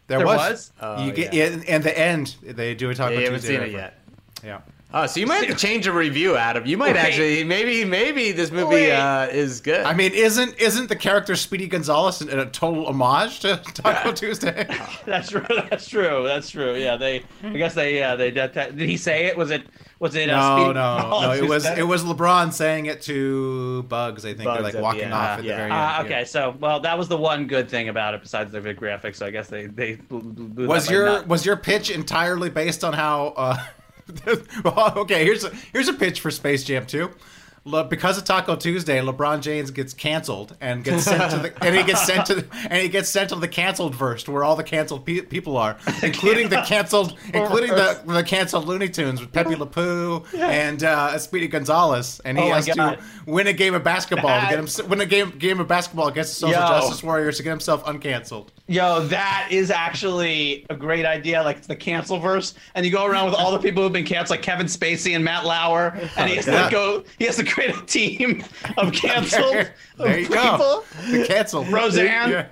There, 0.08 0.18
There 0.20 0.26
was. 0.28 0.38
was? 0.38 0.72
Oh, 0.80 1.04
you 1.06 1.12
get 1.12 1.34
yeah. 1.34 1.46
and, 1.48 1.66
and 1.66 1.84
the 1.84 1.98
end 2.00 2.36
they 2.44 2.74
do 2.76 2.90
a 2.90 2.96
Taco 2.96 3.12
Yeah, 3.12 3.20
you 3.20 3.26
haven't 3.26 3.40
Tuesday 3.42 3.56
seen 3.58 3.66
it 3.66 3.72
yet. 3.72 4.00
Yeah. 4.44 4.60
Oh, 4.94 5.06
so 5.06 5.20
you 5.20 5.28
might 5.28 5.44
have 5.46 5.50
to 5.58 5.62
change 5.68 5.86
your 5.86 5.94
review, 5.96 6.38
Adam. 6.38 6.66
You 6.66 6.78
might 6.78 6.94
Wait. 6.96 7.00
actually, 7.02 7.44
maybe, 7.44 7.84
maybe 7.84 8.32
this 8.32 8.52
movie 8.52 8.90
uh, 8.90 9.26
is 9.28 9.60
good. 9.60 9.86
I 9.86 9.94
mean, 9.94 10.14
isn't 10.14 10.58
isn't 10.62 10.88
the 10.88 10.96
character 10.96 11.36
Speedy 11.36 11.68
Gonzalez 11.68 12.22
a 12.22 12.46
total 12.46 12.86
homage 12.88 13.42
to 13.42 13.58
Taco 13.74 14.14
Tuesday? 14.14 14.66
That's 15.06 15.30
true. 15.30 15.46
That's 15.70 15.90
true. 15.90 16.24
That's 16.26 16.50
true. 16.50 16.76
Yeah, 16.78 16.96
they. 16.96 17.24
I 17.44 17.50
guess 17.50 17.74
they. 17.74 17.98
Yeah, 17.98 18.16
they. 18.16 18.32
Did, 18.32 18.54
did 18.54 18.80
he 18.80 18.96
say 18.96 19.26
it? 19.26 19.36
Was 19.38 19.52
it? 19.52 19.64
Was 20.00 20.16
it? 20.16 20.30
uh, 20.30 20.38
No, 20.38 20.56
Speedy 20.64 20.74
no, 20.76 21.20
no. 21.22 21.32
It 21.34 21.44
was 21.50 21.64
said 21.64 21.78
it 21.80 21.84
was 21.84 22.06
LeBron 22.06 22.54
saying 22.54 22.86
it 22.86 23.02
to 23.04 23.84
Bugs. 23.84 24.24
I 24.26 24.30
think 24.36 24.46
Bugs 24.46 24.56
they're 24.56 24.64
like 24.64 24.74
at 24.74 24.78
the 24.78 24.84
walking 24.84 25.02
end. 25.02 25.14
off 25.14 25.40
at 25.40 25.44
Yeah. 25.44 25.52
the 25.52 25.58
very 25.58 25.72
Ah, 25.74 26.00
end. 26.00 26.06
okay, 26.08 26.24
so 26.24 26.56
well, 26.62 26.80
that 26.80 26.98
was 26.98 27.10
the 27.10 27.18
one 27.18 27.46
good 27.48 27.68
thing 27.70 27.90
about 27.90 28.14
it, 28.14 28.22
besides 28.22 28.54
the 28.54 28.62
good 28.62 28.78
graphics. 28.78 29.18
So 29.18 29.26
I 29.26 29.32
guess 29.32 29.50
they 29.50 29.66
they 29.66 29.96
blew- 29.96 30.22
blew 30.22 30.66
Was 30.68 30.90
your 30.90 31.24
was 31.24 31.46
your 31.46 31.58
pitch 31.58 31.90
entirely 31.90 32.50
based 32.50 32.86
on 32.86 32.94
how? 32.94 33.58
Well, 34.64 34.94
okay, 34.98 35.24
here's 35.24 35.44
a 35.44 35.50
here's 35.74 35.88
a 35.88 35.94
pitch 35.94 36.20
for 36.20 36.32
Space 36.32 36.64
Jam 36.64 36.86
2. 36.86 37.10
Le- 37.68 37.84
because 37.84 38.18
of 38.18 38.24
Taco 38.24 38.56
Tuesday, 38.56 39.02
LeBron 39.02 39.42
James 39.42 39.72
gets 39.72 39.94
canceled 39.94 40.56
and 40.62 40.86
gets 40.86 41.04
sent 41.04 41.32
to 41.32 41.38
the 41.38 41.64
and 41.64 41.76
he 41.76 41.84
gets 41.84 42.06
sent 42.06 42.26
to 42.28 42.36
the, 42.36 42.48
and 42.70 42.82
he 42.82 42.88
gets 42.88 43.10
sent 43.10 43.30
to 43.30 43.36
the 43.36 43.48
canceled 43.48 43.94
verse 43.94 44.26
where 44.28 44.44
all 44.44 44.56
the 44.56 44.64
canceled 44.64 45.06
pe- 45.06 45.22
people 45.22 45.58
are, 45.58 45.78
including 46.04 46.48
the 46.48 46.62
canceled, 46.62 47.18
including 47.34 47.72
the 47.72 48.02
the 48.06 48.24
canceled 48.24 48.68
Looney 48.68 48.88
Tunes 48.88 49.20
with 49.20 49.34
Pepe 49.34 49.56
Le 49.56 49.66
Pew 49.66 50.24
and 50.38 50.82
uh, 50.82 51.18
Speedy 51.18 51.48
Gonzalez, 51.50 52.22
and 52.24 52.38
he 52.38 52.46
Oh 52.46 52.54
has 52.54 52.68
to 52.68 53.00
win 53.26 53.48
a 53.48 53.54
game 53.54 53.74
of 53.74 53.84
basketball 53.84 54.40
to 54.40 54.48
get 54.48 54.60
him 54.60 54.90
win 54.90 55.02
a 55.02 55.06
game 55.06 55.32
game 55.32 55.60
of 55.60 55.68
basketball 55.68 56.08
against 56.08 56.36
the 56.36 56.48
social 56.48 56.62
Yo. 56.62 56.68
justice 56.68 57.04
warriors 57.04 57.36
to 57.38 57.44
get 57.44 57.50
himself 57.50 57.84
uncanceled. 57.84 58.48
Yo, 58.70 59.00
that 59.08 59.48
is 59.50 59.72
actually 59.72 60.66
a 60.70 60.76
great 60.76 61.06
idea. 61.06 61.42
Like 61.42 61.62
the 61.62 61.76
cancel 61.76 62.20
verse, 62.20 62.54
and 62.76 62.86
you 62.86 62.92
go 62.92 63.06
around 63.06 63.28
with 63.28 63.36
all 63.36 63.52
the 63.54 63.60
people 63.60 63.82
who've 63.82 63.94
been 63.94 64.04
canceled, 64.06 64.32
like 64.38 64.42
Kevin 64.42 64.68
Spacey 64.68 65.16
and 65.16 65.24
Matt 65.24 65.46
Lauer, 65.46 65.98
and 66.18 66.30
he 66.30 66.36
has 66.36 66.48
Yeah. 66.48 66.66
to 66.66 66.72
go. 66.72 67.04
He 67.18 67.26
has 67.26 67.38
to 67.38 67.46
create 67.46 67.74
a 67.76 67.82
team 67.86 68.44
of 68.78 68.92
canceled 68.92 69.72
There 69.98 70.20
you 70.20 70.28
people. 70.28 70.58
go. 70.58 70.84
The 71.10 71.26
canceled 71.26 71.70
Roseanne? 71.70 72.30
Yeah. 72.32 72.46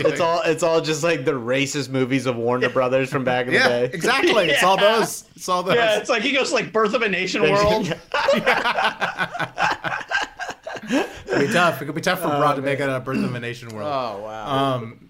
It's 0.00 0.20
all 0.20 0.40
it's 0.44 0.62
all 0.62 0.80
just 0.80 1.02
like 1.02 1.24
the 1.24 1.32
racist 1.32 1.88
movies 1.88 2.26
of 2.26 2.36
Warner 2.36 2.68
Brothers 2.68 3.10
from 3.10 3.24
back 3.24 3.46
in 3.48 3.54
Yeah, 3.54 3.80
the 3.80 3.88
day. 3.88 3.94
exactly. 3.94 4.50
It's 4.50 4.62
all 4.62 4.76
those. 4.90 5.24
It's 5.34 5.48
all 5.48 5.62
those. 5.62 5.74
Yeah, 5.76 5.98
it's 5.98 6.08
like 6.10 6.22
he 6.22 6.32
goes 6.32 6.50
to, 6.50 6.54
like 6.54 6.72
Birth 6.72 6.94
of 6.94 7.02
a 7.02 7.08
Nation 7.08 7.42
World. 7.42 7.88
It 7.88 7.98
could 11.26 11.46
be 11.48 11.52
tough. 11.52 11.82
It 11.82 11.86
could 11.86 11.94
be 11.94 12.00
tough 12.00 12.20
for 12.20 12.28
Broad 12.28 12.54
to 12.56 12.62
make 12.62 12.80
it 12.80 12.88
a 12.88 13.00
birth 13.00 13.24
of 13.24 13.34
a 13.34 13.40
nation 13.40 13.68
world. 13.74 13.88
Oh 13.90 14.22
wow. 14.22 14.74
Um, 14.76 15.03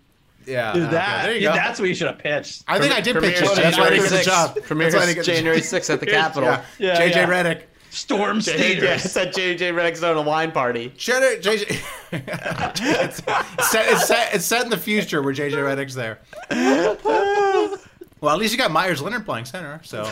yeah, 0.47 0.72
Dude, 0.72 0.82
okay, 0.84 0.92
that, 0.92 1.22
there 1.24 1.34
you 1.34 1.40
go. 1.49 1.53
that's 1.55 1.78
what 1.80 1.88
you 1.88 1.95
should 1.95 2.07
have 2.09 2.18
pitched. 2.18 2.64
I 2.68 2.78
think 2.78 2.95
I 2.95 3.01
did 3.01 3.14
pitch 3.16 3.40
it. 3.42 3.57
That's 3.57 3.76
why 3.78 3.86
I 3.86 3.90
didn't 3.90 4.11
get 4.11 4.18
the 4.18 4.22
job. 4.24 4.57
Premieres 4.62 4.92
That's 4.92 5.03
why 5.05 5.11
I 5.11 5.14
didn't 5.14 5.26
get 5.26 5.34
January 5.34 5.61
job. 5.61 5.66
6th 5.66 5.90
at 5.90 6.01
the 6.01 6.07
Capitol. 6.07 6.49
Yeah, 6.51 6.64
Yeah, 6.78 7.01
JJ 7.01 7.14
yeah. 7.14 7.26
Redick. 7.28 7.62
Storm 7.90 8.36
Yeah, 8.38 8.42
Staters. 8.42 9.05
it's 9.05 9.16
at 9.16 9.32
JJ 9.34 9.59
Redick's 9.72 10.03
on 10.03 10.16
a 10.16 10.22
wine 10.22 10.51
party. 10.51 10.90
JJ. 10.97 11.42
JJ. 11.42 11.80
it's, 12.12 13.22
it's, 13.24 13.70
set, 13.70 13.92
it's, 13.92 14.07
set, 14.09 14.34
it's 14.34 14.45
set 14.45 14.64
in 14.64 14.70
the 14.70 14.76
future 14.76 15.22
where 15.22 15.32
JJ 15.32 15.53
Redick's 15.53 15.95
there. 15.95 16.18
Well, 18.20 18.32
at 18.32 18.38
least 18.38 18.53
you 18.53 18.59
got 18.59 18.70
Meyers 18.70 19.03
Leonard 19.03 19.24
playing 19.26 19.45
center. 19.45 19.80
So 19.84 20.11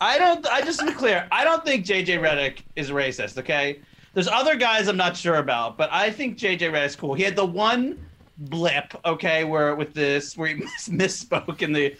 I 0.00 0.18
don't. 0.18 0.46
I 0.46 0.62
just 0.62 0.80
to 0.80 0.86
be 0.86 0.92
clear. 0.92 1.28
I 1.30 1.44
don't 1.44 1.64
think 1.64 1.84
JJ 1.84 2.20
Redick 2.20 2.60
is 2.74 2.90
racist. 2.90 3.38
Okay, 3.38 3.80
there's 4.14 4.28
other 4.28 4.56
guys 4.56 4.88
I'm 4.88 4.96
not 4.96 5.16
sure 5.16 5.36
about, 5.36 5.76
but 5.76 5.88
I 5.92 6.10
think 6.10 6.38
JJ 6.38 6.72
Redick's 6.72 6.96
cool. 6.96 7.14
He 7.14 7.22
had 7.22 7.36
the 7.36 7.44
one 7.46 8.04
blip, 8.48 8.94
okay, 9.04 9.44
where 9.44 9.74
with 9.74 9.94
this 9.94 10.36
where 10.36 10.48
he 10.48 10.54
mis- 10.88 10.88
misspoke 10.88 11.62
in 11.62 11.72
the 11.72 11.94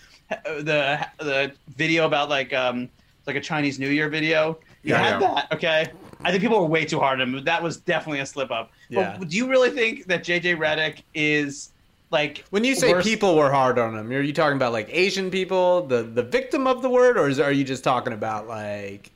the 0.45 1.07
the 1.19 1.53
video 1.77 2.07
about 2.07 2.29
like 2.29 2.53
um 2.53 2.89
like 3.27 3.37
a 3.37 3.41
Chinese 3.41 3.79
New 3.79 3.89
Year 3.91 4.09
video. 4.09 4.59
You 4.83 4.95
Yeah, 4.95 4.99
had 5.03 5.21
yeah. 5.21 5.35
that. 5.35 5.53
Okay, 5.53 5.87
I 6.25 6.31
think 6.31 6.43
people 6.43 6.59
were 6.61 6.67
way 6.67 6.85
too 6.85 6.99
hard 6.99 7.21
on 7.21 7.35
him. 7.35 7.45
That 7.45 7.63
was 7.63 7.77
definitely 7.77 8.21
a 8.21 8.27
slip 8.27 8.51
up. 8.51 8.73
Yeah. 8.89 9.17
But 9.19 9.29
do 9.29 9.37
you 9.37 9.49
really 9.49 9.71
think 9.71 10.07
that 10.07 10.25
JJ 10.25 10.57
Redick 10.57 11.03
is 11.15 11.71
like 12.11 12.45
When 12.51 12.65
you 12.65 12.75
say 12.75 12.93
worse- 12.93 13.05
people 13.05 13.37
were 13.37 13.51
hard 13.51 13.79
on 13.79 13.97
him, 13.97 14.11
are 14.11 14.21
you 14.21 14.33
talking 14.33 14.57
about 14.57 14.73
like 14.73 14.89
Asian 14.91 15.31
people, 15.31 15.87
the 15.87 16.03
the 16.03 16.23
victim 16.23 16.67
of 16.67 16.83
the 16.83 16.91
word, 16.91 17.17
or 17.17 17.29
is, 17.29 17.39
are 17.39 17.53
you 17.53 17.65
just 17.65 17.85
talking 17.85 18.13
about 18.13 18.49
like? 18.49 19.11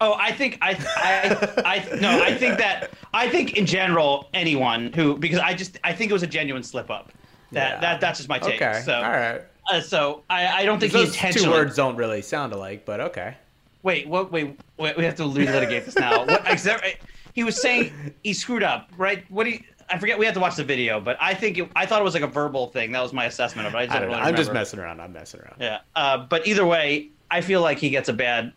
Oh, 0.00 0.14
I 0.18 0.30
think 0.32 0.58
I, 0.62 0.70
I, 0.96 1.62
I, 1.64 1.96
no, 2.00 2.22
I 2.22 2.34
think 2.34 2.58
that 2.58 2.90
I 3.12 3.28
think 3.28 3.56
in 3.56 3.66
general 3.66 4.28
anyone 4.32 4.92
who 4.92 5.16
because 5.16 5.40
I 5.40 5.54
just 5.54 5.78
I 5.82 5.92
think 5.92 6.10
it 6.10 6.14
was 6.14 6.22
a 6.22 6.26
genuine 6.28 6.62
slip 6.62 6.90
up. 6.90 7.12
That 7.52 7.74
Yeah. 7.74 7.80
that 7.80 8.00
that's 8.00 8.18
just 8.18 8.28
my 8.28 8.38
take. 8.38 8.62
Okay, 8.62 8.80
So, 8.84 8.94
all 8.94 9.02
right. 9.02 9.42
uh, 9.72 9.80
so 9.80 10.22
I, 10.30 10.62
I 10.62 10.64
don't 10.64 10.78
think 10.78 10.92
he 10.92 11.04
Those 11.04 11.16
two 11.16 11.50
words 11.50 11.74
don't 11.74 11.96
really 11.96 12.22
sound 12.22 12.52
alike, 12.52 12.84
but 12.84 13.00
okay. 13.00 13.36
Wait, 13.82 14.06
what? 14.08 14.30
Wait, 14.30 14.58
wait, 14.76 14.96
we 14.96 15.04
have 15.04 15.14
to 15.16 15.22
relitigate 15.22 15.84
this 15.84 15.96
now. 15.96 16.24
What, 16.26 16.44
there, 16.62 16.80
he 17.32 17.44
was 17.44 17.60
saying 17.60 17.92
he 18.22 18.32
screwed 18.32 18.62
up, 18.62 18.90
right? 18.96 19.24
What 19.30 19.44
do 19.44 19.50
you? 19.50 19.60
I 19.90 19.98
forget. 19.98 20.18
We 20.18 20.26
have 20.26 20.34
to 20.34 20.40
watch 20.40 20.56
the 20.56 20.64
video, 20.64 21.00
but 21.00 21.16
I 21.20 21.32
think 21.34 21.58
it, 21.58 21.70
I 21.74 21.86
thought 21.86 22.00
it 22.00 22.04
was 22.04 22.14
like 22.14 22.22
a 22.22 22.28
verbal 22.28 22.66
thing. 22.68 22.92
That 22.92 23.02
was 23.02 23.12
my 23.12 23.24
assessment 23.26 23.66
of 23.66 23.74
it. 23.74 23.78
I, 23.78 23.86
just 23.86 23.96
I 23.96 24.00
don't 24.00 24.10
know. 24.10 24.16
really 24.16 24.28
I'm 24.28 24.36
just 24.36 24.52
messing 24.52 24.78
around. 24.80 25.00
I'm 25.00 25.12
messing 25.12 25.40
around. 25.40 25.56
Yeah, 25.60 25.78
uh, 25.96 26.18
but 26.18 26.46
either 26.46 26.66
way, 26.66 27.08
I 27.30 27.40
feel 27.40 27.62
like 27.62 27.78
he 27.78 27.90
gets 27.90 28.08
a 28.08 28.12
bad. 28.12 28.52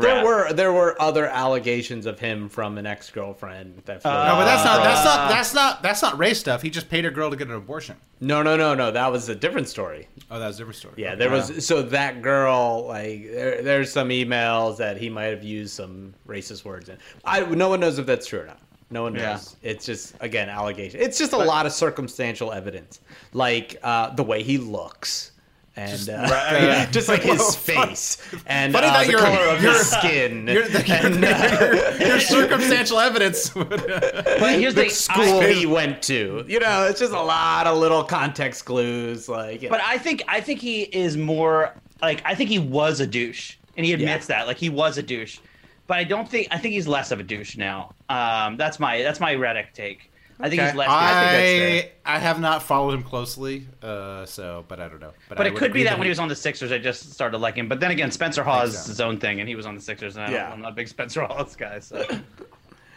There 0.00 0.24
were 0.24 0.52
there 0.52 0.72
were 0.72 1.00
other 1.00 1.26
allegations 1.26 2.06
of 2.06 2.18
him 2.18 2.48
from 2.48 2.78
an 2.78 2.86
ex 2.86 3.10
girlfriend 3.10 3.82
that. 3.84 4.02
floated 4.02 4.24
no, 4.28 4.36
but 4.36 4.44
that's 4.46 4.64
not 4.64 4.82
that's 4.82 5.04
not 5.04 5.28
that's 5.28 5.54
not 5.54 5.82
that's 5.82 6.02
not 6.02 6.18
race 6.18 6.40
stuff. 6.40 6.62
He 6.62 6.70
just 6.70 6.88
paid 6.88 7.04
a 7.04 7.10
girl 7.10 7.30
to 7.30 7.36
get 7.36 7.48
an 7.48 7.54
abortion. 7.54 7.96
No, 8.20 8.42
no, 8.42 8.56
no, 8.56 8.74
no. 8.74 8.90
That 8.90 9.12
was 9.12 9.28
a 9.28 9.34
different 9.34 9.68
story. 9.68 10.08
Oh, 10.30 10.38
that 10.38 10.46
was 10.46 10.56
a 10.56 10.58
different 10.60 10.76
story. 10.76 10.94
Yeah, 10.96 11.14
there 11.14 11.30
was 11.30 11.66
so 11.66 11.82
that 11.82 12.22
girl 12.22 12.86
like 12.88 13.24
there, 13.30 13.62
there's 13.62 13.92
some 13.92 14.08
emails 14.08 14.78
that 14.78 14.96
he 14.96 15.10
might 15.10 15.24
have 15.24 15.44
used 15.44 15.74
some 15.74 16.14
racist 16.26 16.64
words 16.64 16.88
in. 16.88 16.96
I 17.24 17.40
no 17.44 17.68
one 17.68 17.80
knows 17.80 17.98
if 17.98 18.06
that's 18.06 18.26
true 18.26 18.40
or 18.40 18.46
not. 18.46 18.60
No 18.90 19.02
one 19.02 19.14
Yeah. 19.14 19.32
knows. 19.32 19.56
It's 19.62 19.84
just 19.84 20.14
again 20.20 20.48
allegation. 20.48 21.00
It's 21.00 21.18
just 21.18 21.32
a 21.32 21.38
lot 21.38 21.66
of 21.66 21.72
circumstantial 21.72 22.52
evidence, 22.52 23.00
like 23.32 23.76
uh, 23.82 24.14
the 24.14 24.22
way 24.22 24.42
he 24.42 24.58
looks. 24.58 25.31
And 25.74 26.08
uh, 26.10 26.28
Right, 26.30 26.88
just 26.92 27.08
like 27.08 27.22
his 27.34 27.56
face 27.70 28.18
and 28.46 28.72
Funny 28.74 28.88
uh, 28.88 28.92
that 28.92 29.06
the 29.06 29.12
you're- 29.12 29.22
color 29.22 29.46
of 29.54 29.62
you're- 29.62 29.74
his 29.74 29.90
skin, 29.90 30.46
Your, 30.46 30.64
and 30.64 31.24
uh, 31.24 31.94
your 32.06 32.20
circumstantial 32.20 32.98
evidence. 33.00 33.48
But 33.50 34.58
here's 34.60 34.74
the, 34.74 34.84
the 34.84 34.88
school 34.90 35.40
he 35.40 35.64
went 35.66 36.02
to. 36.02 36.44
You 36.46 36.60
know, 36.60 36.84
it's 36.88 37.00
just 37.00 37.12
a 37.12 37.22
lot 37.22 37.66
of 37.66 37.78
little 37.78 38.04
context 38.04 38.64
clues. 38.66 39.28
Like, 39.28 39.62
you 39.62 39.68
know. 39.68 39.72
But 39.76 39.80
I 39.82 39.96
think 39.98 40.22
I 40.28 40.40
think 40.40 40.60
he 40.60 40.82
is 40.82 41.16
more 41.16 41.74
like 42.02 42.20
I 42.26 42.34
think 42.34 42.50
he 42.50 42.58
was 42.58 43.00
a 43.00 43.06
douche, 43.06 43.56
and 43.76 43.86
he 43.86 43.92
admits 43.94 44.26
that 44.26 44.46
like 44.46 44.58
he 44.58 44.68
was 44.68 44.98
a 44.98 45.02
douche. 45.02 45.38
But 45.86 45.98
I 45.98 46.04
don't 46.04 46.28
think 46.28 46.48
I 46.50 46.58
think 46.58 46.74
he's 46.74 46.86
less 46.86 47.10
of 47.10 47.18
a 47.20 47.22
douche 47.22 47.56
now. 47.56 47.94
Um, 48.10 48.56
that's 48.58 48.78
my 48.78 49.02
that's 49.02 49.20
my 49.20 49.34
Redick 49.34 49.72
take. 49.72 50.11
I 50.42 50.48
think 50.50 50.60
Okay. 50.60 50.70
he's 50.70 50.76
less. 50.76 50.88
I 50.90 51.90
I 52.04 52.18
have 52.18 52.40
not 52.40 52.62
followed 52.62 52.94
him 52.94 53.02
closely, 53.04 53.66
uh, 53.82 54.26
so 54.26 54.64
but 54.68 54.80
I 54.80 54.88
don't 54.88 55.00
know. 55.00 55.12
but 55.28 55.40
I 55.40 55.46
it 55.46 55.56
could 55.56 55.72
be 55.72 55.84
that 55.84 55.96
when 55.98 56.04
he 56.06 56.08
was 56.10 56.18
on 56.18 56.28
the 56.28 56.34
Sixers, 56.36 56.72
I 56.72 56.78
just 56.78 57.12
started 57.12 57.38
liking. 57.38 57.60
him. 57.64 57.68
But 57.68 57.80
then 57.80 57.90
again, 57.92 58.10
Spencer 58.10 58.42
Hawes 58.42 58.74
is 58.74 58.80
so. 58.82 58.88
his 58.88 59.00
own 59.00 59.18
thing, 59.18 59.40
and 59.40 59.48
he 59.48 59.54
was 59.54 59.66
on 59.66 59.74
the 59.76 59.80
Sixers, 59.80 60.16
and 60.16 60.32
yeah. 60.32 60.48
I 60.48 60.52
am 60.52 60.60
not 60.62 60.72
a 60.72 60.74
big 60.74 60.88
Spencer 60.96 61.22
Hawes 61.24 61.54
guy. 61.56 61.78
So 61.78 62.04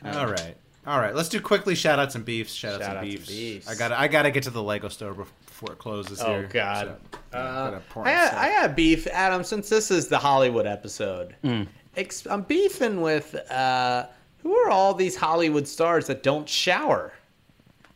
All 0.05 0.27
right, 0.27 0.55
all 0.87 0.99
right. 0.99 1.15
Let's 1.15 1.29
do 1.29 1.39
quickly 1.39 1.75
shout 1.75 1.99
outs 1.99 2.15
and 2.15 2.25
beefs. 2.25 2.53
Shout 2.53 2.73
outs 2.75 2.83
Shout 2.83 2.89
and 2.89 2.97
outs 2.97 3.03
and 3.05 3.11
beefs. 3.11 3.27
beefs. 3.29 3.67
I 3.69 3.75
got 3.75 3.91
I 3.91 4.07
got 4.07 4.23
to 4.23 4.31
get 4.31 4.43
to 4.43 4.49
the 4.51 4.63
Lego 4.63 4.87
store 4.89 5.13
before 5.13 5.71
it 5.71 5.77
closes. 5.79 6.21
Oh, 6.21 6.27
here, 6.39 6.49
God. 6.51 6.85
so, 6.85 6.87
yeah, 6.87 7.19
gotta 7.31 7.67
I 7.67 7.71
got, 7.71 7.81
stuff. 8.27 8.39
I 8.43 8.49
got 8.67 8.75
beef, 8.75 9.07
Adam. 9.07 9.43
Since 9.43 9.69
this 9.69 9.91
is 9.91 10.07
the 10.07 10.17
Hollywood 10.17 10.65
episode, 10.67 11.35
ex- 11.95 12.25
I'm 12.27 12.41
beefing 12.43 13.01
with 13.01 13.35
uh, 13.51 14.07
who 14.43 14.55
are 14.55 14.69
all 14.69 14.93
these 14.93 15.15
Hollywood 15.15 15.67
stars 15.67 16.07
that 16.07 16.21
don't 16.23 16.47
shower? 16.49 17.13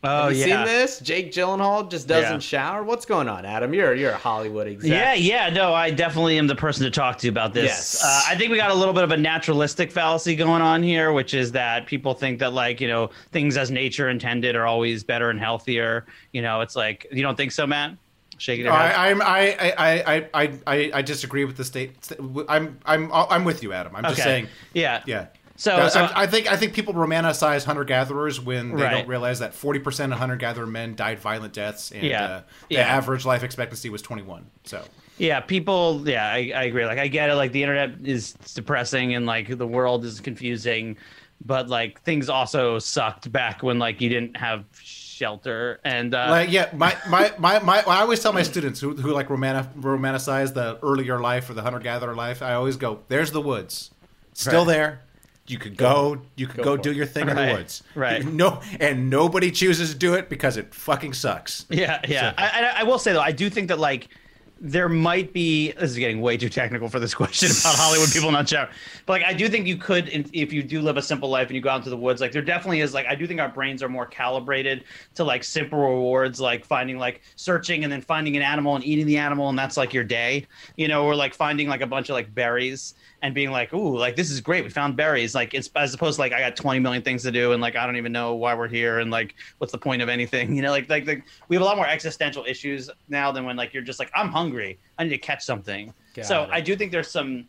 Oh 0.02 0.24
Have 0.28 0.36
you 0.36 0.44
seen 0.44 0.64
this? 0.64 1.00
Jake 1.00 1.30
Gyllenhaal 1.32 1.90
just 1.90 2.08
doesn't 2.08 2.32
Yeah. 2.32 2.38
shower. 2.38 2.82
What's 2.82 3.04
going 3.04 3.28
on, 3.28 3.44
Adam? 3.44 3.74
You're 3.74 3.94
you're 3.94 4.12
a 4.12 4.16
Hollywood 4.16 4.66
exec. 4.66 4.90
Yeah, 4.90 5.14
yeah, 5.14 5.50
no, 5.50 5.74
I 5.74 5.90
definitely 5.90 6.38
am 6.38 6.46
the 6.46 6.54
person 6.54 6.84
to 6.84 6.90
talk 6.90 7.18
to 7.18 7.28
about 7.28 7.52
this. 7.52 7.64
Yes. 7.66 8.04
Uh, 8.04 8.22
I 8.32 8.36
think 8.36 8.50
we 8.50 8.56
got 8.56 8.70
a 8.70 8.74
little 8.74 8.94
bit 8.94 9.04
of 9.04 9.10
a 9.10 9.16
naturalistic 9.16 9.92
fallacy 9.92 10.34
going 10.36 10.62
on 10.62 10.82
here, 10.82 11.12
which 11.12 11.34
is 11.34 11.52
that 11.52 11.86
people 11.86 12.14
think 12.14 12.38
that 12.38 12.52
like 12.52 12.80
you 12.80 12.88
know 12.88 13.10
things 13.32 13.56
as 13.56 13.70
nature 13.70 14.08
intended 14.08 14.56
are 14.56 14.66
always 14.66 15.04
better 15.04 15.30
and 15.30 15.38
healthier. 15.40 16.06
You 16.32 16.42
know, 16.42 16.60
it's 16.60 16.76
like 16.76 17.06
you 17.12 17.22
don't 17.22 17.36
think 17.36 17.52
so, 17.52 17.66
Matt? 17.66 17.96
Shaking 18.38 18.64
your 18.64 18.74
head. 18.74 18.96
I, 18.96 19.10
I'm 19.10 19.20
I, 19.20 19.26
I, 19.60 19.74
I, 20.16 20.28
I, 20.32 20.58
I, 20.66 20.90
I 20.94 21.02
disagree 21.02 21.44
with 21.44 21.58
the 21.58 21.64
state. 21.64 21.94
I'm 22.48 22.78
I'm 22.86 23.12
I'm 23.12 23.44
with 23.44 23.62
you, 23.62 23.74
Adam. 23.74 23.94
I'm 23.94 24.04
just 24.04 24.22
saying. 24.22 24.48
yeah, 24.72 25.02
Yeah. 25.04 25.26
So, 25.60 25.72
That's- 25.76 25.92
so 25.92 26.08
I 26.14 26.26
think 26.26 26.50
I 26.50 26.56
think 26.56 26.72
people 26.72 26.94
romanticize 26.94 27.66
hunter 27.66 27.84
gatherers 27.84 28.40
when 28.40 28.74
they 28.74 28.82
Right. 28.82 28.90
don't 28.92 29.06
realize 29.08 29.40
that 29.40 29.52
40 29.52 29.78
percent 29.80 30.10
of 30.10 30.18
hunter 30.18 30.36
gatherer 30.36 30.64
men 30.66 30.94
died 30.94 31.18
violent 31.18 31.52
deaths, 31.52 31.90
and 31.92 32.02
Yeah. 32.02 32.24
uh, 32.24 32.40
the 32.70 32.76
Yeah. 32.76 32.80
average 32.96 33.26
life 33.26 33.42
expectancy 33.42 33.90
was 33.90 34.00
21. 34.00 34.46
So 34.64 34.82
Yeah, 35.18 35.40
people. 35.40 36.02
Yeah, 36.06 36.24
I, 36.26 36.50
I 36.56 36.62
agree. 36.64 36.86
Like, 36.86 36.96
I 36.98 37.08
get 37.08 37.28
it. 37.28 37.34
Like, 37.34 37.52
the 37.52 37.62
internet 37.62 37.90
is 38.04 38.32
depressing 38.54 39.14
and 39.14 39.26
like 39.26 39.54
the 39.58 39.66
world 39.66 40.02
is 40.06 40.18
confusing, 40.18 40.96
but 41.44 41.68
like 41.68 42.00
things 42.04 42.30
also 42.30 42.78
sucked 42.78 43.30
back 43.30 43.62
when 43.62 43.78
like 43.78 44.00
you 44.00 44.08
didn't 44.08 44.38
have 44.38 44.64
shelter 44.82 45.78
and 45.84 46.14
uh, 46.14 46.28
like 46.30 46.50
yeah, 46.50 46.70
my 46.74 46.96
my, 47.06 47.30
my, 47.38 47.58
my 47.58 47.80
I 47.86 48.00
always 48.00 48.20
tell 48.20 48.32
my 48.32 48.42
students 48.44 48.80
who 48.80 48.94
who 48.96 49.12
like 49.12 49.28
romantic, 49.28 49.74
romanticize 49.78 50.54
the 50.54 50.78
earlier 50.82 51.20
life 51.20 51.50
or 51.50 51.52
the 51.54 51.60
hunter 51.62 51.80
gatherer 51.80 52.14
life. 52.14 52.40
I 52.40 52.54
always 52.54 52.78
go, 52.78 53.00
"There's 53.08 53.30
the 53.32 53.42
woods, 53.42 53.90
still 54.32 54.64
Right. 54.64 54.72
there." 54.72 55.00
You 55.50 55.58
could 55.58 55.76
go, 55.76 56.20
you 56.36 56.46
could 56.46 56.62
go, 56.62 56.76
for 56.76 56.82
do 56.82 56.90
it. 56.90 56.96
your 56.96 57.06
thing 57.06 57.28
in 57.28 57.36
the 57.36 57.54
woods. 57.54 57.82
right. 57.94 58.24
No, 58.24 58.60
and 58.78 59.10
nobody 59.10 59.50
chooses 59.50 59.92
to 59.92 59.98
do 59.98 60.14
it 60.14 60.28
because 60.28 60.56
it 60.56 60.72
fucking 60.74 61.12
sucks. 61.14 61.66
Yeah, 61.68 62.00
yeah. 62.06 62.34
I, 62.38 62.44
I, 62.44 62.80
I 62.80 62.82
will 62.84 62.98
say 62.98 63.12
though, 63.12 63.20
I 63.20 63.32
do 63.32 63.50
think 63.50 63.68
that 63.68 63.78
like 63.78 64.08
there 64.60 64.90
might 64.90 65.32
be 65.32 65.72
this 65.72 65.90
is 65.90 65.96
getting 65.96 66.20
way 66.20 66.36
too 66.36 66.50
technical 66.50 66.88
for 66.88 67.00
this 67.00 67.14
question 67.22 67.48
about 67.48 67.74
Hollywood 67.76 68.10
people 68.12 68.30
not 68.30 68.48
shower. 68.48 68.68
But 69.06 69.14
like 69.14 69.24
I 69.24 69.32
do 69.32 69.48
think 69.48 69.66
you 69.66 69.76
could 69.76 70.08
if 70.32 70.52
you 70.52 70.62
do 70.62 70.82
live 70.82 70.96
a 70.98 71.02
simple 71.02 71.30
life 71.30 71.48
and 71.48 71.56
you 71.56 71.62
go 71.62 71.70
out 71.70 71.78
into 71.78 71.90
the 71.90 71.96
woods, 71.96 72.20
like 72.20 72.32
there 72.32 72.42
definitely 72.42 72.80
is 72.80 72.92
like 72.92 73.06
I 73.06 73.14
do 73.14 73.26
think 73.26 73.40
our 73.40 73.48
brains 73.48 73.82
are 73.82 73.88
more 73.88 74.06
calibrated 74.06 74.84
to 75.14 75.24
like 75.24 75.44
simple 75.44 75.78
rewards, 75.78 76.40
like 76.40 76.64
finding 76.64 76.98
like 76.98 77.22
searching 77.36 77.84
and 77.84 77.92
then 77.92 78.02
finding 78.02 78.36
an 78.36 78.42
animal 78.42 78.76
and 78.76 78.84
eating 78.84 79.06
the 79.06 79.16
animal 79.16 79.48
and 79.48 79.58
that's 79.58 79.76
like 79.76 79.94
your 79.94 80.04
day. 80.04 80.46
You 80.76 80.88
know, 80.88 81.04
or 81.04 81.14
like 81.14 81.34
finding 81.34 81.68
like 81.68 81.80
a 81.80 81.86
bunch 81.86 82.10
of 82.10 82.14
like 82.14 82.34
berries 82.34 82.94
and 83.22 83.34
being 83.34 83.50
like, 83.50 83.72
ooh, 83.74 83.96
like 83.96 84.16
this 84.16 84.30
is 84.30 84.40
great. 84.40 84.64
We 84.64 84.70
found 84.70 84.96
berries. 84.96 85.34
Like 85.34 85.54
it's 85.54 85.70
as 85.76 85.94
opposed 85.94 86.16
to 86.16 86.20
like 86.20 86.32
I 86.32 86.40
got 86.40 86.56
20 86.56 86.80
million 86.80 87.02
things 87.02 87.22
to 87.24 87.30
do 87.30 87.52
and 87.52 87.60
like 87.60 87.76
I 87.76 87.86
don't 87.86 87.96
even 87.96 88.12
know 88.12 88.34
why 88.34 88.54
we're 88.54 88.68
here 88.68 89.00
and 89.00 89.10
like 89.10 89.34
what's 89.58 89.72
the 89.72 89.78
point 89.78 90.02
of 90.02 90.08
anything. 90.08 90.54
You 90.60 90.62
know, 90.62 90.70
like 90.72 90.90
like, 90.90 91.06
like 91.06 91.24
we 91.48 91.56
have 91.56 91.62
a 91.62 91.64
lot 91.64 91.76
more 91.76 91.86
existential 91.86 92.44
issues 92.46 92.90
now 93.08 93.32
than 93.32 93.44
when 93.44 93.56
like 93.56 93.72
you're 93.72 93.82
just 93.82 93.98
like 93.98 94.10
I'm 94.14 94.28
hungry. 94.28 94.78
I 94.98 95.04
need 95.04 95.10
to 95.10 95.18
catch 95.18 95.42
something. 95.42 95.94
Got 96.14 96.26
so 96.26 96.42
it. 96.42 96.50
I 96.52 96.60
do 96.60 96.76
think 96.76 96.92
there's 96.92 97.10
some 97.10 97.46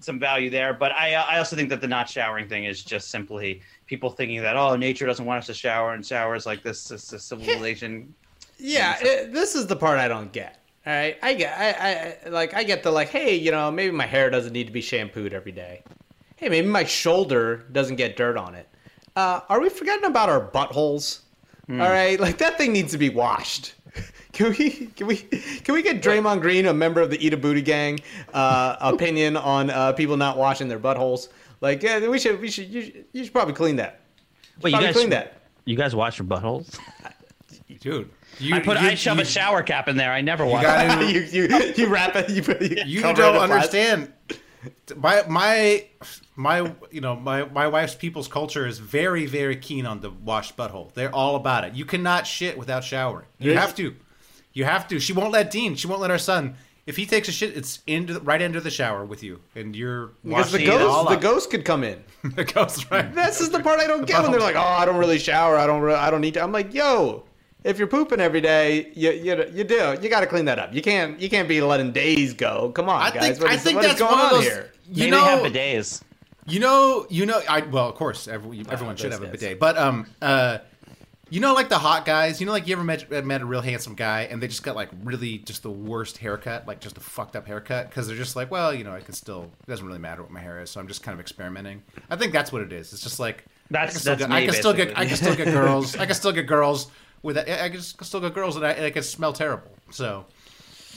some 0.00 0.18
value 0.18 0.48
there, 0.50 0.72
but 0.72 0.92
I 0.92 1.14
I 1.14 1.38
also 1.38 1.56
think 1.56 1.68
that 1.70 1.80
the 1.80 1.88
not 1.88 2.08
showering 2.08 2.48
thing 2.48 2.64
is 2.64 2.82
just 2.82 3.10
simply 3.10 3.60
people 3.86 4.10
thinking 4.10 4.40
that 4.42 4.56
oh 4.56 4.76
nature 4.76 5.04
doesn't 5.04 5.26
want 5.26 5.40
us 5.40 5.46
to 5.46 5.54
shower 5.54 5.92
and 5.92 6.06
showers 6.06 6.46
like 6.46 6.62
this 6.62 6.88
this, 6.88 7.08
this 7.08 7.24
civilization. 7.32 8.14
Yeah, 8.58 8.96
it, 9.00 9.32
this 9.32 9.54
is 9.54 9.66
the 9.66 9.76
part 9.76 9.98
I 9.98 10.08
don't 10.08 10.32
get. 10.32 10.57
All 10.88 10.94
right, 10.94 11.18
I 11.22 11.34
get, 11.34 11.58
I, 11.58 12.26
I 12.26 12.30
like, 12.30 12.54
I 12.54 12.64
get 12.64 12.82
the 12.82 12.90
like, 12.90 13.10
hey, 13.10 13.34
you 13.34 13.50
know, 13.50 13.70
maybe 13.70 13.94
my 13.94 14.06
hair 14.06 14.30
doesn't 14.30 14.54
need 14.54 14.68
to 14.68 14.72
be 14.72 14.80
shampooed 14.80 15.34
every 15.34 15.52
day. 15.52 15.82
Hey, 16.36 16.48
maybe 16.48 16.66
my 16.66 16.84
shoulder 16.84 17.66
doesn't 17.72 17.96
get 17.96 18.16
dirt 18.16 18.38
on 18.38 18.54
it. 18.54 18.66
Uh, 19.14 19.40
are 19.50 19.60
we 19.60 19.68
forgetting 19.68 20.06
about 20.06 20.30
our 20.30 20.40
buttholes? 20.40 21.20
All 21.68 21.76
right, 21.76 22.18
like 22.18 22.38
that 22.38 22.56
thing 22.56 22.72
needs 22.72 22.92
to 22.92 22.98
be 22.98 23.10
washed. 23.10 23.74
Can 24.32 24.50
we, 24.56 24.70
can 24.94 25.08
we, 25.08 25.16
can 25.16 25.74
we 25.74 25.82
get 25.82 26.00
Draymond 26.00 26.42
Green, 26.42 26.66
a 26.66 26.74
member 26.74 27.00
of 27.00 27.10
the 27.10 27.26
Eat 27.26 27.32
a 27.32 27.36
Booty 27.36 27.62
Gang, 27.62 27.98
uh, 28.32 28.76
opinion 28.80 29.36
on 29.36 29.68
uh, 29.68 29.92
people 29.94 30.16
not 30.16 30.36
washing 30.36 30.68
their 30.68 30.78
buttholes? 30.78 31.28
Like, 31.60 31.82
yeah, 31.82 32.06
we 32.06 32.20
should, 32.20 32.40
we 32.40 32.48
should, 32.48 32.68
you 32.68 32.82
should, 32.82 33.04
you 33.12 33.24
should 33.24 33.32
probably 33.32 33.54
clean 33.54 33.76
that. 33.76 34.00
Wait, 34.60 34.70
you 34.70 34.76
Probably 34.76 34.86
guys 34.86 34.94
clean 34.94 35.10
that. 35.10 35.40
You 35.64 35.76
guys 35.76 35.96
wash 35.96 36.18
your 36.18 36.28
buttholes? 36.28 36.78
dude. 37.80 38.10
You, 38.40 38.54
I 38.54 38.60
put 38.60 38.80
you, 38.80 38.86
I 38.88 38.94
shove 38.94 39.16
you, 39.16 39.22
a 39.22 39.26
shower 39.26 39.62
cap 39.62 39.88
in 39.88 39.96
there. 39.96 40.12
I 40.12 40.20
never 40.20 40.44
wash. 40.46 40.62
gotta- 40.62 41.04
you, 41.12 41.20
you, 41.20 41.72
you 41.76 41.86
wrap 41.88 42.14
it. 42.16 42.30
You, 42.30 42.42
put- 42.42 42.60
you, 42.62 42.82
you 42.86 43.02
don't 43.02 43.18
in 43.18 43.24
understand. 43.40 44.12
My 44.96 45.22
my 45.28 45.86
my 46.36 46.72
you 46.90 47.00
know 47.00 47.14
my 47.16 47.44
my 47.44 47.68
wife's 47.68 47.94
people's 47.94 48.26
culture 48.28 48.66
is 48.66 48.78
very 48.78 49.26
very 49.26 49.56
keen 49.56 49.86
on 49.86 50.00
the 50.00 50.10
washed 50.10 50.56
butthole. 50.56 50.92
They're 50.94 51.14
all 51.14 51.36
about 51.36 51.64
it. 51.64 51.74
You 51.74 51.84
cannot 51.84 52.26
shit 52.26 52.58
without 52.58 52.82
showering. 52.84 53.26
You 53.38 53.50
Really? 53.50 53.60
have 53.60 53.74
to. 53.76 53.94
You 54.52 54.64
have 54.64 54.88
to. 54.88 54.98
She 54.98 55.12
won't 55.12 55.30
let 55.32 55.50
Dean. 55.50 55.76
She 55.76 55.86
won't 55.86 56.00
let 56.00 56.10
our 56.10 56.18
son. 56.18 56.56
If 56.86 56.96
he 56.96 57.04
takes 57.06 57.28
a 57.28 57.32
shit, 57.32 57.54
it's 57.56 57.80
into 57.86 58.14
the, 58.14 58.20
right 58.20 58.40
into 58.40 58.60
the 58.62 58.70
shower 58.70 59.04
with 59.04 59.22
you, 59.22 59.40
and 59.54 59.76
you're 59.76 60.12
Because 60.24 60.52
the 60.52 60.58
washing 60.58 60.80
it 60.80 60.80
all 60.80 61.04
ghost, 61.04 61.20
the 61.20 61.28
ghost 61.28 61.50
could 61.50 61.64
come 61.66 61.84
in. 61.84 62.02
the 62.34 62.44
ghost, 62.44 62.90
right? 62.90 63.14
This 63.14 63.40
is 63.42 63.50
the 63.50 63.60
part 63.60 63.78
I 63.78 63.86
don't 63.86 64.06
get 64.06 64.22
when 64.22 64.32
they're 64.32 64.40
like, 64.40 64.56
"Oh, 64.56 64.60
I 64.60 64.86
don't 64.86 64.96
really 64.96 65.18
shower. 65.18 65.56
I 65.58 65.66
don't. 65.66 65.82
Re- 65.82 65.94
I 65.94 66.10
don't 66.10 66.22
need 66.22 66.34
to." 66.34 66.42
I'm 66.42 66.50
like, 66.50 66.72
"Yo, 66.72 67.24
if 67.64 67.78
you're 67.78 67.88
pooping 67.88 68.20
every 68.20 68.40
day, 68.40 68.90
you 68.94 69.10
you, 69.10 69.44
you 69.52 69.64
do. 69.64 69.96
You 70.00 70.08
got 70.08 70.20
to 70.20 70.26
clean 70.26 70.44
that 70.46 70.58
up. 70.58 70.72
You 70.74 70.82
can't 70.82 71.20
you 71.20 71.28
can't 71.28 71.48
be 71.48 71.60
letting 71.60 71.92
days 71.92 72.34
go. 72.34 72.70
Come 72.72 72.88
on, 72.88 73.02
I 73.02 73.10
guys. 73.10 73.22
think 73.38 73.40
What 73.40 73.50
I 73.50 73.56
think 73.56 73.76
what 73.76 73.84
is 73.84 73.90
that's 73.92 74.00
going 74.00 74.12
one 74.12 74.20
of 74.20 74.26
on 74.26 74.32
those. 74.38 74.44
here? 74.44 74.72
You 74.90 75.04
Maybe 75.04 75.10
they 75.10 75.16
have 75.20 75.42
know, 75.42 75.50
bidets. 75.50 76.02
You 76.46 76.60
know, 76.60 77.06
you 77.10 77.26
know. 77.26 77.42
I 77.48 77.60
well, 77.60 77.88
of 77.88 77.94
course, 77.96 78.26
every, 78.28 78.64
everyone 78.70 78.96
should 78.96 79.12
those 79.12 79.18
have 79.18 79.28
a 79.28 79.32
guys. 79.32 79.40
bidet. 79.40 79.58
But 79.60 79.76
um, 79.76 80.06
uh, 80.22 80.58
you 81.28 81.40
know, 81.40 81.52
like 81.52 81.68
the 81.68 81.78
hot 81.78 82.06
guys. 82.06 82.40
You 82.40 82.46
know, 82.46 82.52
like 82.52 82.66
you 82.66 82.72
ever 82.74 82.84
met 82.84 83.26
met 83.26 83.42
a 83.42 83.44
real 83.44 83.60
handsome 83.60 83.94
guy 83.94 84.22
and 84.30 84.42
they 84.42 84.48
just 84.48 84.62
got 84.62 84.74
like 84.74 84.88
really 85.04 85.38
just 85.38 85.62
the 85.62 85.70
worst 85.70 86.16
haircut, 86.16 86.66
like 86.66 86.80
just 86.80 86.96
a 86.96 87.00
fucked 87.00 87.36
up 87.36 87.46
haircut, 87.46 87.90
because 87.90 88.06
they're 88.06 88.16
just 88.16 88.34
like, 88.34 88.50
well, 88.50 88.72
you 88.72 88.82
know, 88.84 88.92
I 88.94 89.00
can 89.00 89.12
still. 89.12 89.50
It 89.60 89.70
doesn't 89.70 89.84
really 89.86 89.98
matter 89.98 90.22
what 90.22 90.30
my 90.30 90.40
hair 90.40 90.58
is, 90.62 90.70
so 90.70 90.80
I'm 90.80 90.88
just 90.88 91.02
kind 91.02 91.12
of 91.12 91.20
experimenting. 91.20 91.82
I 92.08 92.16
think 92.16 92.32
that's 92.32 92.50
what 92.50 92.62
it 92.62 92.72
is. 92.72 92.94
It's 92.94 93.02
just 93.02 93.20
like 93.20 93.44
That's- 93.70 93.90
I 93.90 93.92
can 93.92 94.00
still 94.00 94.12
that's 94.12 94.20
get, 94.22 94.30
me, 94.30 94.36
I 94.36 94.44
can 94.46 94.54
still 94.54 94.72
get 94.72 94.98
I 94.98 95.04
can 95.04 95.16
still 95.16 95.36
get 95.36 95.46
girls. 95.52 95.96
I 95.96 96.06
can 96.06 96.14
still 96.14 96.32
get 96.32 96.46
girls 96.46 96.86
with 97.22 97.38
I 97.38 97.64
I 97.64 97.68
can 97.68 97.80
still 97.80 98.20
get 98.20 98.34
girls 98.34 98.56
and 98.56 98.64
I, 98.66 98.86
I 98.86 98.90
can 98.90 99.02
smell 99.02 99.32
terrible. 99.32 99.70
So 99.90 100.26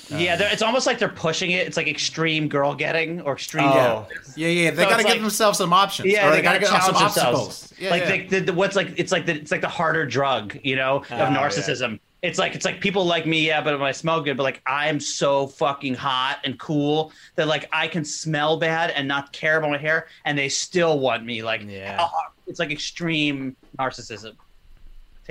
Yeah, 0.09 0.38
it's 0.51 0.61
almost 0.61 0.86
like 0.88 0.99
they're 0.99 1.07
pushing 1.09 1.51
it. 1.51 1.65
It's 1.67 1.78
like 1.78 1.88
extreme 1.88 2.47
girl 2.49 2.76
getting 2.76 3.22
or 3.22 3.34
extreme. 3.34 3.65
Oh. 3.65 4.07
yeah, 4.36 4.47
yeah, 4.47 4.72
they 4.72 4.84
So 4.84 4.89
got 4.89 4.97
to 4.97 5.03
give 5.03 5.11
like- 5.13 5.22
themselves 5.22 5.57
some 5.57 5.72
options. 5.72 6.11
Yeah, 6.11 6.28
or 6.28 6.32
they, 6.32 6.41
gotta 6.41 6.59
gotta 6.59 6.59
get 6.59 6.69
some 6.84 6.93
challenge 6.93 7.01
obstacles. 7.17 7.59
themselves. 7.69 7.74
Yeah, 7.80 7.89
like 7.91 8.03
yeah. 8.03 8.28
The, 8.28 8.39
the, 8.47 8.53
what's 8.53 8.76
like 8.76 8.93
it's 8.97 9.11
like 9.11 9.26
the 9.26 9.34
it's 9.36 9.51
like 9.51 9.61
the 9.61 9.69
harder 9.69 10.05
drug, 10.05 10.57
you 10.63 10.76
know, 10.76 10.97
of 10.97 11.11
Oh, 11.11 11.15
yeah. 11.17 11.36
narcissism. 11.38 11.99
It's 12.22 12.38
like 12.38 12.53
it's 12.53 12.65
like 12.65 12.82
people 12.82 13.03
like 13.03 13.26
me, 13.26 13.47
yeah, 13.47 13.61
but 13.61 13.82
I 13.82 13.91
smell 13.93 14.22
good. 14.22 14.38
But 14.38 14.43
like 14.43 14.61
I 14.67 14.89
am 14.89 14.99
so 14.99 15.47
fucking 15.47 15.95
hot 15.95 16.38
and 16.43 16.59
cool 16.59 17.11
that 17.36 17.47
like 17.47 17.67
I 17.72 17.88
can 17.88 18.05
smell 18.05 18.57
bad 18.57 18.91
and 18.91 19.07
not 19.07 19.34
care 19.34 19.57
about 19.57 19.72
my 19.72 19.78
hair, 19.80 20.07
and 20.26 20.38
they 20.38 20.49
still 20.49 20.99
want 20.99 21.26
me. 21.26 21.41
Like 21.41 21.63
Yeah. 21.67 21.97
Uh, 21.99 22.09
it's 22.45 22.59
like 22.59 22.69
extreme 22.69 23.55
narcissism, 23.80 24.34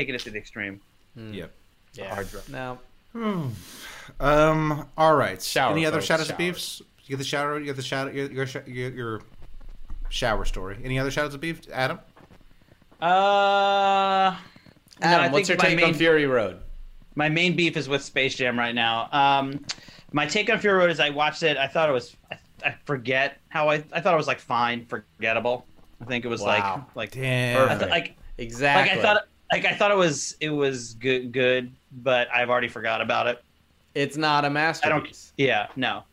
taking 0.01 0.15
it 0.15 0.21
to 0.23 0.31
the 0.31 0.39
extreme. 0.39 0.81
Yep. 1.17 1.53
Yeah. 1.95 2.15
Hard 2.15 2.31
drug. 2.31 2.49
No. 2.49 2.79
Um. 4.19 4.87
All 4.97 5.15
right. 5.15 5.43
Shower, 5.43 5.73
Any 5.73 5.85
other 5.85 5.97
folks, 5.99 6.07
shout 6.07 6.21
outs 6.21 6.29
to 6.31 6.37
beefs? 6.37 6.81
You 7.05 7.11
get 7.11 7.19
the 7.19 7.25
shower. 7.25 7.59
You 7.59 7.67
get 7.67 7.77
the 7.77 7.83
shout. 7.83 8.15
Your 8.15 8.31
your, 8.31 8.47
your 8.67 8.91
your 8.93 9.21
shower 10.09 10.45
story. 10.45 10.79
Any 10.85 10.99
other 10.99 11.11
shout 11.11 11.25
outs 11.27 11.35
to 11.35 11.39
beef, 11.39 11.61
Adam? 11.73 11.99
Uh, 13.03 14.37
no, 15.01 15.07
Adam, 15.07 15.33
what's 15.33 15.49
your 15.49 15.59
think 15.59 15.75
my 15.75 15.81
take 15.81 15.87
on 15.89 15.95
Fury 15.95 16.27
Road? 16.27 16.61
my 17.17 17.29
main 17.29 17.57
beef 17.57 17.77
is 17.77 17.89
with 17.89 18.03
Space 18.03 18.37
Jam 18.37 18.59
right 18.59 18.75
now. 18.75 19.09
Um, 19.13 19.65
my 20.13 20.27
take 20.27 20.49
on 20.51 20.59
Fury 20.59 20.79
Road 20.79 20.91
is 20.91 21.01
I 21.01 21.11
watched 21.11 21.43
it. 21.43 21.57
I 21.57 21.67
thought 21.67 21.89
it 21.89 21.93
was. 21.93 22.17
I, 22.31 22.39
I 22.65 22.75
forget 22.85 23.39
how 23.49 23.69
I. 23.69 23.83
I 23.93 24.01
thought 24.01 24.15
it 24.15 24.19
was 24.19 24.29
like 24.29 24.39
fine, 24.39 24.87
forgettable. 24.87 25.67
I 26.01 26.05
think 26.05 26.25
it 26.25 26.29
was 26.29 26.41
Wow. 26.43 26.87
like 26.95 26.97
like 26.97 27.11
Damn. 27.13 27.69
I 27.69 27.77
th- 27.77 27.91
like 27.91 28.17
Exactly. 28.39 28.97
like 28.97 28.99
I 28.99 29.03
thought 29.15 29.27
like 29.53 29.65
I 29.65 29.75
thought 29.75 29.91
it 29.91 29.97
was 29.97 30.37
it 30.41 30.51
was 30.51 30.95
good 30.95 31.33
good, 31.33 31.71
but 32.03 32.29
I've 32.35 32.51
already 32.51 32.69
forgot 32.69 33.01
about 33.01 33.27
it. 33.27 33.43
it's 33.95 34.17
not 34.17 34.45
a 34.45 34.51
masterpiece. 34.51 35.33
Yeah, 35.37 35.67
no, 35.77 36.05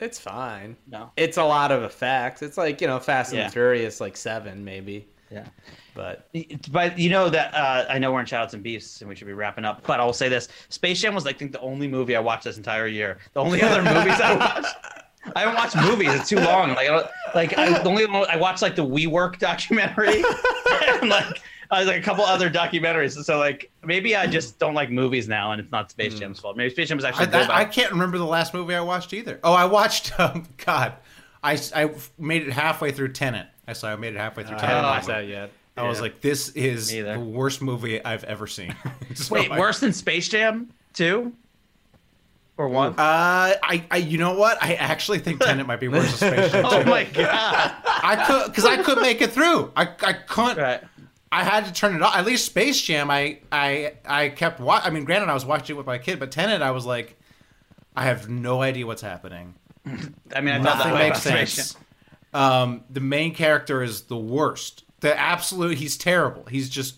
It's 0.00 0.18
fine. 0.18 0.76
no. 0.90 1.10
It's 1.16 1.36
a 1.36 1.44
lot 1.44 1.70
of 1.72 1.82
effects. 1.82 2.42
It's 2.42 2.56
like 2.56 2.80
you 2.80 2.86
know, 2.86 2.98
Fast 2.98 3.32
and 3.32 3.38
Yeah. 3.40 3.48
Furious, 3.48 4.00
like 4.00 4.16
seven 4.16 4.64
maybe. 4.64 5.06
Yeah. 5.30 5.46
But 5.94 6.28
But 6.70 6.98
you 6.98 7.10
know 7.10 7.28
that 7.28 7.52
uh, 7.54 7.84
I 7.90 7.98
know 7.98 8.12
we're 8.12 8.20
in 8.20 8.26
shoutouts 8.26 8.54
and 8.54 8.62
beefs 8.62 9.00
and 9.02 9.08
we 9.10 9.14
should 9.16 9.26
be 9.26 9.32
wrapping 9.34 9.64
up. 9.64 9.82
But 9.86 10.00
I 10.00 10.04
will 10.04 10.12
say 10.14 10.28
this: 10.30 10.48
Space 10.70 11.00
Jam 11.02 11.14
was, 11.14 11.24
like 11.26 11.34
I 11.36 11.38
think, 11.38 11.52
the 11.52 11.60
only 11.60 11.88
movie 11.88 12.16
I 12.16 12.20
watched 12.20 12.44
this 12.44 12.56
entire 12.56 12.86
year. 12.86 13.18
The 13.34 13.40
only 13.40 13.60
other 13.60 13.82
movies 13.82 14.18
I 14.20 14.34
watched, 14.36 14.74
I 15.36 15.40
haven't 15.40 15.56
watched 15.56 15.76
movies. 15.76 16.14
It's 16.14 16.28
too 16.28 16.36
long. 16.40 16.70
Like, 16.70 16.78
I 16.78 16.86
don't, 16.86 17.06
like 17.34 17.58
I, 17.58 17.82
the 17.82 17.88
only 17.90 18.06
one 18.06 18.24
I 18.30 18.36
watched 18.36 18.62
like 18.62 18.76
the 18.76 18.86
WeWork 18.86 19.38
documentary 19.38 20.22
and 20.88 21.08
like 21.10 21.42
uh, 21.70 21.84
like 21.86 21.96
a 21.98 22.02
couple 22.02 22.24
other 22.24 22.50
documentaries. 22.50 23.22
So 23.24 23.38
like 23.38 23.70
maybe 23.84 24.16
I 24.16 24.26
just 24.26 24.58
don't 24.58 24.74
like 24.74 24.90
movies 24.90 25.28
now, 25.28 25.52
and 25.52 25.60
it's 25.60 25.70
not 25.72 25.90
Space 25.90 26.18
Jam's 26.18 26.40
fault. 26.40 26.56
Maybe 26.56 26.70
Space 26.70 26.88
Jam 26.88 26.96
was 26.98 27.04
I, 27.04 27.08
actually 27.08 27.26
good. 27.26 27.50
I, 27.50 27.60
I 27.60 27.64
can't 27.64 27.90
remember 27.92 28.18
the 28.18 28.24
last 28.26 28.54
movie 28.54 28.74
I 28.74 28.80
watched 28.80 29.12
either. 29.12 29.40
Oh, 29.44 29.52
I 29.52 29.64
watched. 29.66 30.12
Um, 30.18 30.46
God, 30.64 30.94
I, 31.44 31.60
I 31.74 31.90
made 32.18 32.42
it 32.42 32.52
halfway 32.52 32.90
through 32.90 33.12
Tenet. 33.12 33.46
I 33.68 33.72
saw 33.72 33.88
I 33.92 33.96
made 33.96 34.14
it 34.14 34.18
halfway 34.18 34.42
through 34.42 34.56
I 34.56 34.60
Tenet. 34.60 34.74
haven't 34.74 34.84
I 34.84 34.90
watched 34.90 35.00
was 35.02 35.08
like- 35.08 35.16
that 35.26 35.28
yet. 35.28 35.50
I 35.76 35.88
was 35.88 36.00
like, 36.00 36.20
this 36.20 36.48
is 36.50 36.90
the 36.90 37.20
worst 37.20 37.62
movie 37.62 38.04
I've 38.04 38.24
ever 38.24 38.46
seen. 38.48 38.74
So 39.14 39.34
Wait, 39.36 39.50
I- 39.50 39.58
worse 39.58 39.78
than 39.80 39.92
Space 39.92 40.28
Jam 40.28 40.70
two 40.92 41.32
or 42.56 42.68
one? 42.68 42.92
Uh, 42.94 42.96
I, 43.62 43.84
I, 43.90 43.96
you 43.98 44.18
know 44.18 44.34
what? 44.36 44.60
I 44.60 44.74
actually 44.74 45.20
think 45.20 45.40
Tenet 45.40 45.66
might 45.68 45.78
be 45.80 45.86
worse 45.88 46.18
than 46.18 46.32
Space 46.32 46.50
Jam. 46.52 46.64
oh 46.68 46.84
my 46.84 47.04
god! 47.04 47.74
I 47.86 48.24
could, 48.26 48.46
because 48.50 48.64
I 48.64 48.82
couldn't 48.82 49.02
make 49.02 49.20
it 49.22 49.30
through. 49.30 49.72
I, 49.76 49.82
I 50.02 50.12
couldn't. 50.14 50.58
Right. 50.58 50.82
I 51.30 51.44
had 51.44 51.66
to 51.66 51.72
turn 51.72 51.94
it 51.94 52.02
off. 52.02 52.16
At 52.16 52.24
least 52.24 52.46
Space 52.46 52.80
Jam, 52.80 53.10
I, 53.10 53.38
I, 53.52 53.94
I 54.04 54.28
kept 54.30 54.60
watching. 54.60 54.90
I 54.90 54.94
mean, 54.94 55.04
granted, 55.04 55.28
I 55.28 55.34
was 55.34 55.44
watching 55.44 55.76
it 55.76 55.76
with 55.76 55.86
my 55.86 55.98
kid, 55.98 56.18
but 56.18 56.30
Tenet, 56.30 56.62
I 56.62 56.70
was 56.70 56.86
like, 56.86 57.18
I 57.94 58.04
have 58.04 58.28
no 58.28 58.62
idea 58.62 58.86
what's 58.86 59.02
happening. 59.02 59.54
I 59.86 60.40
mean, 60.40 60.54
I 60.54 60.62
thought 60.62 60.78
that 60.78 60.92
Nothing 60.92 60.94
makes 60.94 61.22
sense. 61.22 61.76
Um, 62.32 62.84
the 62.90 63.00
main 63.00 63.34
character 63.34 63.82
is 63.82 64.02
the 64.02 64.16
worst. 64.16 64.84
The 65.00 65.18
absolute. 65.18 65.78
He's 65.78 65.96
terrible. 65.96 66.44
He's 66.44 66.68
just, 66.68 66.96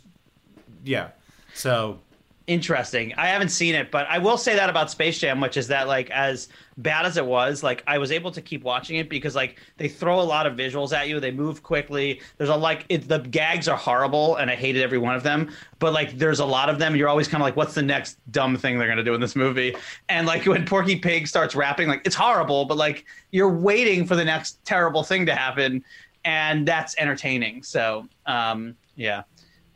yeah. 0.85 1.11
So 1.55 1.99
interesting. 2.47 3.15
I 3.17 3.29
haven't 3.29 3.51
seen 3.51 3.75
it, 3.75 3.91
but 3.91 4.07
I 4.09 4.19
will 4.19 4.37
say 4.37 4.57
that 4.57 4.69
about 4.69 4.91
Space 4.91 5.19
Jam, 5.19 5.41
which 5.41 5.57
is 5.57 5.69
that 5.69 5.87
like 5.87 6.11
as 6.11 6.49
bad 6.83 7.07
as 7.07 7.17
it 7.17 7.25
was, 7.25 7.63
like 7.63 7.83
I 7.87 7.99
was 7.99 8.13
able 8.13 8.31
to 8.31 8.41
keep 8.41 8.63
watching 8.63 8.97
it 8.97 9.09
because 9.09 9.35
like 9.35 9.59
they 9.77 9.89
throw 9.89 10.21
a 10.21 10.23
lot 10.23 10.47
of 10.47 10.55
visuals 10.57 10.93
at 10.93 11.09
you. 11.09 11.21
They 11.21 11.31
move 11.31 11.63
quickly. 11.63 12.21
There's 12.37 12.51
a 12.51 12.57
like 12.57 12.87
it, 12.89 13.09
the 13.09 13.19
gags 13.19 13.69
are 13.69 13.77
horrible, 13.77 14.37
and 14.37 14.51
I 14.51 14.55
hated 14.55 14.83
every 14.83 14.99
one 14.99 15.15
of 15.15 15.23
them. 15.23 15.51
But 15.79 15.93
like 15.93 16.19
there's 16.19 16.41
a 16.41 16.45
lot 16.45 16.69
of 16.69 16.79
them. 16.79 16.97
You're 16.97 17.09
always 17.09 17.29
kind 17.29 17.43
of 17.43 17.47
like, 17.47 17.57
what's 17.57 17.75
the 17.75 17.83
next 17.83 18.19
dumb 18.31 18.57
thing 18.57 18.79
they're 18.79 18.89
gonna 18.89 19.05
do 19.05 19.15
in 19.15 19.21
this 19.21 19.37
movie? 19.37 19.77
And 20.09 20.27
like 20.27 20.47
when 20.47 20.65
Porky 20.67 20.97
Pig 20.97 21.27
starts 21.27 21.55
rapping, 21.55 21.89
like 21.89 22.03
it's 22.05 22.17
horrible, 22.17 22.65
but 22.65 22.77
like 22.77 23.05
you're 23.31 23.53
waiting 23.53 24.07
for 24.07 24.17
the 24.17 24.25
next 24.25 24.65
terrible 24.65 25.03
thing 25.03 25.27
to 25.27 25.35
happen, 25.35 25.85
and 26.25 26.67
that's 26.67 26.95
entertaining. 26.99 27.63
So 27.63 28.07
um, 28.27 28.77
yeah. 28.97 29.23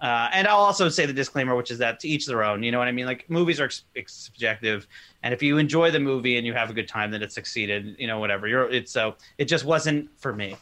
Uh, 0.05 0.29
and 0.35 0.47
I'll 0.47 0.59
also 0.59 0.91
say 0.91 1.07
the 1.07 1.15
disclaimer, 1.15 1.55
which 1.57 1.71
is 1.71 1.79
that 1.79 1.99
to 2.01 2.09
each 2.09 2.27
their 2.27 2.45
own. 2.45 2.63
You 2.63 2.71
know 2.71 2.79
what 2.79 2.89
I 2.89 2.93
mean? 2.93 3.07
Like 3.07 3.25
movies 3.31 3.59
are 3.59 3.65
ex- 3.65 3.85
ex- 3.97 4.13
subjective, 4.13 4.87
and 5.23 5.33
if 5.33 5.43
you 5.43 5.57
enjoy 5.57 5.91
the 5.91 5.99
movie 6.01 6.37
and 6.37 6.47
you 6.47 6.53
have 6.53 6.69
a 6.69 6.75
good 6.75 6.89
time, 6.89 7.11
then 7.11 7.23
it 7.23 7.33
succeeded. 7.33 7.97
You 7.99 8.07
know, 8.07 8.19
whatever. 8.19 8.47
You're 8.47 8.69
it's 8.71 8.93
so 8.93 9.15
it 9.39 9.47
just 9.47 9.65
wasn't 9.65 10.11
for 10.21 10.35
me. 10.35 10.57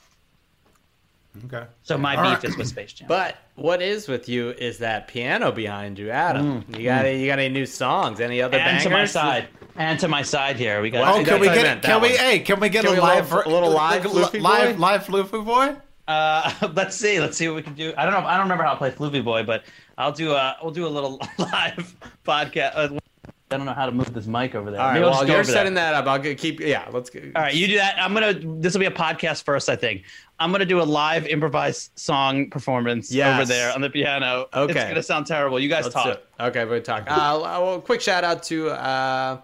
Okay. 1.46 1.64
So 1.82 1.96
my 1.96 2.14
All 2.14 2.22
beef 2.24 2.42
right. 2.42 2.44
is 2.44 2.56
with 2.58 2.68
Space 2.68 2.92
Jam. 2.92 3.08
But 3.08 3.36
what 3.54 3.80
is 3.80 4.06
with 4.06 4.28
you 4.28 4.50
is 4.50 4.78
that 4.78 5.08
piano 5.08 5.50
behind 5.50 5.98
you, 5.98 6.10
Adam. 6.10 6.62
You 6.68 6.84
got 6.84 7.06
any, 7.06 7.20
you 7.22 7.26
got 7.26 7.38
any 7.38 7.52
new 7.52 7.64
songs? 7.64 8.20
Any 8.20 8.42
other 8.42 8.58
Mm. 8.58 8.60
and 8.60 8.66
bangers? 8.68 8.82
to 8.84 8.90
my 8.90 9.04
side, 9.06 9.48
and 9.76 9.98
to 10.00 10.08
my 10.08 10.22
side 10.22 10.56
here, 10.56 10.82
we 10.82 10.90
got. 10.90 11.08
Oh, 11.08 11.24
can 11.24 11.40
we 11.40 11.46
That's 11.46 11.48
what 11.48 11.48
I 11.48 11.54
get? 11.54 11.62
meant, 11.64 11.82
Can 11.82 12.00
we? 12.02 12.08
one. 12.10 12.16
Hey, 12.18 12.38
can 12.40 12.60
we 12.60 12.68
get 12.68 12.84
Can 12.84 12.90
a 12.90 12.94
we 12.94 12.98
a 12.98 13.02
live, 13.02 13.32
little- 13.32 13.50
a 13.50 13.54
little 13.54 13.70
live 13.72 14.04
like, 14.04 14.12
Floofy 14.32 14.40
live, 14.42 14.76
boy? 14.76 14.82
live 14.82 15.04
Floofy 15.06 15.44
boy? 15.44 15.76
Uh, 16.12 16.68
let's 16.74 16.96
see. 16.96 17.20
Let's 17.20 17.36
see 17.36 17.48
what 17.48 17.56
we 17.56 17.62
can 17.62 17.74
do. 17.74 17.92
I 17.96 18.04
don't 18.04 18.12
know. 18.14 18.26
I 18.26 18.34
don't 18.34 18.44
remember 18.44 18.64
how 18.64 18.72
to 18.72 18.78
play 18.78 18.90
Floopy 18.90 19.24
Boy, 19.24 19.42
but 19.42 19.64
I'll 19.98 20.12
do 20.12 20.32
a. 20.32 20.56
We'll 20.62 20.72
do 20.72 20.86
a 20.86 20.88
little 20.88 21.18
live 21.38 21.96
podcast. 22.24 22.72
Uh, 22.74 22.98
I 23.50 23.58
don't 23.58 23.66
know 23.66 23.74
how 23.74 23.84
to 23.86 23.92
move 23.92 24.14
this 24.14 24.26
mic 24.26 24.54
over 24.54 24.70
there. 24.70 24.80
All 24.80 24.86
right, 24.88 24.94
Maybe 24.94 25.04
I'll 25.04 25.10
just 25.10 25.20
while 25.20 25.26
go 25.28 25.34
you're 25.34 25.44
setting 25.44 25.74
that 25.74 25.94
up, 25.94 26.06
I'll 26.06 26.18
keep. 26.34 26.60
Yeah, 26.60 26.88
let's 26.90 27.10
go. 27.10 27.20
All 27.36 27.42
right, 27.42 27.54
you 27.54 27.66
do 27.66 27.76
that. 27.76 27.96
I'm 27.98 28.14
gonna. 28.14 28.32
This 28.60 28.72
will 28.72 28.80
be 28.80 28.86
a 28.86 28.90
podcast 28.90 29.44
first, 29.44 29.68
I 29.68 29.76
think. 29.76 30.04
I'm 30.38 30.50
gonna 30.52 30.64
do 30.64 30.80
a 30.80 30.84
live 30.84 31.26
improvised 31.26 31.92
song 31.96 32.48
performance 32.50 33.12
Yes. 33.12 33.36
over 33.38 33.46
there 33.46 33.72
on 33.72 33.80
the 33.80 33.90
piano. 33.90 34.46
Okay. 34.54 34.72
it's 34.72 34.88
gonna 34.88 35.02
sound 35.02 35.26
terrible. 35.26 35.60
You 35.60 35.68
guys 35.68 35.84
Let's 35.84 35.94
talk. 35.94 36.22
Okay, 36.40 36.64
we're 36.64 36.80
talking. 36.80 37.08
Uh, 37.08 37.38
well, 37.40 37.80
quick 37.80 38.00
shout 38.00 38.24
out 38.24 38.42
to 38.44 38.70
uh, 38.70 39.40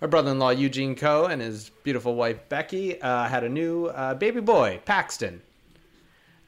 my 0.00 0.06
brother-in-law 0.06 0.50
Eugene 0.50 0.94
Coe 0.94 1.26
and 1.26 1.42
his 1.42 1.70
beautiful 1.82 2.14
wife 2.14 2.48
Becky. 2.48 3.00
Uh, 3.02 3.24
had 3.28 3.42
a 3.44 3.48
new 3.48 3.86
uh, 3.86 4.14
baby 4.14 4.40
boy, 4.40 4.80
Paxton, 4.84 5.42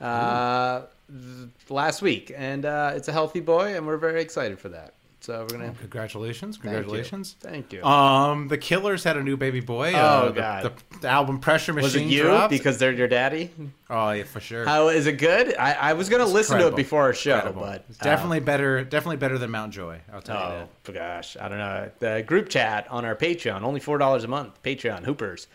uh, 0.02 0.82
th- 1.08 1.48
last 1.70 2.02
week, 2.02 2.32
and 2.36 2.64
uh, 2.64 2.92
it's 2.94 3.08
a 3.08 3.12
healthy 3.12 3.40
boy, 3.40 3.76
and 3.76 3.86
we're 3.86 3.96
very 3.96 4.20
excited 4.20 4.58
for 4.58 4.68
that. 4.70 4.94
So 5.20 5.42
we're 5.42 5.56
gonna. 5.58 5.72
Congratulations! 5.78 6.56
Thank 6.56 6.64
you. 6.64 6.70
Congratulations! 6.72 7.36
Thank 7.38 7.72
you. 7.72 7.84
Um, 7.84 8.48
the 8.48 8.58
Killers 8.58 9.04
had 9.04 9.16
a 9.16 9.22
new 9.22 9.36
baby 9.36 9.60
boy. 9.60 9.92
Oh, 9.94 9.96
uh, 9.96 10.24
the- 10.26 10.32
God. 10.32 10.62
The, 10.64 10.98
the 11.02 11.08
album 11.08 11.38
Pressure 11.38 11.72
Machine. 11.72 11.84
Was 11.84 11.94
it 11.94 12.02
you 12.06 12.22
dropped. 12.24 12.50
because 12.50 12.78
they're 12.78 12.90
your 12.92 13.06
daddy? 13.06 13.48
oh 13.88 14.10
yeah, 14.10 14.24
for 14.24 14.40
sure. 14.40 14.64
How 14.64 14.88
is 14.88 15.06
it 15.06 15.18
good? 15.18 15.54
I, 15.56 15.74
I 15.74 15.92
was 15.92 16.08
gonna 16.08 16.26
listen 16.26 16.58
to 16.58 16.66
it 16.66 16.74
before 16.74 17.02
our 17.02 17.14
show, 17.14 17.36
Incredible. 17.36 17.62
but 17.62 17.84
It's 17.88 18.00
uh, 18.00 18.04
definitely 18.04 18.40
better. 18.40 18.82
Definitely 18.82 19.18
better 19.18 19.38
than 19.38 19.52
Mount 19.52 19.72
Joy. 19.72 20.00
I'll 20.12 20.22
tell 20.22 20.36
you 20.36 20.42
Oh 20.64 20.68
that. 20.86 20.92
gosh, 20.92 21.36
I 21.36 21.48
don't 21.48 21.58
know. 21.58 21.88
The 22.00 22.24
group 22.26 22.48
chat 22.48 22.88
on 22.90 23.04
our 23.04 23.14
Patreon, 23.14 23.62
only 23.62 23.78
four 23.78 23.98
dollars 23.98 24.24
a 24.24 24.28
month. 24.28 24.60
Patreon 24.64 25.04
Hoopers, 25.04 25.46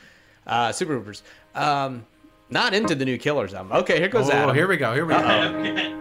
uh, 0.46 0.72
Super 0.72 0.94
Hoopers. 0.94 1.24
Um, 1.56 2.06
not 2.50 2.74
into 2.74 2.96
the 2.96 3.06
new 3.06 3.18
Killers 3.18 3.54
album. 3.54 3.74
Okay, 3.74 4.00
here 4.00 4.08
goes 4.10 4.30
Oh, 4.30 4.34
Adam. 4.34 4.56
here 4.56 4.68
we 4.68 4.78
go. 4.78 4.94
Here 4.94 5.06
we 5.06 5.14
go. 5.14 5.20
okay. 5.20 5.94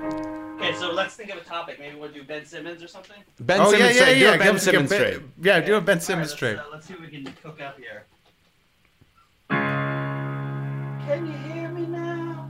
Okay, 0.56 0.74
so 0.78 0.90
let's 0.92 1.14
think 1.14 1.30
of 1.30 1.36
a 1.38 1.42
topic. 1.42 1.78
Maybe 1.78 1.96
we'll 1.96 2.10
do 2.10 2.22
Ben 2.24 2.44
Simmons 2.46 2.82
or 2.82 2.88
something. 2.88 3.16
Ben 3.40 3.60
oh 3.60 3.70
Simmons 3.70 3.94
yeah, 3.96 4.00
yeah, 4.00 4.04
trade. 4.04 4.20
yeah. 4.20 4.30
Do 4.30 4.34
a 4.34 4.38
Ben 4.38 4.46
Give 4.46 4.54
us- 4.56 4.64
give 4.64 4.72
Simmons 4.74 4.90
Ben- 4.90 5.00
trade. 5.00 5.22
Yeah, 5.42 5.60
do 5.60 5.74
a 5.74 5.80
Ben 5.80 5.88
All 5.92 5.94
right, 5.96 6.02
Simmons 6.02 6.28
let's, 6.30 6.38
trade. 6.38 6.56
uh, 6.58 6.62
let's 6.72 6.86
see 6.86 6.94
what 6.94 7.02
we 7.02 7.08
can 7.08 7.32
cook 7.42 7.60
up 7.60 7.78
here. 7.78 8.04
Can 11.06 11.26
you 11.26 11.52
hear 11.52 11.68
me 11.70 11.86
now? 11.86 12.48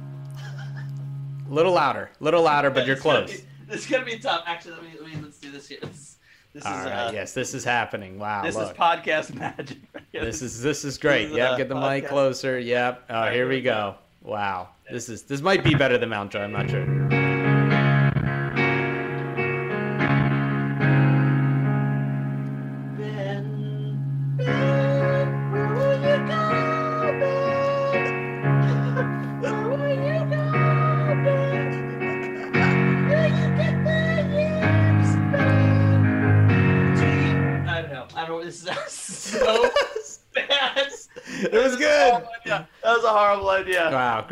A 1.48 1.52
little 1.52 1.72
louder, 1.72 2.10
A 2.20 2.24
little 2.24 2.42
louder, 2.42 2.70
but 2.70 2.86
you're 2.86 2.94
It's 2.96 3.04
gonna 3.04 3.26
close. 3.26 3.40
be- 3.40 3.46
This 3.68 3.80
is 3.84 3.90
gonna 3.90 4.04
be 4.04 4.18
tough. 4.18 4.44
Actually, 4.46 4.74
let 4.74 4.82
me, 4.84 4.90
let 5.00 5.10
me 5.14 5.18
let's 5.22 5.38
do 5.38 5.50
this 5.50 5.68
here. 5.68 5.78
This, 5.82 6.15
this 6.56 6.64
All 6.64 6.72
is 6.78 6.84
right, 6.86 6.92
uh, 7.08 7.10
yes, 7.12 7.34
this 7.34 7.52
is 7.52 7.64
happening. 7.64 8.18
Wow, 8.18 8.42
this 8.42 8.54
look. 8.56 8.70
is 8.72 8.76
podcast 8.78 9.34
magic. 9.38 9.76
this 10.12 10.40
is 10.40 10.62
this 10.62 10.86
is 10.86 10.96
great. 10.96 11.24
This 11.24 11.32
is, 11.32 11.36
Yep, 11.36 11.50
uh, 11.50 11.56
get 11.58 11.68
the 11.68 11.74
mic 11.74 12.08
closer. 12.08 12.58
Yep. 12.58 13.04
Oh, 13.10 13.30
here 13.30 13.46
we 13.46 13.60
go. 13.60 13.96
Wow, 14.22 14.70
this 14.90 15.10
is 15.10 15.22
this 15.24 15.42
might 15.42 15.62
be 15.62 15.74
better 15.74 15.98
than 15.98 16.08
Mount 16.08 16.32
Joy. 16.32 16.40
I'm 16.40 16.52
not 16.52 16.70
sure. 16.70 17.45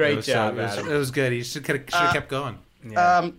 Idea. 0.00 0.06
It 0.06 0.08
great 0.08 0.16
was, 0.16 0.26
so- 0.26 0.32
job, 0.32 0.54
it, 0.58 0.62
was, 0.62 0.72
Adam. 0.78 0.92
it 0.92 0.96
was 0.96 1.10
good. 1.10 1.32
He 1.32 1.42
should 1.42 1.66
have 1.66 1.82
Uh, 1.92 2.12
kept 2.12 2.28
going. 2.28 2.58
Yeah. 2.88 3.18
Um, 3.18 3.38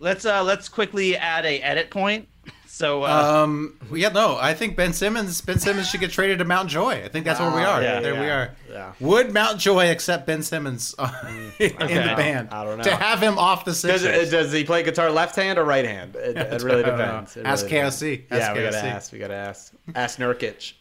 let's 0.00 0.24
uh 0.24 0.42
let's 0.42 0.68
quickly 0.68 1.16
add 1.16 1.44
a 1.44 1.60
edit 1.60 1.90
point. 1.90 2.28
So 2.66 3.02
uh, 3.02 3.42
Um, 3.44 3.76
yeah, 3.92 4.10
no, 4.10 4.36
I 4.40 4.54
think 4.54 4.76
Ben 4.76 4.92
Simmons. 4.92 5.40
Ben 5.40 5.58
Simmons 5.58 5.90
should 5.90 5.98
get 6.00 6.12
traded 6.12 6.38
to 6.38 6.44
Mount 6.44 6.68
Joy. 6.68 7.02
I 7.04 7.08
think 7.08 7.24
that's 7.24 7.40
where 7.40 7.50
we 7.50 7.62
are. 7.62 7.82
Yeah, 7.82 7.98
there 7.98 8.14
we 8.14 8.28
are. 8.28 8.52
yeah. 8.70 8.92
Would 9.00 9.32
Mount 9.34 9.58
Joy 9.58 9.90
accept 9.90 10.26
Ben 10.26 10.42
Simmons 10.44 10.94
uh, 10.96 11.10
in 11.58 11.72
the 11.76 12.14
band? 12.16 12.50
I 12.52 12.62
don't 12.64 12.78
know. 12.78 12.84
To 12.84 12.94
have 12.94 13.20
him 13.20 13.36
off 13.36 13.64
the 13.64 13.72
Does, 13.72 13.80
Sixers. 13.80 14.28
it, 14.28 14.30
does 14.30 14.52
he 14.52 14.62
play 14.62 14.84
guitar 14.84 15.10
left 15.10 15.34
hand 15.34 15.58
or 15.58 15.64
right 15.64 15.84
hand? 15.84 16.14
It, 16.14 16.36
it 16.36 16.62
really 16.62 16.84
I 16.84 16.86
don't 16.90 16.98
know. 16.98 17.04
depends. 17.06 17.36
It 17.36 17.46
Ask 17.46 17.64
really 17.64 17.74
depends. 17.76 18.00
KOC. 18.02 18.24
Yeah, 18.30 18.36
Ask 18.36 18.54
we 18.56 18.62
gotta 18.62 18.84
ask. 18.84 19.12
We 19.12 19.18
gotta 19.18 19.34
ask. 19.34 19.72
Ask 19.96 20.18
Nurkic. 20.20 20.72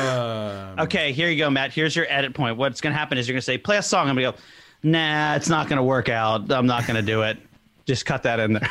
Um, 0.00 0.78
okay, 0.80 1.12
here 1.12 1.28
you 1.28 1.38
go, 1.38 1.50
Matt. 1.50 1.72
Here's 1.72 1.94
your 1.96 2.06
edit 2.08 2.34
point. 2.34 2.56
What's 2.56 2.80
gonna 2.80 2.94
happen 2.94 3.18
is 3.18 3.26
you're 3.28 3.34
gonna 3.34 3.42
say 3.42 3.58
play 3.58 3.76
a 3.78 3.82
song. 3.82 4.08
I'm 4.08 4.14
gonna 4.16 4.32
go, 4.32 4.38
nah, 4.82 5.34
it's 5.34 5.48
not 5.48 5.68
gonna 5.68 5.82
work 5.84 6.08
out. 6.08 6.50
I'm 6.52 6.66
not 6.66 6.86
gonna 6.86 7.02
do 7.02 7.22
it. 7.22 7.38
Just 7.86 8.06
cut 8.06 8.22
that 8.24 8.40
in 8.40 8.54
there. 8.54 8.70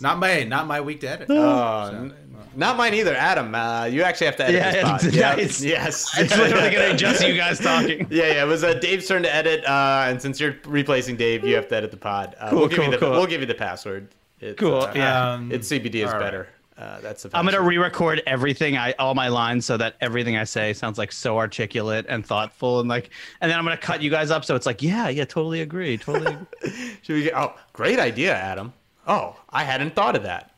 not 0.00 0.18
my 0.18 0.44
not 0.44 0.66
my 0.66 0.80
week 0.80 1.00
to 1.00 1.08
edit. 1.08 1.26
Oh, 1.30 1.88
n- 1.92 2.14
not 2.56 2.76
mine 2.76 2.94
either, 2.94 3.14
Adam. 3.14 3.54
Uh, 3.54 3.84
you 3.84 4.02
actually 4.02 4.26
have 4.26 4.36
to 4.36 4.44
edit 4.44 4.54
Yeah, 4.56 4.72
this 4.72 4.82
pod. 4.82 5.04
it's- 5.04 5.14
Yep. 5.14 5.38
it's- 5.38 5.62
yes. 5.62 6.10
It's 6.18 6.36
literally 6.36 6.70
gonna 6.70 6.90
be 6.92 6.96
just 6.96 7.26
you 7.26 7.36
guys 7.36 7.60
talking. 7.60 8.06
Yeah, 8.10 8.26
yeah. 8.32 8.42
It 8.44 8.46
was 8.46 8.64
uh, 8.64 8.74
Dave's 8.74 9.06
turn 9.06 9.22
to 9.22 9.32
edit, 9.34 9.64
uh, 9.64 10.04
and 10.08 10.20
since 10.20 10.40
you're 10.40 10.56
replacing 10.66 11.16
Dave, 11.16 11.44
you 11.46 11.54
have 11.54 11.68
to 11.68 11.76
edit 11.76 11.90
the 11.92 11.96
pod. 11.96 12.34
Uh, 12.40 12.50
Cool, 12.50 12.58
we'll 12.60 12.68
give 12.68 12.76
cool, 12.78 12.84
you 12.86 12.90
the 12.90 12.98
cool. 12.98 13.10
we'll 13.12 13.26
give 13.26 13.40
you 13.40 13.46
the 13.46 13.54
password. 13.54 14.08
It's, 14.40 14.58
Cool, 14.58 14.80
Uh, 14.82 14.92
yeah. 14.94 15.32
Um, 15.34 15.52
It's 15.52 15.68
CBD 15.68 15.96
is 15.96 16.06
all 16.06 16.14
right. 16.14 16.20
better. 16.20 16.48
Uh, 16.80 16.98
that's. 17.02 17.26
I'm 17.34 17.44
gonna 17.44 17.60
re-record 17.60 18.22
everything 18.26 18.78
I 18.78 18.92
all 18.98 19.14
my 19.14 19.28
lines 19.28 19.66
so 19.66 19.76
that 19.76 19.96
everything 20.00 20.38
I 20.38 20.44
say 20.44 20.72
sounds 20.72 20.96
like 20.96 21.12
so 21.12 21.36
articulate 21.36 22.06
and 22.08 22.24
thoughtful 22.24 22.80
and 22.80 22.88
like 22.88 23.10
and 23.42 23.50
then 23.50 23.58
I'm 23.58 23.64
gonna 23.66 23.76
cut 23.76 24.00
you 24.00 24.08
guys 24.10 24.30
up 24.30 24.46
so 24.46 24.54
it's 24.56 24.64
like 24.64 24.80
yeah 24.82 25.10
yeah 25.10 25.26
totally 25.26 25.60
agree 25.60 25.98
totally 25.98 26.32
agree. 26.62 26.96
Should 27.02 27.16
we 27.16 27.22
get, 27.24 27.34
oh, 27.36 27.54
great 27.74 27.98
idea, 27.98 28.34
Adam. 28.34 28.72
Oh, 29.06 29.36
I 29.50 29.64
hadn't 29.64 29.94
thought 29.94 30.16
of 30.16 30.22
that. 30.22 30.52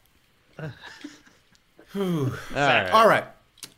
All 0.60 0.70
right. 2.52 2.90
All 2.90 3.08
right. 3.08 3.24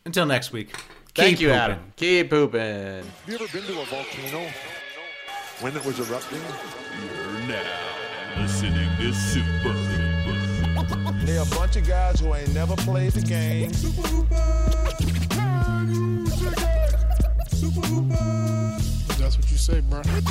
Until 0.05 0.26
next 0.26 0.53
week. 0.53 0.76
Thank 1.14 1.38
Keep 1.38 1.40
you, 1.40 1.49
pooping. 1.49 1.61
Adam. 1.61 1.92
Keep 1.97 2.30
pooping. 2.30 2.61
Have 2.61 3.09
you 3.26 3.34
ever 3.36 3.47
been 3.49 3.62
to 3.62 3.80
a 3.80 3.84
volcano 3.86 4.51
when 5.61 5.76
it 5.76 5.84
was 5.84 5.99
erupting? 5.99 6.40
You're 6.40 7.49
now 7.49 8.42
listening 8.42 8.90
to 8.99 9.14
Super. 9.14 9.74
They're 11.25 11.41
a 11.41 11.47
bunch 11.47 11.77
of 11.77 11.89
guys 11.89 12.20
who 12.20 12.35
ain't 12.35 12.53
never 12.53 12.77
played 12.77 13.12
the 13.12 13.22
game. 13.22 13.70
That's 19.18 19.39
what 19.39 19.51
you 19.51 19.57
say, 19.57 19.81
bro. 19.81 20.03
I'm 20.05 20.22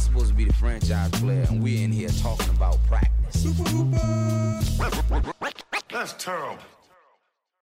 supposed 0.00 0.28
to 0.28 0.34
be 0.34 0.46
the 0.46 0.54
franchise 0.54 1.10
player, 1.10 1.44
and 1.50 1.62
we're 1.62 1.84
in 1.84 1.92
here 1.92 2.08
talking 2.08 2.48
about 2.48 2.82
practice. 2.86 3.44
That's 5.90 6.14
terrible. 6.14 6.56